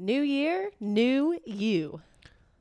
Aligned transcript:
New 0.00 0.22
year, 0.22 0.70
new 0.80 1.38
you. 1.44 2.00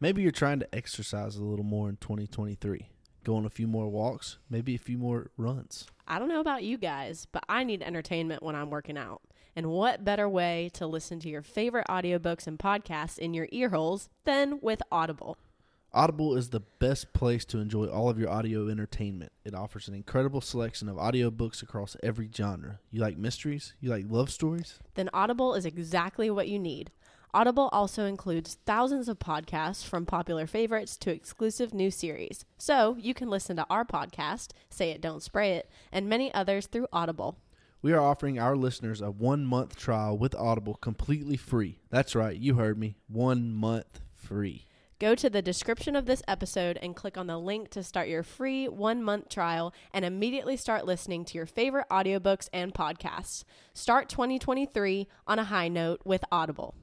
Maybe 0.02 0.22
you're 0.22 0.30
trying 0.30 0.60
to 0.60 0.76
exercise 0.76 1.38
a 1.38 1.44
little 1.46 1.64
more 1.64 1.88
in 1.88 1.96
2023. 1.96 2.90
Go 3.24 3.38
on 3.38 3.46
a 3.46 3.50
few 3.50 3.66
more 3.66 3.88
walks, 3.88 4.40
maybe 4.50 4.76
a 4.76 4.78
few 4.78 4.98
more 4.98 5.32
runs. 5.38 5.88
I 6.06 6.20
don't 6.20 6.28
know 6.28 6.42
about 6.42 6.64
you 6.64 6.78
guys, 6.78 7.28
but 7.32 7.46
I 7.48 7.64
need 7.64 7.82
entertainment 7.82 8.44
when 8.44 8.58
I'm 8.58 8.70
working 8.70 8.98
out. 8.98 9.22
And 9.56 9.68
what 9.68 10.04
better 10.04 10.28
way 10.28 10.70
to 10.74 10.86
listen 10.86 11.22
to 11.22 11.30
your 11.30 11.42
favorite 11.42 11.88
audiobooks 11.88 12.46
and 12.46 12.60
podcasts 12.60 13.18
in 13.18 13.34
your 13.34 13.48
ear 13.54 13.70
holes 13.70 14.10
than 14.26 14.60
with 14.62 14.82
Audible? 14.92 15.38
Audible 15.94 16.36
is 16.36 16.50
the 16.50 16.60
best 16.60 17.14
place 17.14 17.46
to 17.46 17.60
enjoy 17.60 17.88
all 17.88 18.10
of 18.10 18.20
your 18.20 18.30
audio 18.30 18.68
entertainment. 18.68 19.32
It 19.46 19.56
offers 19.56 19.88
an 19.88 19.96
incredible 19.96 20.42
selection 20.42 20.90
of 20.90 20.98
audiobooks 20.98 21.64
across 21.64 21.96
every 22.04 22.30
genre. 22.36 22.80
You 22.92 23.00
like 23.00 23.18
mysteries? 23.18 23.76
You 23.80 23.92
like 23.92 24.06
love 24.10 24.30
stories? 24.30 24.78
Then 24.96 25.10
Audible 25.14 25.56
is 25.56 25.66
exactly 25.66 26.30
what 26.30 26.50
you 26.50 26.60
need. 26.60 26.92
Audible 27.32 27.70
also 27.72 28.06
includes 28.06 28.58
thousands 28.66 29.08
of 29.08 29.20
podcasts 29.20 29.86
from 29.86 30.04
popular 30.04 30.48
favorites 30.48 30.98
to 30.98 31.12
exclusive 31.12 31.76
new 31.76 31.92
series. 31.92 32.44
So 32.58 32.98
you 33.00 33.14
can 33.14 33.30
listen 33.30 33.56
to 33.58 33.68
our 33.70 33.86
podcast, 33.86 34.50
Say 34.72 34.90
It 34.90 35.00
Don't 35.00 35.22
Spray 35.22 35.52
It, 35.52 35.70
and 35.92 36.10
many 36.10 36.34
others 36.34 36.66
through 36.66 36.88
Audible. 36.92 37.38
We 37.84 37.94
are 37.94 38.02
offering 38.02 38.40
our 38.40 38.56
listeners 38.56 39.00
a 39.00 39.12
one 39.12 39.46
month 39.46 39.78
trial 39.78 40.18
with 40.18 40.34
Audible 40.34 40.74
completely 40.74 41.38
free. 41.38 41.80
That's 41.92 42.16
right, 42.16 42.36
you 42.36 42.56
heard 42.56 42.80
me. 42.80 42.98
One 43.08 43.54
month 43.54 44.02
free. 44.16 44.66
Go 44.98 45.14
to 45.14 45.30
the 45.30 45.44
description 45.44 45.96
of 45.96 46.08
this 46.08 46.24
episode 46.28 46.80
and 46.82 46.96
click 46.96 47.16
on 47.16 47.28
the 47.28 47.38
link 47.38 47.70
to 47.70 47.84
start 47.84 48.10
your 48.10 48.24
free 48.24 48.68
one 48.68 49.04
month 49.04 49.30
trial 49.30 49.72
and 49.94 50.04
immediately 50.04 50.58
start 50.58 50.86
listening 50.88 51.24
to 51.26 51.38
your 51.38 51.46
favorite 51.46 51.88
audiobooks 51.92 52.50
and 52.52 52.74
podcasts. 52.74 53.44
Start 53.76 54.10
2023 54.10 55.08
on 55.28 55.38
a 55.38 55.44
high 55.44 55.68
note 55.68 56.02
with 56.04 56.26
Audible. 56.32 56.74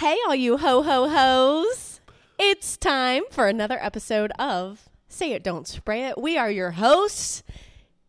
Hey, 0.00 0.18
all 0.28 0.34
you 0.34 0.58
ho 0.58 0.82
ho 0.82 1.08
ho's! 1.08 2.02
It's 2.38 2.76
time 2.76 3.22
for 3.30 3.48
another 3.48 3.78
episode 3.80 4.30
of 4.38 4.90
Say 5.08 5.32
It 5.32 5.42
Don't 5.42 5.66
Spray 5.66 6.04
It. 6.04 6.18
We 6.18 6.36
are 6.36 6.50
your 6.50 6.72
hosts, 6.72 7.42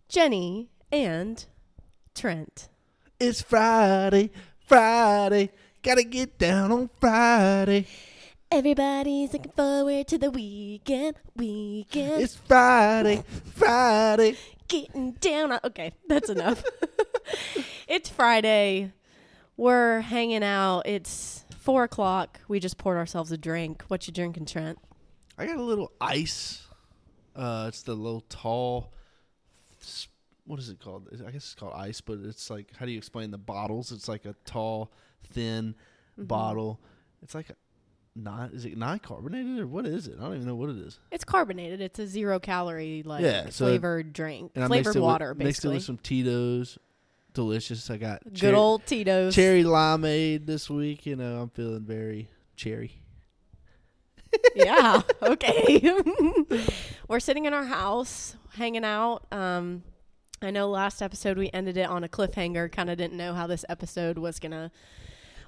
Jenny 0.10 0.68
and 0.92 1.46
Trent. 2.14 2.68
It's 3.22 3.42
Friday, 3.42 4.32
Friday. 4.60 5.50
Gotta 5.82 6.04
get 6.04 6.38
down 6.38 6.74
on 6.74 6.90
Friday. 7.00 7.88
Everybody's 8.52 9.32
looking 9.32 9.54
forward 9.54 10.10
to 10.10 10.18
the 10.18 10.30
weekend, 10.30 11.16
weekend. 11.38 12.22
It's 12.22 12.36
Friday, 12.36 13.24
Friday. 13.56 14.36
getting 14.68 15.14
down 15.14 15.54
on. 15.54 15.60
Okay, 15.64 15.94
that's 16.06 16.30
enough. 16.30 16.66
it's 17.88 18.10
Friday. 18.10 18.92
We're 19.56 20.02
hanging 20.02 20.44
out. 20.44 20.82
It's 20.82 21.46
four 21.68 21.84
o'clock. 21.84 22.40
We 22.48 22.62
just 22.62 22.78
poured 22.78 22.96
ourselves 22.96 23.30
a 23.34 23.38
drink. 23.38 23.84
What 23.90 24.08
you 24.08 24.14
drinking, 24.14 24.46
Trent? 24.46 24.80
I 25.38 25.46
got 25.46 25.58
a 25.58 25.62
little 25.62 25.92
ice. 26.00 26.66
Uh, 27.36 27.66
it's 27.68 27.82
the 27.82 27.94
little 27.94 28.22
tall. 28.30 28.94
What 30.46 30.60
is 30.60 30.70
it 30.70 30.80
called? 30.80 31.10
I 31.14 31.26
guess 31.32 31.44
it's 31.44 31.56
called 31.56 31.74
ice, 31.76 32.00
but 32.00 32.20
it's 32.24 32.50
like 32.50 32.70
how 32.78 32.86
do 32.86 32.92
you 32.94 32.98
explain 32.98 33.32
the 33.32 33.38
bottles? 33.38 33.92
It's 33.92 34.08
like 34.08 34.24
a 34.26 34.34
tall, 34.46 34.92
thin 35.34 35.76
Mm-hmm. 36.18 36.26
bottle. 36.28 36.80
It's 37.22 37.36
like 37.36 37.50
a 37.50 37.56
non. 38.16 38.52
Is 38.54 38.64
it 38.66 38.76
not 38.78 39.04
carbonated 39.04 39.60
or 39.60 39.68
what 39.68 39.86
is 39.86 40.08
it? 40.08 40.16
I 40.18 40.24
don't 40.24 40.36
even 40.36 40.48
know 40.48 40.56
what 40.56 40.70
it 40.70 40.78
is. 40.78 40.98
It's 41.12 41.24
carbonated. 41.26 41.82
It's 41.82 42.00
a 42.00 42.08
zero 42.08 42.40
calorie 42.40 43.04
like 43.04 43.24
Yeah, 43.24 43.50
so- 43.50 43.66
flavored 43.66 44.14
drink, 44.14 44.54
And 44.56 44.64
I 44.64 44.68
mixed 44.70 44.86
flavored 44.86 44.96
it 44.96 45.00
with- 45.00 45.04
water, 45.06 45.36
Mixed 45.36 45.42
it 45.42 45.46
basically. 45.50 45.76
with 45.76 45.84
some 45.84 45.98
Tito's. 45.98 46.80
Delicious. 47.38 47.92
I 47.92 47.98
got 47.98 48.24
Good 48.24 48.36
cherry, 48.36 48.56
old 48.56 48.84
Tito's. 48.88 49.36
cherry 49.36 49.64
limeade 49.64 50.48
this 50.48 50.72
week. 50.72 51.06
You 51.06 51.16
know, 51.16 51.40
I'm 51.40 51.50
feeling 51.50 51.82
very 51.86 52.30
cherry. 52.56 53.00
yeah. 54.56 55.02
Okay. 55.22 55.80
We're 57.08 57.20
sitting 57.20 57.46
in 57.46 57.54
our 57.54 57.66
house, 57.66 58.36
hanging 58.56 58.84
out. 58.84 59.32
Um, 59.32 59.84
I 60.42 60.50
know 60.50 60.68
last 60.68 61.04
episode 61.04 61.38
we 61.38 61.52
ended 61.54 61.78
it 61.78 61.88
on 61.88 62.04
a 62.04 62.08
cliffhanger. 62.08 62.72
Kind 62.72 62.90
of 62.90 62.98
didn't 62.98 63.18
know 63.18 63.36
how 63.36 63.46
this 63.46 63.64
episode 63.70 64.18
was 64.18 64.40
gonna, 64.40 64.72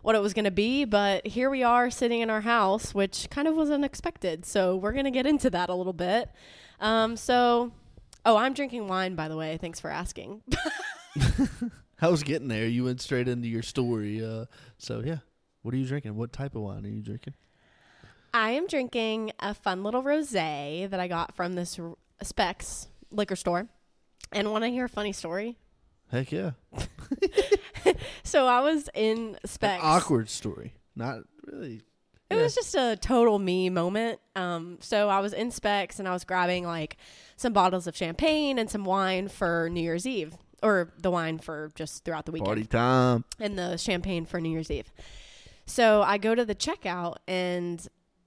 what 0.03 0.13
it 0.15 0.21
was 0.21 0.35
gonna 0.35 0.51
be, 0.51 0.85
but 0.85 1.25
here 1.25 1.49
we 1.49 1.63
are 1.63 1.89
sitting 1.89 2.21
in 2.21 2.29
our 2.29 2.41
house, 2.41 2.93
which 2.93 3.31
kind 3.31 3.47
of 3.47 3.55
was 3.55 3.71
unexpected. 3.71 4.45
So 4.45 4.75
we're 4.75 4.93
gonna 4.93 5.09
get 5.09 5.25
into 5.25 5.49
that 5.49 5.69
a 5.69 5.73
little 5.73 5.91
bit. 5.93 6.29
Um, 6.79 7.17
so, 7.17 7.71
oh, 8.27 8.37
I'm 8.37 8.53
drinking 8.53 8.87
wine, 8.87 9.15
by 9.15 9.27
the 9.27 9.35
way. 9.35 9.57
Thanks 9.59 9.79
for 9.79 9.89
asking. 9.89 10.43
I 12.01 12.07
was 12.07 12.23
getting 12.23 12.47
there. 12.47 12.67
You 12.67 12.85
went 12.85 13.01
straight 13.01 13.27
into 13.27 13.47
your 13.47 13.63
story. 13.63 14.23
Uh, 14.23 14.45
so 14.77 15.01
yeah, 15.05 15.17
what 15.61 15.73
are 15.73 15.77
you 15.77 15.85
drinking? 15.85 16.15
What 16.15 16.31
type 16.31 16.55
of 16.55 16.61
wine 16.61 16.85
are 16.85 16.89
you 16.89 17.01
drinking? 17.01 17.33
I 18.33 18.51
am 18.51 18.67
drinking 18.67 19.31
a 19.39 19.53
fun 19.53 19.83
little 19.83 20.03
rosé 20.03 20.89
that 20.89 20.99
I 20.99 21.07
got 21.07 21.35
from 21.35 21.55
this 21.55 21.79
r- 21.79 21.95
Spec's 22.21 22.87
liquor 23.11 23.35
store. 23.35 23.67
And 24.31 24.51
want 24.51 24.63
to 24.63 24.69
hear 24.69 24.85
a 24.85 24.89
funny 24.89 25.11
story? 25.13 25.57
Heck 26.11 26.31
yeah, 26.31 26.51
So 28.23 28.47
I 28.47 28.61
was 28.61 28.89
in 28.93 29.35
An 29.41 29.47
Spec's. 29.47 29.83
awkward 29.83 30.29
story. 30.29 30.73
Not 30.95 31.19
really. 31.45 31.81
It 32.29 32.35
was 32.35 32.53
just 32.53 32.75
a 32.75 32.95
total 32.95 33.39
me 33.39 33.69
moment. 33.71 34.19
Um, 34.35 34.77
so 34.81 35.09
I 35.09 35.19
was 35.19 35.33
in 35.33 35.49
Spec's 35.51 35.97
and 35.99 36.07
I 36.07 36.11
was 36.13 36.23
grabbing 36.23 36.63
like 36.65 36.97
some 37.37 37.53
bottles 37.53 37.87
of 37.87 37.95
champagne 37.95 38.59
and 38.59 38.69
some 38.69 38.85
wine 38.85 39.27
for 39.29 39.67
New 39.71 39.81
Year's 39.81 40.05
Eve, 40.05 40.35
or 40.63 40.91
the 41.01 41.11
wine 41.11 41.37
for 41.39 41.71
just 41.75 42.03
throughout 42.05 42.25
the 42.25 42.31
weekend, 42.31 42.45
party 42.47 42.65
time. 42.65 43.23
and 43.39 43.57
the 43.57 43.77
champagne 43.77 44.25
for 44.25 44.39
New 44.41 44.49
Year's 44.49 44.69
Eve. 44.71 44.91
So 45.65 46.01
I 46.01 46.17
go 46.17 46.33
to 46.35 46.45
the 46.45 46.55
checkout 46.55 47.17
and 47.27 47.85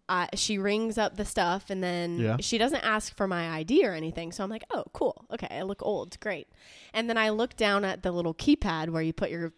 I, 0.08 0.28
she 0.34 0.58
rings 0.58 0.98
up 0.98 1.16
the 1.16 1.24
stuff 1.24 1.70
and 1.70 1.82
then 1.82 2.18
Yeah. 2.18 2.36
she 2.40 2.58
doesn't 2.58 2.84
ask 2.84 3.16
for 3.16 3.26
my 3.26 3.48
ID 3.50 3.84
or 3.86 3.92
anything. 3.94 4.30
So 4.32 4.44
I'm 4.44 4.50
like, 4.50 4.64
oh, 4.70 4.84
cool. 4.92 5.24
Okay. 5.32 5.48
I 5.50 5.62
look 5.62 5.82
old. 5.84 6.18
Great. 6.20 6.48
And 6.92 7.08
then 7.08 7.16
I 7.16 7.30
look 7.30 7.56
down 7.56 7.84
at 7.84 8.02
the 8.02 8.12
little 8.12 8.34
keypad 8.34 8.90
where 8.90 9.02
you 9.02 9.12
put 9.12 9.30
your 9.30 9.52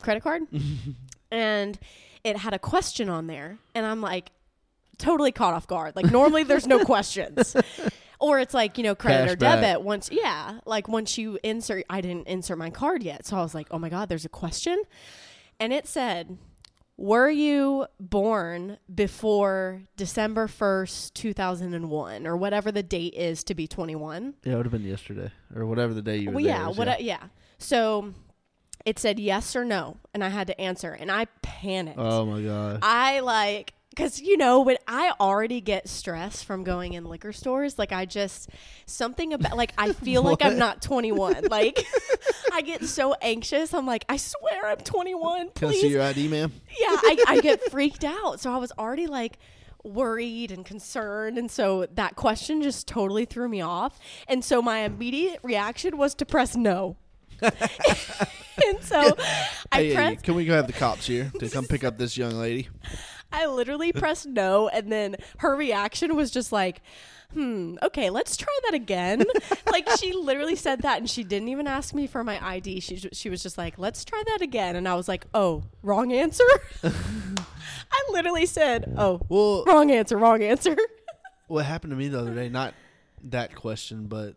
credit 0.00 0.22
card 0.22 0.42
and 1.30 1.78
it 2.24 2.36
had 2.38 2.54
a 2.54 2.58
question 2.58 3.08
on 3.08 3.26
there. 3.26 3.58
And 3.74 3.84
I'm 3.86 4.00
like, 4.00 4.30
totally 4.98 5.32
caught 5.32 5.54
off 5.54 5.66
guard. 5.66 5.96
Like, 5.96 6.10
normally 6.10 6.44
there's 6.44 6.66
no 6.66 6.84
questions. 6.84 7.56
Or 8.22 8.38
it's 8.38 8.54
like, 8.54 8.78
you 8.78 8.84
know, 8.84 8.94
credit 8.94 9.30
or 9.32 9.36
Cashback. 9.36 9.60
debit. 9.60 9.82
Once, 9.82 10.08
yeah, 10.12 10.60
like 10.64 10.86
once 10.86 11.18
you 11.18 11.38
insert, 11.42 11.84
I 11.90 12.00
didn't 12.00 12.28
insert 12.28 12.56
my 12.56 12.70
card 12.70 13.02
yet. 13.02 13.26
So 13.26 13.36
I 13.36 13.42
was 13.42 13.52
like, 13.54 13.66
oh 13.72 13.78
my 13.78 13.88
God, 13.88 14.08
there's 14.08 14.24
a 14.24 14.28
question. 14.30 14.80
And 15.58 15.72
it 15.72 15.88
said, 15.88 16.38
were 16.96 17.28
you 17.30 17.86
born 17.98 18.78
before 18.94 19.82
December 19.96 20.46
1st, 20.46 21.14
2001, 21.14 22.26
or 22.26 22.36
whatever 22.36 22.70
the 22.70 22.82
date 22.84 23.14
is 23.14 23.42
to 23.44 23.54
be 23.56 23.66
21? 23.66 24.34
Yeah, 24.44 24.52
it 24.52 24.56
would 24.56 24.66
have 24.66 24.72
been 24.72 24.84
yesterday 24.84 25.32
or 25.54 25.66
whatever 25.66 25.92
the 25.92 26.02
day 26.02 26.18
you 26.18 26.28
were 26.28 26.34
Well, 26.36 26.44
yeah, 26.44 26.68
what? 26.68 26.86
I- 26.88 26.98
yeah. 26.98 27.24
So 27.58 28.14
it 28.84 28.98
said 29.00 29.18
yes 29.18 29.56
or 29.56 29.64
no, 29.64 29.96
and 30.14 30.22
I 30.22 30.28
had 30.28 30.46
to 30.46 30.60
answer, 30.60 30.92
and 30.92 31.10
I 31.10 31.26
panicked. 31.42 31.98
Oh 31.98 32.24
my 32.26 32.40
god. 32.40 32.80
I 32.82 33.18
like 33.20 33.74
because 33.94 34.22
you 34.22 34.38
know 34.38 34.60
when 34.62 34.78
I 34.88 35.12
already 35.20 35.60
get 35.60 35.86
stressed 35.86 36.46
from 36.46 36.64
going 36.64 36.94
in 36.94 37.04
liquor 37.04 37.32
stores, 37.32 37.78
like 37.78 37.92
I 37.92 38.06
just 38.06 38.48
something 38.86 39.34
about 39.34 39.56
like 39.56 39.74
I 39.76 39.92
feel 40.04 40.22
like 40.22 40.42
I'm 40.42 40.56
not 40.58 40.80
21. 40.80 41.44
Like 41.50 41.84
I 42.52 42.62
get 42.62 42.84
so 42.84 43.14
anxious. 43.20 43.74
I'm 43.74 43.86
like, 43.86 44.06
I 44.08 44.16
swear 44.16 44.66
I'm 44.66 44.78
21. 44.78 45.50
Can 45.50 45.68
I 45.68 45.72
Please 45.72 45.80
see 45.82 45.88
your 45.88 46.02
ID, 46.02 46.28
ma'am? 46.28 46.52
yeah, 46.80 46.86
I, 46.90 47.24
I 47.28 47.40
get 47.40 47.60
freaked 47.70 48.04
out. 48.04 48.40
So 48.40 48.50
I 48.50 48.56
was 48.56 48.72
already 48.78 49.06
like 49.06 49.38
worried 49.84 50.52
and 50.52 50.64
concerned. 50.64 51.36
And 51.36 51.50
so 51.50 51.86
that 51.94 52.16
question 52.16 52.62
just 52.62 52.88
totally 52.88 53.26
threw 53.26 53.48
me 53.48 53.60
off. 53.60 53.98
And 54.26 54.42
so 54.42 54.62
my 54.62 54.80
immediate 54.80 55.40
reaction 55.42 55.98
was 55.98 56.14
to 56.14 56.24
press 56.24 56.56
no. 56.56 56.96
and 57.42 58.80
so 58.82 59.16
I 59.72 59.76
Hey, 59.82 59.94
hey, 59.94 60.16
can 60.16 60.34
we 60.34 60.44
go 60.44 60.54
have 60.54 60.68
the 60.68 60.72
cops 60.72 61.06
here 61.06 61.32
to 61.40 61.48
come 61.50 61.66
pick 61.66 61.82
up 61.84 61.98
this 61.98 62.16
young 62.16 62.34
lady? 62.34 62.68
I 63.32 63.46
literally 63.46 63.92
pressed 63.92 64.26
no. 64.26 64.68
And 64.68 64.90
then 64.92 65.16
her 65.38 65.56
reaction 65.56 66.14
was 66.16 66.30
just 66.30 66.52
like, 66.52 66.82
hmm, 67.32 67.76
okay, 67.82 68.10
let's 68.10 68.36
try 68.36 68.56
that 68.64 68.74
again. 68.74 69.24
like 69.72 69.88
she 69.98 70.12
literally 70.12 70.56
said 70.56 70.82
that 70.82 70.98
and 70.98 71.08
she 71.08 71.24
didn't 71.24 71.48
even 71.48 71.66
ask 71.66 71.94
me 71.94 72.06
for 72.06 72.22
my 72.22 72.44
ID. 72.46 72.80
She, 72.80 72.96
she 72.96 73.30
was 73.30 73.42
just 73.42 73.56
like, 73.56 73.78
let's 73.78 74.04
try 74.04 74.22
that 74.26 74.42
again. 74.42 74.76
And 74.76 74.86
I 74.88 74.94
was 74.94 75.08
like, 75.08 75.26
oh, 75.34 75.64
wrong 75.82 76.12
answer. 76.12 76.44
I 76.84 78.04
literally 78.10 78.46
said, 78.46 78.94
oh, 78.96 79.20
Well, 79.28 79.64
wrong 79.66 79.90
answer, 79.90 80.16
wrong 80.18 80.42
answer. 80.42 80.76
what 81.46 81.64
happened 81.64 81.90
to 81.92 81.96
me 81.96 82.08
the 82.08 82.20
other 82.20 82.34
day? 82.34 82.48
Not 82.48 82.74
that 83.24 83.54
question, 83.54 84.06
but 84.06 84.34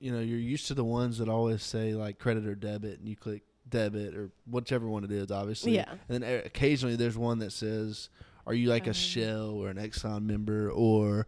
you 0.00 0.12
know, 0.12 0.20
you're 0.20 0.38
used 0.38 0.66
to 0.68 0.74
the 0.74 0.84
ones 0.84 1.18
that 1.18 1.28
always 1.28 1.62
say 1.62 1.94
like 1.94 2.18
credit 2.18 2.46
or 2.46 2.54
debit, 2.54 2.98
and 2.98 3.08
you 3.08 3.16
click 3.16 3.42
debit 3.68 4.14
or 4.14 4.30
whichever 4.46 4.88
one 4.88 5.04
it 5.04 5.12
is, 5.12 5.30
obviously. 5.30 5.74
Yeah. 5.74 5.90
And 6.08 6.22
then 6.22 6.24
uh, 6.24 6.42
occasionally 6.44 6.96
there's 6.96 7.16
one 7.16 7.38
that 7.40 7.52
says, 7.52 8.10
"Are 8.46 8.54
you 8.54 8.68
like 8.68 8.86
a 8.86 8.94
Shell 8.94 9.50
or 9.50 9.68
an 9.68 9.76
Exxon 9.76 10.24
member?" 10.24 10.70
or 10.70 11.26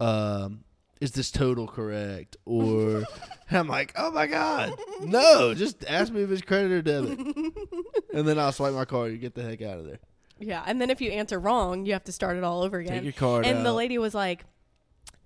um, 0.00 0.64
"Is 1.00 1.12
this 1.12 1.30
total 1.30 1.66
correct?" 1.66 2.36
Or 2.44 3.04
I'm 3.50 3.68
like, 3.68 3.92
"Oh 3.96 4.10
my 4.10 4.26
god, 4.26 4.74
no! 5.02 5.54
Just 5.54 5.84
ask 5.88 6.12
me 6.12 6.22
if 6.22 6.30
it's 6.30 6.42
credit 6.42 6.72
or 6.72 6.82
debit." 6.82 7.18
and 8.14 8.26
then 8.26 8.38
I'll 8.38 8.52
swipe 8.52 8.74
my 8.74 8.84
card. 8.84 9.12
You 9.12 9.18
get 9.18 9.34
the 9.34 9.42
heck 9.42 9.62
out 9.62 9.78
of 9.78 9.86
there. 9.86 10.00
Yeah, 10.38 10.62
and 10.66 10.80
then 10.80 10.90
if 10.90 11.00
you 11.00 11.10
answer 11.12 11.38
wrong, 11.38 11.86
you 11.86 11.92
have 11.92 12.04
to 12.04 12.12
start 12.12 12.36
it 12.36 12.44
all 12.44 12.62
over 12.62 12.78
again. 12.78 12.94
Take 12.94 13.04
your 13.04 13.12
card 13.12 13.46
and 13.46 13.64
the 13.64 13.72
lady 13.72 13.98
was 13.98 14.14
like, 14.14 14.44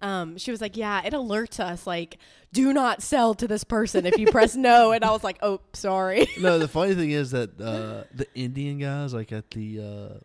um, 0.00 0.38
she 0.38 0.50
was 0.50 0.60
like, 0.60 0.76
"Yeah, 0.76 1.02
it 1.04 1.12
alerts 1.12 1.60
us 1.60 1.86
like, 1.86 2.18
do 2.52 2.72
not 2.72 3.02
sell 3.02 3.34
to 3.34 3.48
this 3.48 3.64
person 3.64 4.06
if 4.06 4.18
you 4.18 4.30
press 4.30 4.56
no." 4.56 4.92
And 4.98 5.04
I 5.04 5.10
was 5.10 5.24
like, 5.24 5.38
"Oh, 5.42 5.60
sorry." 5.72 6.28
no, 6.40 6.58
the 6.58 6.68
funny 6.68 6.94
thing 6.94 7.10
is 7.10 7.32
that 7.32 7.60
uh, 7.60 8.04
the 8.14 8.26
Indian 8.34 8.78
guys, 8.78 9.12
like 9.14 9.32
at 9.32 9.50
the 9.50 9.80
uh, 9.80 10.18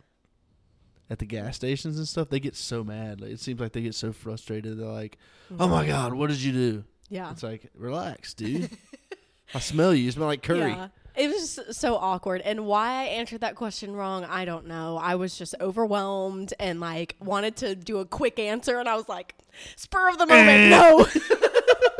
at 1.10 1.20
the 1.20 1.26
gas 1.26 1.56
stations 1.56 1.98
and 1.98 2.08
stuff, 2.08 2.30
they 2.30 2.40
get 2.40 2.56
so 2.56 2.84
mad. 2.84 3.22
Like, 3.22 3.32
it 3.32 3.40
seems 3.40 3.60
like 3.60 3.72
they 3.74 3.82
get 3.82 3.96
so 3.96 4.14
frustrated. 4.14 4.80
They're 4.80 4.88
like, 4.88 5.18
"Oh 5.60 5.68
my 5.68 5.86
god, 5.86 6.14
what 6.14 6.30
did 6.30 6.42
you 6.42 6.52
do?" 6.52 6.84
Yeah. 7.10 7.32
It's 7.32 7.44
like, 7.44 7.70
relax, 7.76 8.34
dude. 8.34 8.70
I 9.54 9.60
smell 9.60 9.94
you. 9.94 10.06
You 10.06 10.12
smell 10.12 10.28
like 10.28 10.42
curry. 10.42 10.72
Yeah. 10.72 10.88
It 11.16 11.30
was 11.30 11.60
so 11.72 11.96
awkward. 11.96 12.42
And 12.42 12.66
why 12.66 13.02
I 13.02 13.04
answered 13.04 13.42
that 13.42 13.56
question 13.56 13.96
wrong, 13.96 14.24
I 14.26 14.46
don't 14.46 14.66
know. 14.66 14.98
I 14.98 15.16
was 15.16 15.38
just 15.38 15.54
overwhelmed 15.62 16.54
and 16.60 16.80
like 16.80 17.16
wanted 17.20 17.56
to 17.58 17.76
do 17.76 18.00
a 18.00 18.06
quick 18.06 18.40
answer. 18.40 18.80
And 18.80 18.90
I 18.90 18.96
was 18.96 19.08
like, 19.08 19.36
spur 19.76 20.10
of 20.10 20.18
the 20.18 20.26
moment, 20.26 20.70
no. 20.72 21.06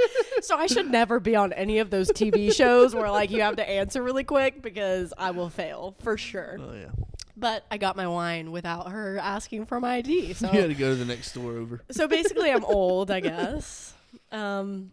so 0.42 0.58
I 0.58 0.68
should 0.68 0.90
never 0.90 1.20
be 1.20 1.36
on 1.36 1.54
any 1.54 1.80
of 1.80 1.90
those 1.90 2.10
TV 2.10 2.54
shows 2.56 2.96
where 2.96 3.10
like 3.12 3.32
you 3.32 3.42
have 3.42 3.58
to 3.58 3.70
answer 3.70 4.02
really 4.02 4.24
quick 4.24 4.62
because 4.62 5.14
I 5.18 5.32
will 5.32 5.50
fail 5.50 5.96
for 6.02 6.18
sure. 6.18 6.58
Oh 6.60 6.74
yeah. 6.74 6.90
But 7.36 7.66
I 7.72 7.78
got 7.78 7.96
my 7.96 8.08
wine 8.08 8.52
without 8.52 8.92
her 8.92 9.18
asking 9.18 9.66
for 9.66 9.80
my 9.80 9.96
ID. 9.96 10.34
So 10.34 10.52
You 10.52 10.62
had 10.62 10.70
to 10.70 10.76
go 10.76 10.90
to 10.90 10.96
the 10.96 11.06
next 11.06 11.30
store 11.30 11.58
over. 11.58 11.82
so 11.92 12.08
basically 12.08 12.52
I'm 12.52 12.64
old, 12.66 13.12
I 13.12 13.20
guess. 13.20 13.94
Um 14.32 14.92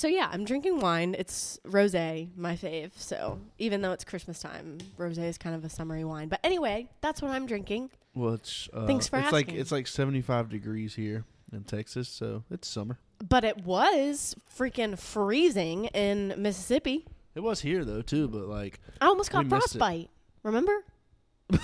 so 0.00 0.08
yeah, 0.08 0.30
I'm 0.32 0.44
drinking 0.46 0.80
wine. 0.80 1.14
It's 1.18 1.60
rosé, 1.64 2.28
my 2.34 2.56
fave. 2.56 2.92
So 2.96 3.38
even 3.58 3.82
though 3.82 3.92
it's 3.92 4.02
Christmas 4.02 4.40
time, 4.40 4.78
rosé 4.98 5.24
is 5.24 5.36
kind 5.36 5.54
of 5.54 5.62
a 5.62 5.68
summery 5.68 6.04
wine. 6.04 6.28
But 6.28 6.40
anyway, 6.42 6.88
that's 7.02 7.20
what 7.20 7.32
I'm 7.32 7.44
drinking. 7.46 7.90
Well, 8.14 8.34
it's 8.34 8.70
uh, 8.72 8.86
Thanks 8.86 9.08
for 9.08 9.18
it's 9.18 9.30
like 9.30 9.52
it's 9.52 9.70
like 9.70 9.86
75 9.86 10.48
degrees 10.48 10.94
here 10.94 11.24
in 11.52 11.64
Texas, 11.64 12.08
so 12.08 12.44
it's 12.50 12.66
summer. 12.66 12.98
But 13.28 13.44
it 13.44 13.64
was 13.64 14.34
freaking 14.58 14.98
freezing 14.98 15.84
in 15.86 16.34
Mississippi. 16.38 17.04
It 17.34 17.40
was 17.40 17.60
here 17.60 17.84
though 17.84 18.00
too, 18.00 18.26
but 18.26 18.46
like 18.48 18.80
I 19.02 19.06
almost 19.06 19.30
got 19.30 19.44
We 19.44 19.50
missed 19.50 19.74
it. 19.74 19.78
frostbite. 19.78 20.08
Remember? 20.42 20.72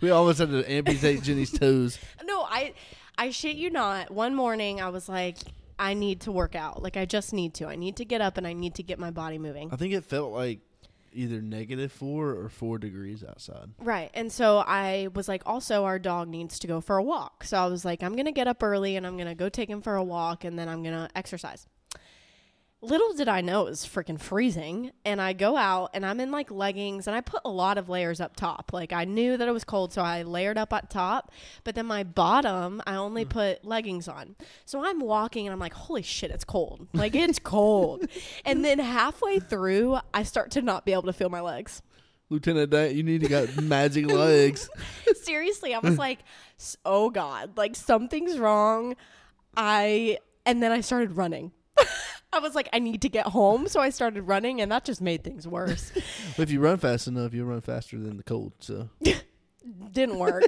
we 0.00 0.10
almost 0.10 0.38
had 0.38 0.50
to 0.50 0.70
amputate 0.70 1.22
Jenny's 1.22 1.50
toes. 1.50 1.98
No, 2.24 2.42
I 2.42 2.74
I 3.18 3.30
shit 3.30 3.56
you 3.56 3.70
not. 3.70 4.10
One 4.10 4.34
morning 4.34 4.80
I 4.80 4.88
was 4.90 5.08
like, 5.08 5.38
I 5.78 5.94
need 5.94 6.20
to 6.22 6.32
work 6.32 6.54
out. 6.54 6.82
Like 6.82 6.96
I 6.96 7.04
just 7.04 7.32
need 7.32 7.54
to. 7.54 7.66
I 7.66 7.76
need 7.76 7.96
to 7.96 8.04
get 8.04 8.20
up 8.20 8.36
and 8.36 8.46
I 8.46 8.52
need 8.52 8.74
to 8.76 8.82
get 8.82 8.98
my 8.98 9.10
body 9.10 9.38
moving. 9.38 9.70
I 9.72 9.76
think 9.76 9.92
it 9.94 10.04
felt 10.04 10.32
like 10.32 10.60
either 11.12 11.40
negative 11.40 11.90
four 11.90 12.30
or 12.30 12.48
four 12.48 12.78
degrees 12.78 13.24
outside. 13.26 13.70
Right. 13.78 14.10
And 14.14 14.30
so 14.30 14.58
I 14.58 15.08
was 15.14 15.28
like, 15.28 15.42
also, 15.46 15.84
our 15.84 15.98
dog 15.98 16.28
needs 16.28 16.58
to 16.60 16.66
go 16.66 16.80
for 16.80 16.98
a 16.98 17.02
walk. 17.02 17.44
So 17.44 17.56
I 17.56 17.66
was 17.66 17.84
like, 17.84 18.02
I'm 18.02 18.12
going 18.12 18.26
to 18.26 18.32
get 18.32 18.46
up 18.46 18.62
early 18.62 18.96
and 18.96 19.06
I'm 19.06 19.16
going 19.16 19.28
to 19.28 19.34
go 19.34 19.48
take 19.48 19.70
him 19.70 19.80
for 19.80 19.96
a 19.96 20.04
walk 20.04 20.44
and 20.44 20.58
then 20.58 20.68
I'm 20.68 20.82
going 20.82 20.94
to 20.94 21.08
exercise. 21.16 21.66
Little 22.86 23.12
did 23.14 23.28
I 23.28 23.40
know 23.40 23.62
it 23.62 23.70
was 23.70 23.84
freaking 23.84 24.20
freezing. 24.20 24.92
And 25.04 25.20
I 25.20 25.32
go 25.32 25.56
out 25.56 25.90
and 25.92 26.06
I'm 26.06 26.20
in 26.20 26.30
like 26.30 26.50
leggings 26.50 27.06
and 27.06 27.16
I 27.16 27.20
put 27.20 27.40
a 27.44 27.50
lot 27.50 27.78
of 27.78 27.88
layers 27.88 28.20
up 28.20 28.36
top. 28.36 28.72
Like 28.72 28.92
I 28.92 29.04
knew 29.04 29.36
that 29.36 29.48
it 29.48 29.50
was 29.50 29.64
cold, 29.64 29.92
so 29.92 30.02
I 30.02 30.22
layered 30.22 30.56
up 30.56 30.72
at 30.72 30.88
top. 30.88 31.32
But 31.64 31.74
then 31.74 31.86
my 31.86 32.04
bottom, 32.04 32.80
I 32.86 32.94
only 32.94 33.24
mm. 33.24 33.30
put 33.30 33.64
leggings 33.64 34.06
on. 34.06 34.36
So 34.64 34.84
I'm 34.84 35.00
walking 35.00 35.46
and 35.46 35.52
I'm 35.52 35.58
like, 35.58 35.74
holy 35.74 36.02
shit, 36.02 36.30
it's 36.30 36.44
cold. 36.44 36.86
Like 36.96 37.14
it's 37.14 37.38
cold. 37.38 38.06
and 38.44 38.64
then 38.64 38.78
halfway 38.78 39.38
through, 39.38 39.98
I 40.14 40.22
start 40.22 40.50
to 40.52 40.62
not 40.62 40.86
be 40.86 40.92
able 40.92 41.02
to 41.04 41.12
feel 41.12 41.28
my 41.28 41.40
legs. 41.40 41.82
Lieutenant 42.30 42.70
Dan, 42.70 42.96
you 42.96 43.02
need 43.02 43.20
to 43.20 43.28
got 43.28 43.62
magic 43.62 44.10
legs. 44.10 44.68
Seriously, 45.22 45.74
I 45.74 45.78
was 45.78 45.98
like, 45.98 46.20
oh 46.84 47.10
God, 47.10 47.56
like 47.56 47.76
something's 47.76 48.38
wrong. 48.38 48.96
I, 49.56 50.18
and 50.44 50.62
then 50.62 50.72
I 50.72 50.80
started 50.80 51.16
running. 51.16 51.52
I 52.36 52.38
was 52.40 52.54
like, 52.54 52.68
I 52.72 52.78
need 52.78 53.02
to 53.02 53.08
get 53.08 53.26
home. 53.26 53.66
So 53.68 53.80
I 53.80 53.90
started 53.90 54.22
running, 54.22 54.60
and 54.60 54.70
that 54.70 54.84
just 54.84 55.00
made 55.00 55.24
things 55.24 55.48
worse. 55.48 55.90
if 56.38 56.50
you 56.50 56.60
run 56.60 56.76
fast 56.78 57.08
enough, 57.08 57.32
you'll 57.34 57.46
run 57.46 57.60
faster 57.62 57.98
than 57.98 58.16
the 58.18 58.22
cold. 58.22 58.52
So 58.60 58.88
Didn't 59.92 60.18
work. 60.18 60.44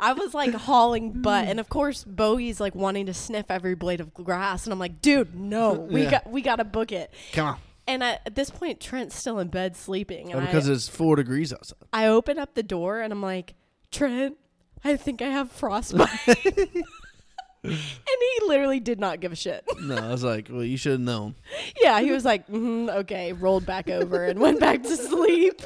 I 0.00 0.12
was 0.14 0.34
like 0.34 0.52
hauling 0.54 1.22
butt. 1.22 1.46
And 1.48 1.60
of 1.60 1.68
course, 1.68 2.02
Bogey's 2.04 2.60
like 2.60 2.74
wanting 2.74 3.06
to 3.06 3.14
sniff 3.14 3.46
every 3.50 3.74
blade 3.74 4.00
of 4.00 4.12
grass. 4.14 4.64
And 4.64 4.72
I'm 4.72 4.78
like, 4.78 5.00
dude, 5.00 5.34
no, 5.38 5.72
we 5.90 6.02
Yeah. 6.04 6.10
got, 6.10 6.30
we 6.30 6.40
got 6.42 6.56
to 6.56 6.64
book 6.64 6.90
it. 6.92 7.12
come 7.32 7.46
on, 7.48 7.56
And 7.86 8.02
I, 8.02 8.18
at 8.26 8.34
this 8.34 8.50
point, 8.50 8.80
Trent's 8.80 9.14
still 9.16 9.38
in 9.38 9.48
bed 9.48 9.76
sleeping. 9.76 10.28
Oh, 10.28 10.38
and 10.38 10.42
oh, 10.42 10.46
because 10.46 10.68
I, 10.68 10.72
it's 10.72 10.88
four 10.88 11.14
degrees 11.16 11.52
outside. 11.52 11.78
I 11.92 12.06
open 12.06 12.38
up 12.38 12.54
the 12.54 12.62
door 12.64 13.00
and 13.00 13.12
I'm 13.12 13.22
like, 13.22 13.54
Trent, 13.92 14.36
I 14.84 14.96
think 14.96 15.22
I 15.22 15.28
have 15.28 15.52
frostbite. 15.52 16.10
And 17.62 17.72
he 17.72 18.46
literally 18.46 18.80
did 18.80 19.00
not 19.00 19.20
give 19.20 19.32
a 19.32 19.36
shit. 19.36 19.64
No, 19.80 19.96
I 19.96 20.08
was 20.08 20.24
like, 20.24 20.48
well, 20.50 20.64
you 20.64 20.76
should 20.76 20.92
have 20.92 21.00
known. 21.00 21.34
yeah, 21.80 22.00
he 22.00 22.10
was 22.10 22.24
like, 22.24 22.46
mm 22.48 22.88
okay, 22.96 23.32
rolled 23.32 23.64
back 23.64 23.88
over 23.88 24.24
and 24.24 24.38
went 24.38 24.60
back 24.60 24.82
to 24.82 24.96
sleep. 24.96 25.62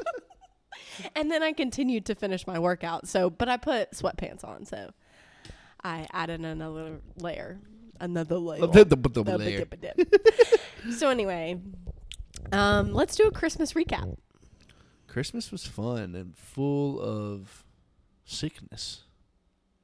and 1.16 1.30
then 1.30 1.42
I 1.42 1.52
continued 1.52 2.06
to 2.06 2.14
finish 2.14 2.46
my 2.46 2.58
workout. 2.58 3.08
So, 3.08 3.30
but 3.30 3.48
I 3.48 3.56
put 3.56 3.92
sweatpants 3.92 4.44
on. 4.44 4.64
So 4.66 4.90
I 5.82 6.06
added 6.12 6.40
another 6.40 7.00
layer. 7.16 7.58
Another 8.00 8.36
layer. 8.36 8.60
so 10.96 11.08
anyway, 11.08 11.60
um, 12.52 12.92
let's 12.92 13.16
do 13.16 13.24
a 13.24 13.30
Christmas 13.30 13.72
recap. 13.72 14.16
Christmas 15.06 15.50
was 15.52 15.66
fun 15.66 16.14
and 16.14 16.36
full 16.36 17.00
of 17.00 17.64
sickness. 18.24 19.04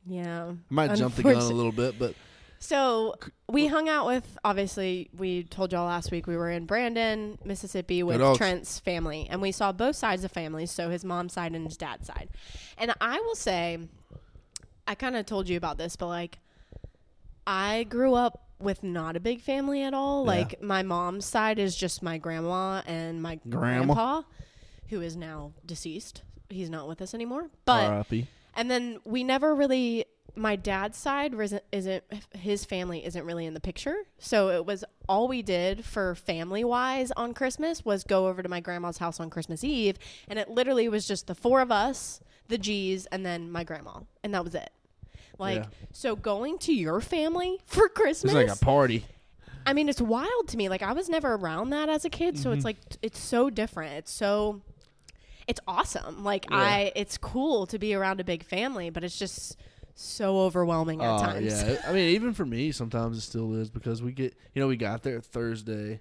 Yeah. 0.09 0.51
I 0.51 0.55
might 0.75 0.95
jump 0.97 1.15
the 1.15 1.23
gun 1.23 1.37
a 1.37 1.49
little 1.49 1.73
bit, 1.73 1.99
but 1.99 2.15
So 2.61 3.15
we 3.49 3.67
hung 3.69 3.89
out 3.89 4.07
with 4.07 4.37
obviously 4.45 5.11
we 5.17 5.45
told 5.45 5.73
y'all 5.73 5.87
last 5.87 6.11
week 6.11 6.27
we 6.27 6.37
were 6.37 6.51
in 6.51 6.67
Brandon, 6.67 7.39
Mississippi 7.45 8.03
with. 8.03 8.21
Trent's 8.37 8.79
family 8.81 9.27
and 9.31 9.41
we 9.41 9.53
saw 9.53 9.71
both 9.73 9.97
sides 9.97 10.25
of 10.25 10.33
families, 10.33 10.71
so 10.71 10.91
his 10.91 11.05
mom's 11.05 11.33
side 11.35 11.55
and 11.55 11.67
his 11.67 11.77
dad's 11.77 12.07
side. 12.07 12.29
And 12.77 12.93
I 13.01 13.21
will 13.21 13.37
say 13.37 13.79
I 14.87 14.95
kind 14.95 15.17
of 15.17 15.27
told 15.27 15.49
you 15.49 15.57
about 15.57 15.79
this, 15.79 15.95
but 15.97 16.09
like 16.09 16.39
I 17.47 17.85
grew 17.85 18.15
up 18.15 18.45
with 18.61 18.83
not 18.83 19.15
a 19.17 19.21
big 19.21 19.41
family 19.41 19.83
at 19.85 19.95
all. 19.95 20.25
Yeah. 20.25 20.29
Like 20.33 20.63
my 20.63 20.83
mom's 20.83 21.25
side 21.27 21.59
is 21.59 21.77
just 21.77 22.03
my 22.03 22.19
grandma 22.19 22.83
and 22.87 23.23
my 23.23 23.39
Grandma. 23.49 23.95
grandpa 23.95 24.23
who 24.89 25.01
is 25.01 25.17
now 25.17 25.53
deceased. 25.65 26.23
He's 26.49 26.71
not 26.71 26.89
with 26.89 27.01
us 27.03 27.15
anymore. 27.15 27.51
But 27.67 27.85
R.I.P. 27.91 28.27
and 28.59 28.71
then 28.71 28.99
we 29.07 29.25
never 29.25 29.55
really. 29.55 30.05
My 30.37 30.55
dad's 30.55 30.97
side 30.97 31.35
isn't, 31.35 31.65
isn't 31.73 32.05
his 32.33 32.65
family 32.65 33.05
isn't 33.05 33.25
really 33.25 33.45
in 33.45 33.55
the 33.55 33.61
picture. 33.61 33.97
So 34.19 34.51
it 34.51 34.65
was 34.67 34.85
all 35.09 35.27
we 35.27 35.43
did 35.43 35.85
for 35.85 36.15
family 36.15 36.63
wise 36.63 37.11
on 37.17 37.35
Christmas 37.35 37.85
was 37.85 38.05
go 38.05 38.29
over 38.29 38.41
to 38.41 38.49
my 38.49 38.61
grandma's 38.61 38.99
house 38.99 39.19
on 39.19 39.31
Christmas 39.31 39.65
Eve, 39.65 39.99
and 40.29 40.39
it 40.39 40.49
literally 40.49 40.89
was 40.89 41.09
just 41.09 41.27
the 41.27 41.35
four 41.35 41.61
of 41.61 41.73
us, 41.73 42.21
the 42.47 42.59
G's, 42.59 43.07
and 43.07 43.27
then 43.27 43.51
my 43.51 43.65
grandma, 43.65 44.01
and 44.23 44.33
that 44.35 44.45
was 44.45 44.55
it. 44.55 44.71
Like 45.41 45.57
Yeah. 45.65 45.67
so, 45.93 46.15
going 46.15 46.59
to 46.59 46.73
your 46.73 47.01
family 47.01 47.59
for 47.67 47.89
Christmas, 47.89 48.33
It's 48.35 48.49
like 48.51 48.57
a 48.63 48.65
party. 48.65 49.07
I 49.67 49.73
mean, 49.73 49.89
it's 49.89 50.01
wild 50.01 50.47
to 50.49 50.57
me. 50.57 50.69
Like 50.69 50.83
I 50.83 50.93
was 50.93 51.09
never 51.09 51.35
around 51.35 51.71
that 51.71 51.89
as 51.89 52.05
a 52.05 52.11
kid, 52.11 52.39
so 52.39 52.51
Mm-hmm. 52.51 52.57
it's 52.59 52.65
like 52.65 52.77
it's 53.03 53.19
so 53.19 53.51
different. 53.51 53.95
It's 53.95 54.13
so 54.13 54.63
it's 55.49 55.61
awesome. 55.67 56.23
Like 56.23 56.47
Yeah. 56.51 56.57
I 56.59 56.93
it's 56.95 57.19
cool 57.19 57.67
to 57.67 57.79
be 57.79 57.95
around 57.95 58.21
a 58.21 58.25
big 58.25 58.45
family, 58.45 58.91
but 58.91 59.03
it's 59.03 59.19
just 59.19 59.57
so 59.95 60.39
overwhelming 60.43 61.03
at 61.03 61.09
Oh, 61.13 61.19
times. 61.19 61.47
yeah. 61.63 61.83
I 61.89 61.93
mean, 61.93 62.11
even 62.15 62.33
for 62.35 62.47
me, 62.47 62.71
sometimes 62.71 63.19
it 63.19 63.23
still 63.23 63.55
is 63.55 63.69
because 63.71 64.01
we 64.03 64.13
get, 64.13 64.37
you 64.55 64.63
know, 64.63 64.69
we 64.69 64.77
got 64.77 65.03
there 65.03 65.21
Thursday. 65.21 66.01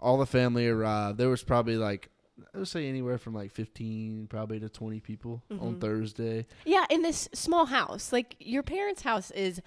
All 0.00 0.18
the 0.18 0.26
family 0.26 0.66
arrived. 0.66 1.18
There 1.18 1.28
was 1.28 1.44
probably 1.44 1.76
like, 1.76 2.08
I 2.52 2.58
would 2.58 2.66
say 2.66 2.88
anywhere 2.88 3.18
from 3.18 3.34
like 3.34 3.52
15 3.52 4.26
probably 4.28 4.58
to 4.58 4.68
20 4.68 4.98
people 4.98 5.42
Mm-hmm. 5.52 5.64
on 5.64 5.78
Thursday. 5.78 6.46
Yeah, 6.64 6.84
in 6.90 7.02
this 7.02 7.28
small 7.32 7.66
house. 7.66 8.12
Like 8.12 8.34
your 8.40 8.64
parents' 8.64 9.02
house 9.02 9.30
is 9.30 9.60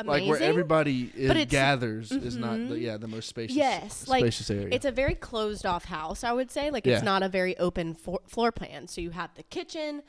amazing. 0.00 0.28
Like 0.30 0.40
where 0.40 0.48
everybody 0.48 1.10
is, 1.14 1.46
gathers 1.46 2.10
is 2.12 2.36
not, 2.36 2.52
the, 2.52 2.74
Mhm. 2.74 2.80
yeah, 2.82 2.96
the 2.96 3.08
most 3.08 3.28
spacious, 3.28 3.56
Yes, 3.56 4.08
like, 4.08 4.20
spacious 4.22 4.50
area. 4.50 4.68
It's 4.72 4.84
a 4.84 4.92
very 4.92 5.14
closed 5.14 5.64
off 5.66 5.84
house, 5.84 6.24
I 6.24 6.32
would 6.32 6.50
say. 6.50 6.70
Like 6.70 6.86
Yeah. 6.86 6.94
it's 6.96 7.04
not 7.04 7.22
a 7.22 7.28
very 7.28 7.56
open 7.58 7.94
fo- 7.94 8.22
floor 8.26 8.52
plan. 8.52 8.88
So 8.88 9.00
you 9.00 9.10
have 9.10 9.34
the 9.34 9.42
kitchen 9.44 10.02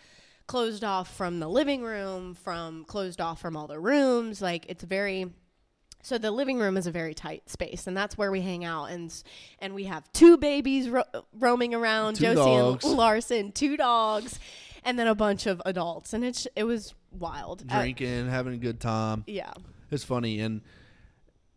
closed 0.47 0.83
off 0.83 1.15
from 1.15 1.39
the 1.39 1.47
living 1.47 1.81
room, 1.81 2.33
from 2.33 2.83
closed 2.85 3.21
off 3.21 3.39
from 3.39 3.55
all 3.55 3.67
the 3.67 3.79
rooms. 3.79 4.41
Like 4.41 4.65
it's 4.67 4.83
very 4.83 5.31
so 6.03 6.17
the 6.17 6.31
living 6.31 6.57
room 6.57 6.77
is 6.77 6.87
a 6.87 6.91
very 6.91 7.13
tight 7.13 7.47
space, 7.47 7.85
and 7.85 7.95
that's 7.95 8.17
where 8.17 8.31
we 8.31 8.41
hang 8.41 8.65
out. 8.65 8.85
And 8.85 9.13
and 9.59 9.75
we 9.75 9.83
have 9.83 10.11
two 10.13 10.35
babies 10.37 10.89
ro- 10.89 11.03
roaming 11.37 11.75
around, 11.75 12.15
Two 12.15 12.23
Josie 12.23 12.35
dogs. 12.37 12.83
and 12.85 12.95
Larson, 12.95 13.51
two 13.51 13.77
dogs, 13.77 14.39
and 14.83 14.97
then 14.97 15.05
a 15.07 15.13
bunch 15.13 15.45
of 15.45 15.61
adults. 15.63 16.11
And 16.13 16.25
it's 16.25 16.47
it 16.55 16.63
was 16.63 16.95
wild. 17.11 17.63
Uh, 17.69 17.79
drinking, 17.81 18.29
having 18.29 18.55
a 18.55 18.57
good 18.57 18.79
time. 18.79 19.23
yeah. 19.27 19.53
It's 19.91 20.03
funny 20.03 20.39
and 20.39 20.61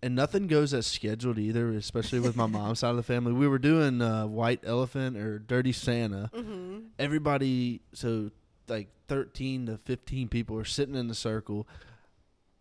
and 0.02 0.14
nothing 0.14 0.48
goes 0.48 0.74
as 0.74 0.86
scheduled 0.86 1.38
either, 1.38 1.70
especially 1.70 2.20
with 2.20 2.36
my 2.36 2.44
mom's 2.46 2.80
side 2.80 2.90
of 2.90 2.96
the 2.96 3.02
family. 3.02 3.32
We 3.32 3.48
were 3.48 3.58
doing 3.58 4.02
uh, 4.02 4.26
White 4.26 4.60
Elephant 4.62 5.16
or 5.16 5.38
Dirty 5.38 5.72
Santa. 5.72 6.30
Mm-hmm. 6.34 6.78
Everybody, 6.98 7.80
so 7.94 8.30
like 8.68 8.88
13 9.08 9.64
to 9.66 9.78
15 9.78 10.28
people 10.28 10.58
are 10.58 10.64
sitting 10.66 10.94
in 10.94 11.08
the 11.08 11.14
circle. 11.14 11.66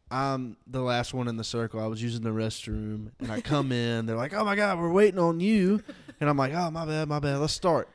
I'm 0.10 0.56
the 0.68 0.80
last 0.82 1.14
one 1.14 1.28
in 1.28 1.36
the 1.36 1.44
circle. 1.44 1.82
I 1.82 1.88
was 1.88 2.02
using 2.02 2.22
the 2.22 2.30
restroom, 2.30 3.12
and 3.20 3.30
I 3.32 3.42
come 3.42 3.72
in. 3.74 4.06
They're 4.06 4.16
like, 4.16 4.34
"Oh 4.34 4.46
my 4.46 4.56
god, 4.56 4.78
we're 4.80 4.92
waiting 4.92 5.20
on 5.20 5.40
you," 5.42 5.82
and 6.22 6.30
I'm 6.30 6.38
like, 6.38 6.54
"Oh 6.54 6.70
my 6.72 6.86
bad, 6.86 7.10
my 7.10 7.20
bad. 7.20 7.40
Let's 7.40 7.52
start." 7.54 7.90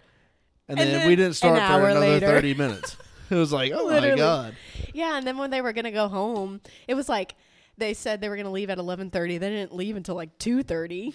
And, 0.69 0.79
And 0.79 0.91
then, 0.91 0.99
then 0.99 1.09
we 1.09 1.17
didn't 1.17 1.35
start 1.37 1.59
an 1.59 1.67
for 1.81 1.89
another 1.89 2.01
later. 2.01 2.27
30 2.27 2.55
minutes. 2.55 2.97
It 3.31 3.35
was 3.35 3.53
like, 3.53 3.73
"Oh 3.75 3.85
Literally. 3.85 4.11
my 4.13 4.17
god." 4.17 4.57
Yeah, 4.95 5.19
and 5.19 5.27
then 5.27 5.37
when 5.37 5.51
they 5.51 5.61
were 5.61 5.75
gonna 5.75 5.93
go 5.93 6.09
home, 6.09 6.63
it 6.87 6.95
was 6.95 7.11
like 7.11 7.35
they 7.79 7.95
said 7.95 8.21
they 8.21 8.29
were 8.29 8.37
gonna 8.37 8.51
leave 8.51 8.71
at 8.71 8.79
eleven 8.79 9.11
thirty. 9.11 9.39
They 9.39 9.51
didn't 9.51 9.75
leave 9.75 9.97
until 9.97 10.15
like 10.15 10.37
two 10.39 10.63
thirty. 10.63 11.13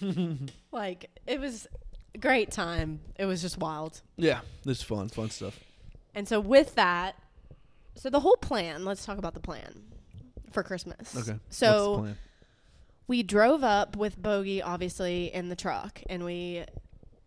like 0.72 1.10
it 1.26 1.38
was 1.40 1.66
a 2.14 2.18
great 2.18 2.50
time. 2.50 3.00
It 3.18 3.26
was 3.26 3.40
just 3.42 3.58
wild. 3.58 4.00
Yeah, 4.16 4.40
this 4.64 4.78
is 4.78 4.82
fun, 4.84 5.08
fun 5.08 5.30
stuff. 5.30 5.58
And 6.14 6.26
so 6.28 6.40
with 6.40 6.74
that, 6.76 7.16
so 7.96 8.10
the 8.10 8.20
whole 8.20 8.36
plan. 8.36 8.84
Let's 8.84 9.04
talk 9.04 9.18
about 9.18 9.34
the 9.34 9.40
plan 9.40 9.82
for 10.52 10.62
Christmas. 10.62 11.16
Okay. 11.16 11.38
So 11.50 11.66
What's 11.90 11.96
the 11.96 12.02
plan? 12.02 12.18
we 13.06 13.22
drove 13.22 13.62
up 13.64 13.96
with 13.96 14.20
Bogey, 14.20 14.62
obviously, 14.62 15.32
in 15.34 15.48
the 15.48 15.56
truck, 15.56 16.00
and 16.08 16.24
we. 16.24 16.64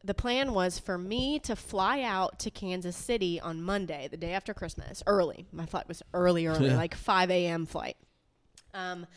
The 0.03 0.13
plan 0.13 0.53
was 0.53 0.79
for 0.79 0.98
me 0.98 1.38
to 1.39 1.56
fly 1.58 2.01
out 2.01 2.39
to 2.39 2.50
Kansas 2.51 2.96
City 2.96 3.41
on 3.41 3.62
Monday, 3.62 4.08
the 4.10 4.15
day 4.15 4.32
after 4.32 4.53
Christmas, 4.53 5.03
early. 5.06 5.48
My 5.51 5.65
flight 5.65 5.86
was 5.89 6.01
early, 6.13 6.46
early, 6.48 6.67
Yeah. 6.70 6.77
like 6.77 6.96
5 6.96 7.29
a.m. 7.29 7.65
flight. 7.65 7.98
Um, 8.74 9.07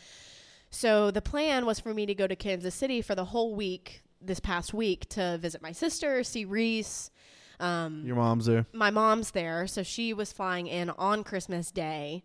so 0.69 1.11
the 1.11 1.21
plan 1.21 1.65
was 1.65 1.79
for 1.79 1.93
me 1.93 2.05
to 2.05 2.15
go 2.15 2.27
to 2.27 2.35
Kansas 2.35 2.73
City 2.75 3.01
for 3.01 3.15
the 3.15 3.25
whole 3.25 3.53
week, 3.55 4.01
this 4.21 4.39
past 4.39 4.73
week, 4.73 5.07
to 5.09 5.37
visit 5.39 5.61
my 5.61 5.71
sister, 5.71 6.23
see 6.23 6.45
Reese. 6.45 7.11
Um, 7.59 8.03
Your 8.05 8.15
mom's 8.15 8.45
there. 8.47 8.65
my 8.73 8.89
mom's 8.89 9.31
there, 9.31 9.67
so 9.67 9.83
she 9.83 10.13
was 10.13 10.31
flying 10.31 10.67
in 10.67 10.89
on 10.91 11.23
Christmas 11.23 11.71
Day. 11.71 12.23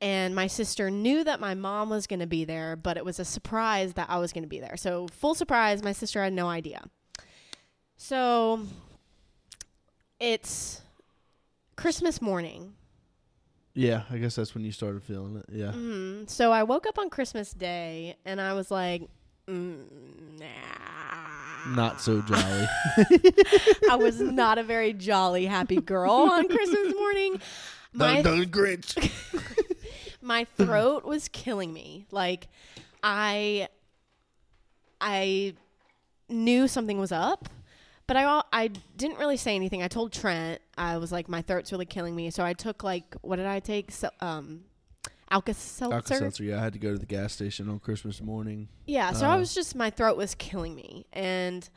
And 0.00 0.34
my 0.34 0.46
sister 0.46 0.90
knew 0.90 1.24
that 1.24 1.40
my 1.40 1.54
mom 1.54 1.90
was 1.90 2.06
going 2.06 2.20
to 2.20 2.26
be 2.26 2.44
there, 2.44 2.76
but 2.76 2.96
it 2.96 3.04
was 3.04 3.18
a 3.18 3.24
surprise 3.24 3.94
that 3.94 4.08
I 4.08 4.18
was 4.18 4.32
going 4.32 4.44
to 4.44 4.48
be 4.48 4.60
there. 4.60 4.76
So, 4.76 5.08
full 5.08 5.34
surprise, 5.34 5.82
my 5.82 5.92
sister 5.92 6.22
had 6.22 6.32
no 6.32 6.46
idea. 6.48 6.84
So, 7.96 8.60
it's 10.20 10.82
Christmas 11.74 12.22
morning. 12.22 12.74
Yeah, 13.78 14.02
I 14.10 14.18
guess 14.18 14.34
that's 14.34 14.56
when 14.56 14.64
you 14.64 14.72
started 14.72 15.04
feeling 15.04 15.36
it. 15.36 15.44
Yeah. 15.52 15.70
hmm 15.70 16.24
So, 16.26 16.50
I 16.50 16.64
woke 16.64 16.84
up 16.88 16.98
on 16.98 17.10
Christmas 17.10 17.52
Day 17.52 18.16
and 18.24 18.40
I 18.40 18.52
was 18.54 18.72
like, 18.72 19.02
mm, 19.46 19.84
nah. 20.40 21.74
Not 21.76 22.00
so 22.00 22.20
jolly. 22.22 22.66
I 23.88 23.94
was 23.96 24.20
not 24.20 24.58
a 24.58 24.64
very 24.64 24.92
jolly, 24.92 25.46
happy 25.46 25.80
girl 25.80 26.10
on 26.10 26.48
Christmas 26.48 26.92
morning. 26.92 27.40
My 27.92 28.20
Grinch. 28.22 28.96
my 30.20 30.44
throat 30.44 31.04
was 31.04 31.28
killing 31.28 31.72
me. 31.72 32.06
Like 32.10 32.48
I 33.02 33.68
I 35.00 35.54
knew 36.28 36.66
something 36.66 36.98
was 36.98 37.12
up, 37.12 37.48
but 38.08 38.16
I 38.16 38.42
I 38.52 38.68
didn't 38.96 39.18
really 39.18 39.36
say 39.36 39.54
anything. 39.54 39.80
I 39.84 39.86
told 39.88 40.12
Trent 40.12 40.60
I 40.76 40.96
was 40.96 41.12
like 41.12 41.28
my 41.28 41.42
throat's 41.42 41.70
really 41.70 41.86
killing 41.86 42.16
me, 42.16 42.30
so 42.30 42.44
I 42.44 42.54
took 42.54 42.82
like 42.82 43.14
what 43.22 43.36
did 43.36 43.46
I 43.46 43.60
take? 43.60 43.92
So, 43.92 44.10
um 44.20 44.64
Alka-Seltzer. 45.30 45.94
Alka-Seltzer. 45.94 46.42
Yeah, 46.44 46.58
I 46.58 46.62
had 46.64 46.72
to 46.72 46.78
go 46.78 46.92
to 46.92 46.98
the 46.98 47.04
gas 47.06 47.34
station 47.34 47.68
on 47.68 47.78
Christmas 47.80 48.22
morning. 48.22 48.68
Yeah, 48.86 49.12
so 49.12 49.26
I 49.26 49.34
Uh, 49.36 49.38
was 49.40 49.54
just 49.54 49.74
my 49.76 49.90
throat 49.90 50.16
was 50.16 50.34
killing 50.34 50.74
me 50.74 51.04
and 51.12 51.68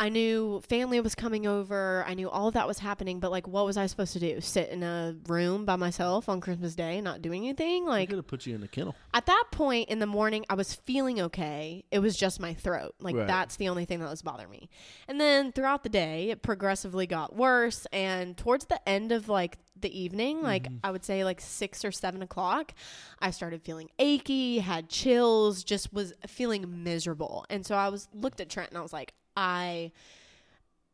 I 0.00 0.10
knew 0.10 0.60
family 0.68 1.00
was 1.00 1.14
coming 1.16 1.46
over. 1.46 2.04
I 2.06 2.14
knew 2.14 2.30
all 2.30 2.48
of 2.48 2.54
that 2.54 2.68
was 2.68 2.78
happening, 2.78 3.18
but 3.18 3.30
like 3.32 3.48
what 3.48 3.66
was 3.66 3.76
I 3.76 3.86
supposed 3.86 4.12
to 4.12 4.20
do? 4.20 4.40
Sit 4.40 4.68
in 4.70 4.82
a 4.84 5.16
room 5.26 5.64
by 5.64 5.74
myself 5.76 6.28
on 6.28 6.40
Christmas 6.40 6.74
Day 6.76 7.00
not 7.00 7.20
doing 7.20 7.44
anything? 7.44 7.86
I 7.88 7.90
Like 7.90 8.08
could 8.10 8.18
have 8.18 8.26
put 8.28 8.46
you 8.46 8.54
in 8.54 8.60
the 8.60 8.68
kennel. 8.68 8.94
at 9.12 9.26
that 9.26 9.44
point 9.50 9.88
in 9.88 9.98
the 9.98 10.06
morning 10.06 10.44
I 10.48 10.54
was 10.54 10.74
feeling 10.74 11.20
okay. 11.22 11.84
It 11.90 11.98
was 11.98 12.16
just 12.16 12.38
my 12.40 12.54
throat. 12.54 12.94
Like 13.00 13.16
Right. 13.16 13.26
that's 13.26 13.56
the 13.56 13.68
only 13.68 13.86
thing 13.86 13.98
that 14.00 14.08
was 14.08 14.22
bothering 14.22 14.50
me. 14.50 14.68
And 15.08 15.20
then 15.20 15.50
throughout 15.50 15.82
the 15.82 15.88
day 15.88 16.30
it 16.30 16.42
progressively 16.42 17.06
got 17.08 17.34
worse 17.34 17.86
and 17.92 18.36
towards 18.36 18.66
the 18.66 18.86
end 18.88 19.10
of 19.10 19.28
like 19.28 19.58
the 19.80 19.96
evening, 20.00 20.42
like 20.42 20.64
Mm-hmm. 20.64 20.76
I 20.84 20.90
would 20.92 21.04
say 21.04 21.24
like 21.24 21.40
six 21.40 21.84
or 21.84 21.90
seven 21.92 22.22
o'clock, 22.22 22.72
I 23.20 23.30
started 23.32 23.62
feeling 23.62 23.90
achy, 23.98 24.58
had 24.60 24.88
chills, 24.88 25.64
just 25.64 25.92
was 25.92 26.12
feeling 26.26 26.84
miserable. 26.84 27.46
And 27.50 27.66
so 27.66 27.74
I 27.74 27.88
was 27.88 28.08
looked 28.14 28.40
at 28.40 28.48
Trent 28.48 28.70
and 28.70 28.78
I 28.78 28.82
was 28.82 28.92
like, 28.92 29.12
I 29.38 29.92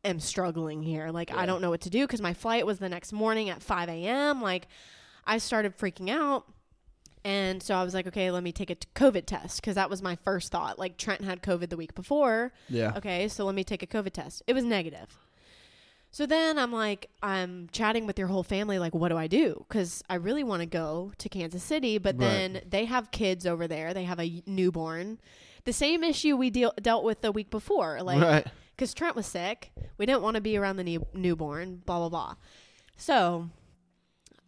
am 0.03 0.19
struggling 0.19 0.83
here. 0.83 1.09
Like 1.09 1.33
I 1.35 1.45
don't 1.47 1.61
know 1.61 1.71
what 1.71 1.81
to 1.81 1.89
do 1.89 2.05
because 2.05 2.21
my 2.21 2.33
flight 2.35 2.63
was 2.65 2.77
the 2.77 2.87
next 2.89 3.11
morning 3.11 3.49
at 3.49 3.63
5 3.63 3.89
a.m. 3.89 4.41
Like 4.41 4.67
I 5.25 5.39
started 5.39 5.75
freaking 5.77 6.09
out. 6.11 6.45
And 7.23 7.63
so 7.63 7.73
I 7.73 7.83
was 7.83 7.95
like, 7.95 8.05
okay, 8.05 8.29
let 8.29 8.43
me 8.43 8.51
take 8.51 8.69
a 8.69 8.75
t- 8.75 8.87
COVID 8.93 9.25
test 9.25 9.59
because 9.59 9.73
that 9.73 9.89
was 9.89 10.03
my 10.03 10.15
first 10.17 10.51
thought. 10.51 10.77
Like 10.77 10.95
Trent 10.97 11.21
had 11.23 11.41
COVID 11.41 11.69
the 11.69 11.77
week 11.77 11.95
before. 11.95 12.53
Yeah. 12.69 12.93
Okay, 12.97 13.27
so 13.27 13.45
let 13.45 13.55
me 13.55 13.63
take 13.63 13.81
a 13.81 13.87
COVID 13.87 14.11
test. 14.13 14.43
It 14.45 14.53
was 14.53 14.63
negative. 14.63 15.17
So 16.11 16.27
then 16.27 16.59
I'm 16.59 16.71
like, 16.71 17.09
I'm 17.23 17.67
chatting 17.71 18.05
with 18.05 18.19
your 18.19 18.27
whole 18.27 18.43
family, 18.43 18.77
like, 18.77 18.93
what 18.93 19.09
do 19.09 19.17
I 19.17 19.25
do? 19.27 19.65
Because 19.67 20.03
I 20.07 20.15
really 20.15 20.43
want 20.43 20.61
to 20.61 20.65
go 20.67 21.11
to 21.17 21.27
Kansas 21.27 21.63
City, 21.63 21.97
but 21.97 22.15
Right. 22.15 22.19
then 22.19 22.61
they 22.69 22.85
have 22.85 23.09
kids 23.11 23.47
over 23.47 23.67
there. 23.67 23.93
They 23.93 24.03
have 24.05 24.19
a 24.19 24.43
newborn. 24.45 25.17
The 25.65 25.73
same 25.73 26.03
issue 26.03 26.35
we 26.37 26.49
deal- 26.49 26.73
dealt 26.81 27.03
with 27.03 27.21
the 27.21 27.31
week 27.31 27.49
before. 27.49 28.01
Like, 28.01 28.21
right. 28.21 28.47
because 28.75 28.93
Trent 28.93 29.15
was 29.15 29.25
sick. 29.25 29.71
We 29.97 30.05
didn't 30.05 30.21
want 30.21 30.35
to 30.35 30.41
be 30.41 30.57
around 30.57 30.77
the 30.77 30.83
new- 30.83 31.07
newborn, 31.13 31.81
blah, 31.85 31.99
blah, 31.99 32.09
blah. 32.09 32.35
So 32.97 33.49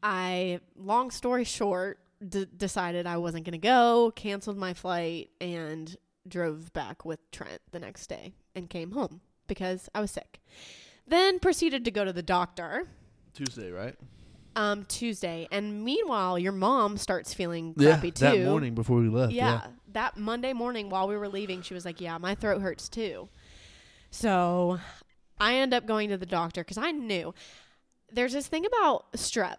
I, 0.03 0.59
long 0.75 1.11
story 1.11 1.43
short, 1.43 1.99
d- 2.27 2.47
decided 2.55 3.07
I 3.07 3.17
wasn't 3.17 3.45
going 3.45 3.53
to 3.53 3.57
go, 3.57 4.11
canceled 4.15 4.57
my 4.57 4.73
flight, 4.73 5.29
and 5.41 5.95
drove 6.27 6.71
back 6.73 7.05
with 7.05 7.19
Trent 7.31 7.61
the 7.71 7.79
next 7.79 8.07
day 8.07 8.33
and 8.55 8.69
came 8.69 8.91
home 8.91 9.21
because 9.47 9.89
I 9.95 10.01
was 10.01 10.11
sick. 10.11 10.39
Then 11.07 11.39
proceeded 11.39 11.85
to 11.85 11.91
go 11.91 12.03
to 12.05 12.11
the 12.13 12.21
doctor 12.23 12.87
Tuesday, 13.33 13.71
right? 13.71 13.95
um, 14.55 14.85
Tuesday. 14.85 15.47
And 15.51 15.83
meanwhile, 15.85 16.37
your 16.39 16.51
mom 16.51 16.97
starts 16.97 17.33
feeling 17.33 17.73
Yeah. 17.77 17.91
crappy 17.91 18.11
too. 18.11 18.25
That 18.25 18.43
morning 18.45 18.73
before 18.75 18.97
we 18.99 19.07
left. 19.07 19.31
Yeah, 19.31 19.61
Yeah. 19.63 19.67
That 19.97 20.15
Monday 20.15 20.53
morning 20.53 20.89
while 20.89 21.07
we 21.07 21.17
were 21.17 21.27
leaving, 21.27 21.63
she 21.63 21.73
was 21.73 21.83
like, 21.83 21.99
"Yeah, 21.99 22.17
my 22.19 22.35
throat 22.35 22.61
hurts 22.61 22.87
too." 22.87 23.29
So 24.11 24.79
I 25.39 25.55
end 25.55 25.73
up 25.73 25.85
going 25.85 26.09
to 26.09 26.17
the 26.17 26.25
doctor 26.25 26.61
because 26.61 26.77
I 26.77 26.91
knew 26.91 27.33
there's 28.11 28.33
this 28.33 28.47
thing 28.47 28.65
about 28.65 29.11
strep. 29.13 29.57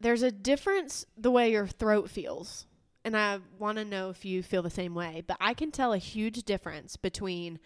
There's 0.00 0.22
a 0.22 0.30
difference 0.30 1.06
the 1.16 1.30
way 1.30 1.50
your 1.50 1.66
throat 1.66 2.10
feels, 2.10 2.66
and 3.04 3.16
I 3.16 3.40
want 3.58 3.78
to 3.78 3.84
know 3.84 4.10
if 4.10 4.24
you 4.24 4.42
feel 4.42 4.62
the 4.62 4.70
same 4.70 4.94
way. 4.94 5.22
But 5.26 5.38
I 5.40 5.54
can 5.54 5.70
tell 5.70 5.92
a 5.92 5.98
huge 5.98 6.42
difference 6.44 6.96
between 6.96 7.58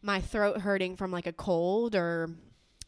my 0.00 0.20
throat 0.20 0.62
hurting 0.62 0.96
from 0.96 1.10
like 1.10 1.26
a 1.26 1.32
cold 1.32 1.94
or 1.94 2.30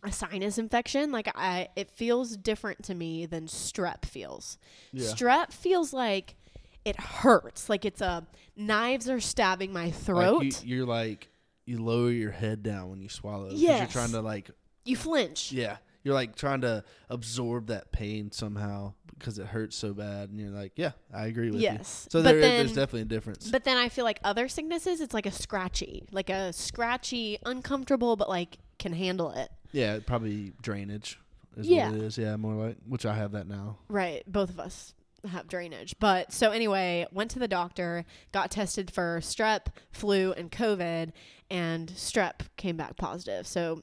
a 0.02 0.10
sinus 0.10 0.56
infection. 0.56 1.12
Like 1.12 1.30
I, 1.34 1.68
it 1.76 1.90
feels 1.90 2.36
different 2.36 2.82
to 2.84 2.94
me 2.94 3.26
than 3.26 3.46
strep 3.46 4.06
feels. 4.06 4.58
Yeah. 4.92 5.08
Strep 5.08 5.52
feels 5.52 5.92
like 5.92 6.36
it 6.84 6.98
hurts. 6.98 7.68
Like 7.68 7.84
it's 7.84 8.00
a 8.00 8.26
knives 8.56 9.08
are 9.08 9.20
stabbing 9.20 9.72
my 9.72 9.90
throat. 9.90 10.38
Like 10.42 10.64
you, 10.64 10.76
you're 10.76 10.86
like 10.86 11.28
you 11.66 11.82
lower 11.82 12.10
your 12.10 12.30
head 12.30 12.62
down 12.62 12.90
when 12.90 13.00
you 13.00 13.08
swallow. 13.08 13.48
Yes. 13.52 13.78
You're 13.94 14.02
trying 14.02 14.12
to 14.12 14.20
like 14.20 14.50
you 14.84 14.96
flinch. 14.96 15.52
yeah. 15.52 15.76
You're 16.02 16.12
like 16.14 16.36
trying 16.36 16.60
to 16.60 16.84
absorb 17.08 17.68
that 17.68 17.90
pain 17.90 18.30
somehow 18.30 18.92
because 19.18 19.38
it 19.38 19.46
hurts 19.46 19.74
so 19.74 19.94
bad, 19.94 20.28
and 20.28 20.38
you're 20.38 20.50
like, 20.50 20.72
yeah, 20.76 20.90
I 21.14 21.28
agree 21.28 21.46
with 21.50 21.60
you. 21.60 21.62
Yes. 21.62 22.06
So 22.10 22.20
there, 22.20 22.38
then- 22.38 22.58
there's 22.58 22.74
definitely 22.74 23.02
a 23.02 23.04
difference. 23.06 23.50
But 23.50 23.64
then 23.64 23.78
I 23.78 23.88
feel 23.88 24.04
like 24.04 24.20
other 24.22 24.46
sicknesses, 24.48 25.00
it's 25.00 25.14
like 25.14 25.24
a 25.24 25.30
scratchy, 25.30 26.04
like 26.12 26.28
a 26.28 26.52
scratchy, 26.52 27.38
uncomfortable, 27.46 28.16
but 28.16 28.28
like 28.28 28.58
can 28.78 28.92
handle 28.92 29.30
it. 29.30 29.48
yeah, 29.72 29.98
probably 30.04 30.52
drainage 30.60 31.18
is 31.56 31.66
Yeah. 31.66 31.88
what 31.88 31.96
it 31.98 32.02
is. 32.04 32.18
Yeah, 32.18 32.36
more 32.36 32.66
like 32.66 32.76
which 32.86 33.06
I 33.06 33.14
have 33.14 33.32
that 33.32 33.46
now. 33.46 33.78
Right. 33.88 34.22
Both 34.30 34.50
of 34.50 34.60
us 34.60 34.92
have 35.28 35.48
drainage. 35.48 35.96
But 35.98 36.32
so 36.32 36.50
anyway, 36.50 37.06
went 37.12 37.30
to 37.32 37.38
the 37.38 37.48
doctor, 37.48 38.04
got 38.32 38.50
tested 38.50 38.90
for 38.90 39.20
strep, 39.20 39.66
flu, 39.92 40.32
and 40.32 40.50
COVID, 40.50 41.12
and 41.50 41.88
strep 41.90 42.40
came 42.56 42.76
back 42.76 42.96
positive. 42.96 43.46
So 43.46 43.80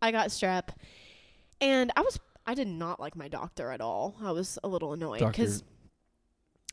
I 0.00 0.10
got 0.10 0.28
strep, 0.28 0.70
and 1.60 1.92
I 1.96 2.02
was 2.02 2.18
I 2.46 2.54
did 2.54 2.68
not 2.68 3.00
like 3.00 3.16
my 3.16 3.28
doctor 3.28 3.70
at 3.70 3.80
all. 3.80 4.16
I 4.22 4.32
was 4.32 4.58
a 4.62 4.68
little 4.68 4.92
annoyed 4.92 5.20
because 5.20 5.62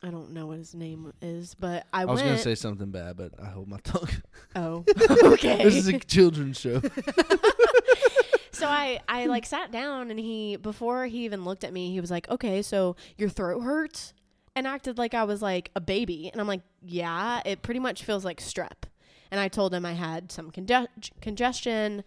I 0.02 0.10
don't 0.10 0.32
know 0.32 0.46
what 0.46 0.58
his 0.58 0.74
name 0.74 1.12
is, 1.22 1.54
but 1.54 1.86
I, 1.92 2.02
I 2.02 2.04
was 2.06 2.20
gonna 2.20 2.36
say 2.36 2.56
something 2.56 2.90
bad, 2.90 3.16
but 3.16 3.32
I 3.40 3.46
hold 3.46 3.68
my 3.68 3.78
tongue. 3.78 4.08
oh, 4.56 4.84
okay. 5.32 5.62
this 5.62 5.76
is 5.76 5.88
a 5.88 5.98
children's 6.00 6.58
show. 6.58 6.80
so 8.62 8.68
I 8.68 9.00
I 9.08 9.26
like 9.26 9.46
sat 9.46 9.70
down 9.70 10.10
and 10.10 10.18
he 10.18 10.56
before 10.56 11.06
he 11.06 11.24
even 11.24 11.44
looked 11.44 11.64
at 11.64 11.72
me, 11.72 11.92
he 11.92 12.00
was 12.00 12.10
like, 12.10 12.28
"Okay, 12.28 12.62
so 12.62 12.96
your 13.16 13.28
throat 13.28 13.60
hurts." 13.60 14.14
and 14.54 14.66
acted 14.66 14.98
like 14.98 15.14
I 15.14 15.24
was 15.24 15.42
like 15.42 15.70
a 15.74 15.80
baby. 15.80 16.28
And 16.30 16.40
I'm 16.40 16.46
like, 16.46 16.62
yeah, 16.82 17.40
it 17.44 17.62
pretty 17.62 17.80
much 17.80 18.04
feels 18.04 18.24
like 18.24 18.40
strep. 18.40 18.84
And 19.30 19.40
I 19.40 19.48
told 19.48 19.72
him 19.72 19.86
I 19.86 19.92
had 19.92 20.30
some 20.30 20.50
conge- 20.50 21.12
congestion, 21.20 22.04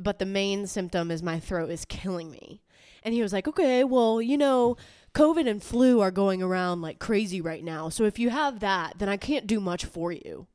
but 0.00 0.18
the 0.18 0.26
main 0.26 0.66
symptom 0.66 1.10
is 1.10 1.22
my 1.22 1.40
throat 1.40 1.70
is 1.70 1.84
killing 1.84 2.30
me. 2.30 2.62
And 3.02 3.14
he 3.14 3.22
was 3.22 3.32
like, 3.32 3.48
okay, 3.48 3.82
well, 3.82 4.22
you 4.22 4.38
know, 4.38 4.76
COVID 5.14 5.48
and 5.48 5.62
flu 5.62 6.00
are 6.00 6.12
going 6.12 6.40
around 6.40 6.82
like 6.82 7.00
crazy 7.00 7.40
right 7.40 7.64
now. 7.64 7.88
So 7.88 8.04
if 8.04 8.18
you 8.18 8.30
have 8.30 8.60
that, 8.60 8.98
then 8.98 9.08
I 9.08 9.16
can't 9.16 9.46
do 9.46 9.58
much 9.58 9.84
for 9.84 10.12
you. 10.12 10.46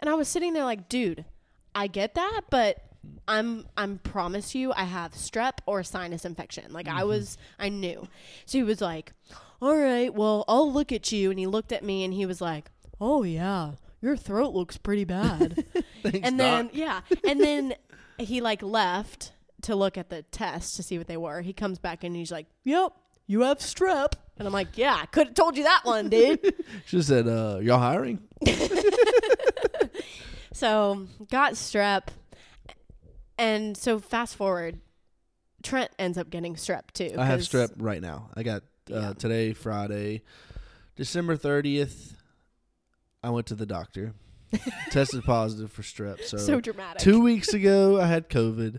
And 0.00 0.10
I 0.10 0.14
was 0.14 0.28
sitting 0.28 0.52
there 0.52 0.64
like, 0.64 0.88
dude, 0.88 1.24
I 1.74 1.86
get 1.86 2.14
that, 2.14 2.42
but 2.50 2.82
I'm 3.26 3.66
I'm 3.76 3.98
promise 3.98 4.54
you 4.54 4.72
I 4.72 4.84
have 4.84 5.12
strep 5.12 5.58
or 5.66 5.82
sinus 5.82 6.24
infection. 6.24 6.72
Like 6.72 6.88
I 6.88 7.04
was 7.04 7.36
I 7.58 7.68
knew. 7.68 8.06
So 8.46 8.58
he 8.58 8.64
was 8.64 8.80
like, 8.80 9.12
"All 9.60 9.76
right, 9.76 10.12
well, 10.12 10.44
I'll 10.48 10.72
look 10.72 10.92
at 10.92 11.12
you." 11.12 11.30
And 11.30 11.38
he 11.38 11.46
looked 11.46 11.72
at 11.72 11.84
me 11.84 12.04
and 12.04 12.12
he 12.14 12.26
was 12.26 12.40
like, 12.40 12.70
"Oh 13.00 13.22
yeah, 13.22 13.72
your 14.00 14.16
throat 14.16 14.54
looks 14.54 14.76
pretty 14.78 15.04
bad." 15.04 15.64
Thanks, 16.02 16.20
and 16.22 16.38
Doc. 16.38 16.38
then 16.38 16.70
yeah, 16.72 17.00
and 17.26 17.40
then 17.40 17.74
he 18.18 18.40
like 18.40 18.62
left 18.62 19.32
to 19.62 19.74
look 19.76 19.98
at 19.98 20.08
the 20.08 20.22
test 20.22 20.76
to 20.76 20.82
see 20.82 20.98
what 20.98 21.06
they 21.08 21.16
were. 21.16 21.40
He 21.42 21.52
comes 21.52 21.78
back 21.78 22.04
and 22.04 22.14
he's 22.16 22.30
like, 22.32 22.46
"Yep, 22.64 22.92
you 23.26 23.42
have 23.42 23.58
strep." 23.58 24.12
And 24.38 24.46
I'm 24.46 24.54
like, 24.54 24.78
"Yeah, 24.78 24.96
I 25.00 25.06
could 25.06 25.26
have 25.28 25.34
told 25.34 25.56
you 25.56 25.64
that 25.64 25.80
one, 25.84 26.08
dude." 26.08 26.54
She 26.86 27.02
said, 27.02 27.26
uh, 27.28 27.58
"Y'all 27.60 27.78
hiring?" 27.78 28.20
So 30.52 31.06
got 31.30 31.52
strep, 31.52 32.08
and 33.38 33.76
so 33.76 33.98
fast 33.98 34.36
forward, 34.36 34.80
Trent 35.62 35.90
ends 35.98 36.18
up 36.18 36.30
getting 36.30 36.54
strep 36.54 36.90
too. 36.92 37.14
I 37.18 37.24
have 37.26 37.40
strep 37.40 37.72
right 37.78 38.00
now. 38.02 38.30
I 38.34 38.42
got 38.42 38.62
uh, 38.90 38.94
Yeah. 39.00 39.12
today, 39.14 39.52
Friday, 39.52 40.22
December 40.96 41.36
thirtieth. 41.36 42.14
I 43.22 43.30
went 43.30 43.46
to 43.48 43.54
the 43.54 43.66
doctor, 43.66 44.14
tested 44.90 45.24
positive 45.24 45.72
for 45.72 45.82
strep. 45.82 46.22
So, 46.24 46.36
So 46.38 46.60
dramatic. 46.60 47.02
two 47.02 47.20
weeks 47.20 47.52
ago, 47.52 48.00
I 48.00 48.06
had 48.06 48.28
COVID. 48.28 48.78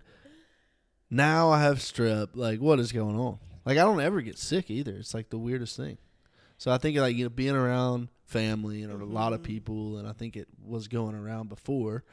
Now 1.10 1.50
I 1.50 1.62
have 1.62 1.80
strep. 1.80 2.30
Like, 2.36 2.60
what 2.60 2.80
is 2.80 2.92
going 2.92 3.18
on? 3.20 3.40
Like, 3.66 3.78
I 3.78 3.82
don't 3.82 4.00
ever 4.00 4.22
get 4.22 4.38
sick 4.38 4.70
either. 4.72 4.94
It's 4.96 5.14
like 5.14 5.30
the 5.30 5.38
weirdest 5.38 5.76
thing. 5.76 5.98
So 6.58 6.72
I 6.72 6.78
think 6.78 6.98
like 6.98 7.16
you 7.16 7.26
know 7.26 7.30
being 7.30 7.56
around 7.56 8.10
family 8.26 8.84
and 8.84 8.92
a 8.92 9.06
lot 9.06 9.34
of 9.34 9.40
Mhm. 9.42 9.44
people, 9.44 9.98
and 9.98 10.08
I 10.08 10.14
think 10.14 10.36
it 10.38 10.48
was 10.64 10.88
going 10.88 11.16
around 11.16 11.50
before. 11.50 12.04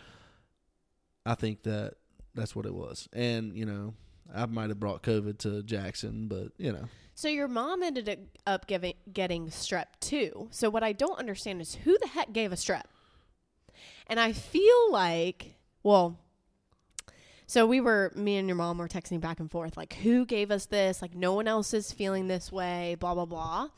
I 1.24 1.34
think 1.34 1.62
that 1.64 1.94
that's 2.36 2.54
what 2.54 2.66
it 2.66 2.74
was, 2.74 3.08
and 3.12 3.56
you 3.56 3.66
know 3.66 3.94
I 4.34 4.46
might 4.46 4.68
have 4.68 4.80
brought 4.80 5.02
COVID 5.02 5.38
to 5.38 5.62
Jackson, 5.62 6.28
but 6.28 6.52
you 6.58 6.72
know 6.72 6.88
So 7.14 7.28
your 7.28 7.48
mom 7.48 7.82
ended 7.82 8.28
up 8.46 8.66
giving 8.66 8.94
getting 9.12 9.48
strep 9.48 9.86
too. 10.00 10.48
So 10.50 10.68
what 10.70 10.82
I 10.82 10.92
don't 10.92 11.18
understand 11.18 11.60
is 11.60 11.74
who 11.74 11.96
the 12.00 12.08
heck 12.08 12.32
gave 12.32 12.52
a 12.52 12.56
strep? 12.56 12.84
And 14.06 14.20
I 14.20 14.32
feel 14.32 14.92
like, 14.92 15.56
well, 15.82 16.18
so 17.46 17.66
we 17.66 17.80
were 17.80 18.12
me 18.14 18.36
and 18.36 18.48
your 18.48 18.56
mom 18.56 18.78
were 18.78 18.88
texting 18.88 19.20
back 19.20 19.40
and 19.40 19.50
forth 19.50 19.76
like 19.76 19.94
who 19.94 20.26
gave 20.26 20.50
us 20.50 20.66
this? 20.66 21.00
Like 21.00 21.14
no 21.14 21.32
one 21.32 21.48
else 21.48 21.72
is 21.72 21.92
feeling 21.92 22.26
this 22.28 22.52
way, 22.52 22.96
blah 22.98 23.14
blah 23.14 23.26
blah. 23.26 23.68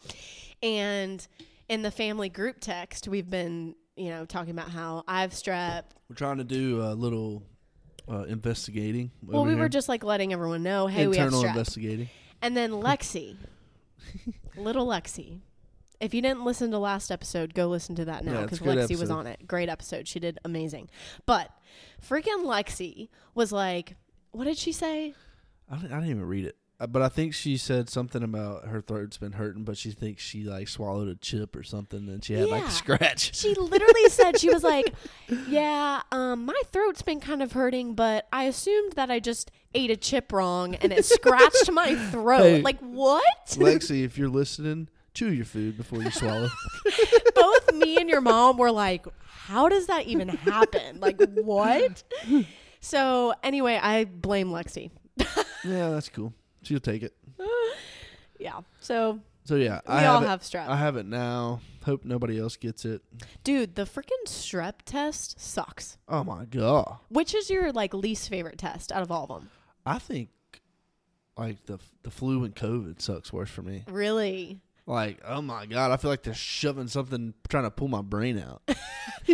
And 0.63 1.27
in 1.69 1.83
the 1.83 1.91
family 1.91 2.29
group 2.29 2.57
text, 2.61 3.07
we've 3.09 3.29
been, 3.29 3.75
you 3.97 4.09
know, 4.09 4.25
talking 4.25 4.51
about 4.51 4.71
how 4.71 5.05
I 5.07 5.21
have 5.21 5.33
strep. 5.33 5.85
we're 6.09 6.17
trying 6.17 6.39
to 6.39 6.45
do 6.45 6.83
a 6.83 6.95
little 6.95 7.43
uh, 8.11 8.23
investigating. 8.25 9.11
Well, 9.23 9.45
we 9.45 9.53
here. 9.53 9.61
were 9.61 9.69
just 9.69 9.89
like 9.89 10.05
letting 10.05 10.33
everyone 10.33 10.63
know, 10.63 10.87
hey, 10.87 11.07
we 11.07 11.17
have 11.17 11.27
internal 11.27 11.45
strep. 11.45 11.49
investigating. 11.51 12.09
And 12.41 12.57
then 12.57 12.71
Lexi, 12.71 13.37
little 14.57 14.87
Lexi. 14.87 15.41
If 16.01 16.15
you 16.15 16.23
didn't 16.23 16.45
listen 16.45 16.71
to 16.71 16.79
last 16.79 17.11
episode, 17.11 17.55
go 17.55 17.67
listen 17.67 17.97
to 17.97 18.05
that 18.05 18.25
now 18.25 18.43
because 18.43 18.61
good 18.61 18.79
Lexi 18.79 18.99
was 18.99 19.11
on 19.11 19.27
it. 19.27 19.49
Great 19.49 19.69
episode. 19.69 20.07
She 20.07 20.21
did 20.21 20.39
amazing. 20.45 20.89
But 21.27 21.51
freaking 22.09 22.45
Lexi 22.45 23.09
was 23.35 23.51
like, 23.51 23.97
what 24.31 24.45
did 24.45 24.59
she 24.59 24.71
say? 24.71 25.15
I 25.71 25.77
didn't, 25.77 25.93
I 25.93 25.97
didn't 25.97 26.11
even 26.11 26.25
read 26.27 26.45
it, 26.45 26.57
but 26.87 27.03
I 27.03 27.09
think 27.09 27.35
she 27.35 27.57
said 27.57 27.89
something 27.89 28.23
about 28.23 28.67
her 28.69 28.81
throat's 28.81 29.19
been 29.19 29.33
hurting, 29.33 29.65
but 29.65 29.77
she 29.77 29.91
thinks 29.91 30.23
she 30.23 30.45
like 30.45 30.69
swallowed 30.69 31.09
a 31.09 31.17
chip 31.17 31.57
or 31.57 31.65
something, 31.65 32.09
and 32.09 32.25
she 32.25 32.35
had 32.35 32.49
like 32.49 32.65
a 32.67 32.71
scratch. 32.71 33.33
She 33.39 33.55
literally 33.55 34.09
said 34.11 34.39
she 34.39 34.49
was 34.49 34.63
like, 34.63 34.95
"Yeah, 35.49 36.03
um, 36.13 36.45
my 36.47 36.61
throat's 36.67 37.03
been 37.03 37.19
kind 37.21 37.43
of 37.43 37.53
hurting, 37.53 37.95
but 37.95 38.29
I 38.33 38.45
assumed 38.45 38.93
that 38.93 39.11
I 39.11 39.19
just 39.19 39.51
ate 39.75 39.91
a 39.91 39.97
chip 39.97 40.33
wrong 40.33 40.77
and 40.77 40.93
it 40.93 41.05
scratched 41.05 41.71
my 41.73 41.95
throat." 42.11 42.43
Hey. 42.43 42.63
Like 42.63 42.79
what? 42.79 43.25
Lexi, 43.49 44.05
if 44.05 44.17
you're 44.17 44.29
listening, 44.29 44.89
chew 45.15 45.33
your 45.33 45.47
food 45.47 45.77
before 45.77 46.01
you 46.03 46.13
swallow. 46.13 46.49
Both 47.35 47.75
me 47.75 47.97
and 47.97 48.09
your 48.09 48.21
mom 48.21 48.57
were 48.57 48.71
like, 48.71 49.05
"How 49.25 49.69
does 49.69 49.89
that 49.89 50.07
even 50.07 50.29
happen? 50.29 51.01
Like 51.01 51.21
what?" 51.35 52.05
So 52.81 53.35
anyway, 53.43 53.81
I 53.83 54.05
blame 54.05 54.51
Lexi. 54.51 54.91
yeah, 55.65 55.91
that's 55.91 56.09
cool. 56.09 56.33
She'll 56.63 56.81
take 56.81 57.03
it. 57.03 57.15
Yeah. 58.41 58.61
So 58.79 59.19
So 59.47 59.57
yeah, 59.57 59.81
we 59.87 59.95
I 59.95 60.07
all 60.07 60.21
have, 60.21 60.29
have 60.29 60.41
strep. 60.43 60.69
I 60.69 60.77
have 60.77 60.95
it 60.97 61.07
now. 61.07 61.61
Hope 61.85 62.05
nobody 62.05 62.39
else 62.39 62.57
gets 62.57 62.85
it. 62.85 63.03
Dude, 63.43 63.75
the 63.75 63.83
freaking 63.83 64.27
strep 64.27 64.75
test 64.85 65.41
sucks. 65.41 65.97
Oh 66.09 66.23
my 66.23 66.45
god. 66.45 66.99
Which 67.09 67.35
is 67.35 67.51
your 67.51 67.73
like 67.73 67.95
least 67.95 68.29
favorite 68.29 68.59
test 68.59 68.93
out 68.93 69.03
of 69.03 69.11
all 69.11 69.25
of 69.25 69.29
them? 69.31 69.51
I 69.85 69.99
think 69.99 70.29
like 71.37 71.65
the 71.67 71.79
the 72.05 72.13
flu 72.13 72.45
and 72.45 72.55
COVID 72.55 73.01
sucks 73.03 73.33
worse 73.33 73.51
for 73.51 73.63
me. 73.63 73.83
Really? 73.89 74.61
Like, 74.87 75.21
oh 75.27 75.43
my 75.43 75.67
god, 75.67 75.91
I 75.91 75.97
feel 75.97 76.11
like 76.11 76.23
they're 76.23 76.33
shoving 76.33 76.87
something 76.89 77.35
trying 77.49 77.65
to 77.65 77.71
pull 77.73 77.89
my 77.89 78.03
brain 78.03 78.39
out. 78.39 78.63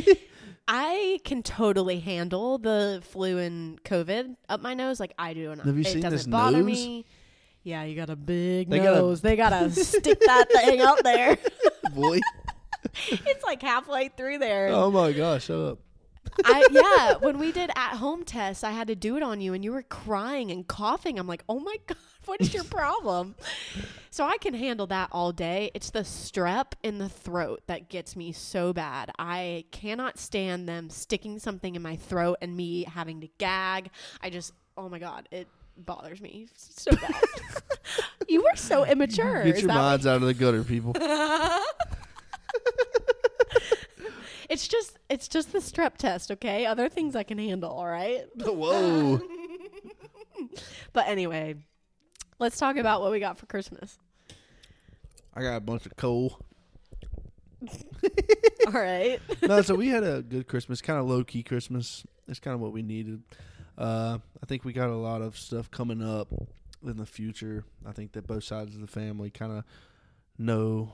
I 0.67 1.21
can 1.25 1.43
totally 1.43 2.01
handle 2.01 2.59
the 2.59 3.03
flu 3.11 3.39
and 3.39 3.83
COVID 3.85 4.37
up 4.49 4.61
my 4.63 4.75
nose 4.75 4.99
like 4.99 5.13
I 5.19 5.35
do. 5.35 5.51
And 5.51 5.61
Have 5.61 5.75
you 5.75 5.83
it 5.83 5.87
seen 5.87 6.03
doesn't 6.03 6.17
this 6.19 6.27
bother 6.27 6.59
nose? 6.59 6.67
me. 6.67 7.05
Yeah, 7.63 7.85
you 7.85 7.95
got 7.97 8.11
a 8.11 8.17
big 8.17 8.71
They 8.71 8.79
gotta- 8.79 8.99
nose. 8.99 9.21
they 9.21 9.37
gotta 9.37 9.71
stick 9.85 10.21
that 10.27 10.47
thing 10.53 10.81
up 10.81 10.99
there. 11.03 11.37
Boy. 11.95 12.21
it's 13.09 13.45
like 13.45 13.61
halfway 13.63 14.09
through 14.09 14.39
there. 14.39 14.69
Oh 14.69 14.91
my 14.91 15.13
gosh, 15.13 15.45
shut 15.47 15.59
up. 15.59 15.79
I, 16.45 16.67
yeah, 16.71 17.15
when 17.25 17.39
we 17.39 17.53
did 17.53 17.71
at 17.77 17.97
home 17.97 18.25
tests, 18.25 18.65
I 18.65 18.71
had 18.73 18.89
to 18.89 18.95
do 18.97 19.17
it 19.17 19.23
on 19.23 19.41
you, 19.41 19.55
and 19.55 19.63
you 19.63 19.73
were 19.73 19.83
crying 19.83 20.51
and 20.51 20.67
coughing. 20.67 21.19
I'm 21.19 21.27
like, 21.27 21.45
oh 21.49 21.61
my 21.61 21.77
god, 21.87 21.97
what 22.27 22.41
is 22.41 22.53
your 22.55 22.65
problem? 22.65 23.35
so 24.11 24.25
I 24.25 24.39
can 24.39 24.55
handle 24.55 24.87
that 24.89 25.09
all 25.13 25.33
day. 25.33 25.71
It's 25.75 25.91
the 25.91 26.01
strep 26.01 26.73
in 26.83 26.99
the 26.99 27.09
throat 27.09 27.63
that 27.67 27.89
gets 27.89 28.17
me 28.17 28.33
so 28.33 28.73
bad. 28.73 29.11
I 29.19 29.65
cannot 29.71 30.19
stand 30.19 30.69
them 30.69 30.91
sticking 30.91 31.39
something 31.39 31.75
in 31.75 31.83
my 31.83 31.97
throat 31.97 32.39
and 32.41 32.57
me 32.57 32.85
having 32.85 33.21
to 33.23 33.29
gag. 33.39 33.91
I 34.21 34.31
just, 34.31 34.53
oh 34.77 34.89
my 34.89 34.99
god, 34.99 35.29
it 35.31 35.49
bothers 35.77 36.21
me 36.21 36.49
so 36.55 36.93
bad. 36.93 37.15
you 38.29 38.43
were 38.43 38.57
so 38.57 38.85
immature. 38.85 39.45
Get 39.45 39.61
your 39.61 39.69
minds 39.69 40.07
out 40.07 40.17
of 40.17 40.23
the 40.23 40.35
gutter, 40.35 40.65
people. 40.65 40.95
It's 44.49 44.69
just, 44.69 44.99
it's 45.09 45.27
just 45.27 45.53
the 45.53 45.59
strep 45.59 45.97
test, 45.97 46.31
okay? 46.31 46.67
Other 46.67 46.89
things 46.89 47.17
I 47.17 47.23
can 47.23 47.39
handle. 47.39 47.71
All 47.71 47.87
right. 47.87 48.25
Whoa. 48.37 49.21
But 50.93 51.09
anyway, 51.09 51.57
let's 52.39 52.59
talk 52.59 52.77
about 52.77 53.01
what 53.01 53.11
we 53.11 53.21
got 53.21 53.39
for 53.39 53.47
Christmas. 53.47 53.99
I 55.35 55.43
got 55.43 55.57
a 55.57 55.61
bunch 55.61 55.87
of 55.87 55.97
coal. 55.97 56.39
All 58.67 58.73
right. 58.73 59.19
no, 59.43 59.63
so 59.63 59.75
we 59.75 59.89
had 59.89 60.05
a 60.05 60.23
good 60.23 60.47
Christmas, 60.47 60.81
kind 60.81 60.99
of 60.99 61.07
low 61.07 61.25
key 61.25 61.43
Christmas. 61.43 62.05
That's 62.27 62.39
kind 62.41 62.55
of 62.55 62.61
what 62.61 62.73
we 62.73 62.83
needed. 62.83 63.23
Uh, 63.77 64.19
I 64.43 64.47
think 64.47 64.65
we 64.65 64.73
got 64.73 64.91
a 64.91 64.97
lot 64.97 65.23
of 65.23 65.37
stuff 65.37 65.71
coming 65.71 66.03
up 66.03 66.29
in 66.85 66.97
the 66.97 67.07
future. 67.07 67.65
I 67.87 67.93
think 67.93 68.13
that 68.13 68.27
both 68.27 68.45
sides 68.45 68.75
of 68.75 68.81
the 68.81 68.87
family 68.87 69.31
kind 69.31 69.53
of 69.53 69.65
know 70.39 70.93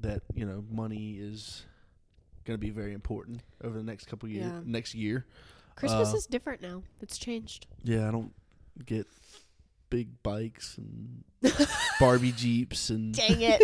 that 0.00 0.22
you 0.34 0.44
know 0.46 0.64
money 0.70 1.12
is 1.20 1.64
going 2.44 2.54
to 2.54 2.60
be 2.60 2.70
very 2.70 2.92
important 2.92 3.40
over 3.62 3.76
the 3.76 3.84
next 3.84 4.06
couple 4.06 4.28
years. 4.28 4.46
Yeah. 4.46 4.60
Next 4.64 4.94
year, 4.94 5.26
Christmas 5.76 6.12
Uh, 6.12 6.16
is 6.16 6.26
different 6.26 6.62
now. 6.62 6.82
It's 7.00 7.18
changed. 7.18 7.66
yeah, 7.82 8.08
I 8.08 8.10
don't 8.10 8.32
get 8.86 9.06
big 9.94 10.08
bikes 10.24 10.76
and 10.78 11.22
Barbie 12.00 12.32
jeeps 12.32 12.90
and 12.90 13.14
Dang 13.14 13.36
it. 13.40 13.62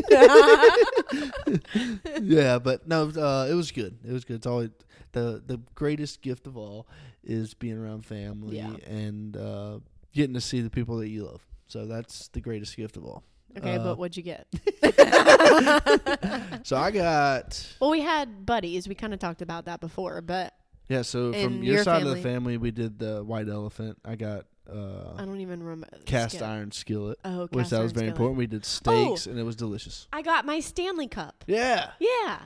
yeah, 2.22 2.58
but 2.58 2.86
no, 2.86 3.08
uh, 3.08 3.48
it 3.50 3.54
was 3.54 3.72
good. 3.72 3.98
It 4.06 4.12
was 4.12 4.24
good. 4.24 4.36
It's 4.36 4.46
always 4.46 4.70
the 5.12 5.42
the 5.44 5.60
greatest 5.74 6.22
gift 6.22 6.46
of 6.46 6.56
all 6.56 6.86
is 7.24 7.54
being 7.54 7.76
around 7.76 8.04
family 8.04 8.58
Yeah. 8.58 8.76
and 8.86 9.36
uh, 9.36 9.78
getting 10.14 10.34
to 10.34 10.40
see 10.40 10.60
the 10.60 10.70
people 10.70 10.98
that 10.98 11.08
you 11.08 11.24
love. 11.24 11.44
So 11.66 11.86
that's 11.86 12.28
the 12.28 12.40
greatest 12.40 12.76
gift 12.76 12.96
of 12.96 13.04
all. 13.04 13.24
okay, 13.58 13.74
Uh, 13.76 13.82
but 13.84 13.98
what'd 13.98 14.16
you 14.16 14.22
get? 14.22 14.46
So 16.62 16.76
I 16.76 16.90
got 16.92 17.66
Well, 17.80 17.90
we 17.90 18.00
had 18.02 18.44
buddies. 18.46 18.86
We 18.88 18.94
kind 18.94 19.12
of 19.14 19.18
talked 19.20 19.42
about 19.42 19.64
that 19.64 19.80
before, 19.80 20.20
but 20.20 20.54
Yeah, 20.88 21.02
so 21.02 21.32
from 21.32 21.62
your, 21.62 21.74
your 21.76 21.84
side 21.84 22.02
of 22.02 22.08
the 22.08 22.14
family- 22.16 22.22
family, 22.22 22.56
we 22.58 22.70
did 22.70 22.98
the 22.98 23.22
white 23.24 23.48
elephant. 23.48 23.98
I 24.04 24.14
got 24.16 24.46
I 24.72 25.22
uh, 25.22 25.24
don't 25.24 25.40
even 25.40 25.62
remember. 25.62 25.88
cast 26.04 26.36
skip. 26.36 26.46
iron 26.46 26.72
skillet, 26.72 27.18
Oh, 27.24 27.48
which 27.50 27.68
that 27.70 27.82
was 27.82 27.92
very 27.92 28.06
skillet. 28.06 28.08
Oh. 28.08 28.10
important. 28.12 28.38
We 28.38 28.46
did 28.46 28.64
steaks, 28.64 29.26
and 29.26 29.38
it 29.38 29.42
was 29.42 29.56
delicious. 29.56 30.06
I 30.12 30.22
got 30.22 30.44
my 30.44 30.60
Stanley 30.60 31.08
Cup. 31.08 31.44
Yeah, 31.46 31.90
Yeah. 31.98 32.38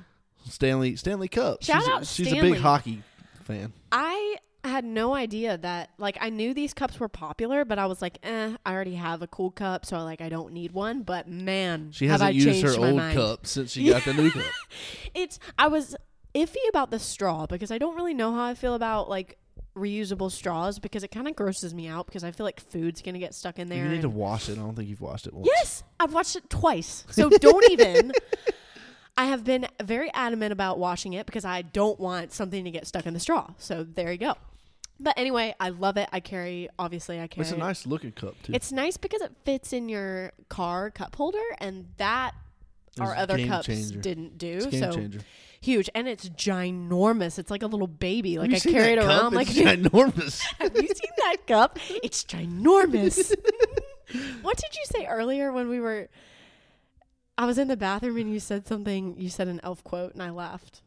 Stanley 0.48 0.96
Stanley 0.96 1.28
Cup. 1.28 1.62
Shout 1.62 1.82
she's 1.82 1.88
a, 1.88 1.92
out 1.92 2.06
she's 2.06 2.32
a 2.32 2.40
big 2.40 2.58
hockey 2.58 3.02
fan. 3.44 3.72
I 3.90 4.37
had 4.62 4.84
no 4.84 5.14
idea 5.14 5.58
that 5.58 5.90
like 5.98 6.16
I 6.20 6.30
knew 6.30 6.54
these 6.54 6.74
cups 6.74 6.98
were 6.98 7.08
popular, 7.08 7.64
but 7.64 7.78
I 7.78 7.87
was 7.87 8.00
like, 8.00 8.18
eh, 8.22 8.56
I 8.64 8.72
already 8.72 8.94
have 8.94 9.22
a 9.22 9.26
cool 9.26 9.50
cup, 9.50 9.84
so 9.87 9.98
like 9.98 10.20
I 10.20 10.28
don't 10.28 10.52
need 10.52 10.72
one. 10.72 11.02
But 11.02 11.28
man, 11.28 11.90
She 11.92 12.06
hasn't 12.06 12.28
I 12.28 12.30
used 12.30 12.62
her 12.62 12.78
old 12.78 12.96
mind. 12.96 13.16
cup 13.16 13.46
since 13.46 13.72
she 13.72 13.84
got 13.90 14.04
the 14.04 14.14
new 14.14 14.30
cup. 14.30 14.42
It's 15.14 15.38
I 15.58 15.68
was 15.68 15.96
iffy 16.34 16.68
about 16.68 16.90
the 16.90 16.98
straw 16.98 17.46
because 17.46 17.70
I 17.70 17.78
don't 17.78 17.94
really 17.94 18.14
know 18.14 18.32
how 18.34 18.44
I 18.44 18.54
feel 18.54 18.74
about 18.74 19.08
like 19.08 19.38
reusable 19.76 20.30
straws 20.30 20.78
because 20.78 21.02
it 21.02 21.08
kind 21.08 21.26
of 21.26 21.34
grosses 21.37 21.74
me 21.74 21.88
out 21.88 22.06
because 22.06 22.22
I 22.24 22.30
feel 22.30 22.44
like 22.44 22.60
food's 22.60 23.02
gonna 23.02 23.18
get 23.18 23.34
stuck 23.34 23.58
in 23.58 23.68
there. 23.68 23.84
You 23.84 23.90
need 23.90 24.02
to 24.02 24.08
wash 24.08 24.48
it. 24.48 24.52
I 24.58 24.62
don't 24.62 24.74
think 24.74 24.88
you've 24.88 25.00
washed 25.00 25.26
it 25.26 25.34
once. 25.34 25.48
Yes, 25.52 25.82
I've 25.98 26.12
watched 26.12 26.37
it 26.37 26.48
twice. 26.48 27.04
So 27.10 27.28
don't 27.28 27.70
even. 27.70 28.12
I 29.16 29.26
have 29.26 29.44
been 29.44 29.66
very 29.82 30.12
adamant 30.12 30.52
about 30.52 30.78
washing 30.78 31.12
it 31.12 31.26
because 31.26 31.44
I 31.44 31.62
don't 31.62 32.00
want 32.00 32.32
something 32.32 32.64
to 32.64 32.70
get 32.70 32.87
stuck 32.87 33.06
in 33.06 33.14
the 33.14 33.20
straw. 33.20 33.50
So 33.58 33.84
there 33.84 34.10
you 34.10 34.18
go. 34.18 34.34
But 34.98 35.14
anyway, 35.16 35.54
I 35.58 35.70
love 35.70 35.96
it. 35.96 36.08
I 36.12 36.20
carry 36.20 36.68
obviously 36.78 37.20
I 37.20 37.26
carry 37.26 37.42
It's 37.42 37.52
a 37.52 37.56
nice 37.56 37.87
looking 37.87 38.12
cup 38.12 38.40
too. 38.42 38.52
It's 38.54 38.72
nice 38.72 38.96
because 38.96 39.22
it 39.22 39.32
fits 39.44 39.72
in 39.72 39.88
your 39.88 40.32
car 40.48 40.90
cup 40.90 41.14
holder 41.16 41.42
and 41.58 41.87
that 41.96 42.32
It's 42.92 43.00
our 43.00 43.14
other 43.14 43.44
cups 43.46 43.66
changer. 43.66 44.00
didn't 44.00 44.38
do. 44.38 44.60
So 44.60 44.92
changer. 44.92 45.20
Huge 45.64 45.88
and 45.94 46.07
it's 46.07 46.29
ginormous. 46.29 47.38
It's 47.38 47.50
like 47.50 47.62
a 47.62 47.66
little 47.66 47.87
baby. 47.87 48.38
Like 48.38 48.53
I 48.53 48.59
carry 48.59 48.92
it 48.92 48.98
around 48.98 49.35
like 49.35 49.48
it's 49.48 49.59
ginormous. 49.59 50.40
Have 50.59 50.74
you 50.77 50.88
seen 50.88 51.11
that 51.18 51.46
cup? 51.46 51.79
It's 52.03 52.22
ginormous. 52.24 53.35
what 54.42 54.57
did 54.57 54.74
you 54.74 54.85
say 54.85 55.07
earlier 55.07 55.53
when 55.53 55.68
we 55.68 55.81
were? 55.81 56.09
I 57.37 57.46
was 57.46 57.59
in 57.59 57.68
the 57.68 57.77
bathroom 57.77 58.16
and 58.18 58.33
you 58.33 58.38
said 58.38 58.66
something. 58.68 59.16
You 59.18 59.29
said 59.29 59.48
an 59.48 59.61
elf 59.64 59.83
quote 59.83 60.12
and 60.12 60.22
I 60.22 60.31
laughed. 60.31 60.83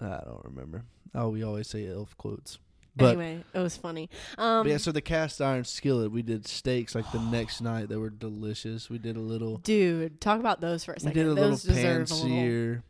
I 0.00 0.20
don't 0.24 0.44
remember. 0.44 0.84
Oh, 1.14 1.30
we 1.30 1.42
always 1.42 1.66
say 1.68 1.86
elf 1.88 2.16
quotes. 2.16 2.58
But, 2.98 3.08
anyway, 3.18 3.44
it 3.52 3.58
was 3.58 3.76
funny. 3.76 4.08
Um, 4.38 4.66
yeah, 4.66 4.78
so 4.78 4.90
the 4.90 5.02
cast 5.02 5.42
iron 5.42 5.64
skillet, 5.64 6.10
we 6.10 6.22
did 6.22 6.46
steaks 6.46 6.94
like 6.94 7.10
the 7.12 7.20
next 7.20 7.60
night. 7.60 7.90
They 7.90 7.96
were 7.96 8.08
delicious. 8.08 8.88
We 8.88 8.96
did 8.96 9.18
a 9.18 9.20
little. 9.20 9.58
dude, 9.58 10.18
talk 10.18 10.40
about 10.40 10.62
those 10.62 10.82
for 10.84 10.92
a 10.92 10.94
We 10.94 11.00
second. 11.00 11.14
did 11.14 11.26
a 11.26 11.34
little 11.34 11.50
those 11.50 11.66
pan 11.66 12.00
little. 12.00 12.16
sear 12.16 12.82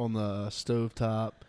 on 0.00 0.12
the 0.14 0.50
stove 0.50 0.94
top, 0.94 1.44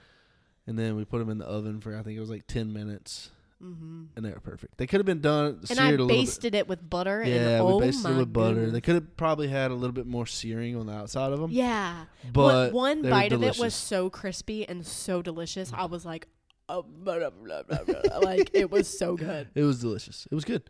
and 0.68 0.78
then 0.78 0.96
we 0.96 1.06
put 1.06 1.20
them 1.20 1.30
in 1.30 1.38
the 1.38 1.46
oven 1.46 1.80
for 1.82 1.98
I 1.98 2.04
think 2.04 2.18
it 2.18 2.20
was 2.20 2.30
like 2.30 2.46
ten 2.48 2.72
minutes, 2.74 3.30
hmm 3.62 4.04
and 4.16 4.26
they 4.26 4.32
were 4.32 4.40
perfect. 4.40 4.78
They 4.78 4.88
could 4.88 5.00
have 5.00 5.06
been 5.06 5.22
done 5.22 5.60
And 5.60 5.68
seared 5.68 5.80
I 5.80 5.88
a 5.88 5.92
little 5.92 6.08
bit. 6.08 6.18
basted 6.26 6.56
it 6.56 6.68
with 6.68 6.88
butter. 6.88 7.24
Yeah, 7.26 7.58
and, 7.60 7.66
we 7.68 7.74
oh 7.74 7.80
basted 7.80 8.12
it 8.12 8.18
with 8.18 8.34
butter. 8.34 8.54
goodness. 8.56 8.74
They 8.74 8.82
could 8.82 8.96
have 8.96 9.16
probably 9.18 9.48
had 9.48 9.72
a 9.72 9.74
little 9.76 9.94
bit 9.94 10.06
more 10.08 10.26
searing 10.26 10.76
on 10.76 10.86
the 10.88 10.94
outside 10.94 11.32
of 11.32 11.40
them. 11.40 11.52
Yeah, 11.52 12.06
but 12.34 12.74
one, 12.74 12.98
one 12.98 13.02
they 13.04 13.10
were 13.10 13.16
bite 13.16 13.32
of 13.34 13.44
it 13.44 13.58
was 13.60 13.74
so 13.76 14.10
crispy 14.10 14.68
and 14.68 14.86
so 14.86 15.22
delicious. 15.22 15.72
I 15.74 15.86
was 15.86 16.06
like, 16.06 16.28
oh, 16.70 16.82
blah, 16.84 17.18
blah, 17.30 17.64
blah, 17.64 17.84
blah. 17.84 18.18
like 18.20 18.52
it 18.54 18.70
was 18.72 18.88
so 18.88 19.16
good. 19.16 19.48
It 19.56 19.64
was 19.64 19.80
delicious. 19.80 20.28
It 20.32 20.36
was 20.36 20.44
good. 20.46 20.64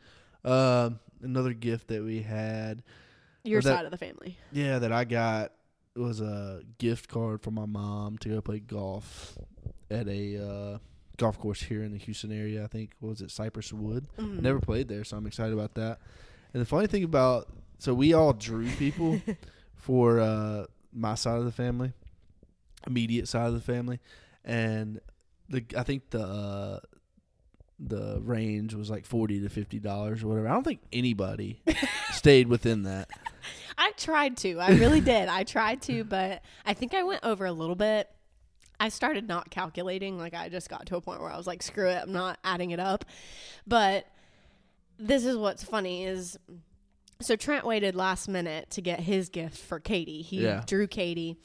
Um, 0.44 1.00
another 1.22 1.54
gift 1.54 1.88
that 1.90 2.04
we 2.04 2.22
had, 2.24 2.84
Your 3.44 3.62
that- 3.62 3.78
side 3.78 3.86
of 3.86 3.92
the 3.92 3.98
family. 3.98 4.38
yeah, 4.52 4.80
that 4.80 4.92
I 4.92 5.04
got 5.06 5.52
was 5.96 6.22
a 6.22 6.62
gift 6.78 7.08
card 7.10 7.42
from 7.42 7.56
my 7.56 7.66
mom 7.66 8.18
to 8.20 8.30
go 8.30 8.42
play 8.42 8.60
golf 8.60 9.38
at 9.90 10.08
a 10.08 10.38
uh, 10.38 10.78
golf 11.18 11.38
course 11.38 11.62
here 11.62 11.84
in 11.84 11.92
the 11.92 11.98
Houston 11.98 12.32
area. 12.32 12.64
I 12.64 12.68
think 12.68 12.92
what 13.00 13.10
was 13.10 13.22
it 13.22 13.32
Cypress 13.32 13.74
Wood. 13.74 14.08
Mhm. 14.18 14.42
Never 14.42 14.60
played 14.60 14.88
there, 14.88 15.04
so 15.04 15.18
I'm 15.18 15.28
excited 15.28 15.54
about 15.54 15.76
that. 15.76 16.00
And 16.54 16.62
the 16.62 16.66
funny 16.66 16.88
thing 16.88 17.04
about 17.04 17.50
so 17.78 17.94
we 17.94 18.14
all 18.14 18.34
drew 18.34 18.70
people 18.72 19.22
for 19.76 20.20
uh, 20.20 20.66
my 20.94 21.16
side 21.16 21.38
of 21.40 21.46
the 21.46 21.52
family, 21.52 21.94
immediate 22.88 23.28
side 23.28 23.48
of 23.48 23.54
the 23.54 23.62
family, 23.62 24.00
and 24.46 25.00
the 25.50 25.64
I 25.78 25.84
think 25.84 26.10
the 26.12 26.22
uh, 26.26 26.80
the 27.84 28.22
range 28.24 28.74
was 28.76 28.90
like 28.90 29.06
forty 29.06 29.40
to 29.42 29.50
fifty 29.50 29.80
dollars 29.80 30.24
or 30.24 30.28
whatever. 30.28 30.48
I 30.48 30.52
don't 30.54 30.64
think 30.64 30.82
anybody 30.94 31.62
stayed 32.12 32.48
within 32.48 32.84
that. 32.84 33.10
I 33.78 33.92
tried 33.98 34.38
to. 34.38 34.60
I 34.60 34.70
really 34.76 35.02
did. 35.02 35.28
I 35.28 35.44
tried 35.44 35.82
to, 35.84 36.04
but 36.04 36.44
I 36.66 36.74
think 36.74 36.94
I 36.94 37.04
went 37.04 37.24
over 37.24 37.46
a 37.46 37.52
little 37.52 37.76
bit. 37.76 38.08
I 38.80 38.90
started 38.90 39.28
not 39.28 39.50
calculating. 39.50 40.18
Like 40.20 40.34
I 40.34 40.50
just 40.50 40.70
got 40.70 40.86
to 40.88 40.96
a 40.96 41.02
point 41.02 41.22
where 41.22 41.32
I 41.32 41.38
was 41.38 41.48
like, 41.48 41.64
screw 41.64 41.88
it, 41.90 42.00
I'm 42.04 42.12
not 42.12 42.38
adding 42.44 42.72
it 42.72 42.80
up. 42.80 43.06
But 43.66 44.06
this 45.00 45.26
is 45.26 45.36
what's 45.38 45.64
funny 45.64 46.04
is 46.06 46.38
so 47.22 47.36
Trent 47.36 47.66
waited 47.66 47.96
last 47.96 48.28
minute 48.28 48.70
to 48.72 48.82
get 48.82 49.00
his 49.00 49.30
gift 49.30 49.58
for 49.58 49.80
Katie. 49.80 50.22
He 50.22 50.44
Yeah. 50.44 50.64
drew 50.68 50.88
Katie. 50.88 51.38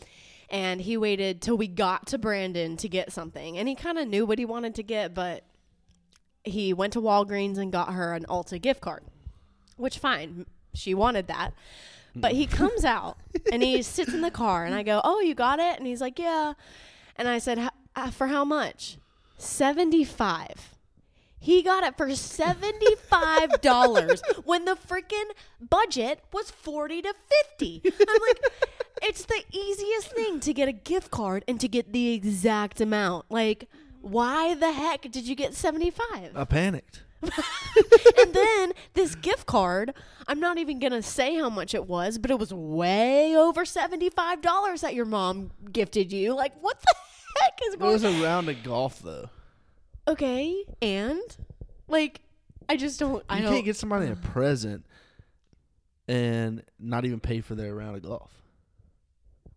And 0.49 0.81
he 0.81 0.97
waited 0.97 1.43
till 1.43 1.57
we 1.57 1.67
got 1.69 2.07
to 2.09 2.19
Brandon 2.19 2.77
to 2.79 2.89
get 2.89 3.13
something. 3.13 3.59
And 3.59 3.67
he 3.69 3.75
kind 3.75 3.99
of 3.99 4.07
knew 4.07 4.25
what 4.25 4.39
he 4.39 4.45
wanted 4.45 4.75
to 4.77 4.83
get, 4.83 5.13
but 5.13 5.45
he 6.47 6.73
went 6.73 6.93
to 6.95 7.01
Walgreens 7.01 7.59
and 7.59 7.73
got 7.73 7.93
her 7.93 8.15
an 8.15 8.25
Ulta 8.29 8.61
gift 8.61 8.81
card. 8.81 9.03
Which 9.77 9.99
fine. 9.99 10.47
She 10.75 10.95
wanted 10.95 11.27
that. 11.29 11.53
But 12.15 12.33
he 12.33 12.47
comes 12.47 12.85
out 12.85 13.19
and 13.53 13.63
he 13.63 13.83
sits 13.83 14.15
in 14.15 14.23
the 14.23 14.31
car 14.31 14.65
and 14.65 14.75
I 14.75 14.83
go, 14.83 15.01
"Oh, 15.05 15.21
you 15.21 15.35
got 15.35 15.59
it?" 15.59 15.77
And 15.79 15.87
he's 15.87 16.01
like, 16.01 16.19
"Yeah." 16.19 16.55
And 17.17 17.29
I 17.29 17.39
said, 17.39 17.59
"H- 17.59 17.69
uh, 17.95 18.11
"For 18.11 18.29
how 18.29 18.45
much?" 18.45 18.97
75. 19.39 20.73
He 21.39 21.63
got 21.63 21.85
it 21.85 21.97
for 21.97 22.09
$75 22.09 24.21
when 24.45 24.65
the 24.65 24.75
freaking 24.75 25.27
budget 25.61 26.21
was 26.33 26.51
40 26.51 27.03
to 27.03 27.15
50. 27.59 27.83
I'm 27.85 27.93
like, 28.27 28.41
it's 29.03 29.27
the 29.27 29.45
easiest 29.53 30.11
thing 30.13 30.41
to 30.41 30.55
get 30.55 30.67
a 30.69 30.73
gift 30.73 31.11
card 31.11 31.45
and 31.47 31.61
to 31.61 31.69
get 31.69 31.93
the 31.93 32.15
exact 32.15 32.81
amount. 32.81 33.27
Like, 33.31 33.69
why 34.07 34.55
the 34.55 34.73
heck 34.73 35.03
did 35.03 35.27
you 35.27 35.35
get 35.35 35.55
75? 35.55 36.37
I 36.37 36.45
panicked. 36.45 37.03
and 37.23 38.33
then 38.33 38.73
this 38.95 39.15
gift 39.15 39.47
card, 39.47 39.95
I'm 40.29 40.39
not 40.39 40.59
even 40.59 40.79
going 40.79 40.93
to 40.93 41.03
say 41.03 41.35
how 41.37 41.51
much 41.51 41.75
it 41.75 41.87
was, 41.87 42.19
but 42.19 42.31
it 42.31 42.39
was 42.39 42.53
way 42.53 43.35
over 43.37 43.65
$75 43.65 44.81
that 44.81 44.95
your 44.95 45.07
mom 45.07 45.51
gifted 45.73 46.13
you. 46.13 46.35
Like, 46.35 46.53
what 46.61 46.81
the 46.81 46.95
heck 47.43 47.59
is 47.67 47.75
It 47.75 47.81
going 47.81 47.93
was 47.93 48.05
a 48.05 48.23
round 48.23 48.49
of 48.49 48.63
golf 48.63 49.01
though. 49.01 49.29
Okay, 50.09 50.65
and 50.81 51.21
like 51.89 52.21
I 52.69 52.77
just 52.77 53.01
don't 53.01 53.25
I 53.29 53.39
You 53.39 53.43
don't 53.43 53.53
can't 53.55 53.65
get 53.65 53.77
somebody 53.77 54.07
a 54.07 54.17
present 54.17 54.87
and 56.07 56.63
not 56.79 57.05
even 57.05 57.19
pay 57.19 57.41
for 57.41 57.55
their 57.55 57.75
round 57.75 57.97
of 57.97 58.03
golf. 58.03 58.31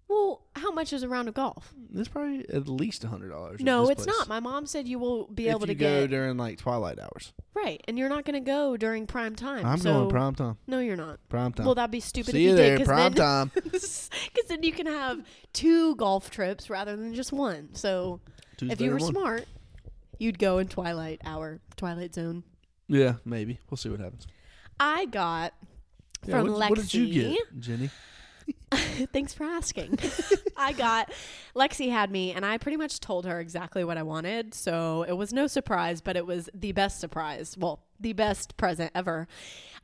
Well, 0.10 0.42
how 0.56 0.72
much 0.72 0.92
is 0.92 1.04
a 1.04 1.08
round 1.08 1.28
of 1.28 1.36
golf? 1.36 1.72
It's 1.94 2.08
probably 2.10 2.44
at 2.50 2.68
least 2.68 3.04
a 3.04 3.08
hundred 3.08 3.30
dollars. 3.30 3.62
No, 3.62 3.90
it's 3.90 4.08
not. 4.08 4.28
My 4.28 4.40
mom 4.40 4.66
said 4.66 4.88
you 4.88 4.98
will 4.98 5.28
be 5.28 5.48
if 5.48 5.52
able 5.56 5.68
to 5.68 5.76
go 5.76 6.02
get 6.02 6.10
during 6.10 6.36
like 6.36 6.58
twilight 6.58 6.98
hours. 7.00 7.32
right, 7.54 7.80
and 7.88 7.98
you're 7.98 8.10
not 8.10 8.26
going 8.26 8.34
to 8.34 8.46
go 8.46 8.76
during 8.76 9.06
prime 9.06 9.36
time. 9.36 9.64
I'm 9.66 9.78
so, 9.78 9.94
going 9.94 10.10
prime 10.10 10.34
time. 10.36 10.58
No, 10.66 10.80
you're 10.80 10.96
not. 10.96 11.20
Prime 11.30 11.54
time. 11.54 11.68
Well, 11.68 11.76
that'd 11.76 11.92
be 11.92 12.00
stupid 12.00 12.32
See 12.32 12.38
if 12.40 12.44
you 12.44 12.50
you 12.50 12.56
there, 12.56 12.78
did 12.80 12.88
prime 12.88 13.14
then, 13.14 13.22
time. 13.24 13.52
Because 13.62 14.48
then 14.48 14.64
you 14.64 14.72
can 14.72 14.88
have 14.88 15.24
two 15.54 15.96
golf 15.96 16.32
trips 16.32 16.72
rather 16.72 16.96
than 16.96 17.14
just 17.14 17.32
one. 17.32 17.70
So 17.76 18.20
Tuesday 18.58 18.74
if 18.74 18.82
you 18.82 18.90
were 18.90 18.98
one. 18.98 19.12
smart, 19.12 19.46
you'd 20.18 20.40
go 20.40 20.58
in 20.58 20.68
twilight 20.68 21.22
hour, 21.24 21.60
twilight 21.78 22.16
zone. 22.16 22.44
Yeah, 22.88 23.16
maybe. 23.26 23.60
We'll 23.70 23.78
see 23.78 23.90
what 23.90 24.00
happens. 24.00 24.26
I 24.80 25.06
got 25.06 25.54
Yeah, 26.26 26.40
from 26.40 26.52
what, 26.54 26.62
Lexi. 26.64 26.70
what 26.72 26.80
did 26.80 26.94
you 26.96 27.08
get, 27.36 27.60
Jenny? 27.60 27.90
Thanks 29.14 29.34
for 29.34 29.44
asking. 29.44 29.98
I 30.58 30.74
got 30.74 31.12
Lexi 31.56 31.92
had 31.92 32.12
me, 32.12 32.34
and 32.34 32.46
I 32.46 32.58
pretty 32.58 32.78
much 32.78 33.00
told 33.00 33.26
her 33.26 33.40
exactly 33.40 33.84
what 33.84 33.98
I 33.98 34.04
wanted. 34.04 34.54
So 34.54 35.04
it 35.04 35.14
was 35.14 35.34
no 35.34 35.48
surprise, 35.48 36.02
but 36.02 36.16
it 36.16 36.26
was 36.26 36.50
the 36.54 36.72
best 36.72 37.00
surprise. 37.00 37.56
Well, 37.58 37.80
the 38.00 38.14
best 38.14 38.58
present 38.58 38.92
ever. 38.94 39.28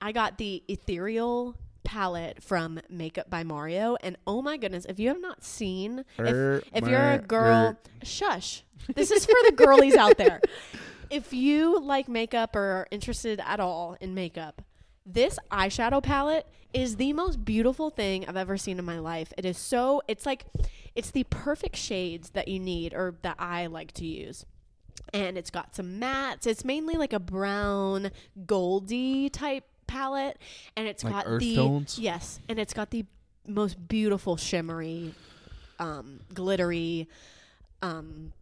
I 0.01 0.11
got 0.11 0.37
the 0.37 0.63
ethereal 0.67 1.55
palette 1.83 2.41
from 2.43 2.79
Makeup 2.89 3.29
by 3.29 3.43
Mario, 3.43 3.95
and 4.01 4.17
oh 4.27 4.41
my 4.41 4.57
goodness, 4.57 4.85
if 4.85 4.99
you 4.99 5.07
have 5.09 5.21
not 5.21 5.43
seen, 5.43 6.03
Er, 6.19 6.57
if, 6.73 6.83
if 6.83 6.89
you're 6.89 7.11
a 7.11 7.19
girl, 7.19 7.55
er. 7.55 7.77
shush. 8.03 8.63
This 8.93 9.09
is 9.11 9.25
for 9.25 9.35
the 9.45 9.53
girlies 9.55 9.95
out 9.95 10.17
there. 10.17 10.41
If 11.11 11.33
you 11.33 11.79
like 11.79 12.09
makeup 12.09 12.55
or 12.55 12.59
are 12.61 12.87
interested 12.89 13.39
at 13.45 13.59
all 13.59 13.95
in 14.01 14.15
makeup, 14.15 14.63
this 15.05 15.37
eyeshadow 15.51 16.01
palette 16.01 16.47
is 16.73 16.97
the 16.97 17.13
most 17.13 17.45
beautiful 17.45 17.89
thing 17.89 18.25
I've 18.27 18.35
ever 18.35 18.57
seen 18.57 18.79
in 18.79 18.85
my 18.85 18.99
life. 18.99 19.31
It 19.37 19.45
is 19.45 19.57
so, 19.57 20.01
it's 20.07 20.25
like, 20.25 20.45
it's 20.95 21.11
the 21.11 21.23
perfect 21.25 21.75
shades 21.77 22.31
that 22.31 22.47
you 22.47 22.59
need 22.59 22.93
or 22.93 23.15
that 23.21 23.35
I 23.39 23.67
like 23.67 23.91
to 23.93 24.05
use. 24.05 24.45
And 25.13 25.37
it's 25.37 25.49
got 25.51 25.75
some 25.75 25.99
mattes. 26.01 26.47
It's 26.47 26.65
mainly 26.65 26.95
like 26.95 27.13
a 27.13 27.19
brown, 27.19 28.11
goldy 28.45 29.29
type 29.29 29.63
palette. 29.87 30.37
And 30.75 30.87
it's 30.87 31.03
Like 31.03 31.13
got 31.13 31.23
earth 31.27 31.41
the, 31.41 31.55
tones? 31.55 31.99
yes. 31.99 32.39
And 32.49 32.59
it's 32.59 32.73
got 32.73 32.89
the 32.91 33.05
most 33.47 33.87
beautiful 33.87 34.35
shimmery, 34.35 35.13
um, 35.79 36.19
glittery, 36.33 37.07
um, 37.81 38.33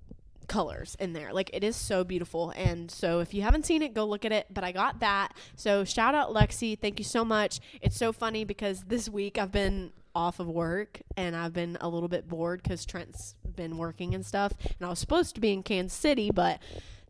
colors 0.53 0.95
in 0.99 1.13
there. 1.13 1.33
Like 1.33 1.49
it 1.51 1.63
is 1.63 1.75
so 1.75 2.03
beautiful. 2.03 2.51
And 2.51 2.91
so 2.91 3.21
if 3.21 3.33
you 3.33 3.41
haven't 3.41 3.65
seen 3.65 3.81
it, 3.81 3.95
go 3.95 4.05
look 4.05 4.23
at 4.23 4.31
it. 4.31 4.45
But 4.53 4.63
I 4.63 4.71
got 4.71 4.99
that. 4.99 5.33
So 5.55 5.83
shout 5.83 6.13
out 6.13 6.29
Lexi. 6.29 6.77
Thank 6.79 6.99
you 6.99 7.05
so 7.05 7.25
much. 7.25 7.59
It's 7.81 7.97
so 7.97 8.13
funny 8.13 8.45
because 8.45 8.83
this 8.83 9.09
week 9.09 9.39
I've 9.39 9.51
been 9.51 9.91
off 10.13 10.39
of 10.39 10.47
work 10.47 11.01
and 11.17 11.35
I've 11.35 11.53
been 11.53 11.75
a 11.81 11.89
little 11.89 12.07
bit 12.07 12.27
bored 12.27 12.61
because 12.61 12.85
Trent's 12.85 13.33
been 13.55 13.79
working 13.79 14.13
and 14.13 14.23
stuff. 14.23 14.53
And 14.63 14.85
I 14.85 14.89
was 14.89 14.99
supposed 14.99 15.33
to 15.33 15.41
be 15.41 15.51
in 15.51 15.63
Kansas 15.63 15.97
City, 15.97 16.29
but 16.29 16.59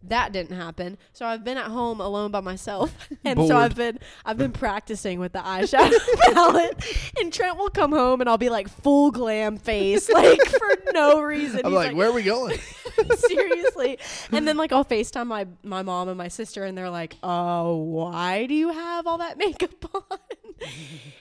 that 0.08 0.32
didn't 0.34 0.56
happen. 0.58 0.98
So 1.14 1.26
I've 1.26 1.44
been 1.44 1.58
at 1.58 1.68
home 1.68 2.02
alone 2.02 2.32
by 2.32 2.42
myself, 2.42 2.94
and 3.24 3.40
so 3.48 3.58
I've 3.58 3.76
been 3.76 4.00
I've 4.26 4.38
been 4.38 4.52
practicing 4.52 5.20
with 5.20 5.34
the 5.34 5.40
eyeshadow 5.40 5.94
palette. 6.34 6.84
And 7.20 7.32
Trent 7.32 7.58
will 7.58 7.70
come 7.70 7.92
home 7.92 8.20
and 8.22 8.30
I'll 8.30 8.38
be 8.38 8.50
like 8.50 8.68
full 8.68 9.12
glam 9.12 9.58
face, 9.58 10.10
like 10.14 10.42
for 10.46 10.70
no 10.94 11.22
reason. 11.22 11.62
I'm 11.64 11.72
He's 11.72 11.76
like, 11.78 11.96
where 11.96 12.10
are 12.10 12.14
we 12.14 12.24
going? 12.24 12.60
seriously. 13.28 13.98
And 14.32 14.48
then 14.48 14.58
like 14.58 14.72
I'll 14.72 14.86
FaceTime 14.86 15.28
my 15.28 15.48
my 15.64 15.82
mom 15.84 16.10
and 16.10 16.18
my 16.18 16.28
sister, 16.28 16.64
and 16.64 16.78
they're 16.78 16.90
like, 16.90 17.16
"Oh, 17.24 17.76
why 17.78 18.46
do 18.46 18.54
you 18.54 18.70
have 18.72 19.08
all 19.08 19.18
that 19.20 19.38
makeup 19.38 19.94
on?" 19.96 20.20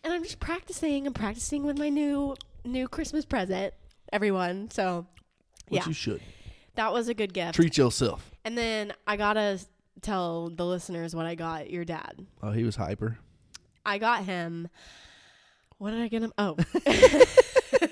and 0.05 0.13
I'm 0.13 0.23
just 0.23 0.41
practicing. 0.41 1.07
I'm 1.07 1.13
practicing 1.15 1.65
with 1.65 1.79
my 1.79 1.89
new 1.89 2.37
new 2.65 2.89
Christmas 2.89 3.25
present, 3.25 3.75
everyone. 4.13 4.71
So 4.71 5.07
Which 5.69 5.83
Yeah. 5.83 5.89
you 5.89 5.95
should 5.95 6.21
that 6.75 6.93
was 6.93 7.09
a 7.09 7.15
good 7.15 7.33
gift. 7.35 7.55
treat 7.55 7.77
yourself. 7.77 8.31
And 8.45 8.57
then 8.59 8.93
I 9.07 9.17
gotta 9.17 9.61
tell 10.01 10.51
the 10.51 10.65
listeners 10.67 11.15
what 11.15 11.27
I 11.27 11.35
got 11.35 11.71
your 11.71 11.85
dad. 11.85 12.27
Oh, 12.43 12.51
he 12.51 12.65
was 12.65 12.77
hyper. 12.77 13.19
I 13.87 13.99
got 13.99 14.25
him. 14.25 14.69
What 15.79 15.91
did 15.91 16.01
I 16.01 16.09
get 16.09 16.23
him? 16.23 16.33
Oh, 16.39 16.57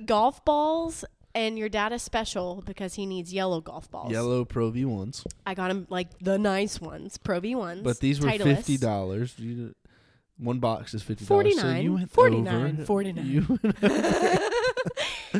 golf 0.04 0.44
balls. 0.44 1.04
And 1.34 1.58
your 1.58 1.68
dad 1.68 1.92
is 1.92 2.00
special 2.02 2.62
because 2.64 2.94
he 2.94 3.04
needs 3.04 3.30
yellow 3.30 3.60
golf 3.60 3.90
balls. 3.90 4.10
Yellow 4.10 4.46
Pro 4.46 4.70
V 4.70 4.86
ones, 4.86 5.22
I 5.44 5.52
got 5.52 5.70
him 5.70 5.86
like 5.90 6.18
the 6.18 6.38
nice 6.38 6.80
ones, 6.80 7.18
Pro 7.18 7.40
V 7.40 7.54
ones. 7.54 7.82
but 7.82 8.00
these 8.00 8.20
were 8.20 8.28
Titleist. 8.30 8.42
fifty 8.42 8.78
dollars. 8.78 9.36
One 10.38 10.60
box 10.60 10.94
is 10.94 11.02
fifty 11.02 11.26
dollars. 11.26 11.54
So 11.56 11.60
49, 11.60 11.82
you 11.82 11.92
went 11.94 12.10
49, 12.10 12.74
over. 12.76 12.84
49. 12.86 13.58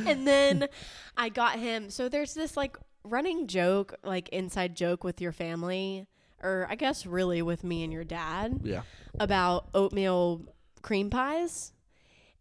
And 0.06 0.26
then 0.26 0.68
I 1.16 1.30
got 1.30 1.58
him. 1.58 1.88
So 1.88 2.10
there's 2.10 2.34
this 2.34 2.56
like 2.58 2.76
running 3.10 3.46
joke, 3.46 3.94
like 4.04 4.28
inside 4.30 4.76
joke 4.76 5.04
with 5.04 5.20
your 5.20 5.32
family, 5.32 6.06
or 6.42 6.66
I 6.68 6.74
guess 6.74 7.06
really 7.06 7.42
with 7.42 7.64
me 7.64 7.82
and 7.84 7.92
your 7.92 8.04
dad 8.04 8.60
yeah. 8.62 8.82
about 9.18 9.68
oatmeal 9.74 10.42
cream 10.82 11.10
pies. 11.10 11.72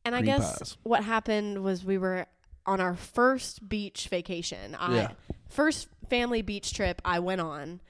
And 0.04 0.16
I 0.16 0.22
guess 0.22 0.60
pies. 0.60 0.78
what 0.84 1.04
happened 1.04 1.64
was 1.64 1.84
we 1.84 1.98
were 1.98 2.28
on 2.66 2.80
our 2.80 2.96
first 2.96 3.68
beach 3.68 4.08
vacation. 4.10 4.76
I 4.76 4.96
Yeah. 4.96 5.12
first 5.50 5.88
family 6.10 6.42
beach 6.42 6.74
trip 6.74 7.02
I 7.04 7.20
went 7.20 7.42
on. 7.42 7.82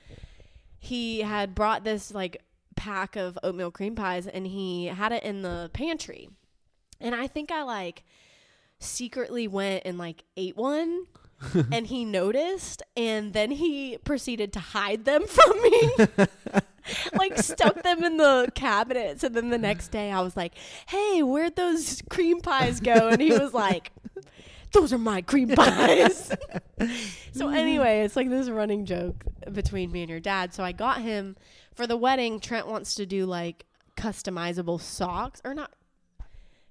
He 0.80 1.22
had 1.22 1.56
brought 1.56 1.84
this 1.84 2.14
like 2.14 2.42
pack 2.76 3.16
of 3.16 3.38
oatmeal 3.44 3.72
cream 3.72 3.96
pies 3.96 4.28
and 4.28 4.46
he 4.46 4.86
had 4.86 5.12
it 5.12 5.24
in 5.24 5.42
the 5.42 5.70
pantry. 5.74 6.30
And 7.02 7.16
I 7.16 7.28
think 7.28 7.52
I 7.52 7.64
like 7.64 8.04
secretly 8.80 9.48
went 9.48 9.84
and 9.86 9.98
like 9.98 10.24
ate 10.38 10.56
one 10.56 11.06
and 11.72 11.88
he 11.88 12.06
noticed 12.06 12.82
and 12.96 13.34
then 13.34 13.52
he 13.52 13.98
proceeded 14.04 14.54
to 14.54 14.60
hide 14.60 15.06
them 15.06 15.26
from 15.28 15.62
me. 15.62 15.92
like 17.14 17.38
stuck 17.38 17.82
them 17.84 18.04
in 18.04 18.18
the 18.18 18.52
cabinets 18.56 19.24
and 19.24 19.36
then 19.36 19.50
the 19.50 19.58
next 19.58 19.90
day 19.90 20.12
I 20.12 20.22
was 20.22 20.38
like, 20.38 20.54
"Hey, 20.88 21.24
where'd 21.24 21.56
those 21.56 22.02
cream 22.10 22.42
pies 22.42 22.80
go?" 22.80 23.10
And 23.10 23.22
he 23.22 23.32
was 23.32 23.54
like, 23.54 23.92
"Those 24.72 24.94
are 24.94 24.98
my 24.98 25.22
cream 25.22 25.50
pies." 25.50 26.32
so 27.34 27.50
anyway, 27.50 28.02
it's 28.02 28.16
like 28.16 28.30
this 28.30 28.50
running 28.50 28.86
joke 28.86 29.24
between 29.52 29.92
me 29.92 30.02
and 30.02 30.10
your 30.10 30.20
dad. 30.20 30.54
So 30.54 30.64
I 30.64 30.72
got 30.72 31.02
him 31.02 31.36
for 31.74 31.88
the 31.88 31.98
wedding. 31.98 32.40
Trent 32.40 32.68
wants 32.68 32.96
to 32.96 33.06
do 33.06 33.26
like 33.26 33.66
customizable 33.98 34.80
socks 34.80 35.42
or 35.44 35.54
not 35.54 35.72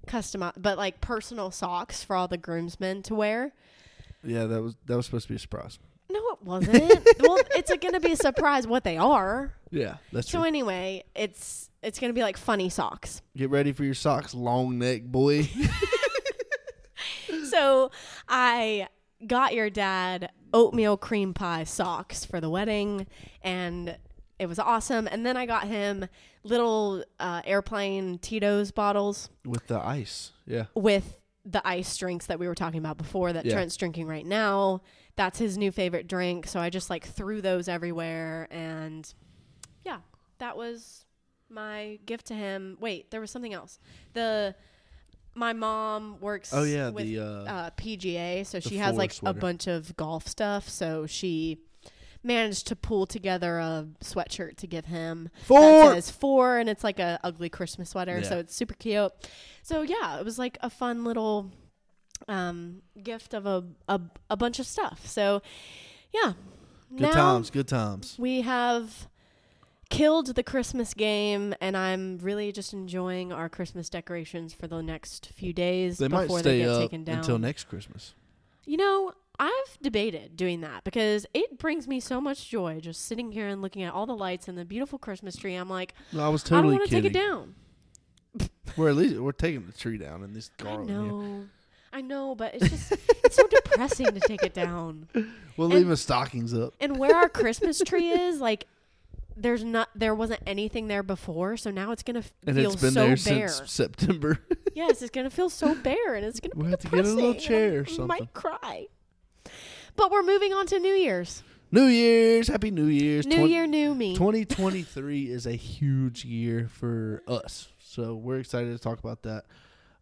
customize, 0.05 0.53
but 0.57 0.77
like 0.77 1.01
personal 1.01 1.51
socks 1.51 2.03
for 2.03 2.15
all 2.15 2.27
the 2.27 2.37
groomsmen 2.37 3.03
to 3.03 3.15
wear. 3.15 3.53
Yeah, 4.25 4.45
that 4.45 4.61
was 4.61 4.75
that 4.85 4.95
was 4.97 5.05
supposed 5.05 5.27
to 5.27 5.33
be 5.33 5.35
a 5.37 5.39
surprise. 5.39 5.79
No, 6.09 6.19
it 6.33 6.43
wasn't. 6.43 7.07
well, 7.19 7.39
it's 7.55 7.69
going 7.75 7.93
to 7.93 7.99
be 7.99 8.11
a 8.13 8.15
surprise 8.15 8.67
what 8.67 8.83
they 8.83 8.97
are. 8.97 9.53
Yeah, 9.71 9.95
that's 10.11 10.29
So 10.29 10.39
true. 10.39 10.47
anyway, 10.47 11.03
it's 11.15 11.69
it's 11.83 11.99
gonna 11.99 12.13
be 12.13 12.21
like 12.21 12.37
funny 12.37 12.69
socks. 12.69 13.21
Get 13.35 13.49
ready 13.49 13.71
for 13.71 13.83
your 13.83 13.93
socks, 13.95 14.33
long 14.33 14.77
neck 14.79 15.03
boy. 15.03 15.49
so 17.49 17.91
I 18.27 18.87
got 19.25 19.53
your 19.53 19.69
dad 19.69 20.31
oatmeal 20.53 20.97
cream 20.97 21.33
pie 21.33 21.63
socks 21.63 22.25
for 22.25 22.39
the 22.39 22.49
wedding, 22.49 23.07
and 23.41 23.97
it 24.39 24.47
was 24.47 24.59
awesome. 24.59 25.07
And 25.07 25.25
then 25.25 25.37
I 25.37 25.45
got 25.45 25.67
him 25.67 26.07
little 26.43 27.03
uh, 27.19 27.41
airplane 27.45 28.17
Tito's 28.19 28.71
bottles 28.71 29.29
with 29.45 29.67
the 29.67 29.79
ice. 29.79 30.31
Yeah. 30.45 30.65
with 30.75 31.19
the 31.45 31.65
ice 31.67 31.95
drinks 31.97 32.25
that 32.25 32.39
we 32.39 32.47
were 32.47 32.55
talking 32.55 32.79
about 32.79 32.97
before 32.97 33.31
that 33.33 33.45
Yeah. 33.45 33.53
Trent's 33.53 33.77
drinking 33.77 34.07
right 34.07 34.25
now. 34.25 34.81
That's 35.15 35.37
his 35.37 35.57
new 35.57 35.71
favorite 35.71 36.07
drink. 36.07 36.47
So 36.47 36.59
I 36.59 36.69
just 36.69 36.89
like 36.89 37.05
threw 37.05 37.41
those 37.41 37.67
everywhere 37.67 38.47
and 38.49 39.11
yeah, 39.85 39.99
that 40.39 40.57
was 40.57 41.05
my 41.49 41.99
gift 42.05 42.25
to 42.27 42.33
him. 42.33 42.77
Wait, 42.79 43.11
there 43.11 43.21
was 43.21 43.29
something 43.29 43.53
else. 43.53 43.79
The 44.13 44.55
my 45.35 45.53
mom 45.53 46.17
works 46.21 46.51
Oh 46.53 46.63
yeah, 46.63 46.89
with 46.89 47.05
the 47.05 47.19
uh, 47.19 47.23
uh, 47.25 47.69
PGA, 47.71 48.45
so 48.45 48.59
she 48.59 48.77
has 48.77 48.95
like 48.95 49.11
sweater. 49.11 49.37
a 49.37 49.41
bunch 49.41 49.67
of 49.67 49.95
golf 49.97 50.27
stuff. 50.27 50.67
So 50.69 51.05
she 51.05 51.59
managed 52.25 52.67
to 52.67 52.75
pull 52.75 53.05
together 53.05 53.59
a 53.59 53.87
sweatshirt 54.03 54.57
to 54.57 54.67
give 54.67 54.85
him 54.85 55.29
that 55.33 55.45
four. 55.45 55.93
says 55.93 56.11
four, 56.11 56.57
and 56.57 56.69
it's 56.69 56.83
like 56.83 56.99
a 56.99 57.19
ugly 57.23 57.49
Christmas 57.49 57.91
sweater, 57.91 58.23
so 58.23 58.39
it's 58.39 58.55
super 58.55 58.73
cute. 58.73 59.11
So 59.63 59.81
yeah, 59.81 60.19
it 60.19 60.25
was 60.25 60.37
like 60.39 60.57
a 60.61 60.69
fun 60.69 61.03
little 61.03 61.51
um, 62.27 62.81
gift 63.01 63.33
of 63.33 63.45
a, 63.45 63.63
a 63.87 64.01
a 64.29 64.37
bunch 64.37 64.59
of 64.59 64.65
stuff. 64.65 65.05
So 65.05 65.41
yeah, 66.13 66.33
Good 66.91 67.01
now 67.01 67.11
times. 67.11 67.49
Good 67.49 67.67
times. 67.67 68.15
we 68.17 68.41
have 68.41 69.07
killed 69.89 70.33
the 70.35 70.43
Christmas 70.43 70.93
game, 70.93 71.53
and 71.61 71.77
I'm 71.77 72.17
really 72.19 72.51
just 72.51 72.73
enjoying 72.73 73.31
our 73.31 73.49
Christmas 73.49 73.89
decorations 73.89 74.53
for 74.53 74.67
the 74.67 74.81
next 74.81 75.27
few 75.27 75.53
days 75.53 75.97
They 75.99 76.07
before 76.07 76.41
they 76.41 76.59
get 76.59 76.69
up 76.69 76.81
taken 76.81 77.03
down. 77.03 77.17
until 77.19 77.37
next 77.37 77.65
Christmas. 77.65 78.15
You 78.65 78.77
know, 78.77 79.11
I've 79.39 79.77
debated 79.81 80.35
doing 80.37 80.61
that 80.61 80.83
because 80.83 81.25
it 81.33 81.57
brings 81.57 81.87
me 81.87 81.99
so 81.99 82.19
much 82.21 82.49
joy 82.49 82.79
just 82.79 83.05
sitting 83.05 83.31
here 83.31 83.47
and 83.47 83.61
looking 83.61 83.83
at 83.83 83.93
all 83.93 84.05
the 84.05 84.15
lights 84.15 84.47
and 84.47 84.57
the 84.57 84.65
beautiful 84.65 84.97
Christmas 84.99 85.35
tree. 85.35 85.55
I'm 85.55 85.69
like, 85.69 85.93
No, 86.13 86.23
I 86.25 86.29
was 86.29 86.43
I 86.45 86.49
don't 86.49 86.57
totally 86.63 86.75
want 86.77 86.89
to 86.89 86.95
take 86.95 87.05
it 87.05 87.13
down. 87.13 87.55
We're 88.77 88.89
at 88.89 88.95
least 88.95 89.17
we're 89.19 89.31
taking 89.31 89.65
the 89.65 89.71
tree 89.71 89.97
down 89.97 90.23
in 90.23 90.33
this 90.33 90.51
I 90.59 90.63
garland. 90.63 90.89
here. 90.89 90.99
know. 90.99 91.45
I 91.93 92.01
know, 92.01 92.35
but 92.35 92.55
it's 92.55 92.69
just 92.69 92.91
it's 93.23 93.35
so 93.37 93.47
depressing 93.49 94.07
to 94.07 94.19
take 94.19 94.43
it 94.43 94.53
down. 94.53 95.07
We'll 95.55 95.67
And- 95.67 95.75
leave 95.79 95.87
the 95.87 95.95
stockings 95.95 96.53
up. 96.53 96.73
And 96.81 96.97
where 96.97 97.15
our 97.15 97.29
Christmas 97.29 97.79
tree 97.85 98.09
is, 98.09 98.41
like 98.41 98.65
there's 99.37 99.63
not 99.63 99.89
there 99.95 100.13
wasn't 100.15 100.41
anything 100.45 100.87
there 100.87 101.03
before, 101.03 101.55
so 101.55 101.71
now 101.71 101.91
it's 101.91 102.03
gonna 102.03 102.19
f- 102.19 102.33
And 102.45 102.55
feel 102.57 102.71
it's 102.73 102.81
been 102.81 102.91
so 102.91 102.99
there 103.07 103.15
bare. 103.37 103.47
since 103.47 103.71
September. 103.71 104.39
yes, 104.73 105.01
it's 105.01 105.11
gonna 105.11 105.29
feel 105.29 105.49
so 105.49 105.73
bare, 105.75 106.15
and 106.15 106.25
it's 106.25 106.41
gonna 106.41 106.53
We'll 106.55 106.65
be 106.65 106.71
have 106.71 106.79
to 106.81 106.87
get 106.89 107.05
a 107.05 107.09
little 107.09 107.33
chair 107.35 107.79
or 107.79 107.81
I 107.83 107.85
something. 107.85 108.07
Might 108.07 108.33
cry. 108.33 108.87
But 109.95 110.11
we're 110.11 110.23
moving 110.23 110.53
on 110.53 110.67
to 110.67 110.79
New 110.79 110.93
Year's. 110.93 111.43
New 111.71 111.85
Year's, 111.85 112.47
Happy 112.47 112.71
New 112.71 112.85
Year's. 112.85 113.25
New 113.25 113.37
Twen- 113.37 113.49
Year, 113.49 113.67
new 113.67 113.95
me. 113.95 114.15
2023 114.15 115.23
is 115.23 115.45
a 115.45 115.53
huge 115.53 116.23
year 116.23 116.67
for 116.69 117.23
us, 117.27 117.69
so 117.79 118.15
we're 118.15 118.39
excited 118.39 118.71
to 118.71 118.81
talk 118.81 118.99
about 118.99 119.23
that. 119.23 119.45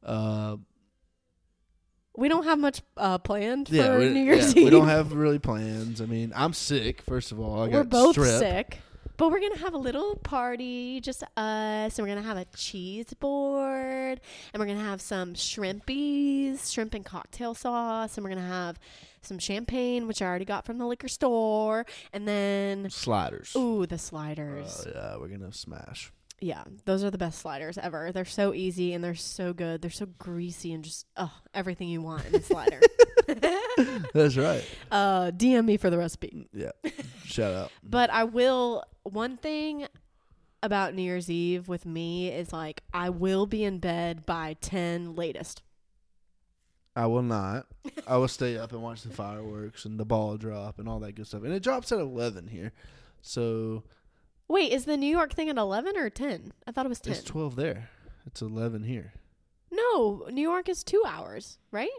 Uh, 0.04 0.58
we 2.16 2.28
don't 2.28 2.44
have 2.44 2.60
much 2.60 2.82
uh, 2.98 3.18
planned 3.18 3.70
yeah, 3.70 3.88
for 3.88 4.00
we, 4.00 4.10
New 4.10 4.24
Year's 4.24 4.54
yeah, 4.54 4.60
Eve. 4.62 4.66
we 4.66 4.70
don't 4.70 4.88
have 4.88 5.14
really 5.14 5.40
plans. 5.40 6.02
I 6.02 6.06
mean, 6.06 6.32
I'm 6.36 6.54
sick. 6.54 7.02
First 7.02 7.32
of 7.32 7.40
all, 7.40 7.64
I 7.64 7.70
got 7.70 7.78
we're 7.78 7.84
both 7.86 8.18
strep. 8.18 8.40
sick. 8.40 8.80
But 9.16 9.30
we're 9.32 9.40
gonna 9.40 9.60
have 9.60 9.74
a 9.76 9.78
little 9.78 10.16
party, 10.16 11.00
just 11.00 11.24
us, 11.38 11.98
and 11.98 12.00
we're 12.00 12.14
gonna 12.16 12.26
have 12.28 12.38
a 12.38 12.46
cheese 12.56 13.14
board, 13.14 14.20
and 14.54 14.60
we're 14.60 14.66
gonna 14.66 14.80
have 14.84 15.02
some 15.02 15.36
shrimpies, 15.36 16.72
shrimp 16.74 16.94
and 16.96 17.06
cocktail 17.06 17.54
sauce, 17.54 18.18
and 18.18 18.24
we're 18.24 18.32
gonna 18.32 18.42
have 18.48 18.80
some 19.22 19.38
champagne, 19.40 20.08
which 20.08 20.22
I 20.22 20.26
already 20.26 20.46
got 20.46 20.66
from 20.66 20.80
the 20.80 20.86
liquor 20.88 21.08
store, 21.08 21.86
and 22.12 22.28
then 22.28 22.90
Sliders. 22.90 23.56
ooh, 23.56 23.86
the 23.86 23.98
sliders. 24.00 24.86
Uh, 24.88 24.92
yeah, 24.96 25.18
we're 25.18 25.28
gonna 25.30 25.54
smash. 25.54 26.12
Yeah, 26.44 26.66
those 26.84 27.06
are 27.06 27.10
the 27.10 27.18
best 27.18 27.40
sliders 27.40 27.78
ever. 27.78 28.12
They're 28.12 28.26
so 28.26 28.54
easy 28.54 28.92
and 28.94 29.02
they're 29.02 29.16
so 29.16 29.54
good. 29.54 29.82
They're 29.82 29.90
so 29.90 30.08
greasy 30.18 30.74
and 30.74 30.84
just 30.84 31.06
oh, 31.16 31.32
everything 31.54 31.88
you 31.88 32.02
want 32.02 32.26
in 32.26 32.36
a 32.36 32.42
slider. 32.42 32.82
That's 34.14 34.36
right. 34.36 34.62
uh, 34.92 35.32
DM 35.32 35.64
me 35.64 35.78
for 35.78 35.90
the 35.90 35.98
recipe. 35.98 36.50
Yeah. 36.52 36.72
Shout 37.24 37.54
out. 37.54 37.72
But 37.84 38.10
I 38.10 38.26
will. 38.26 38.84
One 39.04 39.38
thing 39.38 39.88
about 40.62 40.94
New 40.96 41.04
Year's 41.04 41.30
Eve 41.30 41.70
with 41.70 41.86
me 41.86 42.28
is 42.28 42.52
like 42.52 42.84
I 42.94 43.10
will 43.10 43.46
be 43.46 43.64
in 43.64 43.80
bed 43.80 44.26
by 44.26 44.58
ten 44.60 45.16
latest. 45.16 45.62
I 46.94 47.06
will 47.06 47.24
not. 47.24 47.68
I 48.06 48.18
will 48.18 48.28
stay 48.28 48.58
up 48.58 48.74
and 48.74 48.82
watch 48.82 49.04
the 49.04 49.14
fireworks 49.14 49.86
and 49.86 49.98
the 49.98 50.06
ball 50.06 50.36
drop 50.36 50.78
and 50.78 50.90
all 50.90 51.00
that 51.00 51.14
good 51.14 51.26
stuff. 51.26 51.44
And 51.44 51.54
it 51.54 51.64
drops 51.64 51.94
at 51.94 52.00
eleven 52.00 52.50
here, 52.50 52.74
so 53.22 53.84
Wait, 54.54 54.72
is 54.72 54.86
the 54.86 54.96
New 54.98 55.10
York 55.10 55.34
thing 55.34 55.50
at 55.50 55.58
11 55.58 55.98
or 55.98 56.12
10? 56.12 56.54
I 56.68 56.72
thought 56.72 56.86
it 56.86 56.90
was 56.90 57.00
10. 57.00 57.14
it's 57.14 57.24
twelve 57.24 57.56
there. 57.56 57.90
It's 58.28 58.40
eleven 58.40 58.84
here. 58.84 59.14
no, 59.72 60.28
New 60.32 60.44
York 60.44 60.70
is 60.70 60.84
two 60.84 61.04
hours, 61.08 61.58
right? 61.72 61.90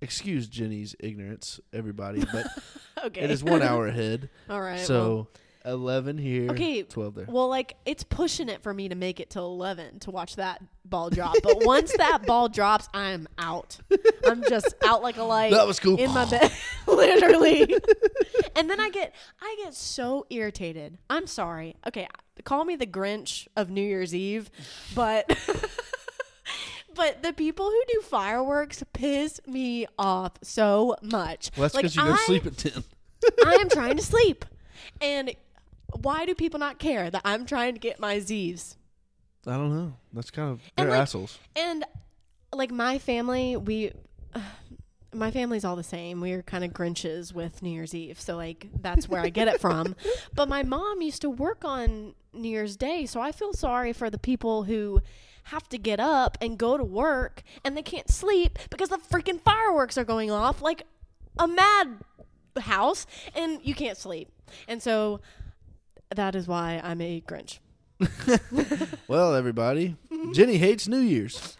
Excuse 0.00 0.48
Jenny's 0.48 0.96
ignorance, 0.98 1.60
everybody, 1.72 2.24
but 2.32 2.46
Okay. 3.04 3.20
it 3.20 3.30
is 3.30 3.44
one 3.44 3.62
hour 3.62 3.86
ahead. 3.86 4.28
All 4.50 4.60
right. 4.60 4.84
well- 4.88 5.28
so 5.66 5.72
eleven 5.72 6.16
here, 6.18 6.50
Okay, 6.50 6.82
twelve 6.82 7.14
there. 7.14 7.26
Well, 7.28 7.48
like 7.48 7.76
it's 7.84 8.04
pushing 8.04 8.48
it 8.48 8.62
for 8.62 8.72
me 8.72 8.88
to 8.88 8.94
make 8.94 9.20
it 9.20 9.30
to 9.30 9.40
eleven 9.40 9.98
to 10.00 10.10
watch 10.10 10.36
that 10.36 10.62
ball 10.84 11.10
drop. 11.10 11.34
But 11.42 11.64
once 11.64 11.92
that 11.96 12.22
ball 12.26 12.48
drops, 12.48 12.88
I'm 12.94 13.26
out. 13.38 13.78
I'm 14.26 14.42
just 14.44 14.74
out 14.84 15.02
like 15.02 15.16
a 15.16 15.22
light 15.24 15.50
That 15.52 15.66
was 15.66 15.80
cool. 15.80 15.98
in 15.98 16.10
my 16.12 16.24
bed, 16.28 16.52
literally. 16.86 17.62
and 18.54 18.70
then 18.70 18.80
I 18.80 18.90
get, 18.90 19.14
I 19.40 19.56
get 19.64 19.74
so 19.74 20.26
irritated. 20.30 20.98
I'm 21.10 21.26
sorry. 21.26 21.76
Okay, 21.86 22.06
call 22.44 22.64
me 22.64 22.76
the 22.76 22.86
Grinch 22.86 23.48
of 23.56 23.70
New 23.70 23.82
Year's 23.82 24.14
Eve, 24.14 24.50
but. 24.94 25.36
But 26.94 27.22
the 27.22 27.34
people 27.34 27.66
who 27.66 27.82
do 27.88 28.00
fireworks 28.00 28.82
piss 28.94 29.38
me 29.46 29.86
off 29.98 30.32
so 30.42 30.96
much. 31.02 31.50
Well, 31.54 31.64
that's 31.64 31.74
Like, 31.74 31.82
because 31.82 31.94
you 31.96 32.00
go 32.02 32.08
to 32.08 32.14
I- 32.14 32.24
sleep 32.24 32.46
at 32.46 32.56
ten. 32.56 32.84
I 33.44 33.54
am 33.56 33.68
trying 33.68 33.96
to 33.98 34.02
sleep. 34.02 34.46
And 35.02 35.34
why 36.02 36.26
do 36.26 36.34
people 36.34 36.58
not 36.60 36.78
care 36.78 37.10
that 37.10 37.22
I'm 37.24 37.46
trying 37.46 37.74
to 37.74 37.80
get 37.80 38.00
my 38.00 38.18
Z's? 38.18 38.76
I 39.46 39.52
don't 39.52 39.74
know. 39.74 39.94
That's 40.12 40.30
kind 40.30 40.50
of 40.50 40.60
And, 40.76 40.88
they're 40.88 40.96
like, 40.96 41.02
assholes. 41.02 41.38
And 41.54 41.84
like 42.52 42.70
my 42.70 42.98
family, 42.98 43.56
we 43.56 43.92
my 45.14 45.30
family's 45.30 45.64
all 45.64 45.76
the 45.76 45.82
same. 45.82 46.20
We're 46.20 46.42
kind 46.42 46.64
of 46.64 46.72
Grinches 46.72 47.32
with 47.32 47.62
New 47.62 47.70
Year's 47.70 47.94
Eve. 47.94 48.20
So 48.20 48.36
like 48.36 48.68
that's 48.80 49.08
where 49.08 49.20
I 49.20 49.30
get 49.30 49.48
it 49.48 49.60
from. 49.60 49.94
But 50.34 50.48
my 50.48 50.62
mom 50.62 51.00
used 51.00 51.22
to 51.22 51.30
work 51.30 51.64
on 51.64 52.14
New 52.32 52.48
Year's 52.48 52.76
Day, 52.76 53.06
so 53.06 53.20
I 53.20 53.32
feel 53.32 53.54
sorry 53.54 53.94
for 53.94 54.10
the 54.10 54.18
people 54.18 54.64
who 54.64 55.00
have 55.44 55.68
to 55.68 55.78
get 55.78 56.00
up 56.00 56.36
and 56.40 56.58
go 56.58 56.76
to 56.76 56.84
work 56.84 57.42
and 57.64 57.76
they 57.76 57.82
can't 57.82 58.10
sleep 58.10 58.58
because 58.68 58.88
the 58.88 58.98
freaking 58.98 59.40
fireworks 59.40 59.96
are 59.96 60.04
going 60.04 60.30
off 60.30 60.60
like 60.60 60.82
a 61.38 61.46
mad 61.46 61.98
house 62.58 63.06
and 63.34 63.60
you 63.62 63.74
can't 63.74 63.96
sleep. 63.96 64.28
And 64.66 64.82
so 64.82 65.20
that 66.14 66.34
is 66.34 66.46
why 66.46 66.80
I'm 66.82 67.00
a 67.00 67.20
Grinch. 67.22 67.58
Well, 69.08 69.34
everybody, 69.34 69.96
Jenny 70.32 70.58
hates 70.58 70.88
New 70.88 70.98
Year's. 70.98 71.56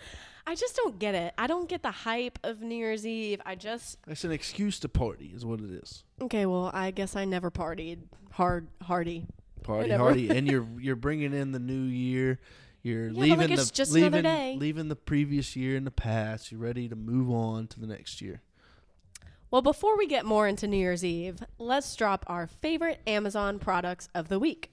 I 0.46 0.54
just 0.54 0.76
don't 0.76 0.98
get 0.98 1.14
it. 1.14 1.34
I 1.38 1.46
don't 1.46 1.68
get 1.68 1.82
the 1.82 1.90
hype 1.90 2.38
of 2.44 2.60
New 2.60 2.74
Year's 2.76 3.06
Eve. 3.06 3.40
I 3.44 3.54
just 3.56 3.98
It's 4.06 4.24
an 4.24 4.32
excuse 4.32 4.78
to 4.80 4.88
party, 4.88 5.32
is 5.34 5.44
what 5.44 5.60
it 5.60 5.70
is. 5.70 6.04
okay. 6.22 6.46
Well, 6.46 6.70
I 6.72 6.90
guess 6.90 7.16
I 7.16 7.24
never 7.24 7.50
partied 7.50 7.98
hard, 8.32 8.68
hardy. 8.82 9.26
Party, 9.62 9.82
Whatever. 9.84 10.02
hardy, 10.04 10.28
and 10.30 10.46
you're 10.46 10.66
you're 10.78 10.94
bringing 10.96 11.32
in 11.34 11.50
the 11.52 11.58
new 11.58 11.82
year. 11.84 12.38
You're 12.82 13.08
but, 13.08 13.16
like, 13.18 13.30
leaving 13.30 13.50
it's 13.50 13.70
the 13.70 13.74
just 13.74 13.90
leaving 13.92 14.20
another 14.20 14.22
day. 14.36 14.56
leaving 14.60 14.86
the 14.88 14.94
previous 14.96 15.56
year 15.56 15.76
in 15.76 15.84
the 15.84 15.90
past. 15.90 16.52
You're 16.52 16.60
ready 16.60 16.88
to 16.88 16.94
move 16.94 17.30
on 17.30 17.66
to 17.68 17.80
the 17.80 17.86
next 17.88 18.20
year. 18.22 18.42
Well, 19.56 19.62
before 19.62 19.96
we 19.96 20.06
get 20.06 20.26
more 20.26 20.46
into 20.46 20.66
New 20.66 20.76
Year's 20.76 21.02
Eve, 21.02 21.42
let's 21.58 21.96
drop 21.96 22.26
our 22.28 22.46
favorite 22.46 23.00
Amazon 23.06 23.58
products 23.58 24.06
of 24.14 24.28
the 24.28 24.38
week. 24.38 24.70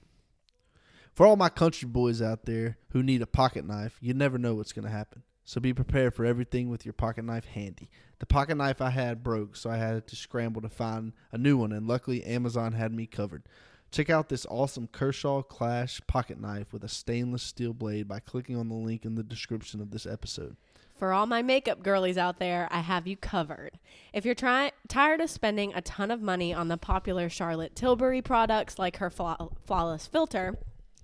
For 1.14 1.24
all 1.24 1.36
my 1.36 1.48
country 1.48 1.88
boys 1.88 2.20
out 2.20 2.44
there 2.44 2.76
who 2.90 3.02
need 3.02 3.22
a 3.22 3.26
pocket 3.26 3.64
knife, 3.64 3.96
you 4.02 4.12
never 4.12 4.36
know 4.36 4.54
what's 4.54 4.74
going 4.74 4.84
to 4.84 4.90
happen. 4.90 5.22
So 5.42 5.58
be 5.58 5.72
prepared 5.72 6.12
for 6.12 6.26
everything 6.26 6.68
with 6.68 6.84
your 6.84 6.92
pocket 6.92 7.24
knife 7.24 7.46
handy. 7.46 7.88
The 8.18 8.26
pocket 8.26 8.56
knife 8.56 8.82
I 8.82 8.90
had 8.90 9.22
broke, 9.22 9.56
so 9.56 9.70
I 9.70 9.78
had 9.78 10.06
to 10.06 10.16
scramble 10.16 10.60
to 10.60 10.68
find 10.68 11.14
a 11.32 11.38
new 11.38 11.56
one, 11.56 11.72
and 11.72 11.88
luckily 11.88 12.22
Amazon 12.22 12.74
had 12.74 12.92
me 12.92 13.06
covered. 13.06 13.44
Check 13.90 14.10
out 14.10 14.28
this 14.28 14.44
awesome 14.50 14.88
Kershaw 14.88 15.40
Clash 15.40 16.02
pocket 16.06 16.38
knife 16.38 16.74
with 16.74 16.84
a 16.84 16.90
stainless 16.90 17.42
steel 17.42 17.72
blade 17.72 18.06
by 18.06 18.20
clicking 18.20 18.58
on 18.58 18.68
the 18.68 18.74
link 18.74 19.06
in 19.06 19.14
the 19.14 19.22
description 19.22 19.80
of 19.80 19.92
this 19.92 20.04
episode. 20.04 20.58
For 20.94 21.12
all 21.12 21.26
my 21.26 21.42
makeup 21.42 21.82
girlies 21.82 22.16
out 22.16 22.38
there, 22.38 22.68
I 22.70 22.80
have 22.80 23.06
you 23.06 23.16
covered. 23.16 23.78
If 24.12 24.24
you're 24.24 24.34
try- 24.34 24.72
tired 24.86 25.20
of 25.20 25.28
spending 25.28 25.72
a 25.74 25.82
ton 25.82 26.10
of 26.10 26.22
money 26.22 26.54
on 26.54 26.68
the 26.68 26.76
popular 26.76 27.28
Charlotte 27.28 27.74
Tilbury 27.74 28.22
products 28.22 28.78
like 28.78 28.98
her 28.98 29.10
Flaw- 29.10 29.50
Flawless 29.66 30.06
Filter, 30.06 30.56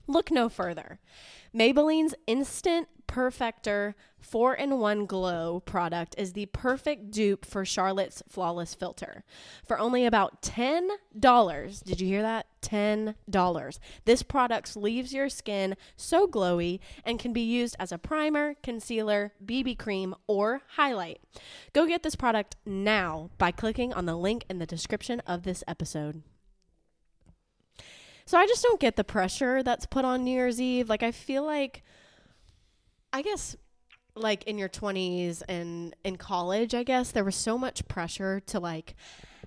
look 0.07 0.31
no 0.31 0.49
further. 0.49 1.01
Maybelline's 1.53 2.15
Instant 2.29 2.89
Perfector 3.11 3.95
4 4.21 4.55
in 4.55 4.79
1 4.79 5.07
Glow 5.07 5.59
product 5.59 6.15
is 6.17 6.33
the 6.33 6.47
perfect 6.47 7.11
dupe 7.11 7.45
for 7.45 7.65
Charlotte's 7.65 8.23
Flawless 8.29 8.73
Filter. 8.73 9.25
For 9.67 9.81
only 9.81 10.07
about 10.07 10.43
$10, 10.43 11.83
did 11.83 12.01
you 12.01 12.07
hear 12.07 12.23
that? 12.23 12.47
$10. 12.63 13.79
This 14.05 14.23
product 14.23 14.77
leaves 14.77 15.13
your 15.13 15.29
skin 15.29 15.75
so 15.97 16.29
glowy 16.29 16.79
and 17.05 17.19
can 17.19 17.33
be 17.33 17.41
used 17.41 17.75
as 17.81 17.91
a 17.91 17.99
primer, 17.99 18.55
concealer, 18.63 19.33
BB 19.45 19.77
cream, 19.77 20.15
or 20.29 20.63
highlight. 20.77 21.21
Go 21.73 21.89
get 21.89 22.05
this 22.05 22.15
product 22.15 22.55
now 22.65 23.31
by 23.39 23.51
clicking 23.51 23.93
on 23.93 24.07
the 24.07 24.15
link 24.15 24.45
in 24.49 24.61
the 24.61 24.67
description 24.67 25.19
of 25.27 25.43
this 25.43 25.65
episode. 25.67 26.23
So 28.25 28.39
I 28.39 28.47
just 28.47 28.63
don't 28.63 28.79
get 28.79 28.95
the 28.95 29.03
pressure 29.03 29.65
that's 29.65 29.87
put 29.87 30.05
on 30.05 30.23
New 30.23 30.31
Year's 30.31 30.61
Eve. 30.61 30.89
Like 30.89 31.03
I 31.03 31.11
feel 31.11 31.45
like 31.45 31.83
I 33.13 33.23
guess 33.23 33.57
like 34.15 34.45
in 34.45 34.59
your 34.59 34.69
20s 34.69 35.43
and 35.49 35.95
in 36.05 36.17
college, 36.17 36.75
I 36.75 36.83
guess 36.83 37.11
there 37.11 37.25
was 37.25 37.37
so 37.37 37.57
much 37.59 37.87
pressure 37.89 38.41
to 38.47 38.61
like 38.61 38.95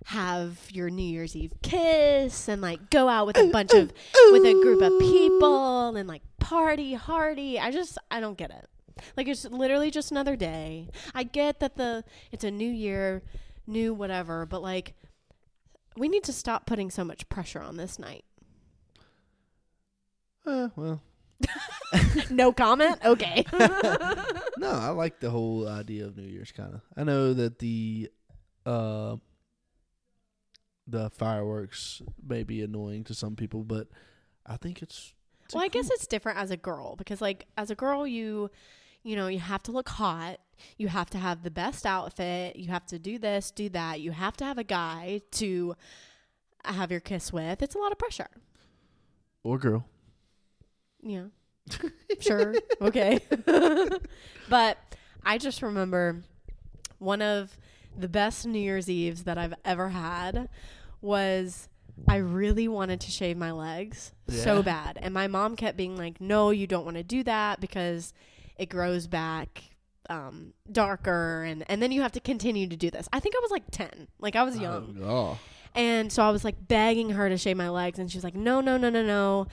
have 0.06 0.60
your 0.72 0.90
New 0.90 1.04
Year's 1.04 1.36
Eve 1.36 1.54
kiss 1.62 2.48
and 2.48 2.62
like 2.62 2.90
go 2.90 3.08
out 3.08 3.28
with 3.28 3.38
a 3.38 3.48
bunch 3.48 3.74
of 3.74 3.94
with 4.32 4.46
a 4.46 4.54
group 4.62 4.82
of 4.82 5.00
people 5.00 5.96
and 5.96 6.08
like 6.08 6.22
party 6.40 6.94
hardy. 6.94 7.60
I 7.60 7.72
just 7.72 7.98
I 8.12 8.20
don't 8.20 8.38
get 8.38 8.52
it. 8.52 8.68
Like 9.16 9.28
it's 9.28 9.46
literally 9.46 9.92
just 9.92 10.12
another 10.12 10.36
day. 10.36 10.90
I 11.14 11.24
get 11.24 11.60
that 11.62 11.76
the 11.76 12.04
it's 12.32 12.44
a 12.44 12.52
new 12.52 12.70
year, 12.70 13.24
new 13.66 13.94
whatever, 13.94 14.46
but 14.46 14.62
like 14.62 14.94
we 15.96 16.10
need 16.10 16.24
to 16.24 16.34
stop 16.34 16.66
putting 16.66 16.90
so 16.90 17.04
much 17.04 17.30
pressure 17.30 17.62
on 17.62 17.78
this 17.78 17.98
night. 18.00 18.26
Uh, 20.46 20.70
well, 20.76 21.02
no 22.30 22.52
comment? 22.52 22.98
Okay. 23.04 23.46
no, 24.58 24.70
I 24.70 24.90
like 24.90 25.20
the 25.20 25.30
whole 25.30 25.68
idea 25.68 26.06
of 26.06 26.18
New 26.18 26.28
Year's 26.28 26.52
kind 26.52 26.74
of. 26.76 26.82
I 26.98 27.04
know 27.04 27.34
that 27.34 27.60
the 27.60 28.10
uh 28.66 29.18
the 30.88 31.10
fireworks 31.12 32.02
may 32.26 32.44
be 32.44 32.62
annoying 32.62 33.04
to 33.06 33.14
some 33.14 33.36
people, 33.36 33.64
but 33.64 33.88
I 34.46 34.58
think 34.58 34.82
it's, 34.82 35.14
it's 35.46 35.54
well, 35.54 35.64
I 35.64 35.70
guess 35.70 35.90
it's 35.90 36.08
different 36.08 36.40
as 36.40 36.52
a 36.52 36.58
girl 36.58 36.96
because 36.96 37.22
like 37.22 37.48
as 37.58 37.72
a 37.72 37.76
girl 37.76 38.06
you 38.06 38.50
you 39.04 39.16
know, 39.18 39.28
you 39.28 39.40
have 39.40 39.62
to 39.64 39.72
look 39.72 39.90
hot. 39.90 40.40
You 40.78 40.88
have 40.88 41.10
to 41.10 41.18
have 41.18 41.44
the 41.44 41.52
best 41.52 41.86
outfit. 41.86 42.56
You 42.56 42.70
have 42.70 42.86
to 42.88 42.98
do 43.00 43.20
this, 43.20 43.52
do 43.52 43.68
that. 43.70 44.00
You 44.00 44.12
have 44.12 44.38
to 44.38 44.46
have 44.46 44.58
a 44.58 44.64
guy 44.64 45.20
to 45.32 45.76
have 46.64 46.90
your 46.90 47.02
kiss 47.02 47.34
with. 47.34 47.62
It's 47.62 47.76
a 47.76 47.78
lot 47.80 47.92
of 47.92 47.98
pressure. 47.98 48.30
or 49.44 49.58
girl. 49.58 49.86
Yeah. 51.04 51.26
sure. 52.20 52.56
Okay. 52.82 53.20
but 54.50 54.78
I 55.26 55.38
just 55.38 55.62
remember 55.62 56.24
one 57.00 57.22
of 57.22 57.58
the 57.98 58.08
best 58.10 58.46
New 58.46 58.60
Year's 58.60 58.90
Eves 58.90 59.24
that 59.24 59.38
I've 59.38 59.54
ever 59.64 59.90
had 59.90 60.50
was 61.02 61.70
I 62.08 62.18
really 62.18 62.68
wanted 62.68 63.02
to 63.02 63.12
shave 63.12 63.38
my 63.38 63.52
legs 63.52 64.14
Yeah. 64.28 64.44
so 64.44 64.64
bad. 64.64 64.98
And 65.02 65.14
my 65.14 65.28
mom 65.28 65.56
kept 65.56 65.78
being 65.78 65.96
like, 65.98 66.20
no, 66.20 66.50
you 66.50 66.66
don't 66.68 66.86
want 66.86 66.98
to 66.98 67.04
do 67.04 67.24
that 67.24 67.60
because 67.60 68.14
it 68.58 68.68
grows 68.70 69.08
back 69.08 69.64
um, 70.10 70.54
darker. 70.72 71.44
And, 71.44 71.64
and 71.70 71.82
then 71.82 71.92
you 71.92 72.02
have 72.02 72.12
to 72.14 72.20
continue 72.20 72.68
to 72.68 72.76
do 72.76 72.90
this. 72.90 73.08
I 73.14 73.20
think 73.20 73.36
I 73.36 73.40
was 73.42 73.52
like 73.52 73.64
10. 73.72 74.08
Like 74.20 74.36
I 74.36 74.44
was 74.44 74.58
young. 74.58 74.98
Oh, 75.04 75.38
And 75.76 76.12
so 76.12 76.24
I 76.24 76.30
was 76.32 76.44
like 76.44 76.68
begging 76.68 77.12
her 77.12 77.30
to 77.30 77.38
shave 77.38 77.58
my 77.58 77.70
legs, 77.70 78.00
and 78.00 78.12
she 78.12 78.18
was 78.18 78.24
like, 78.24 78.36
"No, 78.36 78.60
no, 78.62 78.78
no, 78.78 78.90
no, 78.90 79.02
no, 79.04 79.48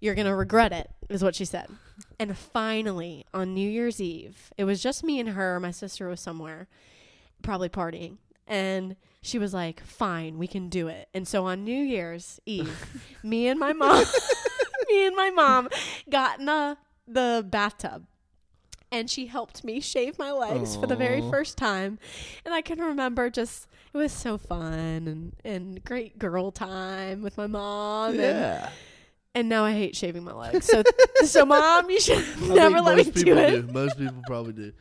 you're 0.00 0.14
gonna 0.14 0.34
regret 0.36 0.72
it," 0.72 0.90
is 1.08 1.22
what 1.22 1.34
she 1.34 1.44
said. 1.44 1.68
And 2.18 2.36
finally, 2.36 3.24
on 3.34 3.54
New 3.54 3.68
Year's 3.68 4.00
Eve, 4.00 4.52
it 4.56 4.64
was 4.64 4.82
just 4.82 5.02
me 5.04 5.18
and 5.20 5.30
her. 5.30 5.58
My 5.60 5.70
sister 5.70 6.08
was 6.08 6.20
somewhere, 6.20 6.68
probably 7.42 7.68
partying, 7.68 8.18
and 8.46 8.96
she 9.20 9.38
was 9.38 9.52
like, 9.54 9.80
"Fine, 9.82 10.38
we 10.38 10.46
can 10.46 10.68
do 10.68 10.88
it." 10.88 11.08
And 11.14 11.26
so 11.26 11.46
on 11.46 11.64
New 11.64 11.82
Year's 11.82 12.40
Eve, 12.46 13.02
me 13.22 13.48
and 13.48 13.58
my 13.58 13.72
mom, 13.72 14.04
me 14.88 15.06
and 15.06 15.16
my 15.16 15.30
mom, 15.30 15.68
got 16.08 16.38
in 16.40 16.46
the 16.46 16.76
the 17.06 17.44
bathtub. 17.48 18.06
And 18.90 19.10
she 19.10 19.26
helped 19.26 19.64
me 19.64 19.80
shave 19.80 20.18
my 20.18 20.30
legs 20.32 20.74
for 20.74 20.86
the 20.86 20.96
very 20.96 21.20
first 21.30 21.58
time. 21.58 21.98
And 22.44 22.54
I 22.54 22.62
can 22.62 22.78
remember 22.80 23.28
just 23.28 23.66
it 23.92 23.98
was 23.98 24.12
so 24.12 24.38
fun 24.38 24.72
and, 25.06 25.32
and 25.44 25.84
great 25.84 26.18
girl 26.18 26.50
time 26.50 27.20
with 27.20 27.36
my 27.36 27.46
mom. 27.46 28.14
Yeah. 28.14 28.64
and 28.64 28.72
now 29.36 29.64
I 29.64 29.72
hate 29.72 29.94
shaving 29.94 30.24
my 30.24 30.32
legs. 30.32 30.66
So, 30.66 30.82
so 31.24 31.44
mom, 31.46 31.90
you 31.90 32.00
should 32.00 32.18
I 32.18 32.46
never 32.54 32.80
let 32.80 32.96
me 32.96 33.04
most 33.04 33.14
do 33.14 33.24
people 33.24 33.38
it. 33.38 33.66
do. 33.66 33.72
Most 33.72 33.98
people 33.98 34.22
probably 34.26 34.52
do. 34.52 34.72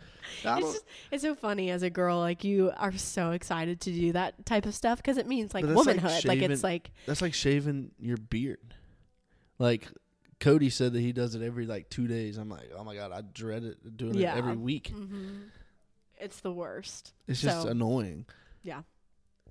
It's 0.44 0.62
just, 0.62 0.86
it's 1.12 1.24
so 1.24 1.36
funny 1.36 1.72
as 1.72 1.84
a 1.84 1.90
girl, 1.90 2.20
like 2.20 2.44
you 2.44 2.72
are 2.78 2.96
so 2.96 3.32
excited 3.32 3.82
to 3.82 3.92
do 3.92 4.12
that 4.14 4.46
type 4.46 4.66
of 4.66 4.74
stuff 4.76 4.98
because 5.00 5.18
it 5.18 5.28
means 5.28 5.54
like 5.54 5.66
that's 5.66 5.76
like 5.76 5.86
womanhood. 5.88 6.26
Like, 6.26 6.40
it's 6.42 6.64
like 6.64 6.92
that's 7.06 7.22
like 7.22 7.34
shaving 7.34 7.92
your 8.00 8.18
beard. 8.18 8.76
Like 9.60 9.88
Cody 10.40 10.70
said 10.70 10.94
that 10.94 11.02
he 11.02 11.12
does 11.12 11.34
it 11.36 11.42
every 11.42 11.66
like 11.66 11.90
two 11.90 12.08
days. 12.08 12.38
I'm 12.38 12.50
like, 12.50 12.70
oh 12.78 12.84
my 12.84 12.96
god, 12.96 13.12
I 13.12 13.22
dread 13.22 13.64
it 13.64 13.98
doing 13.98 14.14
Yeah. 14.16 14.36
it 14.36 14.38
every 14.38 14.56
week. 14.56 14.92
mhm. 14.96 15.50
it's 16.20 16.40
the 16.42 16.52
worst. 16.52 17.14
It's 17.28 17.42
just 17.42 17.64
So- 17.64 17.70
annoying. 17.70 18.26
Yeah. 18.64 18.84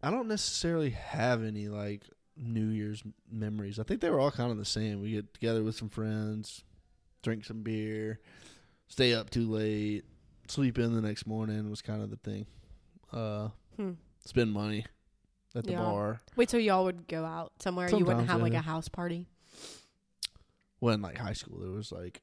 I 0.03 0.11
don't 0.11 0.28
necessarily 0.28 0.90
have 0.90 1.42
any 1.42 1.68
like 1.68 2.03
New 2.37 2.66
Year's 2.68 3.03
memories. 3.30 3.78
I 3.78 3.82
think 3.84 4.01
they 4.01 4.11
were 4.11 4.20
all 4.20 4.30
kind 4.30 4.51
of 4.51 4.59
the 4.59 4.64
same. 4.64 5.01
We 5.01 5.12
get 5.12 5.32
together 5.34 5.62
with 5.64 5.74
some 5.76 5.89
friends, 5.89 6.64
drink 7.22 7.45
some 7.45 7.62
beer, 7.62 8.20
stay 8.89 9.14
up 9.14 9.30
too 9.30 9.51
late, 9.51 10.05
sleep 10.49 10.78
in 10.78 10.95
the 10.95 11.01
next 11.01 11.26
morning 11.26 11.68
was 11.70 11.82
kind 11.82 12.03
of 12.03 12.11
the 12.11 12.16
thing. 12.16 12.47
Uh, 13.12 13.49
Hmm. 13.76 13.93
spend 14.24 14.53
money 14.53 14.84
at 15.55 15.64
the 15.64 15.72
Yeah. 15.72 15.78
bar. 15.80 16.20
Wait, 16.37 16.51
so 16.51 16.57
y'all 16.57 16.84
would 16.84 17.07
go 17.09 17.24
out 17.24 17.53
somewhere? 17.61 17.89
you 17.89 17.97
wouldn't 18.05 18.09
Sometimes, 18.20 18.30
have 18.30 18.41
like 18.43 18.55
a 18.55 18.61
house 18.61 18.89
party? 18.89 19.26
Well, 20.80 20.95
in 20.95 21.03
like 21.03 21.16
high 21.18 21.32
school, 21.32 21.59
there 21.61 21.70
was 21.70 21.91
like 21.93 22.22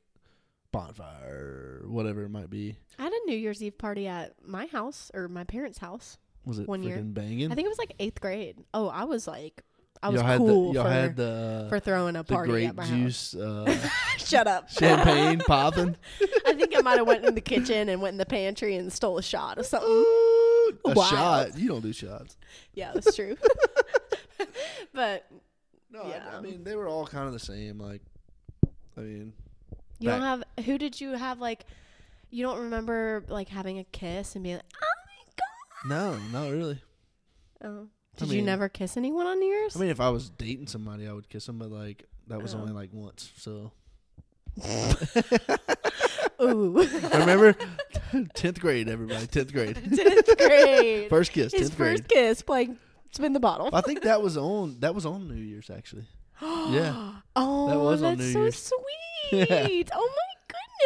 bonfire 0.72 1.82
or 1.84 1.90
whatever 1.90 2.24
it 2.24 2.30
might 2.30 2.50
be. 2.50 2.78
I 3.00 3.04
had 3.04 3.14
a 3.14 3.26
New 3.26 3.36
Year's 3.38 3.62
Eve 3.64 3.78
party 3.78 4.08
at 4.08 4.34
my 4.46 4.66
house 4.68 5.12
or 5.14 5.28
my 5.28 5.44
parents' 5.44 5.80
house. 5.80 6.18
Was 6.46 6.60
it 6.60 6.68
One 6.68 6.84
year. 6.84 7.02
banging? 7.02 7.52
I 7.52 7.56
think 7.56 7.66
it 7.66 7.70
was 7.70 7.78
like 7.78 7.94
eighth 8.00 8.20
grade. 8.20 8.58
Oh, 8.74 8.88
I 8.88 9.06
was 9.06 9.28
like, 9.28 9.64
I 10.04 10.10
was 10.10 10.20
y'all 10.20 10.28
had 10.28 10.38
cool 10.38 10.68
the, 10.68 10.74
y'all 10.76 10.84
for, 10.84 10.90
had 10.92 11.16
the 11.16 11.66
for 11.70 11.80
throwing 11.80 12.18
a 12.18 12.24
the 12.24 12.34
party 12.34 12.52
grape 12.52 12.70
at 12.70 12.76
my 12.76 12.86
juice 12.86 13.34
uh, 13.34 13.66
house. 13.66 13.92
Shut 14.28 14.48
up. 14.48 14.70
champagne 14.70 15.40
popping. 15.48 15.96
I 16.46 16.54
think 16.56 16.76
I 16.78 16.82
might 16.82 16.98
have 16.98 17.08
went 17.08 17.24
in 17.24 17.36
the 17.36 17.42
kitchen 17.42 17.88
and 17.88 18.02
went 18.02 18.12
in 18.14 18.18
the 18.18 18.26
pantry 18.26 18.76
and 18.76 18.92
stole 18.92 19.18
a 19.18 19.24
shot 19.24 19.58
or 19.58 19.64
something. 19.64 19.90
Ooh, 19.90 20.78
a 20.84 20.94
Wild. 20.94 21.10
shot. 21.10 21.58
You 21.58 21.70
don't 21.70 21.80
do 21.82 21.94
shots. 21.94 22.36
Yeah, 22.74 22.92
that's 22.94 23.16
true. 23.16 23.38
but 24.94 25.26
No, 25.90 26.02
I- 26.02 26.36
I, 26.38 26.42
mean 26.42 26.66
they 26.66 26.76
were 26.76 26.90
all 26.90 27.08
kind 27.08 27.28
of 27.28 27.32
the 27.34 27.40
same. 27.40 27.80
Like, 27.80 28.02
I 28.98 29.02
mean, 29.02 29.32
you 30.00 30.10
don't 30.10 30.22
have 30.22 30.44
who 30.66 30.78
did 30.78 31.00
you 31.00 31.12
have 31.12 31.40
like 31.40 31.66
you 32.30 32.44
don't 32.44 32.60
remember 32.60 33.24
like 33.30 33.48
having 33.48 33.80
a 33.80 33.86
kiss 33.86 34.36
and 34.36 34.44
being 34.44 34.58
like, 34.58 34.66
Oh 34.84 35.88
my 35.88 35.96
god. 36.10 36.22
no, 36.34 36.40
not 36.40 36.52
really. 36.52 36.82
Oh. 37.64 37.88
Did 38.18 38.30
you 38.30 38.42
never 38.42 38.70
kiss 38.70 38.96
anyone 38.98 39.26
on 39.28 39.40
New 39.40 39.48
Year's? 39.48 39.76
I 39.76 39.80
mean, 39.80 39.90
if 39.90 40.00
I 40.00 40.10
was 40.10 40.30
dating 40.30 40.68
somebody, 40.68 41.08
I 41.08 41.14
would 41.14 41.30
kiss 41.30 41.46
them, 41.46 41.58
but 41.58 41.72
like 41.72 42.06
that 42.28 42.42
was 42.42 42.54
Oh. 42.56 42.60
only 42.60 42.72
like 42.74 42.90
once. 42.94 43.32
So 43.38 43.72
Ooh. 46.42 46.88
remember, 47.14 47.56
tenth 48.34 48.60
grade, 48.60 48.90
everybody, 48.90 49.26
tenth 49.28 49.52
grade, 49.54 49.76
Tenth 49.96 50.38
grade. 50.38 51.10
first 51.10 51.32
kiss, 51.32 51.52
His 51.54 51.70
tenth 51.70 51.78
grade. 51.78 51.98
first 52.00 52.08
kiss 52.10 52.42
playing 52.42 52.78
spin 53.12 53.34
the 53.34 53.40
bottle. 53.40 53.70
I 53.74 53.82
think 53.82 54.02
that 54.04 54.22
was 54.22 54.38
on 54.38 54.80
that 54.82 54.94
was 54.94 55.06
on 55.06 55.28
New 55.28 55.36
Year's 55.42 55.70
actually. 55.70 56.06
Yeah. 56.42 57.14
Oh, 57.36 57.68
That 57.70 57.80
was 57.80 58.04
on 58.04 58.18
that's 58.18 58.28
New 58.28 58.34
so 58.34 58.40
Year's. 58.42 58.72
sweet. 59.32 59.90
Oh 59.94 60.10
my 60.16 60.33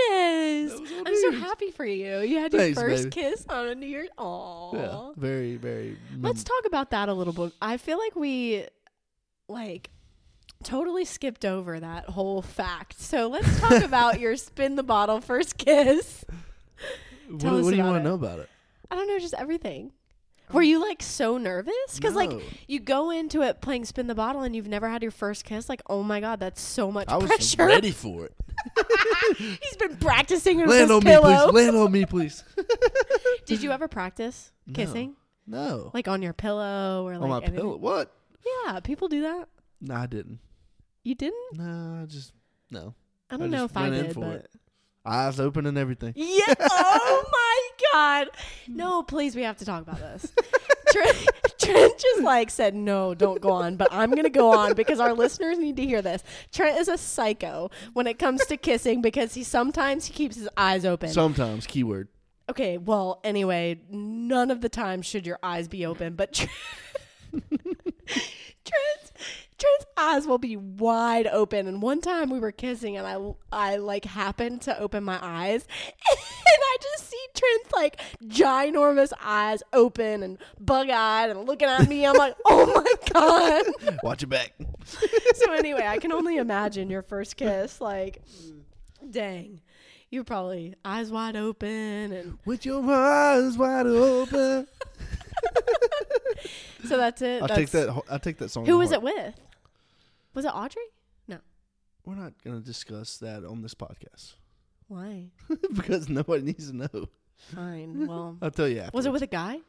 goodness. 0.09 0.71
That 0.73 0.81
was 0.81 0.91
on 0.91 1.07
I'm 1.07 1.15
so 1.15 1.31
happy 1.31 1.71
for 1.71 1.85
you. 1.85 2.19
You 2.19 2.39
had 2.39 2.53
your 2.53 2.73
first 2.73 3.09
baby. 3.09 3.29
kiss 3.29 3.45
on 3.49 3.67
a 3.67 3.75
New 3.75 3.87
Year's. 3.87 4.09
Aw. 4.17 4.75
Yeah, 4.75 5.11
very, 5.15 5.55
very. 5.57 5.97
Let's 6.19 6.43
talk 6.43 6.65
about 6.65 6.91
that 6.91 7.09
a 7.09 7.13
little 7.13 7.33
bit. 7.33 7.53
I 7.61 7.77
feel 7.77 7.97
like 7.97 8.15
we 8.15 8.65
like 9.47 9.89
totally 10.63 11.05
skipped 11.05 11.45
over 11.45 11.79
that 11.79 12.05
whole 12.05 12.41
fact. 12.41 12.99
So 12.99 13.27
let's 13.27 13.59
talk 13.59 13.83
about 13.83 14.19
your 14.19 14.35
spin 14.35 14.75
the 14.75 14.83
bottle 14.83 15.21
first 15.21 15.57
kiss. 15.57 16.25
What, 17.29 17.43
what 17.43 17.71
do 17.71 17.75
you 17.75 17.83
want 17.83 17.97
to 17.97 18.03
know 18.03 18.15
about 18.15 18.39
it? 18.39 18.49
I 18.89 18.95
don't 18.95 19.07
know, 19.07 19.19
just 19.19 19.33
everything. 19.33 19.91
Were 20.53 20.61
you 20.61 20.79
like 20.79 21.03
so 21.03 21.37
nervous? 21.37 21.73
Because 21.95 22.15
like 22.15 22.31
you 22.67 22.79
go 22.79 23.11
into 23.11 23.41
it 23.41 23.59
playing 23.61 23.85
spin 23.85 24.07
the 24.07 24.15
bottle 24.15 24.41
and 24.43 24.55
you've 24.55 24.67
never 24.67 24.87
had 24.89 25.01
your 25.01 25.11
first 25.11 25.43
kiss. 25.43 25.67
Like, 25.67 25.81
oh 25.89 26.03
my 26.03 26.19
god, 26.21 26.39
that's 26.39 26.61
so 26.61 26.91
much 26.91 27.09
I 27.09 27.17
was 27.17 27.27
pressure. 27.27 27.65
ready 27.65 27.91
for 27.91 28.25
it. 28.25 28.33
He's 29.37 29.75
been 29.77 29.97
practicing 29.97 30.57
with 30.57 30.69
Land 30.69 30.89
his 30.89 30.91
on 30.91 31.03
me, 31.03 31.17
please. 31.19 31.53
Land 31.53 31.75
on 31.75 31.91
me, 31.91 32.05
please. 32.05 32.43
Did 33.45 33.61
you 33.61 33.71
ever 33.71 33.87
practice 33.87 34.51
kissing, 34.73 35.15
No. 35.45 35.91
like 35.93 36.07
on 36.07 36.21
your 36.21 36.33
pillow 36.33 37.05
or 37.05 37.13
like 37.17 37.21
on 37.23 37.29
my 37.29 37.37
anything? 37.37 37.55
pillow. 37.55 37.77
What? 37.77 38.13
Yeah, 38.65 38.79
people 38.79 39.07
do 39.09 39.21
that. 39.23 39.47
No, 39.81 39.95
I 39.95 40.05
didn't. 40.07 40.39
You 41.03 41.15
didn't? 41.15 41.57
No, 41.57 42.01
I 42.03 42.05
just 42.05 42.31
no. 42.71 42.95
I 43.29 43.35
I 43.35 43.37
don't 43.37 43.51
know 43.51 43.65
if 43.65 43.75
I 43.77 43.89
did, 43.89 44.15
but 44.15 44.23
it. 44.23 44.49
Eyes 45.08 45.39
open 45.39 45.66
and 45.66 45.78
everything. 45.78 46.14
yeah. 46.16 46.53
oh 46.60 47.24
my 47.32 47.70
god. 47.93 48.28
No, 48.68 49.01
please, 49.03 49.36
we 49.36 49.43
have 49.43 49.58
to 49.58 49.66
talk 49.66 49.82
about 49.82 49.99
this. 49.99 50.34
Trent, 50.91 51.28
Trent 51.60 51.97
just 51.97 52.22
like 52.24 52.49
said 52.49 52.76
no, 52.76 53.14
don't 53.16 53.39
go 53.41 53.51
on, 53.51 53.78
but 53.78 53.88
I'm 53.91 54.12
gonna 54.12 54.30
go 54.30 54.51
on 54.51 54.74
because 54.74 54.99
our 54.99 55.14
listeners 55.14 55.58
need 55.58 55.78
to 55.78 55.86
hear 55.86 56.01
this. 56.01 56.24
Trent 56.51 56.78
is 56.78 56.88
a 56.89 56.97
psycho 56.97 57.72
when 57.93 58.05
it 58.08 58.20
comes 58.20 58.45
to 58.47 58.58
kissing 58.58 59.01
because 59.01 59.34
he 59.34 59.43
sometimes 59.43 60.05
he 60.05 60.14
keeps 60.14 60.36
his 60.36 60.49
eyes 60.58 60.84
open. 60.86 61.10
Sometimes 61.10 61.66
keyword. 61.66 62.10
Okay, 62.49 62.78
well, 62.78 63.20
anyway, 63.24 63.80
none 63.89 64.51
of 64.51 64.62
the 64.62 64.70
time 64.70 65.01
should 65.01 65.26
your 65.26 65.39
eyes 65.43 65.68
be 65.68 65.86
open, 65.86 66.16
but 66.16 66.34
Tr- 66.34 66.45
Trent's, 69.58 69.86
eyes 69.97 70.28
will 70.28 70.38
be 70.38 70.55
wide 70.55 71.28
open. 71.28 71.68
And 71.68 71.82
one 71.82 72.01
time 72.01 72.30
we 72.30 72.39
were 72.39 72.51
kissing, 72.51 72.95
and 72.97 73.08
I, 73.08 73.18
I 73.51 73.78
like 73.78 74.05
happened 74.05 74.62
to 74.64 74.80
open 74.80 75.03
my 75.03 75.18
eyes, 75.22 75.66
and 76.10 76.18
I 76.62 76.78
just 76.82 77.10
see 77.10 77.26
Trent's 77.34 77.72
like 77.72 78.01
ginormous 78.26 79.12
eyes 79.22 79.64
open 79.74 80.24
and 80.24 80.38
bug 80.60 80.89
eyed 80.89 81.30
and 81.32 81.47
looking 81.47 81.68
at 81.68 81.88
me. 81.88 82.05
I'm 82.05 82.16
like, 82.16 82.36
oh 82.45 82.66
my 82.68 83.12
god. 83.12 83.99
Watch 84.03 84.22
your 84.22 84.30
back. 84.30 84.53
so 85.36 85.51
anyway, 85.53 85.86
I 85.88 85.97
can 85.97 86.12
only 86.12 86.38
imagine 86.38 86.89
your 86.89 87.01
first 87.01 87.36
kiss. 87.36 87.82
Like, 87.82 88.22
dang, 89.10 89.62
you 90.10 90.24
probably 90.24 90.76
eyes 90.86 91.12
wide 91.12 91.36
open 91.36 92.12
and. 92.12 92.38
With 92.45 92.66
your 92.66 92.84
eyes 92.91 93.58
wide 93.58 93.88
open. 93.88 94.68
So 96.88 96.97
that's 96.97 97.21
it. 97.21 97.41
I 97.43 97.47
That's, 97.47 97.59
take 97.59 97.69
that. 97.71 97.89
ho- 97.89 98.05
I 98.09 98.17
take 98.17 98.38
that 98.38 98.49
song. 98.49 98.65
Who 98.65 98.77
was 98.77 98.89
heart. 98.91 99.03
it 99.03 99.05
with? 99.15 99.35
Was 100.33 100.45
it 100.45 100.49
Audrey? 100.49 100.83
No. 101.27 101.38
We're 102.05 102.15
not 102.15 102.33
gonna 102.43 102.59
discuss 102.61 103.17
that 103.17 103.43
on 103.43 103.61
this 103.61 103.73
podcast 103.73 104.35
Why? 104.88 105.25
because 105.73 106.07
nobody 106.09 106.43
needs 106.43 106.69
to 106.71 106.75
know. 106.77 107.09
Fine. 107.53 108.07
Well, 108.07 108.38
I'll 108.41 108.51
tell 108.51 108.67
you 108.67 108.79
after. 108.81 108.95
was 108.95 109.05
it 109.05 109.11
with 109.11 109.21
a 109.23 109.27
guy? 109.27 109.59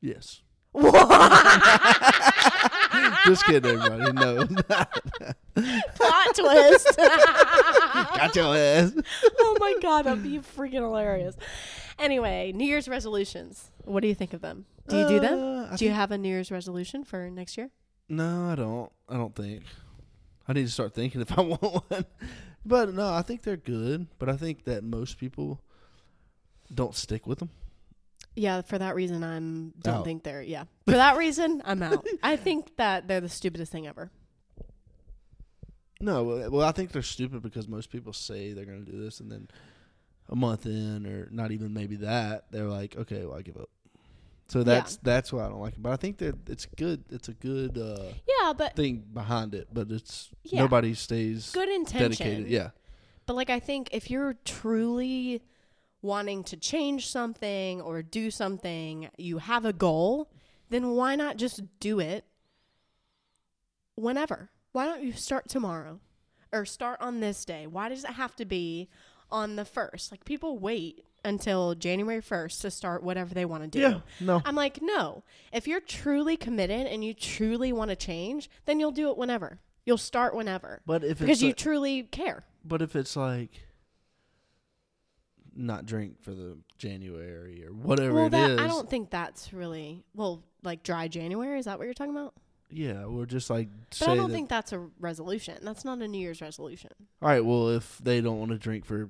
Yes. 0.00 0.40
Just 3.24 3.44
kidding, 3.44 3.76
everybody. 3.80 4.12
No. 4.12 4.46
Plot 5.56 6.34
twist. 6.34 6.96
Got 6.96 8.36
your 8.36 8.54
ass. 8.56 8.92
oh 9.40 9.56
my 9.58 9.74
god, 9.82 10.02
that'd 10.02 10.22
be 10.22 10.38
freaking 10.38 10.72
hilarious. 10.74 11.36
Anyway, 11.98 12.52
New 12.54 12.66
Year's 12.66 12.88
resolutions. 12.88 13.70
What 13.86 14.00
do 14.02 14.08
you 14.08 14.14
think 14.14 14.32
of 14.34 14.40
them? 14.42 14.66
Do 14.88 14.98
you 14.98 15.08
do 15.08 15.20
them? 15.20 15.38
Uh, 15.38 15.64
I 15.72 15.76
Do 15.76 15.84
you 15.84 15.90
think- 15.90 15.96
have 15.96 16.10
a 16.12 16.18
New 16.18 16.28
Year's 16.28 16.50
resolution 16.50 17.02
for 17.04 17.30
next 17.30 17.56
year? 17.56 17.70
No, 18.08 18.50
I 18.50 18.54
don't. 18.54 18.92
I 19.08 19.14
don't 19.16 19.34
think. 19.34 19.62
I 20.46 20.52
need 20.52 20.66
to 20.66 20.70
start 20.72 20.94
thinking 20.94 21.20
if 21.26 21.36
I 21.36 21.40
want 21.40 21.62
one. 21.62 22.04
But 22.64 22.92
no, 22.94 23.12
I 23.12 23.22
think 23.22 23.42
they're 23.42 23.56
good. 23.56 24.06
But 24.18 24.28
I 24.28 24.36
think 24.36 24.64
that 24.64 24.84
most 24.84 25.18
people 25.18 25.60
don't 26.72 26.94
stick 26.94 27.26
with 27.26 27.38
them. 27.38 27.50
Yeah, 28.34 28.60
for 28.62 28.76
that 28.78 28.94
reason, 28.94 29.24
I'm 29.24 29.72
don't 29.80 29.94
Out. 29.94 30.04
think 30.04 30.22
they're. 30.22 30.42
Yeah, 30.42 30.64
for 30.84 30.92
that 30.92 31.16
reason, 31.16 31.62
I'm 31.64 31.82
out. 31.82 32.06
I 32.22 32.36
think 32.36 32.76
that 32.76 33.08
they're 33.08 33.20
the 33.22 33.28
stupidest 33.30 33.72
thing 33.72 33.86
ever. 33.86 34.10
No, 36.00 36.24
well, 36.24 36.50
well, 36.50 36.68
I 36.68 36.72
think 36.72 36.92
they're 36.92 37.00
stupid 37.02 37.42
because 37.42 37.66
most 37.68 37.90
people 37.90 38.12
say 38.12 38.52
they're 38.52 38.66
going 38.66 38.84
to 38.84 38.90
do 38.92 39.02
this, 39.02 39.20
and 39.20 39.30
then 39.32 39.48
a 40.28 40.36
month 40.36 40.66
in, 40.66 41.06
or 41.06 41.28
not 41.30 41.50
even 41.52 41.72
maybe 41.72 41.96
that, 41.96 42.50
they're 42.50 42.68
like, 42.68 42.96
okay, 42.96 43.24
well, 43.24 43.38
I 43.38 43.42
give 43.42 43.56
up. 43.56 43.70
So 44.48 44.62
that's 44.62 44.96
that's 44.98 45.32
why 45.32 45.44
I 45.44 45.48
don't 45.48 45.60
like 45.60 45.74
it. 45.74 45.82
But 45.82 45.92
I 45.92 45.96
think 45.96 46.18
that 46.18 46.48
it's 46.48 46.66
good. 46.66 47.04
It's 47.10 47.28
a 47.28 47.34
good 47.34 47.76
uh, 47.78 48.12
Yeah, 48.40 48.52
but 48.52 48.76
thing 48.76 49.04
behind 49.12 49.54
it. 49.54 49.68
But 49.72 49.90
it's 49.90 50.30
Yeah. 50.44 50.60
nobody 50.62 50.94
stays 50.94 51.50
good 51.52 51.68
intention. 51.68 52.10
dedicated. 52.10 52.48
Yeah, 52.48 52.70
But 53.26 53.34
like 53.34 53.50
I 53.50 53.58
think 53.58 53.88
if 53.92 54.08
you're 54.10 54.34
truly 54.44 55.42
wanting 56.00 56.44
to 56.44 56.56
change 56.56 57.08
something 57.08 57.80
or 57.80 58.02
do 58.02 58.30
something, 58.30 59.08
you 59.16 59.38
have 59.38 59.64
a 59.64 59.72
goal, 59.72 60.30
then 60.70 60.90
why 60.90 61.16
not 61.16 61.36
just 61.36 61.60
do 61.80 61.98
it 61.98 62.24
whenever? 63.96 64.50
Why 64.72 64.84
don't 64.84 65.02
you 65.02 65.12
start 65.12 65.48
tomorrow 65.48 66.00
or 66.52 66.64
start 66.64 67.00
on 67.00 67.20
this 67.20 67.44
day? 67.44 67.66
Why 67.66 67.88
does 67.88 68.04
it 68.04 68.10
have 68.10 68.36
to 68.36 68.44
be 68.44 68.88
on 69.30 69.56
the 69.56 69.64
first? 69.64 70.10
Like 70.12 70.24
people 70.24 70.58
wait 70.58 71.04
until 71.26 71.74
January 71.74 72.22
1st 72.22 72.60
to 72.62 72.70
start 72.70 73.02
whatever 73.02 73.34
they 73.34 73.44
want 73.44 73.62
to 73.64 73.68
do. 73.68 73.78
yeah. 73.80 74.00
No, 74.20 74.40
I'm 74.44 74.54
like, 74.54 74.80
no. 74.80 75.22
If 75.52 75.66
you're 75.68 75.80
truly 75.80 76.36
committed 76.36 76.86
and 76.86 77.04
you 77.04 77.12
truly 77.12 77.72
want 77.72 77.90
to 77.90 77.96
change, 77.96 78.48
then 78.64 78.80
you'll 78.80 78.92
do 78.92 79.10
it 79.10 79.18
whenever. 79.18 79.58
You'll 79.84 79.98
start 79.98 80.34
whenever 80.34 80.80
But 80.86 81.04
if 81.04 81.18
because 81.18 81.30
it's 81.38 81.42
you 81.42 81.48
like- 81.50 81.56
truly 81.56 82.02
care. 82.04 82.44
but 82.64 82.80
if 82.82 82.96
it's 82.96 83.14
like 83.16 83.50
not 85.54 85.86
drink 85.86 86.22
for 86.22 86.32
the 86.32 86.58
January 86.78 87.64
or 87.64 87.72
whatever 87.72 88.12
well, 88.14 88.26
it 88.26 88.30
that 88.30 88.50
is, 88.50 88.60
I 88.60 88.66
don't 88.66 88.88
think 88.90 89.10
that's 89.10 89.52
really 89.52 90.04
well 90.14 90.42
like 90.62 90.82
dry 90.82 91.08
January. 91.08 91.58
Is 91.58 91.64
that 91.64 91.78
what 91.78 91.84
you're 91.84 91.94
talking 91.94 92.14
about? 92.16 92.34
yeah, 92.68 93.06
we're 93.06 93.26
just 93.26 93.48
like 93.48 93.68
But 94.00 94.08
I 94.08 94.16
don't 94.16 94.28
that, 94.28 94.34
think 94.34 94.48
that's 94.48 94.72
a 94.72 94.80
resolution. 94.98 95.56
That's 95.62 95.84
not 95.84 96.00
a 96.02 96.08
New 96.08 96.18
Year's 96.18 96.40
resolution. 96.42 96.90
all 97.22 97.28
right, 97.28 97.44
well, 97.44 97.68
if 97.70 97.98
they 98.02 98.20
don't 98.20 98.38
want 98.40 98.50
to 98.50 98.58
drink 98.58 98.84
for 98.84 99.08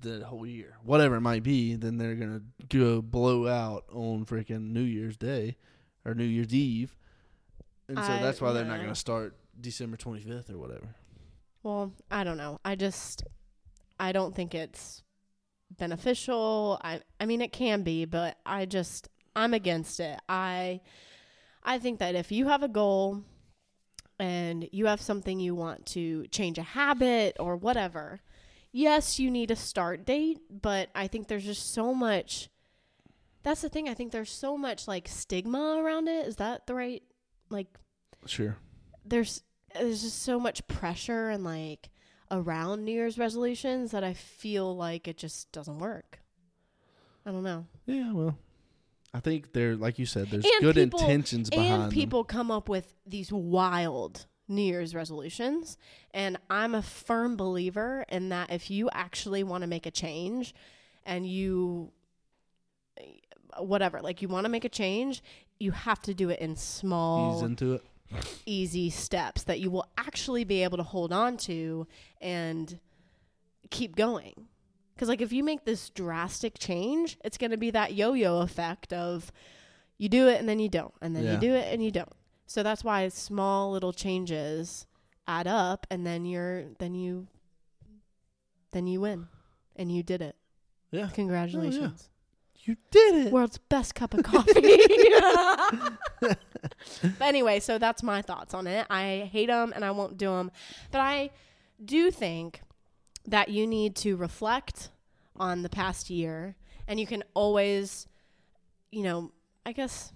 the 0.00 0.24
whole 0.24 0.46
year, 0.46 0.76
whatever 0.82 1.16
it 1.16 1.20
might 1.20 1.42
be, 1.42 1.74
then 1.74 1.96
they're 1.98 2.14
gonna 2.14 2.42
go 2.68 3.02
blow 3.02 3.46
out 3.48 3.84
on 3.92 4.24
freaking 4.24 4.70
New 4.72 4.82
Year's 4.82 5.16
Day 5.16 5.56
or 6.04 6.14
New 6.14 6.24
Year's 6.24 6.54
Eve, 6.54 6.96
and 7.88 7.98
so 7.98 8.04
I- 8.04 8.22
that's 8.22 8.40
why 8.40 8.52
they're 8.52 8.64
not 8.64 8.80
gonna 8.80 8.94
start 8.94 9.36
December 9.60 9.96
twenty 9.96 10.20
fifth 10.22 10.50
or 10.50 10.58
whatever. 10.58 10.94
Well, 11.62 11.92
I 12.10 12.24
don't 12.24 12.36
know. 12.36 12.60
I 12.64 12.74
just 12.76 13.22
I 13.98 14.12
don't 14.12 14.34
think 14.34 14.54
it's 14.54 15.02
beneficial. 15.70 16.78
I 16.82 17.00
I 17.20 17.26
mean 17.26 17.40
it 17.40 17.52
can 17.52 17.82
be, 17.82 18.04
but 18.04 18.38
I 18.46 18.66
just 18.66 19.08
I'm 19.34 19.54
against 19.54 19.98
it. 20.00 20.18
I 20.28 20.80
I 21.62 21.78
think 21.78 21.98
that 22.00 22.14
if 22.14 22.30
you 22.30 22.46
have 22.48 22.62
a 22.62 22.68
goal 22.68 23.22
and 24.18 24.68
you 24.72 24.86
have 24.86 25.00
something 25.00 25.40
you 25.40 25.54
want 25.54 25.86
to 25.86 26.26
change 26.28 26.58
a 26.58 26.62
habit 26.62 27.36
or 27.40 27.56
whatever, 27.56 28.20
yes, 28.74 29.18
you 29.20 29.30
need 29.30 29.50
a 29.52 29.56
start 29.56 30.04
date, 30.04 30.40
but 30.50 30.90
I 30.94 31.06
think 31.06 31.28
there's 31.28 31.44
just 31.44 31.72
so 31.72 31.94
much 31.94 32.50
that's 33.44 33.60
the 33.62 33.68
thing. 33.68 33.88
I 33.88 33.94
think 33.94 34.10
there's 34.10 34.30
so 34.32 34.56
much 34.58 34.88
like 34.88 35.06
stigma 35.06 35.78
around 35.82 36.08
it. 36.08 36.26
Is 36.26 36.36
that 36.36 36.66
the 36.66 36.74
right 36.74 37.02
like 37.50 37.68
Sure. 38.26 38.56
there's 39.04 39.42
there's 39.74 40.02
just 40.02 40.22
so 40.22 40.40
much 40.40 40.66
pressure 40.66 41.28
and 41.30 41.44
like 41.44 41.90
around 42.30 42.84
New 42.84 42.92
Year's 42.92 43.18
resolutions 43.18 43.90
that 43.92 44.02
I 44.02 44.14
feel 44.14 44.74
like 44.74 45.06
it 45.08 45.18
just 45.18 45.52
doesn't 45.52 45.78
work. 45.78 46.20
I 47.26 47.30
don't 47.32 47.42
know. 47.42 47.66
Yeah, 47.86 48.12
well, 48.12 48.38
I 49.12 49.20
think 49.20 49.52
there, 49.52 49.76
like 49.76 49.98
you 49.98 50.06
said, 50.06 50.28
there's 50.30 50.44
And 50.44 50.60
good 50.60 50.74
people- 50.76 51.00
intentions 51.00 51.50
behind 51.50 51.82
and 51.84 51.92
people 51.92 52.24
come 52.24 52.50
up 52.50 52.68
with 52.68 52.94
these 53.06 53.30
wild 53.30 54.26
New 54.48 54.62
Year's 54.62 54.94
resolutions, 54.94 55.78
and 56.12 56.36
I'm 56.50 56.74
a 56.74 56.82
firm 56.82 57.36
believer 57.36 58.04
in 58.08 58.28
that 58.28 58.50
if 58.50 58.70
you 58.70 58.90
actually 58.92 59.42
want 59.42 59.62
to 59.62 59.66
make 59.66 59.86
a 59.86 59.90
change 59.90 60.54
and 61.06 61.26
you 61.26 61.92
eh, 62.98 63.04
whatever, 63.58 64.00
like 64.02 64.20
you 64.22 64.28
want 64.28 64.44
to 64.44 64.50
make 64.50 64.64
a 64.64 64.68
change, 64.68 65.22
you 65.58 65.70
have 65.72 66.02
to 66.02 66.14
do 66.14 66.28
it 66.30 66.40
in 66.40 66.56
small 66.56 67.36
Ease 67.38 67.42
into 67.42 67.74
it. 67.74 67.82
easy 68.44 68.90
steps 68.90 69.44
that 69.44 69.60
you 69.60 69.70
will 69.70 69.86
actually 69.96 70.44
be 70.44 70.62
able 70.62 70.76
to 70.76 70.82
hold 70.82 71.12
on 71.12 71.36
to 71.38 71.86
and 72.20 72.78
keep 73.70 73.96
going. 73.96 74.46
Because, 74.94 75.08
like, 75.08 75.20
if 75.20 75.32
you 75.32 75.42
make 75.42 75.64
this 75.64 75.90
drastic 75.90 76.56
change, 76.58 77.18
it's 77.24 77.36
going 77.38 77.50
to 77.50 77.56
be 77.56 77.70
that 77.72 77.94
yo 77.94 78.12
yo 78.12 78.40
effect 78.42 78.92
of 78.92 79.32
you 79.98 80.08
do 80.08 80.28
it 80.28 80.38
and 80.38 80.48
then 80.48 80.58
you 80.60 80.68
don't, 80.68 80.94
and 81.00 81.16
then 81.16 81.24
Yeah. 81.24 81.32
you 81.34 81.38
do 81.40 81.52
it 81.54 81.72
and 81.72 81.82
you 81.82 81.90
don't. 81.90 82.12
So 82.46 82.62
that's 82.62 82.84
why 82.84 83.08
small 83.08 83.72
little 83.72 83.92
changes 83.92 84.86
add 85.26 85.46
up, 85.46 85.86
and 85.90 86.06
then 86.06 86.24
you're, 86.24 86.64
then 86.78 86.94
you, 86.94 87.26
then 88.72 88.86
you 88.86 89.00
win, 89.00 89.28
and 89.76 89.90
you 89.90 90.02
did 90.02 90.20
it. 90.20 90.36
Yeah, 90.90 91.08
Congratulations. 91.12 92.08
Oh, 92.08 92.14
you 92.64 92.76
did 92.90 93.26
it. 93.26 93.32
World's 93.32 93.58
best 93.58 93.94
cup 93.94 94.14
of 94.14 94.22
coffee. 94.24 94.78
but 96.20 96.38
anyway, 97.20 97.60
so 97.60 97.78
that's 97.78 98.02
my 98.02 98.22
thoughts 98.22 98.54
on 98.54 98.66
it. 98.66 98.86
I 98.88 99.28
hate 99.32 99.48
them 99.48 99.72
and 99.74 99.84
I 99.84 99.90
won't 99.90 100.16
do 100.16 100.30
them. 100.30 100.50
But 100.90 101.00
I 101.00 101.30
do 101.84 102.10
think 102.10 102.62
that 103.26 103.48
you 103.48 103.66
need 103.66 103.96
to 103.96 104.16
reflect 104.16 104.90
on 105.36 105.62
the 105.62 105.68
past 105.68 106.10
year 106.10 106.56
and 106.86 106.98
you 107.00 107.06
can 107.06 107.22
always, 107.34 108.06
you 108.90 109.02
know, 109.02 109.32
I 109.66 109.72
guess 109.72 110.12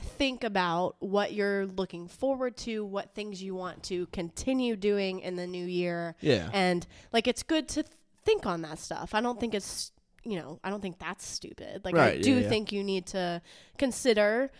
think 0.00 0.44
about 0.44 0.96
what 0.98 1.32
you're 1.32 1.66
looking 1.66 2.08
forward 2.08 2.56
to, 2.58 2.84
what 2.84 3.14
things 3.14 3.42
you 3.42 3.54
want 3.54 3.82
to 3.84 4.06
continue 4.06 4.76
doing 4.76 5.20
in 5.20 5.36
the 5.36 5.46
new 5.46 5.64
year. 5.64 6.16
Yeah, 6.20 6.50
And 6.52 6.86
like 7.12 7.26
it's 7.28 7.42
good 7.42 7.68
to 7.68 7.82
th- 7.82 7.94
think 8.24 8.46
on 8.46 8.62
that 8.62 8.78
stuff. 8.78 9.14
I 9.14 9.20
don't 9.20 9.38
think 9.38 9.54
it's 9.54 9.92
you 10.24 10.38
know, 10.38 10.58
I 10.64 10.70
don't 10.70 10.80
think 10.80 10.98
that's 10.98 11.26
stupid. 11.26 11.82
Like 11.84 11.96
I 11.96 12.18
do 12.18 12.32
yeah, 12.32 12.40
yeah. 12.40 12.48
think 12.48 12.72
you 12.72 12.82
need 12.82 13.06
to 13.08 13.42
consider 13.76 14.50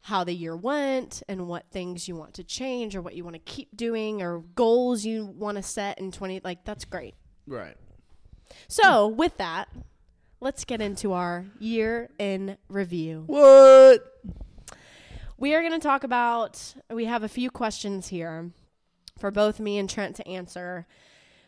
how 0.00 0.24
the 0.24 0.32
year 0.32 0.56
went 0.56 1.22
and 1.28 1.48
what 1.48 1.64
things 1.70 2.06
you 2.08 2.16
want 2.16 2.34
to 2.34 2.44
change 2.44 2.94
or 2.94 3.02
what 3.02 3.14
you 3.14 3.24
want 3.24 3.34
to 3.34 3.40
keep 3.40 3.76
doing 3.76 4.22
or 4.22 4.40
goals 4.54 5.04
you 5.04 5.26
want 5.26 5.56
to 5.56 5.62
set 5.62 5.98
in 5.98 6.12
20 6.12 6.40
like 6.44 6.64
that's 6.64 6.84
great. 6.84 7.14
right. 7.46 7.76
So, 8.68 9.08
with 9.08 9.36
that, 9.38 9.68
let's 10.40 10.64
get 10.64 10.80
into 10.80 11.12
our 11.12 11.44
year 11.58 12.10
in 12.18 12.56
review. 12.68 13.24
What? 13.26 14.04
We 15.38 15.54
are 15.54 15.60
going 15.60 15.72
to 15.72 15.78
talk 15.78 16.02
about, 16.04 16.74
we 16.90 17.04
have 17.04 17.22
a 17.22 17.28
few 17.28 17.50
questions 17.50 18.08
here 18.08 18.50
for 19.18 19.30
both 19.30 19.60
me 19.60 19.78
and 19.78 19.88
Trent 19.88 20.16
to 20.16 20.26
answer. 20.26 20.86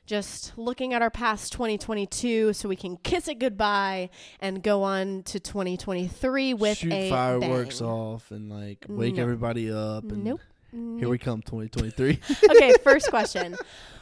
Just 0.05 0.57
looking 0.57 0.95
at 0.95 1.03
our 1.03 1.11
past 1.11 1.53
2022 1.53 2.53
so 2.55 2.69
we 2.69 2.77
can 2.77 2.97
kiss 2.99 3.29
it 3.29 3.39
goodbye 3.39 4.09
and 4.41 4.63
go 4.63 4.83
on 4.83 5.23
to 5.25 5.39
2023 5.41 6.55
with 6.55 6.79
Shoot 6.79 6.93
a 6.93 7.11
fireworks 7.11 7.81
bang. 7.81 7.89
off 7.89 8.31
and 8.31 8.51
like 8.51 8.87
wake 8.89 9.15
Nope. 9.17 9.23
everybody 9.23 9.71
up. 9.71 10.05
And 10.05 10.25
Nope. 10.25 10.41
Here 10.71 11.09
we 11.09 11.19
come, 11.19 11.41
2023. 11.43 12.21
okay, 12.51 12.75
first 12.85 13.09
question. 13.09 13.57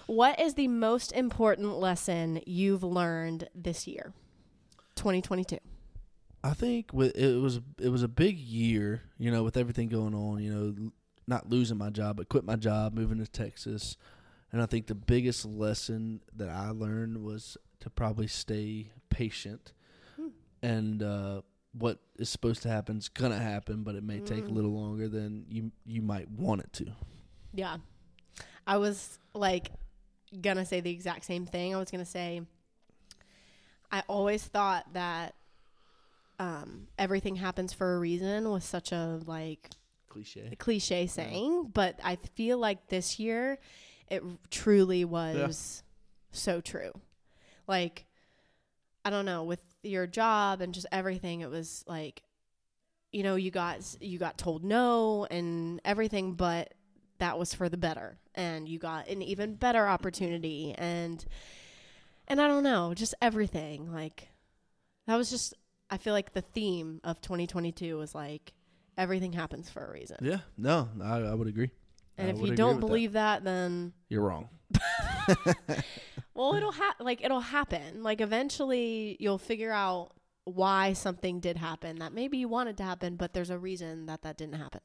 What 0.07 0.39
is 0.41 0.55
the 0.55 0.69
most 0.69 1.13
important 1.13 1.79
lesson 1.79 2.41
you've 2.47 2.83
learned 2.85 3.49
this 3.55 3.87
year? 3.87 4.13
2022. 4.97 5.59
I 6.51 6.55
think 6.55 6.93
with 6.93 7.17
it 7.17 7.37
was 7.41 7.61
it 7.81 7.89
was 7.89 8.03
a 8.03 8.09
big 8.09 8.39
year, 8.39 9.03
you 9.19 9.31
know, 9.31 9.43
with 9.43 9.57
everything 9.57 9.89
going 9.89 10.15
on. 10.15 10.43
You 10.43 10.53
know, 10.55 10.91
not 11.27 11.49
losing 11.51 11.77
my 11.79 11.91
job, 11.91 12.17
but 12.17 12.29
quit 12.29 12.45
my 12.45 12.57
job, 12.57 12.95
moving 12.95 13.19
to 13.19 13.27
Texas, 13.27 13.97
and 14.53 14.63
I 14.63 14.67
think 14.67 14.87
the 14.87 14.95
biggest 14.95 15.45
lesson 15.45 16.21
that 16.35 16.49
I 16.49 16.71
learned 16.71 17.23
was 17.25 17.57
to 17.81 17.91
probably 17.91 18.27
stay 18.29 18.91
patient, 19.11 19.73
Hmm. 20.17 20.29
and 20.63 21.03
uh, 21.03 21.43
what 21.73 21.99
is 22.19 22.29
supposed 22.31 22.63
to 22.63 22.69
happen 22.69 22.97
is 22.99 23.09
gonna 23.09 23.39
happen, 23.39 23.83
but 23.83 23.95
it 23.97 24.03
may 24.05 24.21
take 24.21 24.45
a 24.45 24.49
Mm. 24.49 24.55
little 24.55 24.73
longer 24.73 25.09
than 25.09 25.45
you 25.49 25.73
you 25.85 26.01
might 26.01 26.31
want 26.31 26.61
it 26.63 26.73
to. 26.75 26.93
Yeah. 27.53 27.79
I 28.67 28.77
was 28.79 29.19
like 29.35 29.71
gonna 30.41 30.65
say 30.67 30.81
the 30.81 30.91
exact 30.91 31.25
same 31.25 31.45
thing. 31.47 31.75
I 31.75 31.79
was 31.79 31.91
gonna 31.91 32.05
say 32.07 32.43
I 33.91 34.03
always 34.09 34.43
thought 34.45 34.93
that 34.95 35.35
um, 36.39 36.89
everything 36.99 37.37
happens 37.37 37.73
for 37.73 37.95
a 37.95 37.99
reason 37.99 38.51
was 38.51 38.65
such 38.65 38.93
a 38.93 39.21
like 39.27 39.71
Cliche. 40.09 40.55
cliche 40.59 41.07
saying, 41.07 41.71
but 41.73 41.99
I 42.03 42.17
feel 42.17 42.59
like 42.59 42.89
this 42.89 43.19
year 43.19 43.59
it 44.09 44.23
truly 44.51 45.05
was 45.05 45.83
so 46.31 46.61
true. 46.61 46.93
Like 47.67 48.07
I 49.05 49.11
don't 49.11 49.25
know, 49.25 49.45
with 49.45 49.61
your 49.83 50.07
job 50.07 50.61
and 50.61 50.75
just 50.75 50.87
everything, 50.91 51.41
it 51.41 51.51
was 51.51 51.85
like 51.87 52.23
you 53.13 53.23
know, 53.23 53.37
you 53.37 53.51
got 53.51 53.97
you 54.01 54.19
got 54.19 54.37
told 54.37 54.65
no 54.65 55.27
and 55.31 55.81
everything, 55.85 56.35
but 56.35 56.75
that 57.19 57.39
was 57.39 57.55
for 57.55 57.69
the 57.69 57.77
better 57.79 58.19
and 58.35 58.69
you 58.69 58.79
got 58.79 59.09
an 59.09 59.23
even 59.23 59.55
better 59.55 59.87
opportunity 59.89 60.75
and 60.77 61.25
and 62.29 62.41
I 62.41 62.49
don't 62.49 62.65
know, 62.65 62.93
just 62.95 63.15
everything. 63.23 63.93
Like 63.93 64.29
that 65.07 65.17
was 65.17 65.31
just 65.31 65.55
I 65.91 65.99
feel 65.99 66.13
like 66.13 66.33
the 66.33 66.43
theme 66.43 67.01
of 67.05 67.21
2022 67.21 67.97
was 67.97 68.15
like 68.15 68.53
everything 68.99 69.33
happens 69.33 69.71
for 69.71 69.85
a 69.85 69.93
reason. 69.93 70.19
Yeah, 70.21 70.39
no, 70.57 70.89
I, 71.03 71.19
I 71.19 71.35
would 71.35 71.49
agree. 71.49 71.71
And 72.19 72.29
I 72.29 72.31
if 72.33 72.41
you 72.41 72.57
don't 72.57 72.77
with 72.77 72.81
that. 72.81 72.87
believe 72.87 73.13
that, 73.13 73.45
then 73.45 73.93
you're 74.09 74.23
wrong. 74.23 74.49
well, 76.35 76.55
it'll 76.55 76.73
ha- 76.73 76.97
like 76.99 77.23
it'll 77.23 77.41
happen. 77.41 78.03
Like 78.03 78.21
eventually 78.21 79.17
you'll 79.21 79.39
figure 79.39 79.73
out 79.73 80.13
why 80.45 80.93
something 80.93 81.41
did 81.41 81.57
happen 81.57 81.99
that 81.99 82.13
maybe 82.13 82.39
you 82.39 82.49
wanted 82.49 82.77
to 82.79 82.85
happen, 82.85 83.17
but 83.17 83.35
there's 83.35 83.51
a 83.51 83.59
reason 83.59 84.07
that 84.07 84.23
that 84.23 84.37
didn't 84.37 84.55
happen. 84.55 84.81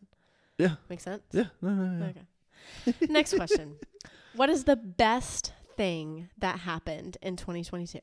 Yeah. 0.58 0.76
makes 0.90 1.04
sense? 1.04 1.24
Yeah, 1.32 1.46
no, 1.62 1.70
no, 1.70 1.86
no. 1.86 2.06
Okay. 2.08 3.08
Next 3.10 3.34
question. 3.36 3.78
What 4.34 4.50
is 4.50 4.64
the 4.64 4.78
best 4.78 5.52
thing 5.76 6.30
that 6.38 6.60
happened 6.60 7.18
in 7.22 7.36
2022? 7.36 8.00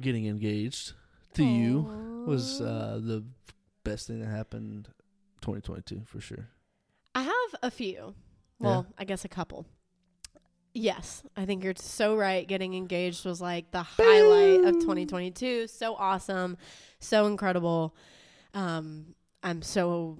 Getting 0.00 0.26
engaged 0.26 0.94
to 1.34 1.44
you 1.44 2.24
was 2.26 2.60
uh, 2.60 3.00
the 3.02 3.24
best 3.84 4.06
thing 4.06 4.20
that 4.20 4.28
happened 4.28 4.88
2022 5.40 6.02
for 6.06 6.20
sure. 6.20 6.48
I 7.14 7.22
have 7.22 7.60
a 7.62 7.70
few. 7.70 8.14
Well, 8.60 8.86
I 8.98 9.04
guess 9.04 9.24
a 9.24 9.28
couple. 9.28 9.66
Yes, 10.74 11.22
I 11.36 11.46
think 11.46 11.64
you're 11.64 11.74
so 11.76 12.16
right. 12.16 12.46
Getting 12.46 12.74
engaged 12.74 13.24
was 13.24 13.40
like 13.40 13.70
the 13.70 13.82
highlight 13.82 14.64
of 14.64 14.74
2022. 14.80 15.68
So 15.68 15.94
awesome, 15.94 16.56
so 17.00 17.26
incredible. 17.26 17.96
Um, 18.54 19.14
I'm 19.42 19.62
so 19.62 20.18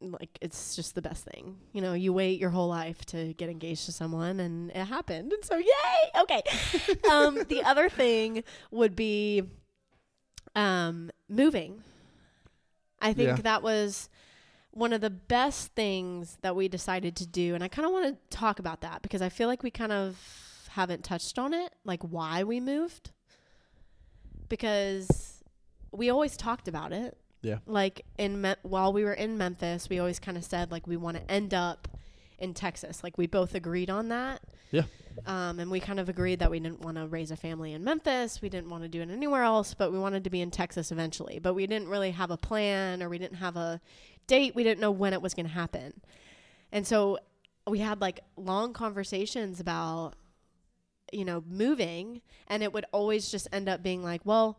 like 0.00 0.36
it's 0.40 0.76
just 0.76 0.94
the 0.94 1.02
best 1.02 1.24
thing. 1.24 1.56
You 1.72 1.80
know, 1.80 1.92
you 1.94 2.12
wait 2.12 2.40
your 2.40 2.50
whole 2.50 2.68
life 2.68 3.04
to 3.06 3.34
get 3.34 3.48
engaged 3.48 3.86
to 3.86 3.92
someone 3.92 4.40
and 4.40 4.70
it 4.70 4.84
happened. 4.84 5.32
And 5.32 5.44
so 5.44 5.56
yay. 5.56 6.20
Okay. 6.20 6.42
um 7.10 7.44
the 7.48 7.62
other 7.62 7.88
thing 7.88 8.42
would 8.70 8.96
be 8.96 9.42
um 10.54 11.10
moving. 11.28 11.82
I 13.00 13.12
think 13.12 13.28
Yeah. 13.38 13.42
that 13.42 13.62
was 13.62 14.08
one 14.70 14.92
of 14.92 15.00
the 15.00 15.10
best 15.10 15.72
things 15.74 16.38
that 16.42 16.54
we 16.56 16.68
decided 16.68 17.14
to 17.16 17.26
do 17.26 17.54
and 17.54 17.62
I 17.64 17.68
kind 17.68 17.84
of 17.86 17.92
want 17.92 18.06
to 18.30 18.36
talk 18.36 18.58
about 18.58 18.80
that 18.82 19.02
because 19.02 19.20
I 19.20 19.28
feel 19.28 19.48
like 19.48 19.62
we 19.62 19.70
kind 19.70 19.92
of 19.92 20.16
haven't 20.70 21.04
touched 21.04 21.38
on 21.38 21.52
it, 21.52 21.74
like 21.84 22.02
why 22.02 22.42
we 22.44 22.58
moved. 22.60 23.10
Because 24.48 25.42
we 25.90 26.10
always 26.10 26.36
talked 26.36 26.68
about 26.68 26.92
it 26.92 27.16
Yeah. 27.42 27.58
like 27.66 28.04
in 28.18 28.40
Me- 28.40 28.54
while 28.62 28.92
we 28.92 29.04
were 29.04 29.12
in 29.14 29.36
Memphis, 29.36 29.88
we 29.88 29.98
always 29.98 30.18
kind 30.18 30.36
of 30.38 30.44
said 30.44 30.70
like 30.70 30.86
we 30.86 30.96
want 30.96 31.16
to 31.16 31.30
end 31.30 31.52
up 31.54 31.88
in 32.42 32.52
Texas. 32.54 33.02
Like 33.02 33.16
we 33.16 33.26
both 33.26 33.54
agreed 33.54 33.88
on 33.88 34.08
that. 34.08 34.42
Yeah. 34.72 34.82
Um, 35.26 35.60
and 35.60 35.70
we 35.70 35.78
kind 35.78 36.00
of 36.00 36.08
agreed 36.08 36.40
that 36.40 36.50
we 36.50 36.58
didn't 36.58 36.80
want 36.80 36.96
to 36.96 37.06
raise 37.06 37.30
a 37.30 37.36
family 37.36 37.72
in 37.72 37.84
Memphis. 37.84 38.42
We 38.42 38.48
didn't 38.48 38.68
want 38.68 38.82
to 38.82 38.88
do 38.88 39.00
it 39.00 39.10
anywhere 39.10 39.44
else, 39.44 39.74
but 39.74 39.92
we 39.92 39.98
wanted 39.98 40.24
to 40.24 40.30
be 40.30 40.40
in 40.40 40.50
Texas 40.50 40.90
eventually. 40.90 41.38
But 41.38 41.54
we 41.54 41.66
didn't 41.66 41.88
really 41.88 42.10
have 42.10 42.30
a 42.30 42.36
plan 42.36 43.02
or 43.02 43.08
we 43.08 43.18
didn't 43.18 43.36
have 43.36 43.56
a 43.56 43.80
date. 44.26 44.54
We 44.54 44.64
didn't 44.64 44.80
know 44.80 44.90
when 44.90 45.12
it 45.12 45.22
was 45.22 45.34
going 45.34 45.46
to 45.46 45.52
happen. 45.52 46.00
And 46.72 46.86
so 46.86 47.18
we 47.66 47.78
had 47.78 48.00
like 48.00 48.20
long 48.36 48.72
conversations 48.72 49.60
about, 49.60 50.14
you 51.12 51.24
know, 51.24 51.44
moving. 51.48 52.22
And 52.48 52.62
it 52.62 52.72
would 52.72 52.86
always 52.90 53.30
just 53.30 53.46
end 53.52 53.68
up 53.68 53.82
being 53.82 54.02
like, 54.02 54.22
well, 54.24 54.58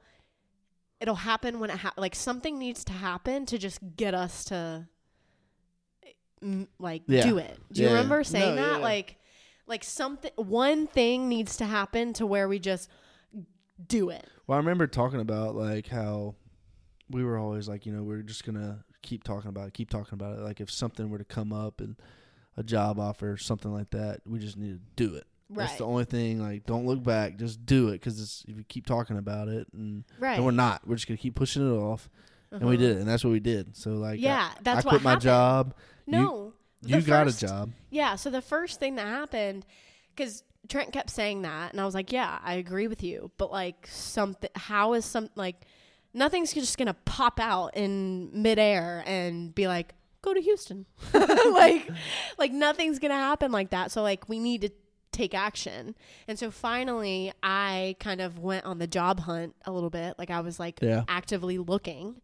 it'll 1.02 1.16
happen 1.16 1.60
when 1.60 1.70
it 1.70 1.78
ha- 1.78 1.94
like 1.98 2.16
something 2.16 2.58
needs 2.58 2.86
to 2.86 2.94
happen 2.94 3.46
to 3.48 3.58
just 3.58 3.80
get 3.98 4.14
us 4.14 4.46
to 4.46 4.88
like 6.80 7.04
Yeah. 7.08 7.24
do 7.24 7.38
it. 7.38 7.58
Do 7.72 7.82
you 7.82 7.88
Yeah. 7.88 7.94
remember 7.96 8.24
saying 8.24 8.56
No, 8.56 8.62
that? 8.62 8.72
yeah. 8.80 8.84
Like 8.84 9.18
like 9.66 9.84
something 9.84 10.32
one 10.36 10.88
thing 10.88 11.30
needs 11.30 11.58
to 11.58 11.66
happen 11.66 12.12
to 12.14 12.26
where 12.26 12.48
we 12.50 12.60
just 12.60 12.90
do 13.88 14.10
it. 14.10 14.28
Well, 14.46 14.56
I 14.58 14.60
remember 14.60 14.88
talking 14.88 15.20
about 15.22 15.56
like 15.56 15.88
how 15.88 16.36
we 17.10 17.24
were 17.24 17.38
always 17.38 17.68
like, 17.68 17.86
you 17.86 17.94
know, 17.94 18.04
we're 18.04 18.22
just 18.22 18.46
gonna 18.46 18.84
keep 19.02 19.24
talking 19.24 19.50
about 19.50 19.68
it, 19.68 19.74
keep 19.74 19.90
talking 19.90 20.14
about 20.14 20.38
it. 20.38 20.42
Like 20.42 20.60
if 20.62 20.70
something 20.72 21.10
were 21.10 21.18
to 21.18 21.24
come 21.26 21.54
up 21.54 21.80
and 21.82 21.96
a 22.56 22.64
job 22.64 23.00
offer, 23.00 23.32
or 23.32 23.38
something 23.38 23.74
like 23.74 23.90
that, 23.92 24.22
we 24.28 24.38
just 24.38 24.58
need 24.58 24.74
to 24.74 24.82
do 25.08 25.16
it. 25.16 25.26
That's 25.50 25.76
the 25.76 25.86
only 25.86 26.06
thing. 26.06 26.40
Like, 26.42 26.66
don't 26.66 26.86
look 26.86 27.04
back, 27.04 27.38
just 27.38 27.66
do 27.66 27.90
it. 27.90 27.94
Because 27.94 28.44
if 28.48 28.58
you 28.58 28.64
keep 28.64 28.86
talking 28.86 29.18
about 29.18 29.48
it, 29.48 29.68
and, 29.74 30.04
right. 30.20 30.36
and 30.36 30.46
we're 30.46 30.52
not, 30.52 30.88
we're 30.88 30.96
just 30.96 31.08
gonna 31.08 31.18
keep 31.18 31.36
pushing 31.36 31.68
it 31.68 31.76
off, 31.76 32.10
and 32.54 32.62
we 32.70 32.76
Uh-huh. 32.76 32.82
did 32.88 32.98
it, 32.98 33.00
and 33.00 33.08
that's 33.10 33.24
what 33.24 33.32
we 33.32 33.40
did. 33.40 33.76
So 33.76 33.92
like, 33.92 34.14
I- 34.20 34.22
Yeah, 34.24 34.50
that's 34.62 34.86
I, 34.86 34.90
quit 34.90 35.02
my 35.04 35.16
job. 35.16 35.74
No. 36.08 36.54
You 36.86 37.00
the 37.02 37.08
got 37.08 37.28
a 37.28 37.38
job. 37.38 37.72
Yeah. 37.90 38.16
So 38.16 38.30
the 38.30 38.42
first 38.42 38.80
thing 38.80 38.96
that 38.96 39.08
happened, 39.08 39.66
because 40.16 40.44
Trent 40.68 40.92
kept 40.94 41.10
saying 41.10 41.42
that, 41.44 41.72
and 41.72 41.80
I 41.82 41.86
was 41.86 41.94
like, 41.96 42.12
"Yeah, 42.12 42.40
I 42.44 42.56
agree 42.56 42.88
with 42.88 43.02
you," 43.04 43.32
but 43.38 43.52
like 43.52 43.88
something, 43.90 44.50
how 44.56 44.94
is 44.94 45.06
some 45.06 45.30
like 45.36 45.66
nothing's 46.14 46.54
just 46.54 46.78
gonna 46.78 46.94
pop 47.06 47.40
out 47.40 47.76
in 47.76 48.30
midair 48.42 49.04
and 49.06 49.54
be 49.56 49.68
like, 49.68 49.94
"Go 50.22 50.34
to 50.34 50.42
Houston," 50.42 50.86
like 51.14 51.90
like 52.38 52.52
nothing's 52.52 53.00
gonna 53.00 53.14
happen 53.16 53.52
like 53.52 53.70
that. 53.72 53.92
So 53.92 54.02
like 54.04 54.28
we 54.28 54.40
need 54.40 54.62
to 54.62 54.70
take 55.14 55.34
action. 55.34 55.96
And 56.28 56.38
so 56.38 56.52
finally, 56.52 57.32
I 57.42 57.96
kind 58.00 58.20
of 58.22 58.40
went 58.40 58.66
on 58.66 58.80
the 58.80 58.88
job 58.88 59.22
hunt 59.22 59.56
a 59.66 59.72
little 59.72 59.90
bit. 59.90 60.16
Like 60.18 60.30
I 60.30 60.42
was 60.42 60.60
like 60.60 60.80
Yeah. 60.82 61.04
actively 61.08 61.58
looking, 61.58 62.20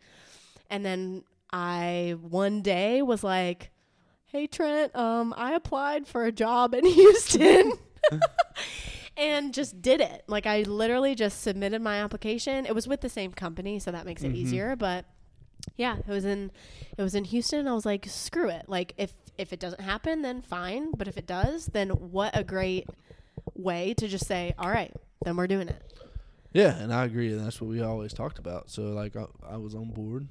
and 0.69 0.85
then 0.85 1.23
I 1.53 2.15
one 2.21 2.61
day 2.61 3.01
was 3.01 3.23
like 3.23 3.71
hey 4.31 4.45
Trent, 4.45 4.95
um, 4.95 5.33
I 5.35 5.53
applied 5.53 6.07
for 6.07 6.23
a 6.25 6.31
job 6.31 6.75
in 6.75 6.85
Houston. 6.99 7.71
and 9.17 9.53
just 9.53 9.81
did 9.81 10.01
it. 10.01 10.23
Like 10.27 10.45
I 10.45 10.61
literally 10.61 11.15
just 11.15 11.41
submitted 11.41 11.81
my 11.81 11.97
application. 12.03 12.65
It 12.65 12.75
was 12.75 12.87
with 12.87 13.01
the 13.01 13.09
same 13.09 13.31
company, 13.33 13.79
so 13.79 13.91
that 13.91 14.05
makes 14.05 14.23
it 14.23 14.31
Mhm. 14.33 14.35
easier, 14.35 14.75
but 14.75 15.05
yeah, 15.75 15.97
it 15.97 16.07
was 16.07 16.25
in 16.25 16.51
it 16.97 17.01
was 17.01 17.15
in 17.15 17.23
Houston. 17.25 17.67
I 17.67 17.73
was 17.73 17.85
like, 17.85 18.05
screw 18.07 18.49
it. 18.49 18.65
Like 18.67 18.93
if 18.97 19.13
if 19.39 19.53
it 19.53 19.59
doesn't 19.59 19.81
happen, 19.81 20.21
then 20.21 20.41
fine, 20.41 20.91
but 20.91 21.07
if 21.07 21.17
it 21.17 21.25
does, 21.25 21.67
then 21.67 21.89
what 21.89 22.37
a 22.37 22.43
great 22.43 22.87
way 23.55 23.93
to 23.95 24.07
just 24.07 24.25
say, 24.27 24.53
"All 24.59 24.69
right, 24.69 24.93
then 25.23 25.35
we're 25.37 25.47
doing 25.47 25.69
it." 25.69 25.81
Yeah, 26.53 26.75
and 26.77 26.93
I 26.93 27.05
agree, 27.05 27.31
and 27.31 27.45
that's 27.45 27.61
what 27.61 27.69
we 27.69 27.81
always 27.81 28.13
talked 28.13 28.39
about. 28.39 28.69
So 28.69 28.83
like, 28.83 29.15
I, 29.15 29.25
I 29.47 29.57
was 29.57 29.75
on 29.75 29.89
board. 29.91 30.27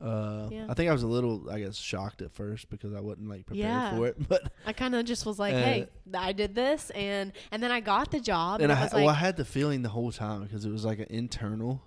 Uh, 0.00 0.48
Yeah. 0.50 0.66
I 0.68 0.74
think 0.74 0.88
I 0.88 0.92
was 0.92 1.02
a 1.02 1.08
little, 1.08 1.50
I 1.50 1.58
guess, 1.60 1.76
shocked 1.76 2.22
at 2.22 2.32
first 2.32 2.70
because 2.70 2.94
I 2.94 3.00
wasn't 3.00 3.28
like 3.28 3.46
prepared 3.46 3.68
Yeah. 3.68 3.96
for 3.96 4.06
it. 4.06 4.16
But 4.28 4.52
I 4.64 4.72
kind 4.72 4.94
of 4.94 5.04
just 5.04 5.26
was 5.26 5.38
like, 5.38 5.54
Uh, 5.54 5.58
"Hey, 5.58 5.88
I 6.14 6.32
did 6.32 6.54
this," 6.54 6.90
and 6.90 7.32
and 7.50 7.62
then 7.62 7.70
I 7.70 7.80
got 7.80 8.10
the 8.10 8.20
job, 8.20 8.60
and 8.60 8.70
and, 8.70 8.72
I, 8.72 8.82
it 8.82 8.84
was 8.84 8.92
well, 8.94 9.08
I 9.08 9.14
had 9.14 9.36
the 9.36 9.44
feeling 9.44 9.82
the 9.82 9.88
whole 9.90 10.12
time 10.12 10.42
because 10.44 10.64
it 10.64 10.70
was 10.70 10.84
like 10.84 10.98
an 11.00 11.08
internal 11.10 11.82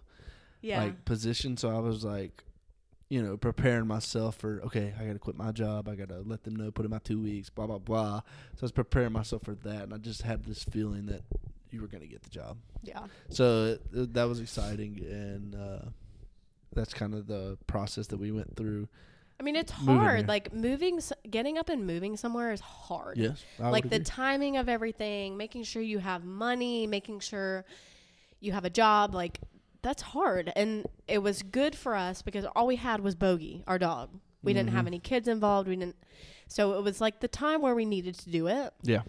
yeah, 0.61 0.83
like 0.83 1.05
position. 1.05 1.57
So 1.57 1.75
I 1.75 1.79
was 1.79 2.03
like, 2.03 2.43
you 3.11 3.21
know, 3.21 3.35
preparing 3.35 3.87
myself 3.87 4.37
for 4.37 4.61
okay, 4.67 4.93
I 4.97 5.03
got 5.03 5.11
to 5.13 5.19
quit 5.19 5.35
my 5.35 5.51
job. 5.51 5.89
I 5.89 5.95
got 5.95 6.07
to 6.07 6.21
let 6.25 6.43
them 6.45 6.55
know, 6.55 6.71
put 6.71 6.85
in 6.85 6.91
my 6.91 6.99
two 6.99 7.19
weeks, 7.21 7.49
blah 7.49 7.67
blah 7.67 7.77
blah. 7.77 8.21
So 8.55 8.61
I 8.61 8.65
was 8.65 8.71
preparing 8.71 9.11
myself 9.11 9.43
for 9.43 9.53
that, 9.53 9.83
and 9.83 9.93
I 9.93 9.97
just 9.97 10.21
had 10.21 10.45
this 10.45 10.63
feeling 10.63 11.07
that 11.07 11.21
you 11.71 11.81
were 11.81 11.87
to 11.87 12.07
get 12.07 12.23
the 12.23 12.29
job. 12.29 12.57
yeah. 12.83 13.01
So 13.29 13.65
it, 13.65 13.81
it- 13.93 14.13
that 14.13 14.23
was 14.29 14.39
exciting, 14.39 14.99
and 15.05 15.55
uh, 15.55 15.89
that's 16.73 16.93
kind 16.93 17.13
of 17.13 17.27
the 17.27 17.57
process 17.67 18.07
that 18.07 18.17
we 18.17 18.31
went 18.31 18.55
through. 18.55 18.87
I 19.41 19.43
mean, 19.43 19.57
it's 19.57 19.71
hard. 19.73 20.19
here. 20.19 20.27
Like 20.27 20.53
moving, 20.53 21.01
getting 21.29 21.57
up 21.57 21.67
and 21.67 21.85
moving 21.85 22.15
somewhere 22.15 22.53
is 22.53 22.61
hard. 22.61 23.17
Yes, 23.17 23.43
I 23.59 23.71
like 23.71 23.89
the 23.89 23.95
agree. 23.97 24.05
timing 24.05 24.55
of 24.55 24.69
everything, 24.69 25.35
making 25.35 25.63
sure 25.63 25.81
you 25.81 25.99
have 25.99 26.23
money, 26.23 26.87
making 26.87 27.19
sure 27.19 27.65
you 28.39 28.53
have 28.53 28.63
a 28.63 28.69
job, 28.69 29.13
like 29.13 29.39
that's 29.83 30.01
hard. 30.01 30.51
And 30.55 30.85
it 31.07 31.19
was 31.19 31.41
good 31.43 31.75
for 31.75 31.95
us 31.95 32.21
because 32.21 32.45
all 32.55 32.67
we 32.67 32.75
had 32.77 33.01
was 33.01 33.15
Bogey, 33.15 33.63
our 33.67 33.79
dog. 33.79 34.09
We 34.43 34.53
didn't 34.53 34.71
have 34.71 34.85
Mhm. 34.85 34.87
any 34.87 34.99
kids 34.99 35.27
involved. 35.27 35.67
We 35.69 35.75
didn't. 35.75 35.95
So 36.47 36.73
it 36.77 36.83
was 36.83 36.99
like 36.99 37.19
the 37.19 37.27
time 37.27 37.61
where 37.61 37.75
we 37.75 37.85
needed 37.85 38.15
to 38.19 38.29
do 38.31 38.47
it. 38.47 38.73
yeah. 38.83 39.01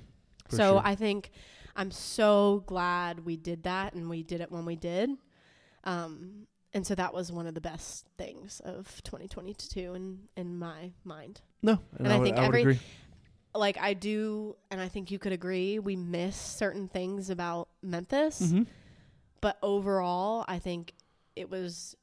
so 0.49 0.75
sure. 0.75 0.83
I 0.85 0.95
think 0.95 1.31
I'm 1.77 1.91
so 1.91 2.63
glad 2.67 3.25
we 3.25 3.37
did 3.39 3.63
that 3.63 3.95
and 3.95 4.11
we 4.11 4.23
did 4.23 4.41
it 4.43 4.53
when 4.53 4.67
we 4.67 4.77
did. 4.77 5.11
Um, 5.85 6.47
and 6.75 6.87
so 6.87 6.95
that 6.95 7.13
was 7.15 7.33
one 7.33 7.47
of 7.47 7.55
the 7.55 7.61
best 7.61 8.07
things 8.19 8.61
of 8.65 9.03
2022 9.05 9.95
in 9.95 10.19
in 10.37 10.59
my 10.59 10.93
mind. 11.05 11.41
no, 11.63 11.79
and, 11.97 12.07
and 12.07 12.09
I, 12.09 12.15
I 12.15 12.19
would, 12.19 12.25
think 12.25 12.37
I 12.39 12.45
every- 12.47 12.61
agree. 12.63 12.79
Like 13.55 13.77
I 13.79 13.93
do, 13.95 14.57
and 14.71 14.81
I 14.81 14.89
think 14.89 15.11
you 15.11 15.19
could 15.19 15.33
agree, 15.33 15.79
we 15.79 15.95
miss 15.97 16.37
certain 16.37 16.89
things 16.89 17.29
about 17.31 17.69
Memphis, 17.83 18.41
Mm-hmm. 18.41 18.63
But 19.43 19.59
overall, 19.63 20.47
I 20.49 20.59
think 20.59 20.95
it 21.37 21.51
was 21.51 21.95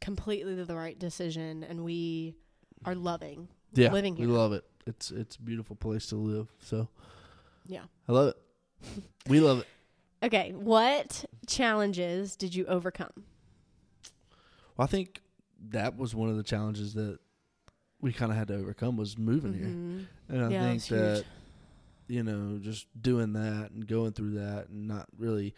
completely 0.00 0.54
the 0.62 0.76
right 0.76 0.96
decision, 0.98 1.64
and 1.64 1.82
we 1.84 2.36
are 2.84 2.94
loving. 2.94 3.48
Yeah, 3.74 3.90
living 3.90 4.14
here. 4.14 4.28
we 4.28 4.32
love 4.32 4.52
it. 4.52 4.64
It's 4.86 5.10
it's 5.10 5.34
a 5.36 5.42
beautiful 5.42 5.74
place 5.74 6.06
to 6.06 6.16
live. 6.16 6.48
So 6.60 6.88
Yeah. 7.66 7.84
I 8.08 8.12
love 8.12 8.28
it. 8.28 9.02
we 9.28 9.40
love 9.40 9.58
it. 9.60 9.66
Okay, 10.24 10.52
what 10.52 11.24
challenges 11.48 12.36
did 12.36 12.54
you 12.54 12.64
overcome? 12.66 13.24
Well, 14.76 14.84
I 14.84 14.86
think 14.86 15.20
that 15.70 15.96
was 15.96 16.14
one 16.14 16.28
of 16.28 16.36
the 16.36 16.42
challenges 16.42 16.94
that 16.94 17.18
we 18.00 18.12
kind 18.12 18.32
of 18.32 18.38
had 18.38 18.48
to 18.48 18.54
overcome 18.56 18.96
was 18.96 19.16
moving 19.16 19.54
here, 19.54 19.66
Mhm. 19.68 20.06
and 20.28 20.44
I 20.44 20.48
Yeah, 20.50 20.60
think 20.62 20.76
it's 20.76 20.86
huge. 20.86 20.98
that 21.00 21.24
you 22.08 22.22
know 22.24 22.58
just 22.58 22.86
doing 23.00 23.32
that 23.34 23.70
and 23.70 23.86
going 23.86 24.12
through 24.12 24.34
that 24.34 24.68
and 24.68 24.88
not 24.88 25.08
really 25.16 25.54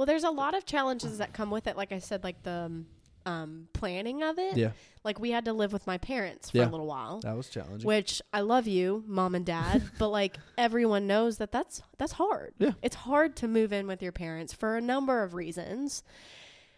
Well, 0.00 0.06
there's 0.06 0.24
a 0.24 0.30
lot 0.30 0.54
of 0.56 0.64
challenges 0.64 1.18
that 1.18 1.34
come 1.34 1.50
with 1.50 1.66
it. 1.66 1.76
Like 1.76 1.92
I 1.92 1.98
said, 1.98 2.24
like 2.24 2.42
the 2.42 2.50
um, 2.52 2.86
um, 3.26 3.68
planning 3.74 4.22
of 4.22 4.38
it. 4.38 4.56
yeah 4.56 4.70
Like 5.04 5.20
we 5.20 5.30
had 5.30 5.44
to 5.44 5.52
live 5.52 5.74
with 5.74 5.86
my 5.86 5.98
parents 5.98 6.48
for 6.50 6.56
Yeah. 6.56 6.68
a 6.68 6.70
little 6.70 6.86
while, 6.86 7.20
that 7.20 7.36
was 7.36 7.50
challenging. 7.50 7.86
which 7.86 8.22
I 8.32 8.40
love 8.40 8.66
you, 8.66 9.04
mom 9.06 9.34
and 9.34 9.44
dad, 9.44 9.82
but 9.98 10.08
like 10.08 10.38
everyone 10.56 11.06
knows 11.06 11.36
that 11.36 11.52
that's 11.52 11.82
that's 11.98 12.12
hard. 12.12 12.54
Yeah. 12.58 12.70
it's 12.80 12.96
hard 12.96 13.36
to 13.36 13.46
move 13.46 13.74
in 13.74 13.86
with 13.86 14.00
your 14.02 14.12
parents 14.12 14.54
for 14.54 14.74
a 14.78 14.80
number 14.80 15.22
of 15.22 15.34
reasons, 15.34 16.02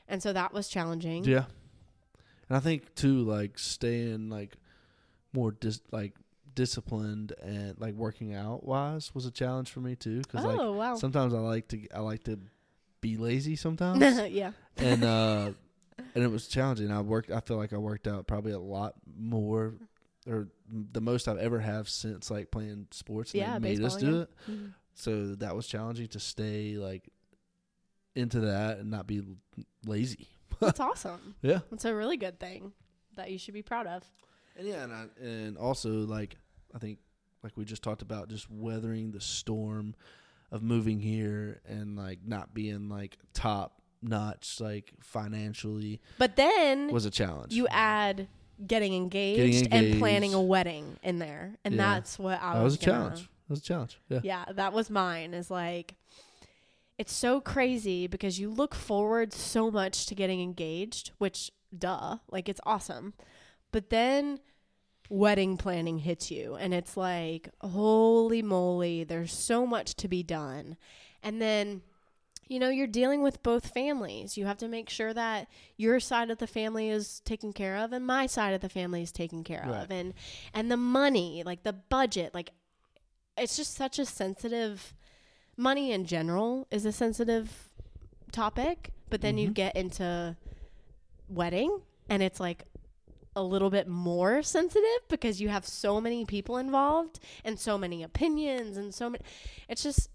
and 0.08 0.20
so 0.20 0.32
that 0.32 0.52
was 0.52 0.66
challenging. 0.66 1.22
Yeah, 1.22 1.44
and 2.48 2.56
I 2.56 2.58
think 2.58 2.92
too, 2.96 3.18
like 3.22 3.56
staying 3.56 4.30
like 4.30 4.56
more 5.32 5.52
dis 5.52 5.80
like 5.92 6.14
disciplined 6.56 7.34
and 7.40 7.80
like 7.80 7.94
working 7.94 8.34
out 8.34 8.64
wise 8.64 9.14
was 9.14 9.26
a 9.26 9.30
challenge 9.30 9.70
for 9.70 9.78
me 9.78 9.94
too. 9.94 10.18
Because 10.22 10.44
like 10.44 10.58
oh 10.58 10.72
wow! 10.72 10.96
sometimes 10.96 11.32
I 11.34 11.38
like 11.38 11.68
to 11.68 11.88
I 11.94 12.00
like 12.00 12.24
to 12.24 12.40
be 13.02 13.18
lazy 13.18 13.54
sometimes, 13.56 14.00
yeah. 14.30 14.52
and 14.78 15.04
uh, 15.04 15.50
and 16.14 16.24
it 16.24 16.30
was 16.30 16.48
challenging. 16.48 16.90
I 16.90 17.02
worked. 17.02 17.30
I 17.30 17.40
feel 17.40 17.58
like 17.58 17.74
I 17.74 17.76
worked 17.76 18.08
out 18.08 18.26
probably 18.26 18.52
a 18.52 18.58
lot 18.58 18.94
more. 19.18 19.74
Or 20.26 20.46
the 20.70 21.00
most 21.00 21.26
I've 21.26 21.38
ever 21.38 21.58
have 21.58 21.88
since 21.88 22.30
like 22.30 22.52
playing 22.52 22.86
sports. 22.92 23.32
And 23.32 23.40
Yeah, 23.42 23.58
made 23.58 23.82
us 23.82 23.96
do 23.96 24.06
yeah. 24.12 24.20
it. 24.22 24.30
Mhm. 24.48 24.72
So 24.94 25.34
that 25.34 25.56
was 25.56 25.66
challenging 25.66 26.06
to 26.08 26.20
stay 26.20 26.76
like 26.76 27.08
into 28.14 28.38
that 28.40 28.78
and 28.78 28.88
not 28.88 29.08
be 29.08 29.20
lazy. 29.84 30.28
That's 30.60 30.78
awesome. 30.88 31.34
Yeah. 31.42 31.60
It's 31.72 31.84
a 31.84 31.92
really 31.92 32.16
good 32.16 32.38
thing 32.38 32.70
that 33.16 33.32
you 33.32 33.38
should 33.38 33.54
be 33.54 33.62
proud 33.62 33.88
of. 33.88 34.04
And 34.56 34.68
yeah, 34.68 34.84
and, 34.84 34.92
I, 34.92 35.06
and 35.20 35.58
also 35.58 35.90
like 35.90 36.36
I 36.72 36.78
think 36.78 36.98
like 37.42 37.56
we 37.56 37.64
just 37.64 37.82
talked 37.82 38.02
about, 38.02 38.28
just 38.28 38.48
weathering 38.48 39.10
the 39.10 39.20
storm 39.20 39.96
of 40.52 40.62
moving 40.62 41.00
here 41.00 41.60
and 41.66 41.96
like 41.96 42.20
not 42.24 42.54
being 42.54 42.88
like 42.88 43.18
top 43.34 43.80
notch 44.02 44.60
like 44.60 44.92
financially 45.00 46.00
But 46.18 46.36
then 46.36 46.92
was 46.92 47.04
a 47.06 47.10
challenge. 47.10 47.52
you 47.54 47.66
add 47.68 48.28
getting 48.64 48.94
engaged, 48.94 49.64
and 49.66 49.74
engaged. 49.74 49.98
planning 49.98 50.34
a 50.34 50.40
wedding 50.40 50.96
in 51.02 51.18
there, 51.18 51.56
and 51.64 51.74
Yeah. 51.74 51.94
that's 51.94 52.16
what 52.18 52.40
I 52.40 52.54
that 52.54 52.62
was 52.62 52.74
a 52.76 52.78
gonna- 52.86 52.92
challenge. 52.98 53.20
That 53.22 53.50
was 53.50 53.58
a 53.58 53.62
challenge. 53.62 53.98
Yeah. 54.08 54.20
Yeah, 54.22 54.44
that 54.52 54.72
was 54.72 54.88
mine. 54.90 55.34
Is 55.34 55.50
like, 55.50 55.96
it's 56.98 57.12
so 57.12 57.40
crazy 57.40 58.06
because 58.06 58.38
you 58.38 58.50
look 58.50 58.74
forward 58.74 59.32
so 59.32 59.70
much 59.70 60.06
to 60.06 60.14
getting 60.14 60.40
engaged, 60.40 61.10
which 61.18 61.50
duh, 61.76 62.18
like 62.30 62.48
it's 62.48 62.60
awesome, 62.64 63.14
but 63.72 63.90
then 63.90 64.38
wedding 65.12 65.56
planning 65.56 65.98
hits 65.98 66.30
you, 66.30 66.54
and 66.54 66.72
it's 66.72 66.96
like, 66.96 67.48
holy 67.60 68.42
moly, 68.42 69.04
there's 69.04 69.32
so 69.32 69.66
much 69.66 69.94
to 69.96 70.08
be 70.08 70.22
done, 70.22 70.76
and 71.22 71.40
then. 71.40 71.82
You 72.48 72.58
know, 72.58 72.68
you're 72.68 72.88
dealing 72.88 73.22
with 73.22 73.42
both 73.42 73.72
families. 73.72 74.36
You 74.36 74.44
have 74.44 74.58
to 74.58 74.68
make 74.68 74.90
sure 74.90 75.14
that 75.14 75.48
your 75.78 75.98
side 76.00 76.28
of 76.30 76.36
the 76.36 76.46
family 76.46 76.90
is 76.90 77.20
taken 77.20 77.54
care 77.54 77.78
of 77.78 77.92
and 77.94 78.04
my 78.06 78.26
side 78.26 78.52
of 78.52 78.60
the 78.60 78.68
family 78.68 79.00
is 79.00 79.10
taken 79.10 79.42
care 79.42 79.64
Right. 79.66 79.84
of. 79.84 79.90
And 79.90 80.12
and 80.52 80.70
the 80.70 80.76
money, 80.76 81.42
like 81.46 81.62
the 81.62 81.72
budget, 81.72 82.34
like 82.34 82.50
it's 83.38 83.56
just 83.56 83.72
such 83.74 83.98
a 83.98 84.04
sensitive 84.04 84.92
money 85.56 85.92
in 85.92 86.04
general 86.04 86.66
is 86.70 86.84
a 86.84 86.92
sensitive 86.92 87.70
topic 88.32 88.90
but 89.08 89.22
then 89.22 89.38
you 89.38 89.48
Mhm. 89.48 89.54
get 89.54 89.76
into 89.76 90.36
wedding 91.30 91.80
and 92.10 92.22
it's 92.22 92.40
like 92.40 92.64
a 93.34 93.42
little 93.42 93.70
bit 93.70 93.88
more 93.88 94.42
sensitive 94.42 95.00
because 95.08 95.40
you 95.40 95.48
have 95.48 95.66
so 95.66 96.00
many 96.00 96.24
people 96.24 96.56
involved 96.58 97.18
and 97.44 97.58
so 97.58 97.78
many 97.78 98.02
opinions 98.02 98.76
and 98.76 98.94
so 98.94 99.08
many 99.08 99.24
it's 99.68 99.82
just 99.82 100.10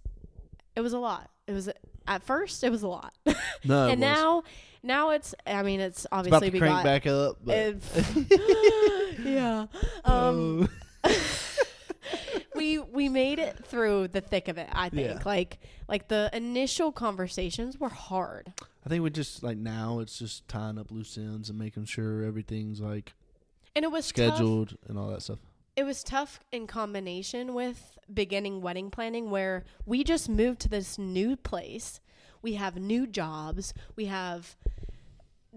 it 0.76 0.82
was 0.82 0.93
a 0.93 0.99
lot 0.99 1.30
it 1.47 1.53
was 1.53 1.70
at 2.07 2.24
first 2.24 2.63
it 2.63 2.70
was 2.70 2.84
a 2.84 2.88
lot 2.88 3.13
No, 3.65 3.88
and 3.89 3.99
now 3.99 4.43
now 4.84 5.09
it's 5.11 5.34
i 5.47 5.63
mean 5.63 5.80
it's 5.80 5.99
it's 6.05 6.07
obviously 6.11 6.49
to 6.49 6.53
we 6.53 6.59
crank 6.59 6.76
got 6.76 6.84
back 6.84 7.07
up. 7.07 7.38
Yeah 9.26 9.65
um 10.05 10.70
Oh. 11.03 11.15
we 12.55 12.80
we 12.80 13.09
made 13.09 13.39
it 13.39 13.65
through 13.65 14.07
the 14.09 14.22
thick 14.22 14.47
of 14.47 14.57
it 14.57 14.68
i 14.72 14.89
think 14.89 15.07
Yeah. 15.09 15.20
like 15.26 15.59
like 15.88 16.07
the 16.07 16.30
initial 16.34 16.91
conversations 16.91 17.80
were 17.80 17.89
hard 17.89 18.53
I 18.88 18.90
think 18.90 19.04
we 19.04 19.10
just 19.10 19.44
like 19.44 19.58
now 19.58 20.00
it's 20.00 20.18
just 20.18 20.48
tying 20.48 20.78
up 20.78 20.92
loose 20.92 21.18
ends 21.18 21.50
and 21.50 21.60
making 21.60 21.84
sure 21.84 22.24
everything's 22.24 22.80
like 22.80 23.16
and 23.76 23.84
it 23.84 23.92
was 23.92 24.06
tough. 24.06 24.08
scheduled 24.36 24.78
and 24.88 24.98
all 24.98 25.10
that 25.10 25.22
stuff. 25.22 25.40
it 25.76 25.84
was 25.84 26.06
tough 26.06 26.40
in 26.54 26.68
combination 26.68 27.54
with 27.54 27.98
beginning 28.14 28.62
wedding 28.62 28.90
planning 28.90 29.30
where 29.30 29.66
we 29.86 30.06
just 30.06 30.30
moved 30.30 30.62
to 30.62 30.70
this 30.70 30.98
new 30.98 31.36
place 31.36 32.00
we 32.42 32.54
have 32.54 32.78
new 32.78 33.06
jobs 33.06 33.74
we 33.98 34.06
have 34.06 34.56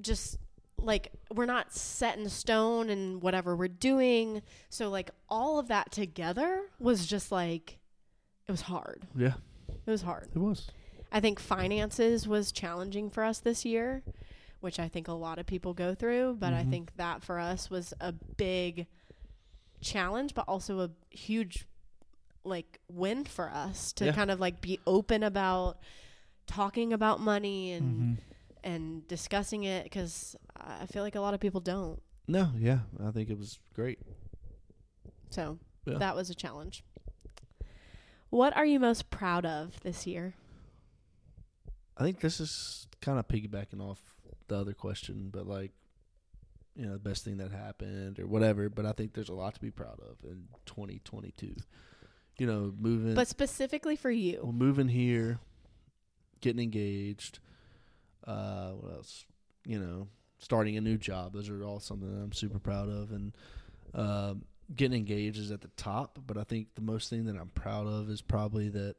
just 0.00 0.36
like 0.76 1.12
we're 1.32 1.46
not 1.46 1.72
set 1.72 2.18
in 2.18 2.28
stone 2.28 2.90
and 2.90 3.22
whatever 3.22 3.54
we're 3.54 3.68
doing 3.68 4.42
so 4.70 4.90
like 4.90 5.08
all 5.28 5.60
of 5.60 5.68
that 5.68 5.92
together 5.92 6.62
was 6.80 7.06
just 7.06 7.30
like 7.30 7.78
it 8.48 8.50
was 8.50 8.62
hard 8.62 9.04
Yeah, 9.14 9.34
it 9.86 9.90
was 9.92 10.02
hard 10.02 10.30
it 10.34 10.38
was. 10.40 10.66
I 11.12 11.20
think 11.20 11.38
finances 11.40 12.26
was 12.28 12.52
challenging 12.52 13.10
for 13.10 13.24
us 13.24 13.38
this 13.40 13.64
year, 13.64 14.02
which 14.60 14.78
I 14.78 14.88
think 14.88 15.08
a 15.08 15.12
lot 15.12 15.38
of 15.38 15.46
people 15.46 15.74
go 15.74 15.94
through, 15.94 16.36
but 16.38 16.52
I 16.52 16.62
Mhm. 16.64 16.70
think 16.70 16.96
that 16.96 17.22
for 17.22 17.38
us 17.38 17.68
was 17.70 17.92
a 18.00 18.12
big 18.12 18.86
challenge, 19.80 20.34
but 20.34 20.44
also 20.46 20.80
a 20.80 20.90
huge 21.10 21.66
like 22.42 22.80
win 22.88 23.24
for 23.24 23.50
us 23.50 23.92
to 23.92 24.06
Yeah. 24.06 24.12
kind 24.12 24.30
of 24.30 24.40
like 24.40 24.60
be 24.62 24.78
open 24.86 25.22
about 25.22 25.78
talking 26.46 26.92
about 26.92 27.20
money 27.20 27.72
and 27.72 28.16
Mhm. 28.18 28.22
and 28.64 29.08
discussing 29.08 29.64
it 29.64 29.90
cuz 29.90 30.36
I 30.56 30.86
feel 30.86 31.02
like 31.02 31.14
a 31.14 31.20
lot 31.20 31.34
of 31.34 31.40
people 31.40 31.60
don't. 31.60 32.02
No, 32.28 32.52
yeah, 32.56 32.80
I 32.98 33.10
think 33.10 33.28
it 33.30 33.38
was 33.38 33.58
great. 33.74 33.98
So, 35.30 35.58
Yeah. 35.86 35.98
that 35.98 36.14
was 36.14 36.30
a 36.30 36.34
challenge. 36.34 36.84
What 38.30 38.54
are 38.56 38.64
you 38.66 38.78
most 38.80 39.10
proud 39.10 39.44
of 39.44 39.80
this 39.80 40.06
year? 40.06 40.34
I 42.00 42.02
think 42.02 42.20
this 42.20 42.40
is 42.40 42.86
kind 43.02 43.18
of 43.18 43.28
piggybacking 43.28 43.80
off 43.80 44.00
the 44.48 44.56
other 44.56 44.72
question, 44.72 45.28
but 45.30 45.46
like, 45.46 45.72
you 46.74 46.86
know, 46.86 46.94
the 46.94 46.98
best 46.98 47.24
thing 47.26 47.36
that 47.38 47.52
happened 47.52 48.18
or 48.18 48.26
whatever. 48.26 48.70
But 48.70 48.86
I 48.86 48.92
think 48.92 49.12
there's 49.12 49.28
a 49.28 49.34
lot 49.34 49.54
to 49.54 49.60
be 49.60 49.70
proud 49.70 50.00
of 50.00 50.16
in 50.24 50.44
2022. 50.64 51.54
You 52.38 52.46
know, 52.46 52.72
moving, 52.80 53.14
But 53.14 53.28
specifically 53.28 53.96
for 53.96 54.10
you. 54.10 54.40
well, 54.42 54.52
moving 54.52 54.88
here, 54.88 55.38
getting 56.40 56.62
engaged. 56.62 57.38
Uh, 58.26 58.70
what 58.70 58.94
else? 58.94 59.26
You 59.66 59.78
know, 59.78 60.08
starting 60.38 60.78
a 60.78 60.80
new 60.80 60.96
job. 60.96 61.34
Those 61.34 61.50
are 61.50 61.62
all 61.62 61.80
something 61.80 62.10
that 62.10 62.22
I'm 62.22 62.32
super 62.32 62.58
proud 62.58 62.88
of, 62.88 63.12
and 63.12 63.36
um, 63.92 64.44
getting 64.74 64.96
engaged 64.96 65.38
is 65.38 65.50
at 65.50 65.60
the 65.60 65.68
top. 65.76 66.18
But 66.26 66.38
I 66.38 66.44
think 66.44 66.68
the 66.76 66.80
most 66.80 67.10
thing 67.10 67.26
that 67.26 67.36
I'm 67.36 67.50
proud 67.50 67.86
of 67.86 68.08
is 68.08 68.22
probably 68.22 68.70
that 68.70 68.96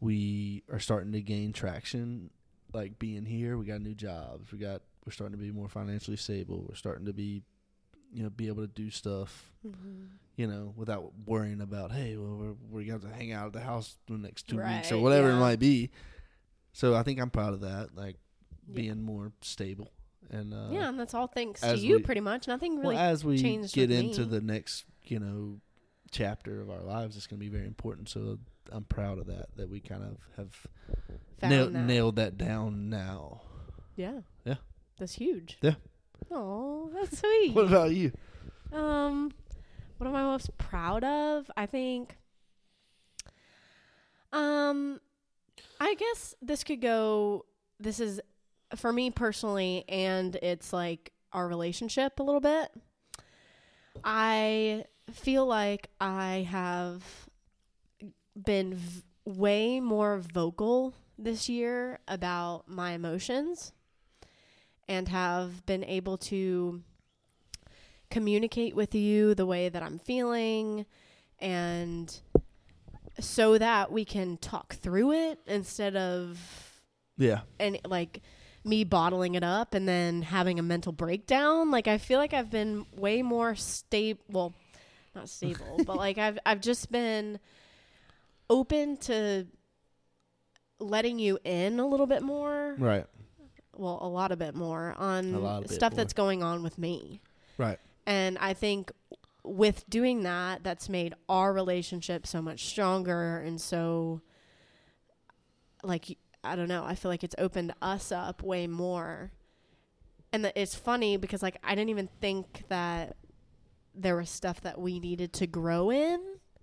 we 0.00 0.62
are 0.72 0.78
starting 0.80 1.12
to 1.12 1.20
gain 1.20 1.52
traction. 1.52 2.30
Like 2.72 2.98
being 2.98 3.24
here, 3.24 3.56
we 3.58 3.66
got 3.66 3.80
new 3.80 3.94
jobs. 3.94 4.52
We 4.52 4.58
got 4.58 4.82
we're 5.06 5.12
starting 5.12 5.36
to 5.38 5.42
be 5.42 5.50
more 5.50 5.68
financially 5.68 6.16
stable. 6.16 6.64
We're 6.68 6.74
starting 6.76 7.06
to 7.06 7.12
be, 7.12 7.42
you 8.12 8.22
know, 8.22 8.30
be 8.30 8.48
able 8.48 8.62
to 8.62 8.68
do 8.72 8.90
stuff 8.90 9.50
Mhm. 9.66 10.08
you 10.36 10.46
know, 10.46 10.72
without 10.76 11.12
worrying 11.26 11.60
about, 11.60 11.92
hey, 11.92 12.16
well, 12.16 12.36
we're, 12.36 12.52
we're 12.70 12.84
going 12.86 13.00
to 13.00 13.06
have 13.06 13.10
to 13.12 13.14
hang 13.14 13.32
out 13.32 13.48
at 13.48 13.52
the 13.52 13.60
house 13.60 13.98
the 14.06 14.16
next 14.16 14.48
two 14.48 14.56
weeks 14.56 14.90
or 14.90 14.98
whatever 14.98 15.28
yeah. 15.28 15.36
it 15.36 15.40
might 15.40 15.58
be. 15.58 15.90
So 16.72 16.94
I 16.94 17.02
think 17.02 17.20
I'm 17.20 17.28
proud 17.30 17.52
of 17.52 17.60
that, 17.62 17.94
like 17.94 18.16
Yeah. 18.68 18.74
being 18.74 19.02
more 19.02 19.32
stable. 19.42 19.90
And 20.30 20.54
uh, 20.54 20.68
yeah, 20.70 20.88
and 20.88 20.98
that's 20.98 21.12
all 21.12 21.26
thanks 21.26 21.60
to 21.62 21.76
you, 21.76 21.96
we- 21.96 22.02
pretty 22.02 22.20
much. 22.22 22.46
Nothing 22.48 22.76
well, 22.76 22.90
really. 22.92 22.96
as 22.96 23.24
we 23.24 23.38
changed 23.38 23.74
get 23.74 23.90
into 23.90 24.20
me. 24.20 24.26
the 24.28 24.40
next, 24.40 24.84
you 25.04 25.18
know, 25.18 25.60
chapter 26.10 26.60
of 26.62 26.70
our 26.70 26.82
lives, 26.82 27.16
it's 27.16 27.26
going 27.26 27.40
to 27.40 27.44
be 27.44 27.50
very 27.54 27.66
important. 27.66 28.08
So 28.08 28.38
I'm 28.72 28.84
proud 28.84 29.18
of 29.18 29.26
that, 29.26 29.46
that 29.56 29.68
we 29.68 29.80
kind 29.80 30.02
of 30.02 30.16
have 30.36 30.54
found 31.40 31.50
nailed, 31.52 31.72
that. 31.74 31.84
nailed 31.84 32.16
that 32.16 32.36
down 32.38 32.88
now. 32.90 33.42
Yeah. 33.96 34.20
Yeah. 34.44 34.56
That's 34.98 35.14
huge. 35.14 35.58
Yeah. 35.60 35.74
Oh, 36.30 36.90
that's 36.94 37.18
sweet. 37.20 37.54
What 37.54 37.66
about 37.66 37.92
you? 37.92 38.12
um, 38.72 39.32
what 39.98 40.06
am 40.06 40.14
I 40.14 40.22
most 40.22 40.56
proud 40.58 41.04
of? 41.04 41.50
I 41.56 41.66
think. 41.66 42.16
Um, 44.32 45.00
I 45.80 45.94
guess 45.94 46.34
this 46.40 46.62
could 46.64 46.80
go. 46.80 47.44
This 47.78 48.00
is 48.00 48.20
for 48.76 48.92
me 48.92 49.10
personally, 49.10 49.84
and 49.88 50.36
it's 50.36 50.72
like 50.72 51.12
our 51.32 51.48
relationship 51.48 52.20
a 52.20 52.22
little 52.22 52.40
bit. 52.40 52.70
I 54.04 54.84
feel 55.12 55.46
like 55.46 55.88
I 56.00 56.46
have 56.50 57.02
been 58.34 58.74
v- 58.74 59.02
way 59.24 59.80
more 59.80 60.18
vocal 60.18 60.94
this 61.18 61.48
year 61.48 61.98
about 62.08 62.68
my 62.68 62.92
emotions 62.92 63.72
and 64.88 65.08
have 65.08 65.64
been 65.66 65.84
able 65.84 66.16
to 66.18 66.82
communicate 68.10 68.74
with 68.74 68.94
you 68.94 69.34
the 69.34 69.46
way 69.46 69.68
that 69.68 69.82
I'm 69.82 69.98
feeling 69.98 70.84
and 71.38 72.20
so 73.20 73.56
that 73.58 73.92
we 73.92 74.04
can 74.04 74.36
talk 74.38 74.74
through 74.74 75.12
it 75.12 75.38
instead 75.46 75.94
of 75.96 76.38
Yeah. 77.16 77.40
and 77.58 77.78
like 77.86 78.22
me 78.64 78.84
bottling 78.84 79.34
it 79.36 79.42
up 79.44 79.74
and 79.74 79.86
then 79.88 80.22
having 80.22 80.58
a 80.58 80.62
mental 80.62 80.92
breakdown 80.92 81.70
like 81.70 81.88
i 81.88 81.96
feel 81.96 82.18
like 82.18 82.34
i've 82.34 82.50
been 82.50 82.84
way 82.94 83.22
more 83.22 83.54
stable 83.54 84.20
well 84.30 84.54
not 85.14 85.30
stable 85.30 85.80
but 85.86 85.96
like 85.96 86.18
i've 86.18 86.38
i've 86.44 86.60
just 86.60 86.92
been 86.92 87.38
open 88.50 88.96
to 88.98 89.46
letting 90.78 91.18
you 91.18 91.38
in 91.44 91.78
a 91.80 91.86
little 91.86 92.06
bit 92.06 92.22
more 92.22 92.74
Right. 92.78 93.06
well 93.76 93.98
a 94.02 94.08
lot 94.08 94.32
of 94.32 94.38
bit 94.38 94.54
more 94.54 94.94
on 94.98 95.34
A 95.34 95.60
bit 95.62 95.70
stuff 95.70 95.92
more. 95.92 95.96
that's 95.96 96.12
going 96.12 96.42
on 96.42 96.62
with 96.62 96.76
me 96.78 97.20
Right. 97.58 97.78
and 98.06 98.36
i 98.38 98.52
think 98.54 98.90
with 99.44 99.88
doing 99.88 100.22
that 100.24 100.62
that's 100.62 100.88
made 100.88 101.14
our 101.28 101.52
relationship 101.52 102.26
so 102.26 102.42
much 102.42 102.66
stronger 102.66 103.38
and 103.38 103.60
so 103.60 104.20
like 105.82 106.16
i 106.44 106.56
don't 106.56 106.68
know 106.68 106.84
i 106.84 106.94
feel 106.94 107.10
like 107.10 107.24
it's 107.24 107.34
opened 107.38 107.72
us 107.82 108.10
up 108.12 108.42
way 108.42 108.66
more 108.66 109.32
and 110.32 110.44
that 110.44 110.52
it's 110.56 110.74
funny 110.74 111.16
because 111.16 111.42
like 111.42 111.56
i 111.64 111.74
didn't 111.74 111.90
even 111.90 112.08
think 112.20 112.64
that 112.68 113.16
there 113.94 114.16
was 114.16 114.30
stuff 114.30 114.60
that 114.62 114.80
we 114.80 114.98
needed 115.00 115.32
to 115.34 115.46
grow 115.46 115.90
in 115.90 116.20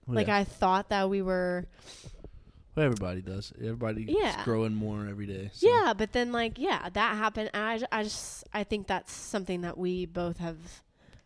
like 0.08 0.28
yeah. 0.28 0.38
i 0.38 0.44
thought 0.44 0.90
that 0.90 1.10
we 1.10 1.22
were 1.22 1.68
well, 2.78 2.86
everybody 2.86 3.24
does. 3.24 3.52
Everybody 3.60 4.06
Yeah. 4.08 4.38
is 4.38 4.46
growing 4.46 4.76
more 4.76 5.08
every 5.08 5.26
day. 5.26 5.50
so. 5.52 5.68
Yeah, 5.68 5.94
but 5.98 6.12
then 6.12 6.32
like 6.32 6.60
yeah, 6.60 6.90
that 6.94 7.18
happened, 7.18 7.50
and 7.56 7.64
I, 7.92 8.00
I 8.00 8.04
just 8.04 8.44
I 8.54 8.64
think 8.64 8.86
that's 8.86 9.12
something 9.12 9.62
that 9.62 9.80
we 9.80 10.06
both 10.06 10.38
have 10.38 10.58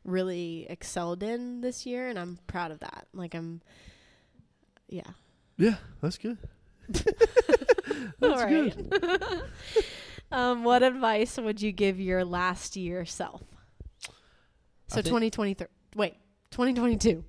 really 0.06 0.66
excelled 0.70 1.24
in 1.24 1.60
this 1.60 1.86
year, 1.86 2.08
and 2.08 2.18
I'm 2.18 2.40
proud 2.48 2.72
of 2.72 2.80
that. 2.80 3.08
Like 3.14 3.36
I'm, 3.36 3.62
yeah. 4.88 5.12
Yeah, 5.58 5.76
that's 6.02 6.18
good. 6.18 6.38
All 8.24 8.30
right. 8.30 8.74
um, 10.32 10.64
what 10.64 10.84
advice 10.84 11.38
would 11.38 11.62
you 11.62 11.74
give 11.74 12.00
your 12.00 12.24
last 12.24 12.78
year 12.78 13.04
self? 13.04 13.42
So 14.88 15.02
2023. 15.02 15.68
Wait, 15.98 16.16
2022. 16.52 17.26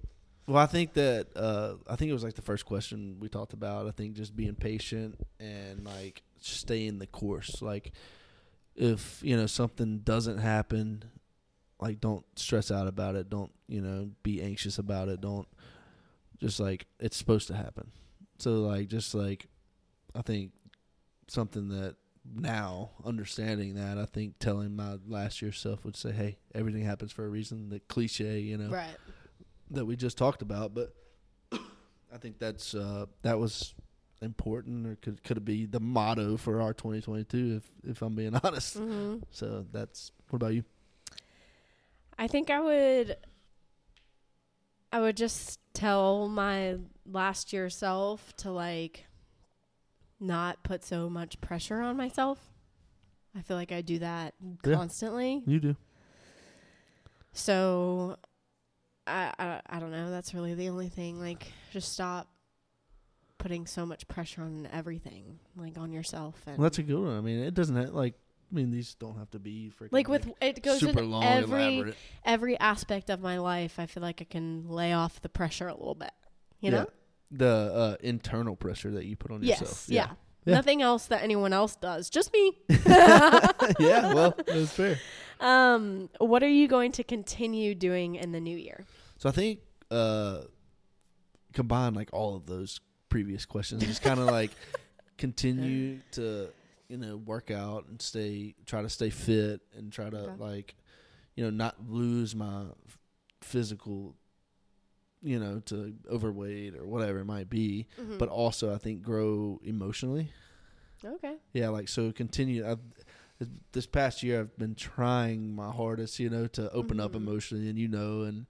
Well, 0.47 0.57
I 0.57 0.67
think 0.67 0.95
that 0.95 1.29
uh, 1.37 1.75
I 1.89 1.97
think 1.97 2.11
it 2.11 2.15
was 2.15 2.25
like 2.25 2.35
the 2.35 2.43
first 2.43 2.67
question 2.67 3.19
we 3.21 3.29
talked 3.29 3.53
about. 3.53 3.87
I 3.87 3.91
think 3.93 4.15
just 4.15 4.35
being 4.35 4.55
patient 4.55 5.19
and 5.39 5.85
like 5.85 6.23
staying 6.41 6.99
the 6.99 7.07
course. 7.07 7.63
Like 7.63 7.93
if 8.75 9.21
you 9.23 9.37
know 9.37 9.47
something 9.47 9.99
doesn't 9.99 10.39
happen, 10.39 11.05
like 11.81 12.01
don't 12.01 12.25
stress 12.37 12.71
out 12.71 12.89
about 12.89 13.15
it. 13.15 13.31
Don't 13.31 13.53
you 13.69 13.81
know 13.81 14.11
be 14.23 14.43
anxious 14.43 14.79
about 14.79 15.09
it. 15.09 15.21
Don't 15.21 15.47
just 16.41 16.59
like 16.59 16.87
it's 16.99 17.17
supposed 17.17 17.47
to 17.49 17.55
happen. 17.55 17.93
So 18.39 18.63
like 18.63 18.89
just 18.89 19.15
like 19.15 19.47
I 20.15 20.23
think 20.23 20.51
something 21.29 21.69
that 21.69 21.97
now 22.35 22.91
understanding 23.05 23.75
that 23.75 23.99
I 23.99 24.07
think 24.07 24.39
telling 24.39 24.75
my 24.75 24.99
last 25.07 25.41
year 25.41 25.53
self 25.53 25.85
would 25.85 25.97
say, 25.97 26.13
hey, 26.13 26.39
everything 26.55 26.85
happens 26.85 27.13
for 27.13 27.25
a 27.25 27.29
reason. 27.29 27.69
The 27.69 27.81
cliche, 27.81 28.41
you 28.41 28.59
know 28.59 28.71
Right. 28.71 28.97
That 29.73 29.85
we 29.85 29.97
just 29.97 30.17
talked 30.19 30.43
about, 30.43 30.75
but 30.75 30.95
I 32.13 32.19
think 32.19 32.39
that's 32.39 32.75
uh, 32.75 33.07
that 33.23 33.39
was 33.39 33.75
important, 34.21 34.87
or 34.87 34.97
could 34.97 35.23
could 35.25 35.37
it 35.37 35.45
be 35.45 35.67
the 35.67 35.81
motto 35.81 36.37
for 36.37 36.61
our 36.61 36.73
2022? 36.73 37.57
If 37.85 37.91
if 37.91 38.03
I'm 38.03 38.15
being 38.15 38.35
honest, 38.43 38.77
hmm 38.77 39.19
so 39.31 39.67
that's 39.73 40.13
what 40.29 40.37
about 40.37 40.55
you? 40.55 40.65
I 42.19 42.29
think 42.29 42.51
I 42.51 42.61
would 42.61 43.17
I 44.93 45.01
would 45.01 45.17
just 45.17 45.59
tell 45.73 46.29
my 46.29 46.77
last 47.07 47.53
year 47.53 47.71
self 47.71 48.37
to 48.37 48.51
like 48.51 49.07
not 50.21 50.63
put 50.63 50.85
so 50.85 51.09
much 51.09 51.41
pressure 51.41 51.81
on 51.81 51.97
myself. 51.97 52.39
I 53.35 53.41
feel 53.41 53.57
like 53.57 53.73
I 53.73 53.81
do 53.81 53.99
that 54.01 54.35
Yeah. 54.65 54.75
constantly. 54.75 55.43
You 55.47 55.59
do. 55.59 55.77
So 57.33 58.17
I, 59.07 59.33
I 59.39 59.61
I 59.69 59.79
don't 59.81 59.91
know, 59.91 60.11
that's 60.11 60.35
really 60.35 60.55
the 60.55 60.69
only 60.69 60.89
thing 60.89 61.19
like 61.21 61.47
just 61.73 61.93
stop 61.93 62.29
putting 63.39 63.67
so 63.67 63.85
much 63.85 64.07
pressure 64.09 64.43
on 64.43 64.69
everything, 64.73 65.39
like 65.57 65.77
on 65.77 65.93
yourself 65.93 66.41
and 66.47 66.59
Well, 66.59 66.65
that's 66.65 66.79
a 66.79 66.83
good 66.83 66.99
one. 67.03 67.17
I 67.17 67.21
mean, 67.21 67.41
it 67.41 67.55
doesn't 67.55 67.77
have, 67.77 67.91
like. 67.91 68.15
I 68.51 68.55
mean, 68.55 68.71
these 68.71 68.95
don't 68.97 69.17
have 69.17 69.31
to 69.31 69.39
be 69.39 69.73
freaking 69.81 69.93
like 69.93 70.09
with 70.09 70.31
it 70.43 70.63
goes 70.63 70.81
super 70.81 70.99
in 70.99 71.11
long, 71.11 71.25
every 71.25 71.77
elaborate. 71.77 71.97
every 72.23 72.61
aspect 72.61 73.09
of 73.09 73.23
my 73.23 73.39
life. 73.39 73.79
I 73.79 73.87
feel 73.87 74.03
like 74.03 74.21
I 74.21 74.25
can 74.25 74.69
lay 74.69 74.93
off 74.93 75.23
the 75.23 75.31
pressure 75.31 75.69
a 75.69 75.73
little 75.75 75.95
bit. 75.95 76.11
You 76.61 76.71
know? 76.73 76.87
the 77.31 77.47
uh, 77.49 77.97
internal 78.01 78.55
pressure 78.55 78.91
that 78.91 79.07
you 79.07 79.17
put 79.17 79.31
on 79.31 79.43
Yes. 79.43 79.61
yourself. 79.61 79.85
Yeah. 79.89 80.11
Yeah. 80.45 80.55
Nothing 80.57 80.83
else 80.83 81.07
that 81.07 81.23
anyone 81.23 81.55
else 81.55 81.77
does. 81.77 82.11
Just 82.11 82.31
me. 82.35 82.59
yeah. 82.69 84.13
Well, 84.13 84.35
that's 84.47 84.73
fair. 84.73 84.99
Um, 85.43 86.09
what 86.19 86.43
are 86.43 86.49
you 86.49 86.69
going 86.69 86.93
to 86.93 87.05
continue 87.05 87.75
doing 87.75 88.15
in 88.15 88.33
the 88.33 88.41
new 88.41 88.57
year? 88.57 88.85
So 89.19 89.29
I 89.29 89.33
think 89.33 89.61
uh 89.91 90.43
combine 91.53 91.95
like 91.95 92.11
all 92.13 92.35
of 92.37 92.47
those 92.47 92.81
previous 93.09 93.45
questions. 93.45 93.85
Just 93.85 94.03
kind 94.03 94.19
of 94.21 94.27
like 94.31 94.51
continue 95.19 95.99
to 96.13 96.49
you 96.89 96.97
know 96.97 97.17
work 97.17 97.51
out 97.51 97.87
and 97.89 98.01
stay 98.01 98.55
try 98.67 98.83
to 98.83 98.89
stay 98.89 99.11
fit 99.11 99.61
and 99.77 99.93
try 99.93 100.09
to 100.11 100.17
Okay. 100.17 100.35
like 100.39 100.75
you 101.37 101.45
know 101.45 101.51
not 101.51 101.77
lose 101.89 102.35
my 102.35 102.65
physical 103.41 104.15
you 105.23 105.39
know 105.39 105.61
to 105.67 105.95
overweight 106.11 106.75
or 106.77 106.87
whatever 106.87 107.21
it 107.21 107.25
might 107.25 107.49
be 107.49 107.87
Mhm. 108.01 108.19
but 108.19 108.29
also 108.29 108.75
I 108.75 108.79
think 108.79 109.03
grow 109.03 109.61
emotionally 109.65 110.33
okay. 111.05 111.37
yeah 111.53 111.69
like 111.69 111.89
so 111.89 112.11
continue 112.13 112.69
I've, 112.69 112.81
this 113.73 113.87
past 113.87 114.23
year 114.23 114.41
I've 114.41 114.57
been 114.59 114.75
trying 114.75 115.55
my 115.55 115.71
hardest 115.71 116.19
you 116.19 116.29
know 116.31 116.47
to 116.49 116.71
open 116.73 117.01
up 117.01 117.13
Mhm. 117.13 117.17
emotionally 117.17 117.69
and 117.69 117.79
you 117.79 117.89
know 117.89 118.23
and 118.23 118.47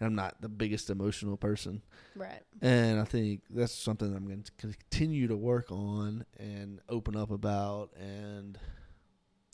I'm 0.00 0.14
not 0.14 0.40
the 0.40 0.48
biggest 0.48 0.90
emotional 0.90 1.36
person 1.36 1.82
Right. 2.14 2.42
and 2.62 3.00
I 3.00 3.04
think 3.04 3.42
that's 3.50 3.72
something 3.74 4.14
I'm 4.14 4.26
going 4.26 4.42
to 4.44 4.52
continue 4.58 5.26
to 5.28 5.36
work 5.36 5.70
on 5.72 6.24
and 6.38 6.80
open 6.88 7.16
up 7.16 7.30
about 7.30 7.90
and 7.98 8.58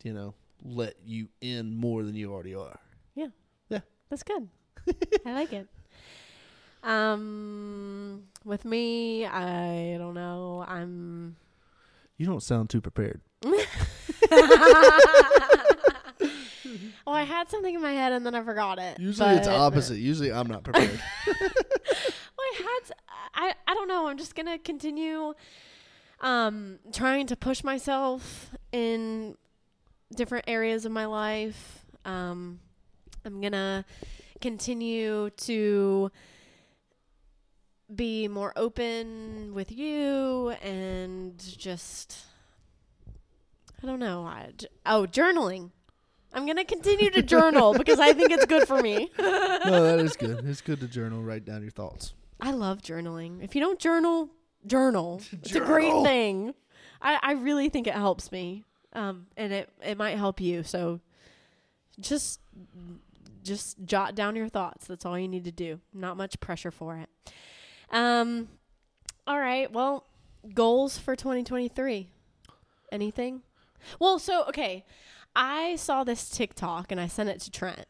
you 0.03 0.13
know 0.13 0.35
let 0.63 0.97
you 1.05 1.29
in 1.41 1.75
more 1.77 2.03
than 2.03 2.15
you 2.15 2.33
already 2.33 2.55
are 2.55 2.79
Yeah, 3.15 3.29
yeah, 3.69 3.81
That's 4.11 4.23
good. 4.23 4.49
I 5.27 5.33
like 5.33 5.53
it. 5.53 5.69
Um, 6.83 8.25
with 8.45 8.65
me, 8.67 9.25
I 9.25 9.97
don't 9.99 10.13
know. 10.15 10.65
I'm. 10.69 11.37
you 12.19 12.27
don't 12.27 12.43
sound 12.43 12.69
too 12.71 12.81
prepared 12.83 13.21
oh, 17.07 17.13
I 17.13 17.23
had 17.25 17.51
something 17.51 17.75
in 17.75 17.83
my 17.83 17.93
head 17.93 18.13
and 18.13 18.25
then 18.25 18.35
I 18.35 18.43
forgot 18.43 18.79
it. 18.79 18.99
usually 18.99 19.31
it's 19.31 19.49
opposite 19.49 19.99
usually 19.99 20.33
I'm 20.33 20.47
not 20.49 20.63
prepared 20.63 21.01
Well, 21.27 22.47
I 22.53 22.57
had. 22.59 22.81
s- 22.83 22.93
I 23.35 23.55
I 23.69 23.75
don't 23.75 23.89
know. 23.89 24.07
I'm 24.09 24.19
just 24.19 24.35
gonna 24.35 24.59
continue, 24.59 25.35
um, 26.21 26.79
trying 26.93 27.27
to 27.29 27.37
push 27.37 27.63
myself 27.65 28.51
in 28.73 29.37
different 30.15 30.45
areas 30.49 30.85
of 30.85 30.93
my 30.93 31.07
life. 31.07 31.85
Um, 32.05 32.59
I'm 33.25 33.41
gonna 33.41 33.85
continue 34.41 35.31
to 35.31 36.11
be 37.95 38.27
more 38.29 38.53
open 38.57 39.55
with 39.55 39.71
you 39.73 40.51
and 40.63 41.39
just. 41.39 42.19
I 43.85 43.87
don't 43.87 43.99
know. 43.99 44.25
I 44.25 44.51
oh, 44.87 45.03
journaling. 45.03 45.71
I'm 46.33 46.47
gonna 46.47 46.65
continue 46.65 47.11
to 47.11 47.21
journal 47.21 47.75
because 47.79 48.01
I 48.01 48.15
think 48.15 48.31
it's 48.31 48.47
good 48.47 48.67
for 48.67 48.81
me. 48.81 49.11
no 49.19 49.83
that 49.83 49.99
is 49.99 50.17
good 50.17 50.43
it's 50.49 50.63
good 50.63 50.81
to 50.81 50.89
journal 50.89 51.23
write 51.23 51.45
down 51.45 51.61
your 51.61 51.71
thoughts 51.71 52.15
I 52.41 52.53
love 52.53 52.81
journaling. 52.81 53.45
If 53.45 53.55
you 53.55 53.61
don't 53.61 53.79
journal, 53.79 54.31
journal. 54.67 55.21
It's 55.33 55.55
a 55.55 55.61
great 55.61 55.93
thing. 56.03 56.55
I, 57.03 57.19
I 57.23 57.33
really 57.33 57.69
think 57.69 57.87
it 57.87 57.93
helps 57.93 58.33
me. 58.33 58.65
Um, 58.95 59.27
and 59.37 59.53
it, 59.53 59.69
it 59.85 59.99
might 59.99 60.17
help 60.17 60.41
you. 60.41 60.63
So 60.63 61.01
just 62.01 62.41
just 63.43 63.85
jot 63.85 64.15
down 64.15 64.35
your 64.35 64.49
thoughts. 64.49 64.87
That's 64.87 65.05
all 65.05 65.19
you 65.19 65.29
need 65.29 65.45
to 65.45 65.53
do. 65.53 65.79
Not 65.93 66.17
much 66.17 66.41
pressure 66.41 66.71
for 66.71 66.97
it. 66.97 67.11
Um 67.91 68.49
all 69.27 69.39
right. 69.39 69.71
Well, 69.71 70.07
goals 70.55 70.97
for 70.97 71.15
2023. 71.15 72.09
Anything? 72.91 73.43
Well, 73.99 74.19
so 74.19 74.45
okay. 74.49 74.85
I 75.37 75.77
saw 75.77 76.05
this 76.05 76.31
TikTok 76.31 76.93
and 76.93 77.01
I 77.01 77.09
sent 77.09 77.29
it 77.29 77.41
to 77.41 77.51
Trent. 77.51 77.87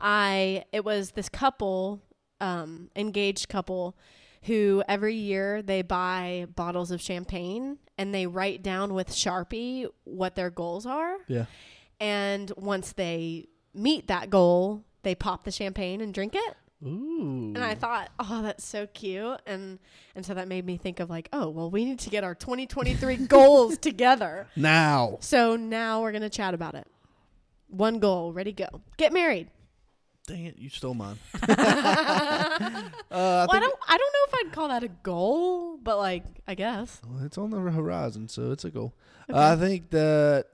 I 0.00 0.64
it 0.72 0.84
was 0.84 1.12
this 1.12 1.28
couple, 1.28 2.02
um, 2.40 2.90
engaged 2.96 3.48
couple, 3.48 3.96
who 4.42 4.82
every 4.88 5.14
year 5.14 5.62
they 5.62 5.82
buy 5.82 6.46
bottles 6.54 6.90
of 6.90 7.00
champagne 7.00 7.78
and 7.98 8.14
they 8.14 8.26
write 8.26 8.62
down 8.62 8.94
with 8.94 9.08
Sharpie 9.10 9.86
what 10.04 10.34
their 10.36 10.50
goals 10.50 10.86
are. 10.86 11.16
yeah 11.28 11.46
And 12.00 12.52
once 12.56 12.92
they 12.92 13.48
meet 13.74 14.08
that 14.08 14.30
goal, 14.30 14.84
they 15.02 15.14
pop 15.14 15.44
the 15.44 15.50
champagne 15.50 16.00
and 16.00 16.12
drink 16.12 16.34
it. 16.34 16.56
Ooh 16.84 17.52
And 17.54 17.64
I 17.64 17.74
thought, 17.74 18.10
oh, 18.18 18.42
that's 18.42 18.64
so 18.66 18.86
cute. 18.88 19.40
And 19.46 19.78
and 20.14 20.24
so 20.26 20.34
that 20.34 20.48
made 20.48 20.64
me 20.64 20.76
think 20.76 21.00
of 21.00 21.08
like, 21.10 21.28
oh, 21.32 21.48
well, 21.48 21.70
we 21.70 21.84
need 21.84 21.98
to 22.00 22.10
get 22.10 22.24
our 22.24 22.34
2023 22.34 23.16
goals 23.28 23.78
together. 23.78 24.46
now 24.56 25.18
So 25.20 25.56
now 25.56 26.02
we're 26.02 26.12
gonna 26.12 26.30
chat 26.30 26.54
about 26.54 26.74
it. 26.74 26.86
One 27.68 27.98
goal, 27.98 28.32
ready, 28.32 28.52
go. 28.52 28.68
Get 28.96 29.12
married. 29.12 29.48
dang 30.26 30.44
it 30.46 30.58
you 30.58 30.68
stole 30.68 30.94
mine 30.94 31.16
uh, 31.34 31.46
I 31.50 32.90
well, 33.10 33.48
I 33.50 33.58
don't 33.60 33.78
I 33.88 33.96
don't 33.96 34.12
know 34.12 34.24
if 34.28 34.34
I'd 34.46 34.52
call 34.52 34.68
that 34.68 34.82
a 34.82 34.88
goal, 34.88 35.76
but 35.78 35.98
like 35.98 36.24
I 36.48 36.54
guess. 36.54 37.00
Well, 37.08 37.24
it's 37.24 37.38
on 37.38 37.50
the 37.50 37.58
horizon, 37.60 38.28
so 38.28 38.50
it's 38.52 38.64
a 38.64 38.70
goal. 38.70 38.94
Okay. 39.30 39.38
I 39.38 39.56
think 39.56 39.90
that 39.90 40.46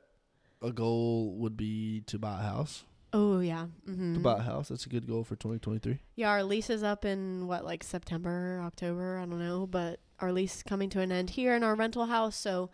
a 0.62 0.72
goal 0.72 1.34
would 1.38 1.56
be 1.56 2.02
to 2.06 2.18
buy 2.18 2.40
a 2.40 2.42
house. 2.42 2.84
Oh 3.14 3.40
yeah. 3.40 3.66
Mm-hmm. 3.88 4.14
To 4.14 4.20
buy 4.20 4.38
a 4.38 4.42
house, 4.42 4.68
that's 4.68 4.86
a 4.86 4.88
good 4.88 5.06
goal 5.06 5.22
for 5.24 5.36
2023. 5.36 5.98
Yeah, 6.16 6.30
our 6.30 6.42
lease 6.42 6.70
is 6.70 6.82
up 6.82 7.04
in 7.04 7.46
what, 7.46 7.62
like 7.64 7.84
September, 7.84 8.60
October, 8.64 9.18
I 9.18 9.26
don't 9.26 9.38
know, 9.38 9.66
but 9.66 10.00
our 10.20 10.32
lease 10.32 10.56
is 10.56 10.62
coming 10.62 10.88
to 10.90 11.00
an 11.00 11.12
end 11.12 11.30
here 11.30 11.54
in 11.54 11.62
our 11.62 11.74
rental 11.74 12.06
house. 12.06 12.36
So 12.36 12.70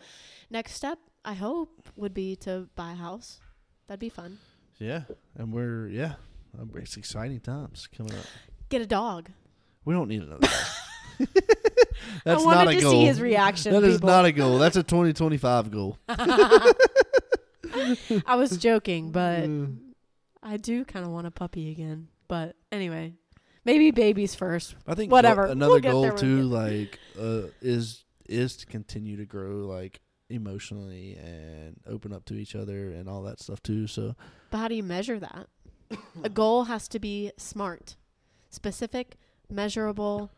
next 0.51 0.75
step, 0.75 0.99
I 1.25 1.35
hope, 1.35 1.89
would 1.97 2.15
be 2.15 2.37
to 2.37 2.69
buy 2.77 2.93
a 2.93 2.95
house. 2.95 3.41
That'd 3.89 3.99
be 4.01 4.09
fun. 4.11 4.39
Yeah, 4.79 5.03
and 5.37 5.53
we're 5.53 5.89
yeah, 5.89 6.15
um, 6.59 6.71
it's 6.77 6.97
exciting 6.97 7.41
times 7.41 7.89
coming 7.97 8.15
up. 8.15 8.25
Get 8.69 8.81
a 8.81 8.87
dog. 8.87 9.31
We 9.85 9.95
don't 9.95 10.09
need 10.09 10.23
another. 10.23 10.47
that's 12.25 12.43
I 12.43 12.45
wanted 12.45 12.65
not 12.65 12.69
a 12.69 12.75
to 12.77 12.81
goal. 12.81 12.91
see 12.93 13.05
his 13.07 13.21
reaction. 13.21 13.73
That 13.73 13.83
is 13.83 13.97
people. 13.97 14.09
not 14.11 14.25
a 14.25 14.31
goal. 14.31 14.59
That's 14.59 14.77
a 14.77 14.83
2025 14.85 15.71
goal. 15.73 15.99
I 16.09 16.75
was 18.37 18.57
joking, 18.57 19.11
but 19.11 19.43
Uh, 19.45 19.67
I 20.43 20.57
do 20.57 20.85
kind 20.85 21.05
of 21.05 21.11
want 21.13 21.27
a 21.27 21.31
puppy 21.31 21.71
again. 21.71 22.09
But 22.29 22.57
anyway, 22.71 23.15
maybe 23.65 23.91
babies 23.91 24.35
first. 24.35 24.75
I 24.87 24.95
think 24.95 25.11
Whatever. 25.13 25.47
go- 25.47 25.53
another 25.53 25.71
We'll 25.73 25.81
goal 25.81 26.03
there 26.03 26.13
when 26.15 26.37
we 26.37 26.43
too, 26.43 26.43
like, 26.43 26.99
uh, 27.19 27.49
is 27.61 28.05
is 28.29 28.57
to 28.59 28.67
continue 28.67 29.17
to 29.17 29.25
grow 29.25 29.67
like 29.67 30.01
emotionally 30.29 31.17
and 31.17 31.81
open 31.87 32.13
up 32.13 32.27
to 32.27 32.35
each 32.35 32.55
other 32.55 32.91
and 32.91 33.09
all 33.09 33.23
that 33.23 33.41
stuff 33.41 33.63
too. 33.63 33.87
So 33.87 34.15
But 34.51 34.59
how 34.59 34.69
do 34.69 34.75
you 34.75 34.83
measure 34.83 35.19
that? 35.19 35.47
a 36.23 36.29
goal 36.29 36.65
has 36.65 36.87
to 36.89 36.99
be 36.99 37.33
smart, 37.39 37.97
specific, 38.51 39.17
measurable, 39.51 40.31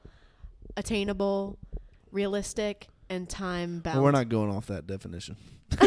attainable, 0.77 1.59
realistic, 2.13 2.87
and 3.09 3.29
time 3.29 3.81
bound. 3.81 3.97
well, 3.97 4.05
we're 4.05 4.11
not 4.13 4.29
going 4.29 4.49
off 4.51 4.67
that 4.69 4.87
definition. 4.87 5.37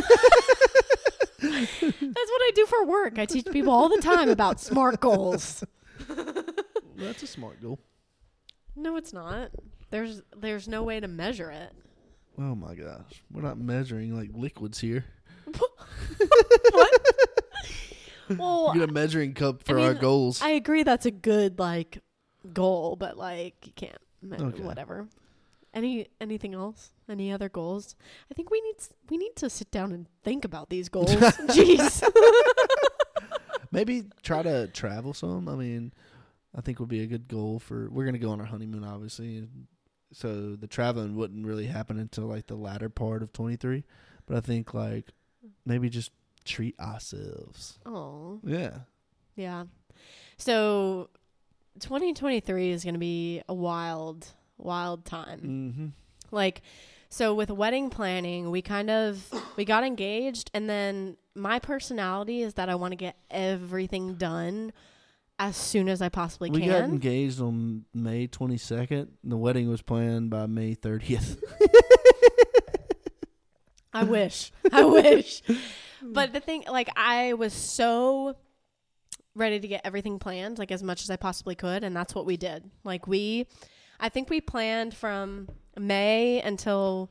That's 1.44 1.92
what 1.92 2.42
I 2.42 2.52
do 2.56 2.66
for 2.66 2.86
work. 2.86 3.20
I 3.20 3.26
teach 3.26 3.46
people 3.52 3.72
all 3.74 3.90
the 3.90 4.02
time 4.02 4.30
about 4.30 4.60
smart 4.60 5.00
goals. 5.00 5.64
That's 6.98 7.24
a 7.24 7.28
smart 7.28 7.62
goal. 7.62 7.80
No, 8.76 8.96
it's 8.96 9.14
not. 9.14 9.52
There's 9.92 10.22
there's 10.36 10.68
no 10.68 10.84
way 10.84 11.00
to 11.00 11.08
measure 11.08 11.52
it. 11.52 11.72
Oh 12.40 12.56
my 12.56 12.74
gosh, 12.76 13.22
we're 13.32 13.42
not 13.44 13.58
measuring 13.60 14.16
like 14.16 14.32
liquids 14.34 14.80
here. 14.80 15.06
what? 16.72 16.92
Well, 18.38 18.72
We 18.74 18.80
get 18.80 18.90
a 18.90 18.94
measuring 18.94 19.34
cup 19.34 19.64
for 19.64 19.78
I 19.80 19.88
our 19.88 19.94
goals. 19.94 20.42
I 20.42 20.52
agree 20.52 20.84
that's 20.84 21.06
a 21.06 21.12
good 21.12 21.60
like 21.60 22.00
goal, 22.54 22.96
but 22.96 23.18
like 23.18 23.56
you 23.66 23.74
can't 23.76 23.98
Okay. 24.42 24.64
whatever. 24.64 25.08
Any 25.74 26.08
anything 26.22 26.54
else? 26.54 26.92
Any 27.10 27.32
other 27.32 27.50
goals? 27.50 27.96
I 28.30 28.34
think 28.36 28.52
we 28.52 28.62
need 28.62 28.76
s- 28.78 28.94
we 29.10 29.18
need 29.18 29.36
to 29.38 29.50
sit 29.50 29.72
down 29.72 29.92
and 29.92 30.08
think 30.24 30.46
about 30.46 30.70
these 30.70 30.88
goals. 30.90 31.10
Jeez. 31.12 32.04
Maybe 33.72 34.04
try 34.22 34.44
to 34.44 34.68
travel 34.68 35.14
some. 35.14 35.50
I 35.50 35.56
mean, 35.56 35.94
I 36.56 36.62
think 36.62 36.80
would 36.80 36.90
be 36.90 37.02
a 37.02 37.08
good 37.08 37.28
goal 37.28 37.58
for. 37.60 37.90
We're 37.90 38.06
gonna 38.06 38.20
go 38.20 38.30
on 38.30 38.40
our 38.40 38.46
honeymoon, 38.46 38.84
obviously, 38.84 39.48
so 40.12 40.56
the 40.56 40.68
traveling 40.68 41.16
wouldn't 41.16 41.46
really 41.46 41.66
happen 41.66 41.98
until 41.98 42.26
like 42.26 42.46
the 42.48 42.56
latter 42.56 42.90
part 42.90 43.24
of 43.24 43.34
twenty 43.34 43.56
three. 43.56 43.84
But 44.28 44.38
I 44.38 44.42
think 44.42 44.74
like 44.76 45.08
maybe 45.66 45.90
just 45.90 46.12
treat 46.46 46.80
ourselves. 46.80 47.80
Oh, 47.86 48.40
Yeah. 48.44 48.80
yeah. 49.36 49.64
So 50.38 51.10
2023 51.80 52.70
is 52.72 52.84
going 52.84 52.94
to 52.96 53.00
be 53.00 53.42
a 53.50 53.54
wild 53.54 54.28
wild 54.64 55.06
time. 55.06 55.40
Mm-hmm. 55.42 55.88
like 56.32 56.62
so 57.10 57.34
with 57.34 57.52
wedding 57.52 57.90
planning 57.90 58.50
we 58.50 58.62
kind 58.62 58.90
of 58.90 59.24
we 59.56 59.66
got 59.66 59.84
engaged 59.84 60.50
and 60.54 60.70
then 60.70 61.18
my 61.36 61.60
personality 61.60 62.42
is 62.42 62.56
that 62.56 62.70
i 62.70 62.76
want 62.76 62.92
to 62.92 62.96
get 62.96 63.16
everything 63.30 64.16
done 64.16 64.72
as 65.40 65.56
soon 65.58 65.90
as 65.90 66.02
i 66.02 66.10
possibly 66.10 66.50
can. 66.50 66.60
We 66.60 66.68
got 66.68 66.84
engaged 66.84 67.42
on 67.42 67.86
May 67.94 68.28
twenty 68.28 68.58
second. 68.58 69.12
The 69.24 69.36
wedding 69.36 69.68
was 69.68 69.82
planned 69.82 70.30
by 70.30 70.46
May 70.46 70.74
thirtieth. 70.76 71.42
i 73.94 74.04
wish 74.04 74.52
i 74.72 74.84
wish 75.00 75.42
but 76.02 76.34
the 76.34 76.40
thing 76.40 76.64
like 76.70 76.90
i 76.96 77.34
was 77.34 77.54
so 77.54 78.36
ready 79.36 79.60
to 79.60 79.68
get 79.68 79.82
everything 79.84 80.20
planned 80.20 80.58
like 80.58 80.72
as 80.72 80.82
much 80.84 81.04
as 81.04 81.10
i 81.10 81.16
possibly 81.16 81.56
could 81.56 81.84
and 81.84 81.96
that's 81.96 82.16
what 82.16 82.26
we 82.26 82.36
did 82.38 82.70
like 82.84 83.08
we 83.08 83.46
i 84.04 84.10
think 84.10 84.30
we 84.30 84.40
planned 84.40 84.94
from 84.94 85.48
may 85.76 86.40
until 86.42 87.10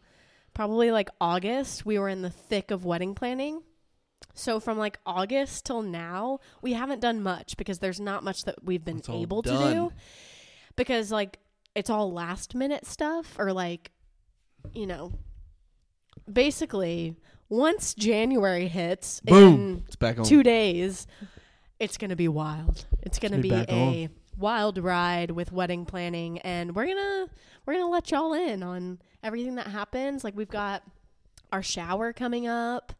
probably 0.54 0.90
like 0.90 1.08
august. 1.20 1.84
We 1.86 1.98
were 1.98 2.08
in 2.08 2.22
the 2.22 2.30
thick 2.30 2.70
of 2.70 2.84
wedding 2.84 3.14
planning. 3.14 3.62
So 4.34 4.60
from 4.60 4.78
like 4.78 4.98
august 5.04 5.66
till 5.66 5.82
now 5.82 6.40
we 6.60 6.72
haven't 6.72 7.00
done 7.00 7.22
much 7.22 7.56
because 7.56 7.80
there's 7.80 8.00
not 8.00 8.22
much 8.22 8.44
that 8.44 8.62
we've 8.62 8.84
been 8.84 8.98
It's 8.98 9.08
able 9.08 9.42
to 9.42 9.50
do. 9.50 9.92
Because 10.76 11.10
like 11.10 11.38
it's 11.74 11.90
all 11.90 12.12
last 12.12 12.54
minute 12.54 12.86
stuff 12.86 13.36
or 13.38 13.52
like 13.52 13.90
you 14.72 14.86
know 14.86 15.12
basically 16.30 17.16
once 17.48 17.94
january 17.94 18.68
hits 18.68 19.20
Boom. 19.20 19.84
It's 19.86 19.96
back 19.96 20.16
in 20.16 20.20
on. 20.20 20.26
two 20.26 20.42
days 20.42 21.06
it's 21.80 21.96
gonna 21.96 22.14
be 22.14 22.28
wild. 22.28 22.86
It's 23.02 23.18
gonna 23.18 23.38
gonna 23.38 23.42
be 23.42 23.50
be 23.50 23.72
a 23.72 24.08
wild 24.38 24.78
ride 24.78 25.30
with 25.30 25.52
wedding 25.52 25.84
planning 25.84 26.38
and 26.40 26.74
we're 26.74 26.86
gonna 26.86 27.26
we're 27.66 27.74
gonna 27.74 27.88
let 27.88 28.10
y'all 28.10 28.32
in 28.32 28.62
on 28.62 28.98
everything 29.22 29.56
that 29.56 29.66
happens 29.68 30.24
like 30.24 30.34
we've 30.36 30.48
got 30.48 30.82
our 31.52 31.62
shower 31.62 32.12
coming 32.12 32.46
up 32.46 32.92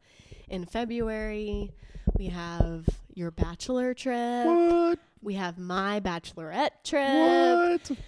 in 0.48 0.64
february 0.66 1.72
we 2.18 2.26
have 2.26 2.86
your 3.14 3.30
bachelor 3.30 3.94
trip 3.94 4.46
What? 4.46 4.98
we 5.22 5.34
have 5.34 5.58
my 5.58 6.00
bachelorette 6.00 6.70
trip 6.84 7.08
What? 7.88 7.98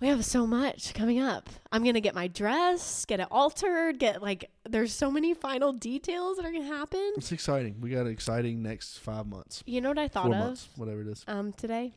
we 0.00 0.06
have 0.08 0.24
so 0.24 0.46
much 0.46 0.94
coming 0.94 1.18
up. 1.18 1.50
I'm 1.72 1.82
gonna 1.82 2.00
get 2.00 2.14
my 2.14 2.28
dress, 2.28 3.04
get 3.04 3.18
it 3.18 3.26
altered, 3.32 3.98
get 3.98 4.22
like 4.22 4.48
there's 4.68 4.92
so 4.92 5.10
many 5.10 5.34
final 5.34 5.72
details 5.72 6.36
that 6.36 6.46
are 6.46 6.52
gonna 6.52 6.64
happen. 6.66 7.14
It's 7.16 7.32
exciting. 7.32 7.80
We 7.80 7.90
got 7.90 8.02
an 8.06 8.12
exciting 8.12 8.62
next 8.62 8.98
five 8.98 9.26
months, 9.26 9.64
You 9.66 9.80
know 9.80 9.88
what 9.88 9.98
I 9.98 10.06
thought 10.06 10.26
four 10.26 10.34
of 10.34 10.38
months, 10.38 10.68
whatever 10.76 11.00
it 11.00 11.08
is. 11.08 11.24
um 11.26 11.52
today? 11.52 11.94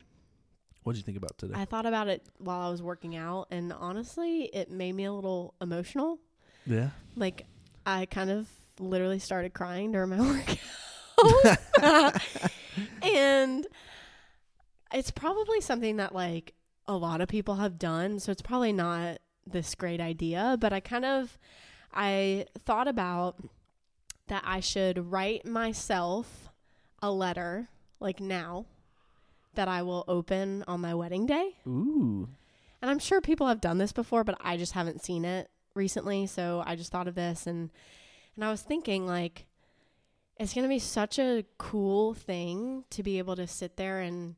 What 0.82 0.94
did 0.94 0.98
you 0.98 1.04
think 1.04 1.16
about 1.16 1.38
today? 1.38 1.54
I 1.56 1.64
thought 1.64 1.86
about 1.86 2.08
it 2.08 2.26
while 2.38 2.60
I 2.60 2.70
was 2.70 2.82
working 2.82 3.16
out 3.16 3.48
and 3.50 3.72
honestly 3.72 4.44
it 4.52 4.70
made 4.70 4.92
me 4.94 5.04
a 5.04 5.12
little 5.12 5.54
emotional. 5.60 6.18
yeah. 6.66 6.90
Like 7.16 7.46
I 7.86 8.06
kind 8.06 8.30
of 8.30 8.48
literally 8.78 9.18
started 9.18 9.52
crying 9.54 9.92
during 9.92 10.10
my 10.10 10.20
workout. 11.80 12.22
and 13.02 13.66
it's 14.92 15.10
probably 15.10 15.60
something 15.60 15.96
that 15.96 16.14
like 16.14 16.54
a 16.86 16.96
lot 16.96 17.20
of 17.20 17.28
people 17.28 17.56
have 17.56 17.78
done, 17.78 18.18
so 18.18 18.32
it's 18.32 18.42
probably 18.42 18.72
not 18.72 19.18
this 19.46 19.74
great 19.74 20.00
idea, 20.00 20.56
but 20.60 20.72
I 20.72 20.80
kind 20.80 21.04
of 21.04 21.38
I 21.92 22.46
thought 22.64 22.88
about 22.88 23.36
that 24.28 24.42
I 24.44 24.60
should 24.60 25.10
write 25.12 25.44
myself 25.44 26.48
a 27.00 27.10
letter 27.10 27.68
like 28.00 28.20
now 28.20 28.66
that 29.54 29.68
I 29.68 29.82
will 29.82 30.04
open 30.08 30.64
on 30.66 30.80
my 30.80 30.94
wedding 30.94 31.26
day. 31.26 31.56
Ooh. 31.66 32.28
And 32.80 32.90
I'm 32.90 32.98
sure 32.98 33.20
people 33.20 33.46
have 33.46 33.60
done 33.60 33.78
this 33.78 33.92
before, 33.92 34.24
but 34.24 34.36
I 34.40 34.56
just 34.56 34.72
haven't 34.72 35.04
seen 35.04 35.24
it 35.24 35.50
recently, 35.74 36.26
so 36.26 36.62
I 36.66 36.76
just 36.76 36.90
thought 36.90 37.08
of 37.08 37.14
this 37.14 37.46
and 37.46 37.70
and 38.34 38.44
I 38.44 38.50
was 38.50 38.62
thinking 38.62 39.06
like 39.06 39.46
it's 40.38 40.54
going 40.54 40.64
to 40.64 40.68
be 40.68 40.78
such 40.78 41.18
a 41.18 41.44
cool 41.58 42.14
thing 42.14 42.84
to 42.90 43.02
be 43.02 43.18
able 43.18 43.36
to 43.36 43.46
sit 43.46 43.76
there 43.76 44.00
and 44.00 44.34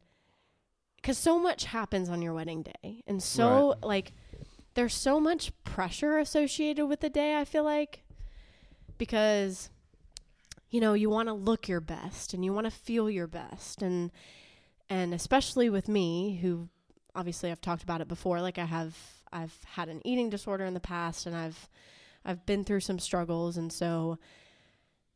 cuz 1.03 1.17
so 1.17 1.39
much 1.39 1.65
happens 1.65 2.09
on 2.09 2.21
your 2.21 2.35
wedding 2.35 2.63
day. 2.63 3.03
And 3.07 3.23
so 3.23 3.77
like 3.83 4.13
there's 4.75 4.95
so 4.95 5.21
much 5.21 5.53
pressure 5.65 6.19
associated 6.19 6.87
with 6.87 7.01
the 7.01 7.11
day, 7.11 7.39
I 7.39 7.45
feel 7.45 7.65
like 7.65 8.05
because 8.99 9.71
you 10.71 10.81
know, 10.81 10.95
you 10.95 11.09
want 11.09 11.29
to 11.29 11.33
look 11.33 11.69
your 11.69 11.81
best 11.81 12.35
and 12.35 12.45
you 12.45 12.53
want 12.53 12.65
to 12.65 12.71
feel 12.71 13.09
your 13.09 13.29
best 13.29 13.81
and 13.81 14.11
and 14.91 15.15
especially 15.15 15.71
with 15.71 15.89
me 15.89 16.37
who 16.43 16.69
obviously 17.15 17.51
I've 17.51 17.61
talked 17.61 17.83
about 17.83 18.01
it 18.01 18.09
before 18.09 18.41
like 18.41 18.59
I 18.59 18.65
have 18.65 18.97
I've 19.33 19.57
had 19.65 19.89
an 19.89 20.01
eating 20.05 20.31
disorder 20.31 20.65
in 20.65 20.75
the 20.75 20.81
past 20.81 21.27
and 21.27 21.35
I've 21.37 21.69
I've 22.25 22.45
been 22.47 22.65
through 22.65 22.81
some 22.81 22.99
struggles 22.99 23.57
and 23.57 23.73
so 23.73 24.19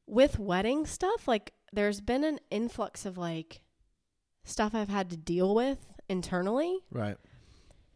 with 0.07 0.39
wedding 0.39 0.87
stuff 0.87 1.29
like 1.29 1.53
there's 1.73 2.01
been 2.01 2.25
an 2.25 2.39
influx 2.51 3.05
of 3.05 3.19
like 3.19 3.61
stuff 4.45 4.75
I've 4.75 4.89
had 4.89 5.11
to 5.11 5.17
deal 5.17 5.55
with 5.55 5.79
internally 6.09 6.79
Right. 6.91 7.17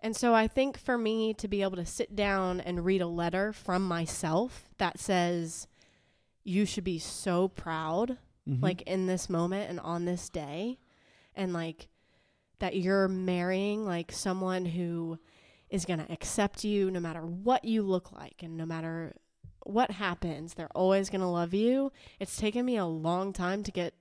and 0.00 0.14
so 0.14 0.34
I 0.34 0.46
think 0.48 0.76
for 0.78 0.98
me 0.98 1.32
to 1.34 1.48
be 1.48 1.62
able 1.62 1.76
to 1.76 1.86
sit 1.86 2.14
down 2.14 2.60
and 2.60 2.84
read 2.84 3.00
a 3.00 3.06
letter 3.06 3.52
from 3.52 3.86
myself 3.86 4.68
that 4.78 4.98
says 4.98 5.66
you 6.44 6.66
should 6.66 6.84
be 6.84 6.98
so 6.98 7.48
proud 7.48 8.18
Mhm. 8.48 8.60
like 8.60 8.82
in 8.82 9.06
this 9.06 9.30
moment 9.30 9.70
and 9.70 9.78
on 9.80 10.04
this 10.04 10.28
day 10.28 10.78
and 11.34 11.52
like 11.52 11.88
that 12.58 12.76
you're 12.76 13.08
marrying 13.08 13.84
like 13.84 14.12
someone 14.12 14.64
who 14.64 15.18
is 15.68 15.84
going 15.84 15.98
to 15.98 16.12
accept 16.12 16.64
you 16.64 16.90
no 16.90 17.00
matter 17.00 17.20
what 17.20 17.64
you 17.64 17.82
look 17.82 18.12
like 18.12 18.42
and 18.42 18.56
no 18.56 18.66
matter 18.66 19.14
what 19.64 19.90
happens 19.90 20.54
they're 20.54 20.68
always 20.74 21.08
going 21.08 21.20
to 21.20 21.26
love 21.26 21.54
you 21.54 21.90
it's 22.20 22.36
taken 22.36 22.64
me 22.64 22.76
a 22.76 22.84
long 22.84 23.32
time 23.32 23.62
to 23.62 23.70
get 23.70 23.94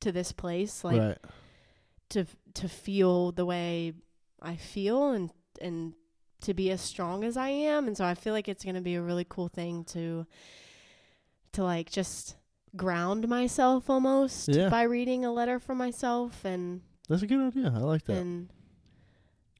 to 0.00 0.10
this 0.10 0.32
place 0.32 0.82
like 0.82 1.00
right. 1.00 1.18
to 2.08 2.24
to 2.54 2.68
feel 2.68 3.32
the 3.32 3.44
way 3.44 3.92
I 4.40 4.56
feel 4.56 5.12
and 5.12 5.30
and 5.60 5.92
to 6.42 6.54
be 6.54 6.70
as 6.70 6.80
strong 6.80 7.22
as 7.22 7.36
I 7.36 7.50
am 7.50 7.86
and 7.86 7.96
so 7.96 8.04
I 8.04 8.14
feel 8.14 8.32
like 8.32 8.48
it's 8.48 8.64
going 8.64 8.76
to 8.76 8.80
be 8.80 8.94
a 8.94 9.02
really 9.02 9.26
cool 9.28 9.48
thing 9.48 9.84
to 9.84 10.26
to 11.52 11.64
like 11.64 11.90
just 11.90 12.36
ground 12.76 13.28
myself 13.28 13.90
almost 13.90 14.48
Yeah. 14.48 14.68
by 14.68 14.82
reading 14.82 15.24
a 15.24 15.32
letter 15.32 15.58
from 15.58 15.78
myself 15.78 16.44
and 16.44 16.82
That's 17.08 17.22
a 17.22 17.26
good 17.26 17.40
idea. 17.40 17.72
I 17.74 17.78
like 17.80 18.04
that. 18.04 18.16
and 18.16 18.48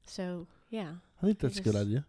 so 0.05 0.47
yeah 0.69 0.93
I 1.21 1.25
think 1.25 1.39
that's 1.39 1.59
a 1.59 1.61
good 1.61 1.75
idea. 1.75 2.05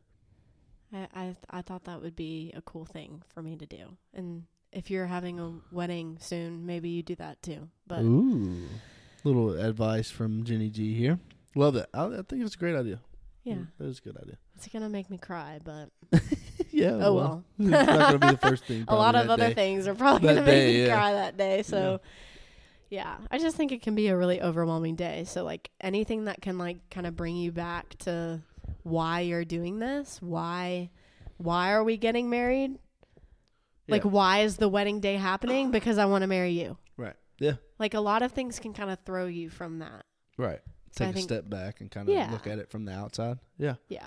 I, 0.92 1.09
I 1.14 1.24
th- 1.24 1.36
I 1.50 1.62
thought 1.62 1.84
that 1.84 2.00
would 2.03 2.16
be 2.16 2.53
a 2.55 2.62
cool 2.62 2.84
thing 2.84 3.22
for 3.28 3.42
me 3.42 3.57
to 3.57 3.66
do 3.66 3.96
and 4.14 4.44
if 4.72 4.90
you're 4.90 5.07
having 5.07 5.38
a 5.40 5.55
wedding 5.70 6.18
soon 6.20 6.64
maybe 6.66 6.88
you 6.90 7.03
do 7.03 7.14
that 7.16 7.42
too 7.42 7.68
but 7.86 8.00
Ooh. 8.03 8.66
Little 9.24 9.50
advice 9.59 10.11
from 10.11 10.42
Jenny 10.42 10.68
G 10.68 10.94
here. 10.94 11.18
Love 11.55 11.74
that. 11.74 11.88
I, 11.94 12.07
I 12.07 12.22
think 12.28 12.42
it's 12.44 12.57
a 12.57 12.59
great 12.59 12.74
idea. 12.74 12.98
Yeah. 13.44 13.59
that 13.78 13.86
is 13.86 13.98
a 13.98 14.03
good 14.03 14.16
idea. 14.16 14.36
It's 14.57 14.66
gonna 14.68 14.88
make 14.88 15.11
me 15.11 15.18
cry, 15.18 15.61
but 15.62 15.90
yeah. 16.73 16.99
oh 17.01 17.14
well. 17.14 17.45
it's 17.59 17.68
not 17.70 17.87
gonna 17.87 18.18
be 18.18 18.27
the 18.29 18.37
first 18.39 18.64
thing. 18.64 18.85
a 18.89 18.95
lot 18.97 19.14
of 19.14 19.29
other 19.31 19.49
day. 19.49 19.55
things 19.55 19.87
are 19.87 19.95
probably 19.95 20.29
That 20.29 20.35
gonna 20.35 20.47
make 20.47 20.55
day, 20.55 20.73
me 20.73 20.87
yeah. 20.87 20.95
cry 20.95 21.12
that 21.12 21.37
day. 21.37 21.62
So 21.62 22.01
yeah. 22.91 23.16
I 23.31 23.39
just 23.39 23.57
think 23.57 23.73
it 23.73 23.83
can 23.83 23.95
be 23.95 24.09
a 24.09 24.16
really 24.16 24.41
overwhelming 24.43 24.97
day. 24.97 25.25
So 25.25 25.45
like 25.45 25.70
anything 25.81 26.25
that 26.27 26.43
can 26.43 26.59
like 26.59 26.79
kind 26.91 27.07
of 27.07 27.16
bring 27.16 27.37
you 27.37 27.53
back 27.53 27.97
to 28.01 28.41
why 28.83 29.20
you're 29.20 29.45
doing 29.45 29.79
this, 29.79 30.18
why 30.20 30.91
why 31.39 31.73
are 31.73 31.83
we 31.85 31.97
getting 31.97 32.29
married? 32.31 32.79
Like 33.89 34.05
Yeah. 34.05 34.11
why 34.11 34.41
is 34.41 34.57
the 34.57 34.68
wedding 34.68 35.01
day 35.01 35.16
happening? 35.16 35.70
Because 35.73 35.99
I 35.99 36.05
want 36.07 36.23
to 36.23 36.29
marry 36.29 36.51
you. 36.53 36.77
Right. 36.97 37.16
Yeah. 37.39 37.55
Like 37.79 37.95
a 37.95 38.01
lot 38.01 38.23
of 38.23 38.33
things 38.33 38.59
can 38.59 38.73
kind 38.73 38.91
of 38.91 38.99
throw 39.05 39.27
you 39.27 39.49
from 39.51 39.79
that. 39.81 40.05
Right. 40.39 40.61
So 40.93 41.05
Take 41.07 41.11
a 41.11 41.12
think- 41.14 41.25
step 41.25 41.49
back 41.49 41.81
and 41.81 41.91
kind 41.91 42.09
of 42.09 42.14
Yeah. 42.14 42.31
look 42.31 42.47
at 42.47 42.59
it 42.59 42.70
from 42.70 42.85
the 42.85 42.93
outside. 42.93 43.39
Yeah. 43.59 43.75
Yeah. 43.89 44.07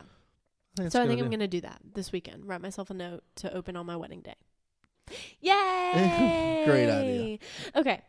I 0.80 0.90
so 0.90 1.02
I 1.02 1.08
think 1.08 1.22
I'm 1.22 1.30
gonna 1.30 1.48
do 1.48 1.62
that 1.62 1.80
this 1.94 2.12
weekend. 2.12 2.48
Write 2.48 2.62
myself 2.62 2.90
a 2.90 2.94
note 2.94 3.24
to 3.38 3.54
open 3.54 3.76
on 3.76 3.86
my 3.86 3.96
wedding 3.96 4.22
day. 4.22 4.36
Yay! 5.40 6.64
Great 6.66 6.90
idea. 6.90 7.38
Okay. 7.76 8.02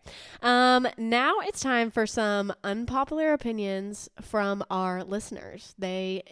Um, 0.43 0.89
now 0.97 1.41
it's 1.41 1.61
time 1.61 1.91
for 1.91 2.07
some 2.07 2.53
unpopular 2.65 3.33
opinions 3.33 4.09
from 4.21 4.65
our 4.71 5.05
listeners. 5.05 5.75
They 5.79 6.23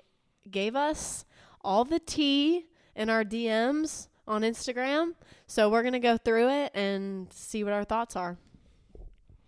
gave 0.51 0.75
us 0.75 1.25
all 1.63 1.85
the 1.85 1.99
tea 1.99 2.67
in 2.97 3.11
our 3.11 3.25
DMs 3.25 4.09
on 4.27 4.43
Instagram. 4.43 5.13
So 5.47 5.69
we're 5.69 5.83
gonna 5.83 6.01
go 6.01 6.17
through 6.17 6.49
it 6.49 6.73
and 6.75 7.33
see 7.33 7.63
what 7.63 7.73
our 7.73 7.85
thoughts 7.85 8.17
are. 8.17 8.39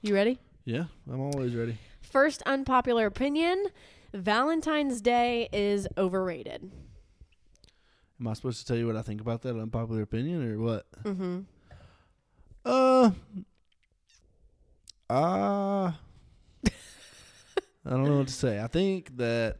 You 0.03 0.14
ready? 0.14 0.39
Yeah. 0.64 0.84
I'm 1.11 1.20
always 1.20 1.55
ready. 1.55 1.78
First 2.01 2.43
unpopular 2.43 3.07
opinion 3.07 3.66
Valentine's 4.17 5.01
Day 5.01 5.49
is 5.53 5.87
overrated. 5.97 6.71
Am 8.21 8.29
I 8.29 8.33
supposed 8.33 8.61
to 8.61 8.67
tell 8.67 8.77
you 8.77 8.87
what 8.87 8.97
I 8.97 9.03
think 9.03 9.21
about 9.21 9.43
that 9.43 9.57
unpopular 9.61 10.03
opinion 10.03 10.43
or 10.51 10.59
what? 10.59 10.87
Mm-hmm. 11.05 11.41
Uh. 12.64 13.11
Uh. 15.11 15.93
I 17.85 17.91
don't 17.91 18.05
know 18.05 18.19
what 18.19 18.29
to 18.29 18.33
say. 18.33 18.61
I 18.61 18.67
think 18.67 19.17
that 19.19 19.59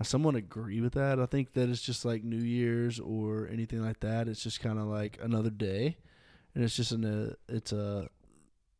I 0.00 0.04
somewhat 0.04 0.36
agree 0.36 0.80
with 0.80 0.94
that. 0.94 1.20
I 1.20 1.26
think 1.26 1.52
that 1.52 1.68
it's 1.68 1.82
just 1.82 2.04
like 2.04 2.24
New 2.24 2.38
Year's 2.42 2.98
or 2.98 3.48
anything 3.52 3.82
like 3.84 4.00
that. 4.00 4.28
It's 4.28 4.42
just 4.42 4.60
kind 4.60 4.78
of 4.78 4.86
like 4.86 5.18
another 5.22 5.50
day, 5.50 5.98
and 6.54 6.64
it's 6.64 6.74
just 6.74 6.92
an 6.92 7.04
uh, 7.04 7.34
it's 7.48 7.72
a 7.72 8.08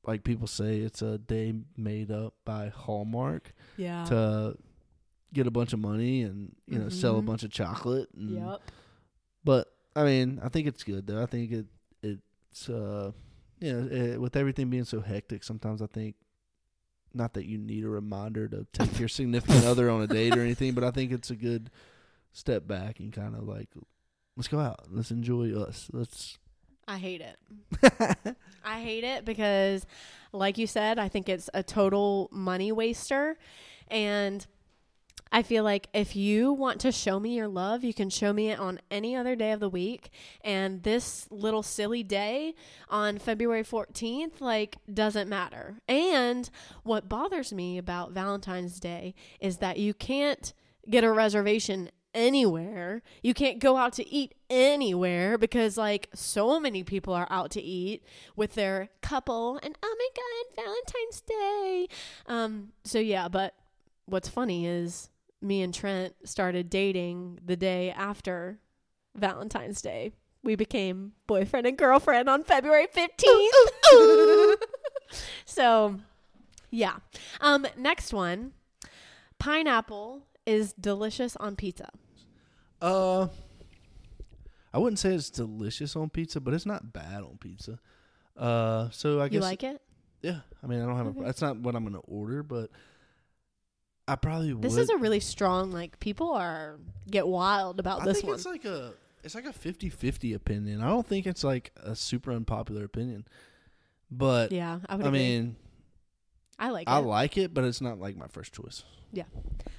like 0.06 0.24
people 0.24 0.46
say 0.46 0.78
it's 0.78 1.02
a 1.02 1.18
day 1.18 1.52
made 1.76 2.10
up 2.10 2.34
by 2.44 2.68
Hallmark 2.74 3.52
Yeah. 3.76 4.04
to 4.06 4.56
get 5.32 5.46
a 5.46 5.50
bunch 5.50 5.72
of 5.72 5.78
money 5.78 6.22
and 6.22 6.54
you 6.66 6.78
know 6.78 6.88
sell 6.88 7.18
a 7.18 7.22
Mhm. 7.22 7.26
bunch 7.26 7.42
of 7.42 7.50
chocolate. 7.50 8.08
And, 8.16 8.36
Yep. 8.36 8.60
But 9.44 9.72
I 9.96 10.04
mean, 10.04 10.40
I 10.42 10.48
think 10.48 10.66
it's 10.66 10.84
good 10.84 11.06
though. 11.06 11.22
I 11.22 11.26
think 11.26 11.52
it 11.52 11.66
it's 12.02 12.68
uh 12.68 13.12
you 13.60 13.72
know 13.72 13.88
eh, 13.88 14.16
with 14.16 14.36
everything 14.36 14.70
being 14.70 14.84
so 14.84 15.00
hectic, 15.00 15.42
sometimes 15.44 15.80
I 15.82 15.86
think 15.86 16.16
not 17.14 17.34
that 17.34 17.44
you 17.44 17.58
need 17.58 17.84
a 17.84 17.88
reminder 17.88 18.48
to 18.48 18.66
take 18.72 18.98
your 18.98 19.08
significant 19.08 19.64
other 19.64 19.90
on 19.90 20.00
a 20.02 20.06
date 20.06 20.36
or 20.36 20.40
anything, 20.48 20.72
but 20.72 20.84
I 20.84 20.90
think 20.90 21.12
it's 21.12 21.30
a 21.30 21.36
good 21.36 21.70
step 22.32 22.66
back 22.66 23.00
and 23.00 23.12
kind 23.12 23.34
of 23.34 23.42
like 23.46 23.68
let's 24.36 24.48
go 24.48 24.58
out, 24.60 24.86
let's 24.90 25.10
enjoy 25.10 25.52
us, 25.54 25.88
let's. 25.92 26.38
I 26.88 26.98
hate 26.98 27.20
it. 27.20 27.38
I 28.64 28.80
hate 28.82 29.04
it 29.04 29.24
because, 29.24 29.86
like 30.32 30.58
you 30.58 30.66
said, 30.66 30.98
I 30.98 31.08
think 31.08 31.28
it's 31.28 31.48
a 31.54 31.62
total 31.62 32.28
money 32.32 32.72
waster. 32.72 33.36
And 33.88 34.44
I 35.34 35.42
feel 35.42 35.64
like 35.64 35.88
if 35.94 36.14
you 36.14 36.52
want 36.52 36.78
to 36.82 36.92
show 36.92 37.18
me 37.18 37.34
your 37.34 37.48
love, 37.48 37.82
you 37.82 37.94
can 37.94 38.10
show 38.10 38.34
me 38.34 38.50
it 38.50 38.58
on 38.58 38.80
any 38.90 39.16
other 39.16 39.34
day 39.34 39.52
of 39.52 39.60
the 39.60 39.68
week. 39.68 40.10
And 40.44 40.82
this 40.82 41.26
little 41.30 41.62
silly 41.62 42.02
day 42.02 42.54
on 42.90 43.18
February 43.18 43.64
14th, 43.64 44.42
like, 44.42 44.76
doesn't 44.92 45.30
matter. 45.30 45.78
And 45.88 46.50
what 46.82 47.08
bothers 47.08 47.50
me 47.50 47.78
about 47.78 48.12
Valentine's 48.12 48.78
Day 48.78 49.14
is 49.40 49.56
that 49.58 49.78
you 49.78 49.94
can't 49.94 50.52
get 50.90 51.02
a 51.02 51.10
reservation 51.10 51.90
anywhere. 52.14 53.02
You 53.22 53.32
can't 53.32 53.58
go 53.58 53.78
out 53.78 53.94
to 53.94 54.06
eat 54.06 54.34
anywhere 54.50 55.38
because 55.38 55.78
like 55.78 56.10
so 56.14 56.60
many 56.60 56.82
people 56.82 57.14
are 57.14 57.26
out 57.30 57.50
to 57.52 57.62
eat 57.62 58.02
with 58.36 58.54
their 58.54 58.90
couple 59.00 59.58
and 59.62 59.78
oh 59.82 59.96
my 59.98 60.08
god, 60.14 60.62
Valentine's 60.62 61.20
Day. 61.22 61.88
Um 62.26 62.72
so 62.84 62.98
yeah, 62.98 63.28
but 63.28 63.54
what's 64.12 64.28
funny 64.28 64.66
is 64.66 65.08
me 65.40 65.62
and 65.62 65.72
Trent 65.74 66.14
started 66.24 66.68
dating 66.70 67.38
the 67.44 67.56
day 67.56 67.90
after 67.90 68.60
Valentine's 69.16 69.80
Day. 69.82 70.12
We 70.44 70.54
became 70.54 71.12
boyfriend 71.26 71.66
and 71.66 71.78
girlfriend 71.78 72.28
on 72.28 72.44
February 72.44 72.86
15th. 72.94 74.54
so, 75.44 75.98
yeah. 76.70 76.96
Um 77.40 77.66
next 77.76 78.12
one. 78.12 78.52
Pineapple 79.38 80.26
is 80.46 80.72
delicious 80.74 81.36
on 81.36 81.56
pizza. 81.56 81.88
Uh, 82.80 83.28
I 84.72 84.78
wouldn't 84.78 84.98
say 84.98 85.14
it's 85.14 85.30
delicious 85.30 85.96
on 85.96 86.10
pizza, 86.10 86.40
but 86.40 86.54
it's 86.54 86.66
not 86.66 86.92
bad 86.92 87.22
on 87.22 87.38
pizza. 87.40 87.78
Uh, 88.36 88.88
so 88.90 89.20
I 89.20 89.28
guess. 89.28 89.34
You 89.34 89.40
like 89.40 89.62
it? 89.62 89.80
yeah. 90.22 90.40
I 90.62 90.66
mean, 90.66 90.80
I 90.80 90.86
don't 90.86 90.96
have 90.96 91.06
Okay. 91.08 91.20
a. 91.20 91.24
That's 91.24 91.40
not 91.42 91.56
what 91.58 91.74
I'm 91.74 91.84
gonna 91.84 91.98
order, 92.00 92.42
but 92.42 92.70
I 94.08 94.16
probably 94.16 94.52
would. 94.52 94.62
This 94.62 94.76
is 94.76 94.88
a 94.90 94.96
really 94.96 95.20
strong 95.20 95.70
like 95.72 95.98
people 96.00 96.32
are 96.32 96.78
get 97.10 97.26
wild 97.26 97.78
about 97.80 98.02
I 98.02 98.04
this 98.06 98.16
think 98.18 98.28
one. 98.28 98.34
it's 98.36 98.46
like 98.46 98.64
a 98.64 98.94
it's 99.22 99.34
like 99.36 99.46
a 99.46 99.52
50-50 99.52 100.34
opinion. 100.34 100.80
I 100.82 100.88
don't 100.88 101.06
think 101.06 101.26
it's 101.26 101.44
like 101.44 101.70
a 101.76 101.94
super 101.94 102.32
unpopular 102.32 102.84
opinion. 102.84 103.26
But 104.10 104.50
yeah, 104.52 104.80
I 104.88 104.96
would 104.96 105.04
I 105.04 105.08
agree. 105.08 105.18
mean, 105.20 105.56
I 106.58 106.70
like 106.70 106.88
I 106.88 106.98
it. 106.98 107.02
like 107.02 107.38
it, 107.38 107.54
but 107.54 107.64
it's 107.64 107.80
not 107.80 107.98
like 108.00 108.16
my 108.16 108.26
first 108.26 108.52
choice. 108.52 108.82
Yeah, 109.12 109.24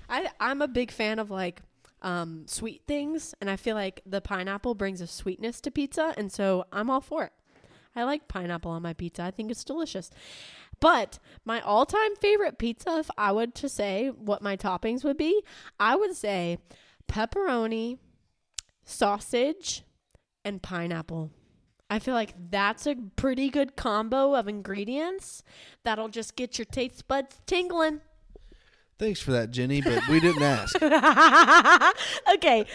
I 0.10 0.30
I'm 0.40 0.62
a 0.62 0.68
big 0.68 0.92
fan 0.92 1.20
of 1.20 1.30
like 1.30 1.62
um 2.02 2.44
sweet 2.48 2.82
things 2.88 3.34
and 3.42 3.50
I 3.50 3.56
feel 3.56 3.76
like 3.76 4.02
the 4.06 4.22
pineapple 4.22 4.76
brings 4.76 5.00
a 5.02 5.08
sweetness 5.08 5.62
to 5.62 5.72
pizza 5.72 6.14
and 6.18 6.32
so 6.32 6.66
I'm 6.72 6.90
all 6.90 7.02
for 7.02 7.26
it. 7.26 7.32
I 7.96 8.04
like 8.06 8.28
pineapple 8.28 8.72
on 8.72 8.82
my 8.82 8.94
pizza. 8.94 9.24
I 9.24 9.32
think 9.32 9.52
it's 9.52 9.64
delicious. 9.64 10.10
But 10.84 11.18
my 11.46 11.62
all-time 11.62 12.14
favorite 12.18 12.58
pizza 12.58 12.98
if 12.98 13.10
I 13.18 13.32
would 13.32 13.56
to 13.56 13.70
say 13.70 14.10
what 14.10 14.42
my 14.42 14.58
toppings 14.58 15.06
would 15.06 15.16
be, 15.16 15.42
I 15.80 15.96
would 15.96 16.14
say 16.14 16.58
pepperoni, 17.08 18.00
sausage, 18.84 19.84
and 20.44 20.62
pineapple. 20.62 21.32
I 21.90 22.00
feel 22.00 22.14
like 22.16 22.34
that's 22.50 22.86
a 22.86 22.98
pretty 23.16 23.50
good 23.50 23.78
combo 23.78 24.36
of 24.36 24.50
ingredients 24.50 25.42
that'll 25.86 26.10
just 26.10 26.36
get 26.36 26.58
your 26.58 26.66
taste 26.66 27.08
buds 27.08 27.40
tingling. 27.46 28.02
Thanks 29.00 29.22
for 29.22 29.32
that, 29.32 29.52
Jenny, 29.52 29.80
but 29.80 30.06
we 30.10 30.20
didn't 30.20 30.42
ask. 30.44 30.76
okay. 32.34 32.66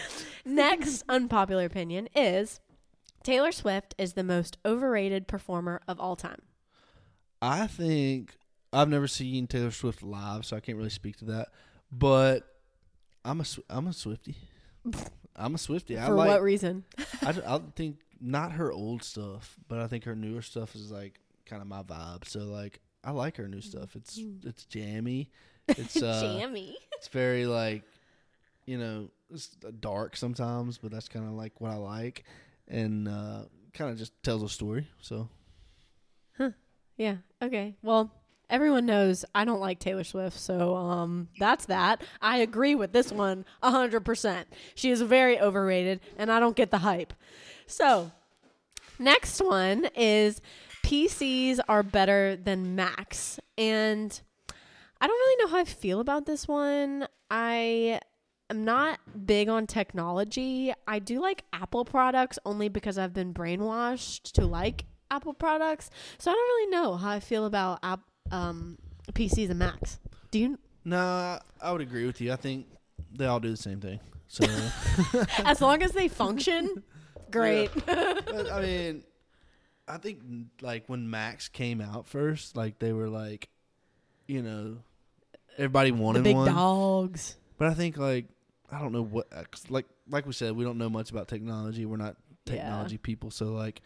Next 0.45 1.03
unpopular 1.07 1.65
opinion 1.65 2.09
is 2.15 2.59
Taylor 3.21 3.51
Swift 3.51 3.93
is 3.99 4.13
the 4.13 4.23
most 4.23 4.57
overrated 4.65 5.27
performer 5.27 5.81
of 5.87 5.99
all 5.99 6.15
time. 6.15 6.41
I 7.41 7.67
think 7.67 8.35
I've 8.71 8.89
never 8.89 9.07
seen 9.07 9.47
Taylor 9.47 9.71
Swift 9.71 10.03
live, 10.03 10.45
so 10.45 10.57
I 10.57 10.59
can't 10.59 10.77
really 10.77 10.89
speak 10.89 11.17
to 11.17 11.25
that. 11.25 11.49
But 11.91 12.47
I'm 13.25 13.41
a 13.41 13.45
I'm 13.69 13.87
a 13.87 13.93
Swifty. 13.93 14.35
I'm 15.35 15.55
a 15.55 15.57
Swifty. 15.57 15.97
I 15.97 16.07
For 16.07 16.13
like. 16.13 16.27
what 16.27 16.41
reason? 16.41 16.83
I 17.21 17.59
think 17.75 17.97
not 18.21 18.53
her 18.53 18.71
old 18.71 19.03
stuff, 19.03 19.55
but 19.67 19.79
I 19.79 19.87
think 19.87 20.03
her 20.03 20.15
newer 20.15 20.41
stuff 20.41 20.75
is 20.75 20.91
like 20.91 21.19
kind 21.45 21.61
of 21.61 21.67
my 21.67 21.83
vibe. 21.83 22.27
So 22.27 22.39
like 22.41 22.79
I 23.03 23.11
like 23.11 23.37
her 23.37 23.47
new 23.47 23.61
stuff. 23.61 23.95
It's 23.95 24.19
it's 24.45 24.65
jammy. 24.65 25.31
It's 25.77 26.01
uh, 26.01 26.19
Jammy. 26.39 26.75
it's 26.97 27.09
very 27.09 27.45
like 27.45 27.83
you 28.65 28.79
know 28.79 29.09
it's 29.31 29.49
dark 29.79 30.17
sometimes, 30.17 30.79
but 30.79 30.89
that's 30.89 31.07
kind 31.07 31.25
of 31.27 31.33
like 31.33 31.61
what 31.61 31.69
I 31.69 31.75
like, 31.75 32.23
and 32.67 33.07
uh, 33.07 33.43
kind 33.75 33.91
of 33.91 33.97
just 33.99 34.11
tells 34.23 34.41
a 34.41 34.49
story. 34.49 34.87
So 34.99 35.29
Yeah. 36.99 37.15
Okay. 37.41 37.75
Well, 37.81 38.11
everyone 38.49 38.85
knows 38.85 39.23
I 39.33 39.45
don't 39.45 39.61
like 39.61 39.79
Taylor 39.79 40.03
Swift, 40.03 40.37
so 40.37 40.75
um 40.75 41.29
that's 41.39 41.65
that. 41.67 42.03
I 42.21 42.37
agree 42.37 42.75
with 42.75 42.91
this 42.91 43.11
one 43.11 43.45
100%. 43.63 44.43
She 44.75 44.91
is 44.91 45.01
very 45.01 45.39
overrated 45.39 46.01
and 46.17 46.31
I 46.31 46.39
don't 46.39 46.57
get 46.57 46.69
the 46.69 46.79
hype. 46.79 47.13
So, 47.65 48.11
next 48.99 49.39
one 49.39 49.87
is 49.95 50.41
PCs 50.83 51.59
are 51.69 51.83
better 51.83 52.35
than 52.35 52.75
Macs. 52.75 53.39
And 53.57 54.19
I 54.99 55.07
don't 55.07 55.17
really 55.17 55.43
know 55.43 55.51
how 55.51 55.59
I 55.59 55.65
feel 55.65 56.01
about 56.01 56.25
this 56.25 56.47
one. 56.47 57.07
I 57.31 58.01
am 58.49 58.65
not 58.65 58.99
big 59.25 59.47
on 59.47 59.67
technology. 59.67 60.73
I 60.85 60.99
do 60.99 61.21
like 61.21 61.45
Apple 61.53 61.85
products 61.85 62.39
only 62.45 62.67
because 62.67 62.97
I've 62.97 63.13
been 63.13 63.33
brainwashed 63.33 64.33
to 64.33 64.45
like 64.45 64.85
Apple 65.11 65.33
products. 65.33 65.89
So 66.17 66.31
I 66.31 66.33
don't 66.33 66.41
really 66.43 66.71
know 66.71 66.95
how 66.97 67.09
I 67.11 67.19
feel 67.19 67.45
about 67.45 67.79
app, 67.83 68.01
um, 68.31 68.77
PCs 69.13 69.49
and 69.49 69.59
Macs. 69.59 69.99
Do 70.31 70.39
you? 70.39 70.59
Nah, 70.85 71.39
I 71.61 71.71
would 71.71 71.81
agree 71.81 72.05
with 72.05 72.21
you. 72.21 72.31
I 72.31 72.35
think 72.35 72.67
they 73.11 73.25
all 73.25 73.39
do 73.39 73.49
the 73.49 73.57
same 73.57 73.79
thing. 73.81 73.99
So, 74.27 74.45
as 75.45 75.59
long 75.61 75.81
as 75.81 75.91
they 75.91 76.07
function, 76.07 76.83
great. 77.31 77.71
but, 77.85 78.51
I 78.51 78.61
mean, 78.61 79.03
I 79.87 79.97
think 79.97 80.21
like 80.61 80.83
when 80.87 81.09
Macs 81.09 81.47
came 81.49 81.81
out 81.81 82.05
first, 82.07 82.55
like 82.55 82.77
they 82.77 82.93
were 82.93 83.09
like, 83.09 83.49
you 84.27 84.43
know, 84.43 84.77
everybody 85.57 85.89
the 85.89 85.97
wanted 85.97 86.23
big 86.23 86.35
one. 86.35 86.53
dogs. 86.53 87.37
But 87.57 87.69
I 87.69 87.73
think 87.73 87.97
like 87.97 88.25
I 88.71 88.79
don't 88.79 88.91
know 88.91 89.01
what 89.03 89.27
like 89.69 89.87
like 90.07 90.27
we 90.27 90.33
said, 90.33 90.55
we 90.55 90.63
don't 90.63 90.77
know 90.77 90.89
much 90.89 91.09
about 91.09 91.27
technology. 91.27 91.85
We're 91.87 91.97
not 91.97 92.15
Yeah. 92.45 92.53
technology 92.57 92.97
people, 92.99 93.31
so 93.31 93.47
like, 93.47 93.81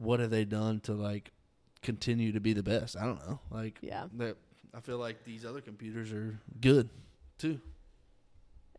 what 0.00 0.20
have 0.20 0.30
they 0.30 0.44
done 0.44 0.80
to 0.80 0.92
like 0.92 1.30
continue 1.82 2.32
to 2.32 2.40
be 2.40 2.52
the 2.52 2.62
best? 2.62 2.96
I 2.96 3.04
don't 3.04 3.18
know. 3.28 3.38
Like, 3.50 3.78
Yeah. 3.82 4.06
that 4.16 4.36
I 4.74 4.80
feel 4.80 4.98
like 4.98 5.24
these 5.24 5.44
other 5.44 5.60
computers 5.60 6.12
are 6.12 6.38
good 6.60 6.88
too. 7.38 7.60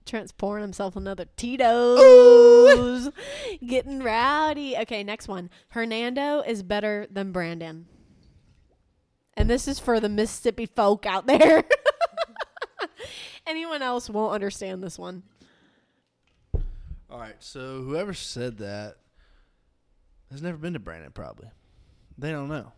Trent's 0.06 0.31
pouring 0.31 0.64
himself 0.64 0.95
another 0.95 1.26
Tito's. 1.38 3.11
Getting 3.65 3.99
rowdy. 4.02 4.76
Okay, 4.77 5.03
next 5.03 5.27
one. 5.27 5.49
Hernando 5.69 6.41
is 6.41 6.64
better 6.64 7.06
than 7.11 7.31
Brandon. 7.31 7.85
And 9.38 9.48
this 9.49 9.68
is 9.68 9.80
for 9.80 9.99
the 9.99 10.10
Mississippi 10.10 10.65
folk 10.65 11.06
out 11.06 11.27
there. 11.27 11.64
Anyone 13.48 13.81
else 13.81 14.10
won't 14.10 14.34
understand 14.34 14.84
this 14.84 14.98
one. 14.98 15.23
All 17.10 17.19
right, 17.19 17.35
so 17.39 17.81
whoever 17.84 18.14
said 18.14 18.57
that 18.60 18.98
has 20.31 20.41
never 20.41 20.57
been 20.57 20.73
to 20.73 20.79
Brandon. 20.79 21.11
Probably, 21.11 21.49
they 22.17 22.31
don't 22.31 22.47
know. 22.49 22.71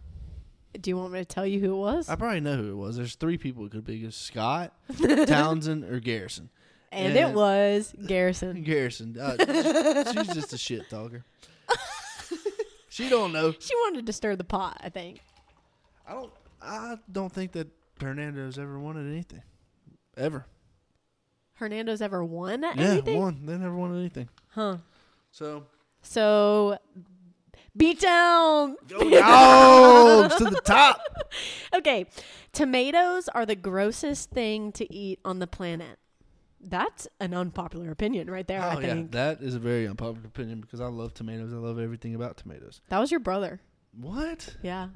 Do 0.79 0.89
you 0.89 0.97
want 0.97 1.13
me 1.13 1.19
to 1.19 1.25
tell 1.25 1.45
you 1.45 1.59
who 1.59 1.73
it 1.73 1.77
was? 1.79 2.09
I 2.09 2.15
probably 2.15 2.39
know 2.39 2.55
who 2.57 2.71
it 2.71 2.75
was. 2.75 2.97
There's 2.97 3.15
three 3.15 3.37
people 3.37 3.65
it 3.65 3.71
could 3.71 3.85
be: 3.85 4.03
It's 4.03 4.17
Scott, 4.17 4.73
Townsend, 5.27 5.83
or 5.85 5.99
Garrison. 5.99 6.49
and 6.91 7.15
it 7.15 7.29
was 7.33 7.93
Garrison. 8.07 8.63
Garrison, 8.63 9.17
uh, 9.19 9.37
she's 10.11 10.33
just 10.33 10.51
a 10.53 10.57
shit 10.57 10.89
talker. 10.89 11.23
she 12.89 13.09
don't 13.09 13.31
know. 13.31 13.51
She 13.59 13.75
wanted 13.75 14.05
to 14.07 14.13
stir 14.13 14.35
the 14.35 14.43
pot, 14.43 14.79
I 14.83 14.89
think. 14.89 15.21
I 16.07 16.13
don't. 16.13 16.33
I 16.61 16.97
don't 17.11 17.31
think 17.31 17.51
that 17.53 17.67
Hernando's 18.01 18.57
ever 18.57 18.79
wanted 18.79 19.11
anything, 19.11 19.41
ever. 20.17 20.45
Hernando's 21.55 22.01
ever 22.01 22.23
won 22.23 22.63
at 22.63 22.77
Yeah, 22.77 22.91
anything? 22.93 23.19
won. 23.19 23.45
They 23.45 23.57
never 23.57 23.75
wanted 23.75 23.99
anything. 23.99 24.29
Huh. 24.49 24.77
So 25.31 25.65
So, 26.01 26.77
beat 27.75 27.99
down. 27.99 28.75
go 28.87 29.09
dogs 29.09 30.35
to 30.35 30.45
the 30.45 30.61
top. 30.63 31.01
Okay, 31.75 32.05
tomatoes 32.51 33.27
are 33.29 33.45
the 33.47 33.55
grossest 33.55 34.29
thing 34.29 34.71
to 34.73 34.93
eat 34.93 35.19
on 35.25 35.39
the 35.39 35.47
planet. 35.47 35.97
That's 36.61 37.07
an 37.19 37.33
unpopular 37.33 37.89
opinion 37.89 38.29
right 38.29 38.47
there, 38.47 38.61
I 38.61 38.75
oh 38.75 38.79
yeah, 38.79 38.87
think. 38.93 39.11
that 39.13 39.41
is 39.41 39.55
a 39.55 39.59
very 39.59 39.87
unpopular 39.87 40.27
opinion 40.27 40.61
because 40.61 40.79
I 40.79 40.85
love 40.85 41.13
tomatoes. 41.15 41.51
I 41.51 41.57
love 41.57 41.79
everything 41.79 42.13
about 42.13 42.37
tomatoes. 42.37 42.81
That 42.89 42.99
was 42.99 43.09
your 43.09 43.19
brother. 43.19 43.59
What? 43.99 44.55
Yeah. 44.61 44.89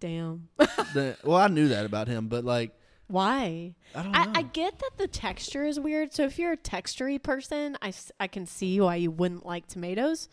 Damn. 0.00 0.48
The- 0.94 1.16
well, 1.24 1.36
I 1.38 1.48
knew 1.48 1.68
that 1.68 1.84
about 1.86 2.08
him, 2.08 2.28
but 2.28 2.44
like 2.44 2.72
Why? 3.06 3.74
I 3.94 4.02
don't 4.02 4.12
know. 4.12 4.18
I, 4.18 4.38
I 4.38 4.42
get 4.42 4.78
that 4.78 4.90
the 4.96 5.06
texture 5.08 5.64
is 5.64 5.78
weird. 5.78 6.12
So 6.12 6.24
if 6.24 6.38
you're 6.38 6.52
a 6.52 6.56
textury 6.56 7.22
person, 7.22 7.76
I, 7.82 7.88
s- 7.88 8.12
I 8.18 8.26
can 8.26 8.46
see 8.46 8.80
why 8.80 8.96
you 8.96 9.10
wouldn't 9.10 9.46
like 9.46 9.66
tomatoes. 9.66 10.28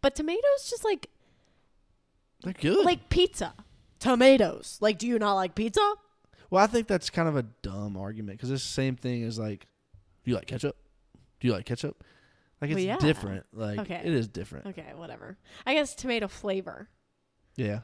But 0.00 0.14
tomatoes 0.14 0.68
just 0.70 0.84
like 0.84 1.08
They're 2.42 2.52
good. 2.52 2.84
like 2.84 3.08
pizza. 3.08 3.54
Tomatoes. 3.98 4.78
Like, 4.80 4.98
do 4.98 5.06
you 5.08 5.18
not 5.18 5.34
like 5.34 5.54
pizza? 5.54 5.94
well, 6.50 6.62
I 6.64 6.66
think 6.66 6.86
that's 6.86 7.10
kind 7.10 7.28
of 7.28 7.36
a 7.36 7.42
dumb 7.62 7.96
argument 7.96 8.38
because 8.38 8.50
it's 8.50 8.62
the 8.62 8.68
same 8.72 8.96
thing 8.96 9.22
as 9.24 9.38
like, 9.38 9.66
do 10.24 10.30
you 10.30 10.34
like 10.36 10.46
ketchup? 10.46 10.76
Do 11.40 11.48
you 11.48 11.52
like 11.52 11.66
ketchup? 11.66 12.02
Like 12.60 12.70
it's 12.70 12.76
Well, 12.76 12.84
yeah. 12.84 12.96
different. 12.98 13.44
Like 13.52 13.78
Okay. 13.80 14.00
it 14.04 14.12
is 14.14 14.28
different. 14.28 14.66
Okay, 14.66 14.92
whatever. 14.96 15.36
I 15.66 15.74
guess 15.74 15.94
tomato 15.94 16.26
flavor. 16.28 16.88
Yeah. 17.56 17.80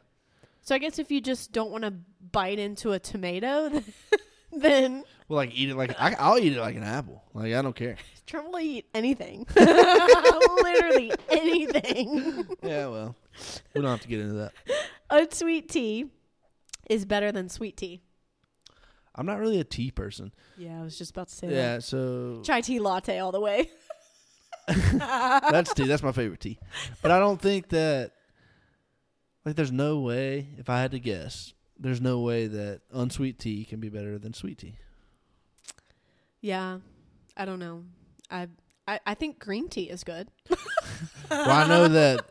So 0.62 0.74
I 0.74 0.78
guess 0.78 0.98
if 0.98 1.10
you 1.10 1.20
just 1.20 1.52
don't 1.52 1.70
want 1.70 1.84
to 1.84 1.92
bite 2.32 2.58
into 2.58 2.92
a 2.92 2.98
tomato, 2.98 3.82
then 4.52 5.04
Well, 5.28 5.36
like 5.38 5.52
eat 5.54 5.70
it 5.70 5.76
like 5.76 5.94
I, 5.98 6.14
I'll 6.18 6.38
eat 6.38 6.52
it 6.52 6.60
like 6.60 6.76
an 6.76 6.82
apple. 6.82 7.22
Like 7.32 7.54
I 7.54 7.62
don't 7.62 7.74
care. 7.74 7.96
Trent 8.26 8.50
will 8.50 8.60
eat 8.60 8.86
anything. 8.94 9.46
Literally 9.56 11.12
anything. 11.30 12.46
yeah. 12.62 12.86
Well, 12.88 13.16
we 13.74 13.80
don't 13.80 13.90
have 13.90 14.00
to 14.02 14.08
get 14.08 14.20
into 14.20 14.34
that. 14.34 14.52
Unsweet 15.10 15.68
tea 15.68 16.10
is 16.90 17.04
better 17.04 17.32
than 17.32 17.48
sweet 17.48 17.76
tea. 17.76 18.02
I'm 19.14 19.26
not 19.26 19.38
really 19.38 19.60
a 19.60 19.64
tea 19.64 19.90
person. 19.90 20.32
Yeah, 20.58 20.80
I 20.80 20.82
was 20.82 20.98
just 20.98 21.12
about 21.12 21.28
to 21.28 21.34
say 21.34 21.54
Yeah. 21.54 21.78
So 21.78 22.36
that. 22.36 22.44
Chai 22.44 22.60
tea 22.60 22.80
latte 22.80 23.18
all 23.18 23.32
the 23.32 23.40
way. 23.40 23.70
that's 24.66 25.72
tea. 25.74 25.86
That's 25.86 26.02
my 26.02 26.12
favorite 26.12 26.40
tea. 26.40 26.58
But 27.00 27.10
I 27.10 27.18
don't 27.18 27.40
think 27.40 27.68
that 27.68 28.12
like 29.44 29.56
there's 29.56 29.72
no 29.72 30.00
way 30.00 30.48
if 30.58 30.68
I 30.68 30.80
had 30.80 30.90
to 30.92 30.98
guess, 30.98 31.52
there's 31.78 32.00
no 32.00 32.20
way 32.20 32.46
that 32.46 32.80
unsweet 32.92 33.38
tea 33.38 33.64
can 33.64 33.80
be 33.80 33.88
better 33.88 34.18
than 34.18 34.32
sweet 34.34 34.58
tea. 34.58 34.76
Yeah, 36.44 36.80
I 37.38 37.46
don't 37.46 37.58
know. 37.58 37.84
I 38.30 38.48
I, 38.86 39.00
I 39.06 39.14
think 39.14 39.38
green 39.38 39.68
tea 39.68 39.84
is 39.84 40.04
good. 40.04 40.28
Well, 41.30 41.50
I 41.50 41.66
know 41.66 41.88
that 41.88 42.26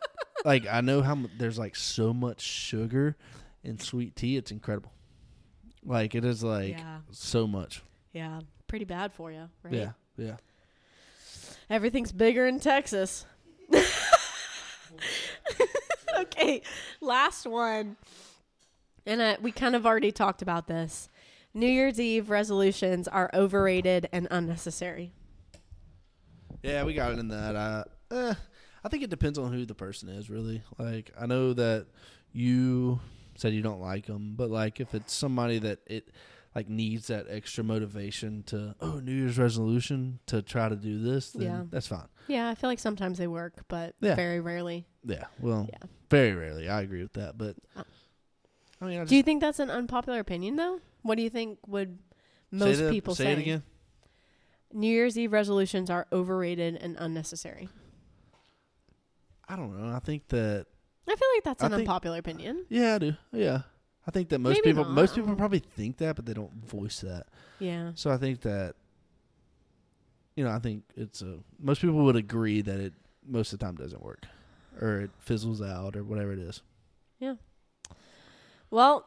like 0.45 0.67
I 0.67 0.81
know 0.81 1.01
how 1.01 1.15
mu- 1.15 1.27
there's 1.35 1.57
like 1.57 1.75
so 1.75 2.13
much 2.13 2.41
sugar 2.41 3.17
in 3.63 3.79
sweet 3.79 4.15
tea. 4.15 4.37
It's 4.37 4.51
incredible. 4.51 4.91
Like 5.83 6.13
it 6.13 6.23
is 6.23 6.43
like 6.43 6.77
yeah, 6.77 6.99
so 7.09 7.47
much. 7.47 7.81
yeah, 8.13 8.41
pretty 8.67 8.85
bad 8.85 9.11
for 9.11 9.31
you, 9.31 9.49
right? 9.63 9.73
Yeah. 9.73 9.91
Yeah. 10.15 10.35
Everything's 11.71 12.11
bigger 12.11 12.45
in 12.45 12.59
Texas. 12.59 13.25
okay, 16.19 16.61
last 17.01 17.47
one. 17.47 17.97
And 19.07 19.21
uh, 19.21 19.37
we 19.41 19.51
kind 19.51 19.75
of 19.75 19.87
already 19.87 20.11
talked 20.11 20.43
about 20.43 20.67
this. 20.67 21.09
New 21.53 21.67
Year's 21.67 21.99
Eve 21.99 22.29
resolutions 22.29 23.07
are 23.07 23.29
overrated 23.33 24.09
and 24.11 24.27
unnecessary. 24.31 25.13
Yeah, 26.63 26.83
we 26.83 26.93
got 26.93 27.11
it 27.11 27.19
in 27.19 27.27
that. 27.27 27.55
Uh, 27.55 27.83
eh, 28.11 28.33
I 28.83 28.89
think 28.89 29.03
it 29.03 29.09
depends 29.09 29.37
on 29.37 29.53
who 29.53 29.65
the 29.65 29.75
person 29.75 30.09
is, 30.09 30.29
really. 30.29 30.63
Like, 30.79 31.11
I 31.19 31.25
know 31.25 31.53
that 31.53 31.87
you 32.31 32.99
said 33.35 33.53
you 33.53 33.61
don't 33.61 33.81
like 33.81 34.05
them, 34.07 34.33
but 34.35 34.49
like, 34.49 34.79
if 34.79 34.93
it's 34.95 35.13
somebody 35.13 35.59
that 35.59 35.79
it 35.85 36.09
like 36.55 36.69
needs 36.69 37.07
that 37.07 37.25
extra 37.29 37.63
motivation 37.63 38.43
to, 38.43 38.75
oh, 38.79 38.99
New 38.99 39.11
Year's 39.13 39.37
resolution 39.39 40.19
to 40.27 40.41
try 40.43 40.69
to 40.69 40.75
do 40.75 40.99
this, 40.99 41.31
then 41.31 41.41
Yeah. 41.47 41.63
that's 41.71 41.87
fine. 41.87 42.07
Yeah, 42.27 42.47
I 42.49 42.55
feel 42.55 42.69
like 42.69 42.77
sometimes 42.79 43.17
they 43.17 43.27
work, 43.27 43.63
but 43.67 43.95
Yeah. 43.99 44.15
very 44.15 44.39
rarely. 44.39 44.85
Yeah, 45.03 45.25
well, 45.39 45.67
Yeah. 45.71 45.87
very 46.11 46.33
rarely. 46.33 46.69
I 46.69 46.81
agree 46.81 47.01
with 47.01 47.13
that, 47.13 47.37
but 47.37 47.57
Uh, 47.75 47.83
I 48.81 48.85
mean, 48.85 48.99
I 48.99 49.05
Do 49.05 49.15
you 49.15 49.23
think 49.23 49.41
that's 49.41 49.59
an 49.59 49.69
unpopular 49.71 50.19
opinion, 50.19 50.55
though? 50.57 50.79
What 51.03 51.15
do 51.15 51.21
you 51.23 51.29
think 51.29 51.59
would 51.67 51.99
most 52.51 52.79
say 52.79 52.85
the- 52.85 52.91
people 52.91 53.15
say 53.15 53.25
say? 53.25 53.31
it 53.33 53.39
again. 53.39 53.63
New 54.73 54.87
Year's 54.87 55.17
Eve 55.17 55.31
resolutions 55.31 55.89
are 55.91 56.07
overrated 56.11 56.75
and 56.77 56.95
unnecessary. 56.97 57.69
I 59.47 59.55
don't 59.55 59.77
know. 59.79 59.95
I 59.95 59.99
think 59.99 60.27
that 60.29 60.65
I 61.07 61.15
feel 61.15 61.27
like 61.35 61.43
that's 61.43 61.61
I 61.61 61.67
an 61.67 61.71
think- 61.73 61.81
unpopular 61.81 62.17
opinion. 62.17 62.65
yeah, 62.69 62.95
I 62.95 62.97
do. 62.97 63.13
Yeah, 63.31 63.61
I 64.07 64.11
think 64.11 64.29
that 64.29 64.39
most 64.39 64.55
Maybe 64.63 64.69
people 64.73 64.85
most 64.85 65.13
people 65.15 65.35
probably 65.35 65.59
think 65.59 65.97
that, 65.97 66.15
but 66.15 66.25
they 66.25 66.33
don't 66.33 66.53
voice 66.65 67.01
that. 67.01 67.27
Yeah. 67.59 67.91
So 67.95 68.09
I 68.09 68.17
think 68.17 68.41
that 68.41 68.75
you 70.35 70.43
know, 70.43 70.49
I 70.49 70.59
think 70.59 70.83
it's 70.95 71.21
a 71.21 71.39
most 71.59 71.81
people 71.81 72.03
would 72.05 72.15
agree 72.15 72.61
that 72.61 72.79
it 72.79 72.93
most 73.27 73.53
of 73.53 73.59
the 73.59 73.65
time 73.65 73.75
doesn't 73.75 74.01
work 74.01 74.25
or 74.81 75.01
it 75.01 75.11
fizzles 75.19 75.61
out 75.61 75.95
or 75.95 76.03
whatever 76.03 76.31
it 76.33 76.39
is. 76.39 76.61
Yeah. 77.19 77.35
Well, 78.71 79.05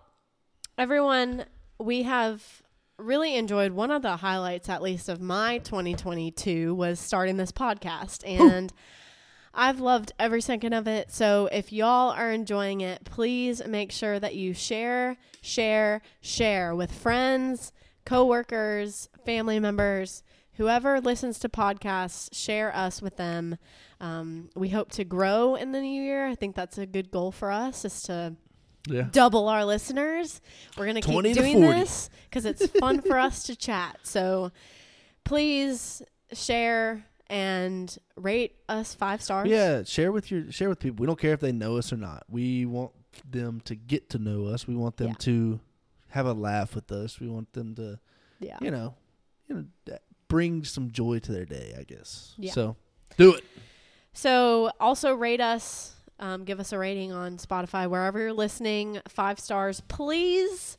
everyone, 0.78 1.44
we 1.78 2.02
have 2.04 2.62
really 2.98 3.36
enjoyed 3.36 3.72
one 3.72 3.90
of 3.90 4.02
the 4.02 4.16
highlights, 4.16 4.68
at 4.68 4.82
least 4.82 5.08
of 5.08 5.20
my 5.20 5.58
2022, 5.58 6.74
was 6.74 6.98
starting 6.98 7.36
this 7.36 7.52
podcast. 7.52 8.22
And 8.26 8.72
I've 9.52 9.80
loved 9.80 10.12
every 10.18 10.40
second 10.40 10.72
of 10.72 10.86
it. 10.86 11.10
So 11.10 11.48
if 11.50 11.72
y'all 11.72 12.10
are 12.10 12.30
enjoying 12.30 12.82
it, 12.82 13.04
please 13.04 13.62
make 13.66 13.90
sure 13.92 14.18
that 14.20 14.34
you 14.34 14.54
share, 14.54 15.16
share, 15.40 16.02
share 16.20 16.74
with 16.74 16.92
friends, 16.92 17.72
coworkers, 18.04 19.08
family 19.24 19.58
members. 19.58 20.22
Whoever 20.54 21.00
listens 21.00 21.38
to 21.40 21.50
podcasts, 21.50 22.28
share 22.32 22.74
us 22.74 23.02
with 23.02 23.16
them. 23.16 23.58
Um, 24.00 24.50
we 24.54 24.70
hope 24.70 24.90
to 24.92 25.04
grow 25.04 25.54
in 25.54 25.72
the 25.72 25.80
new 25.80 26.02
year. 26.02 26.26
I 26.26 26.34
think 26.34 26.54
that's 26.54 26.78
a 26.78 26.86
good 26.86 27.10
goal 27.10 27.30
for 27.32 27.50
us, 27.50 27.84
is 27.84 28.02
to 28.04 28.36
Yeah. 28.88 29.08
double 29.12 29.48
our 29.48 29.64
listeners. 29.64 30.40
We're 30.76 30.86
gonna 30.86 31.00
keep 31.00 31.12
20 31.12 31.34
to 31.34 31.40
doing 31.40 31.60
this 31.60 32.08
because 32.28 32.44
it's 32.44 32.66
fun 32.78 33.00
for 33.02 33.18
us 33.18 33.44
to 33.44 33.56
chat. 33.56 33.98
So 34.04 34.52
please 35.24 36.02
share 36.32 37.04
and 37.28 37.96
rate 38.16 38.56
us 38.68 38.94
five 38.94 39.20
stars. 39.22 39.48
Yeah, 39.48 39.82
share 39.82 40.12
with 40.12 40.30
your 40.30 40.50
share 40.52 40.68
with 40.68 40.78
people. 40.78 41.02
We 41.02 41.06
don't 41.06 41.18
care 41.18 41.32
if 41.32 41.40
they 41.40 41.52
know 41.52 41.76
us 41.76 41.92
or 41.92 41.96
not. 41.96 42.24
We 42.28 42.64
want 42.66 42.92
them 43.28 43.60
to 43.62 43.74
get 43.74 44.10
to 44.10 44.18
know 44.18 44.46
us. 44.46 44.66
We 44.68 44.76
want 44.76 44.96
them 44.98 45.08
Yeah. 45.08 45.14
to 45.20 45.60
have 46.08 46.26
a 46.26 46.32
laugh 46.32 46.74
with 46.74 46.92
us. 46.92 47.18
We 47.18 47.28
want 47.28 47.52
them 47.52 47.74
to, 47.74 47.98
Yeah. 48.38 48.58
you 48.60 48.70
know, 48.70 48.94
you 49.48 49.54
know, 49.86 49.96
bring 50.28 50.64
some 50.64 50.90
joy 50.92 51.18
to 51.20 51.32
their 51.32 51.44
day. 51.44 51.74
I 51.78 51.82
guess. 51.82 52.34
Yeah. 52.38 52.52
So, 52.52 52.76
do 53.16 53.34
it. 53.34 53.44
So 54.12 54.70
also 54.78 55.12
rate 55.14 55.40
us. 55.40 55.95
Um, 56.18 56.44
give 56.44 56.60
us 56.60 56.72
a 56.72 56.78
rating 56.78 57.12
on 57.12 57.36
Spotify 57.36 57.88
wherever 57.88 58.18
you're 58.18 58.32
listening. 58.32 59.00
Five 59.08 59.38
stars, 59.38 59.82
please. 59.82 60.78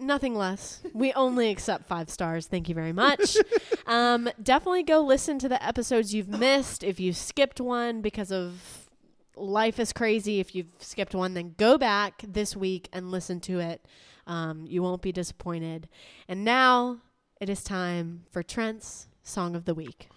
Nothing 0.00 0.34
less. 0.34 0.82
We 0.92 1.12
only 1.12 1.50
accept 1.50 1.86
five 1.86 2.10
stars. 2.10 2.46
Thank 2.46 2.68
you 2.68 2.74
very 2.74 2.92
much. 2.92 3.36
um, 3.86 4.28
definitely 4.42 4.82
go 4.82 5.00
listen 5.00 5.38
to 5.38 5.48
the 5.48 5.64
episodes 5.64 6.12
you've 6.12 6.28
missed. 6.28 6.82
If 6.82 6.98
you 6.98 7.12
skipped 7.12 7.60
one 7.60 8.00
because 8.00 8.32
of 8.32 8.88
life 9.36 9.78
is 9.78 9.92
crazy, 9.92 10.40
if 10.40 10.54
you've 10.54 10.74
skipped 10.78 11.14
one, 11.14 11.34
then 11.34 11.54
go 11.56 11.78
back 11.78 12.22
this 12.26 12.56
week 12.56 12.88
and 12.92 13.12
listen 13.12 13.38
to 13.40 13.60
it. 13.60 13.86
Um, 14.26 14.66
you 14.66 14.82
won't 14.82 15.02
be 15.02 15.12
disappointed. 15.12 15.88
And 16.28 16.44
now 16.44 16.98
it 17.40 17.48
is 17.48 17.62
time 17.62 18.24
for 18.30 18.42
Trent's 18.42 19.06
song 19.22 19.54
of 19.54 19.64
the 19.66 19.74
week. 19.74 20.08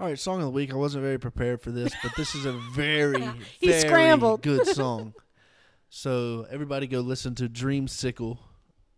All 0.00 0.06
right, 0.06 0.18
song 0.18 0.36
of 0.36 0.42
the 0.44 0.50
week. 0.50 0.72
I 0.72 0.76
wasn't 0.76 1.02
very 1.02 1.18
prepared 1.18 1.60
for 1.60 1.70
this, 1.72 1.92
but 2.02 2.14
this 2.16 2.34
is 2.34 2.44
a 2.46 2.52
very, 2.72 3.20
He 3.58 3.68
very 3.68 3.80
scrambled. 3.80 4.42
good 4.42 4.66
song. 4.76 5.12
so 5.88 6.46
everybody, 6.50 6.86
go 6.86 7.00
listen 7.00 7.34
to 7.36 7.48
"Dreamsicle" 7.48 8.38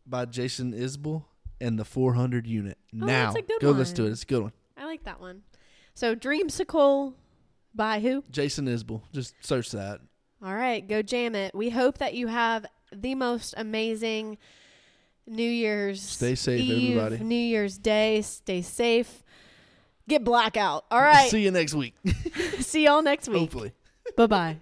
by 0.07 0.27
Jason 0.27 0.75
Isbell 0.75 1.25
and 1.61 1.79
the 1.79 1.85
400 1.85 2.47
Unit 2.47 2.77
Oh, 2.95 3.07
now. 3.07 3.33
that's 3.33 3.37
a 3.37 3.43
good 3.49 3.61
go 3.61 3.71
listen 3.71 3.97
to 3.97 4.07
it. 4.07 4.11
It's 4.11 4.23
a 4.25 4.27
good 4.27 4.43
one. 4.43 4.53
I 4.77 4.85
like 4.85 5.05
that 5.05 5.21
one. 5.21 5.43
So 5.95 6.15
Dreamsicle 6.15 7.15
by 7.75 8.01
who? 8.01 8.23
Jason 8.31 8.67
Isbell. 8.67 9.03
Just 9.13 9.35
search 9.41 9.71
that. 9.71 10.01
All 10.43 10.55
right, 10.55 10.87
go 10.87 11.01
jam 11.03 11.35
it. 11.35 11.55
We 11.55 11.71
hope 11.71 11.99
that 11.99 12.15
you 12.15 12.27
have 12.27 12.67
the 12.93 13.15
most 13.15 13.55
amazing 13.57 14.37
New 15.27 15.49
Year's 15.51 16.03
Stay 16.03 16.35
safe, 16.35 16.61
Eve, 16.61 16.97
everybody. 16.99 17.25
New 17.25 17.35
Year's 17.37 17.79
Day. 17.79 18.21
Stay 18.23 18.61
safe. 18.63 19.23
Get 20.09 20.25
blackout. 20.25 20.85
All 20.91 21.01
right. 21.01 21.31
See 21.31 21.43
you 21.43 21.51
next 21.51 21.75
week. 21.75 21.95
See 22.61 22.85
y'all 22.85 23.03
next 23.03 23.29
week. 23.29 23.39
Hopefully. 23.39 23.73
Bye 24.17 24.27
bye. 24.27 24.57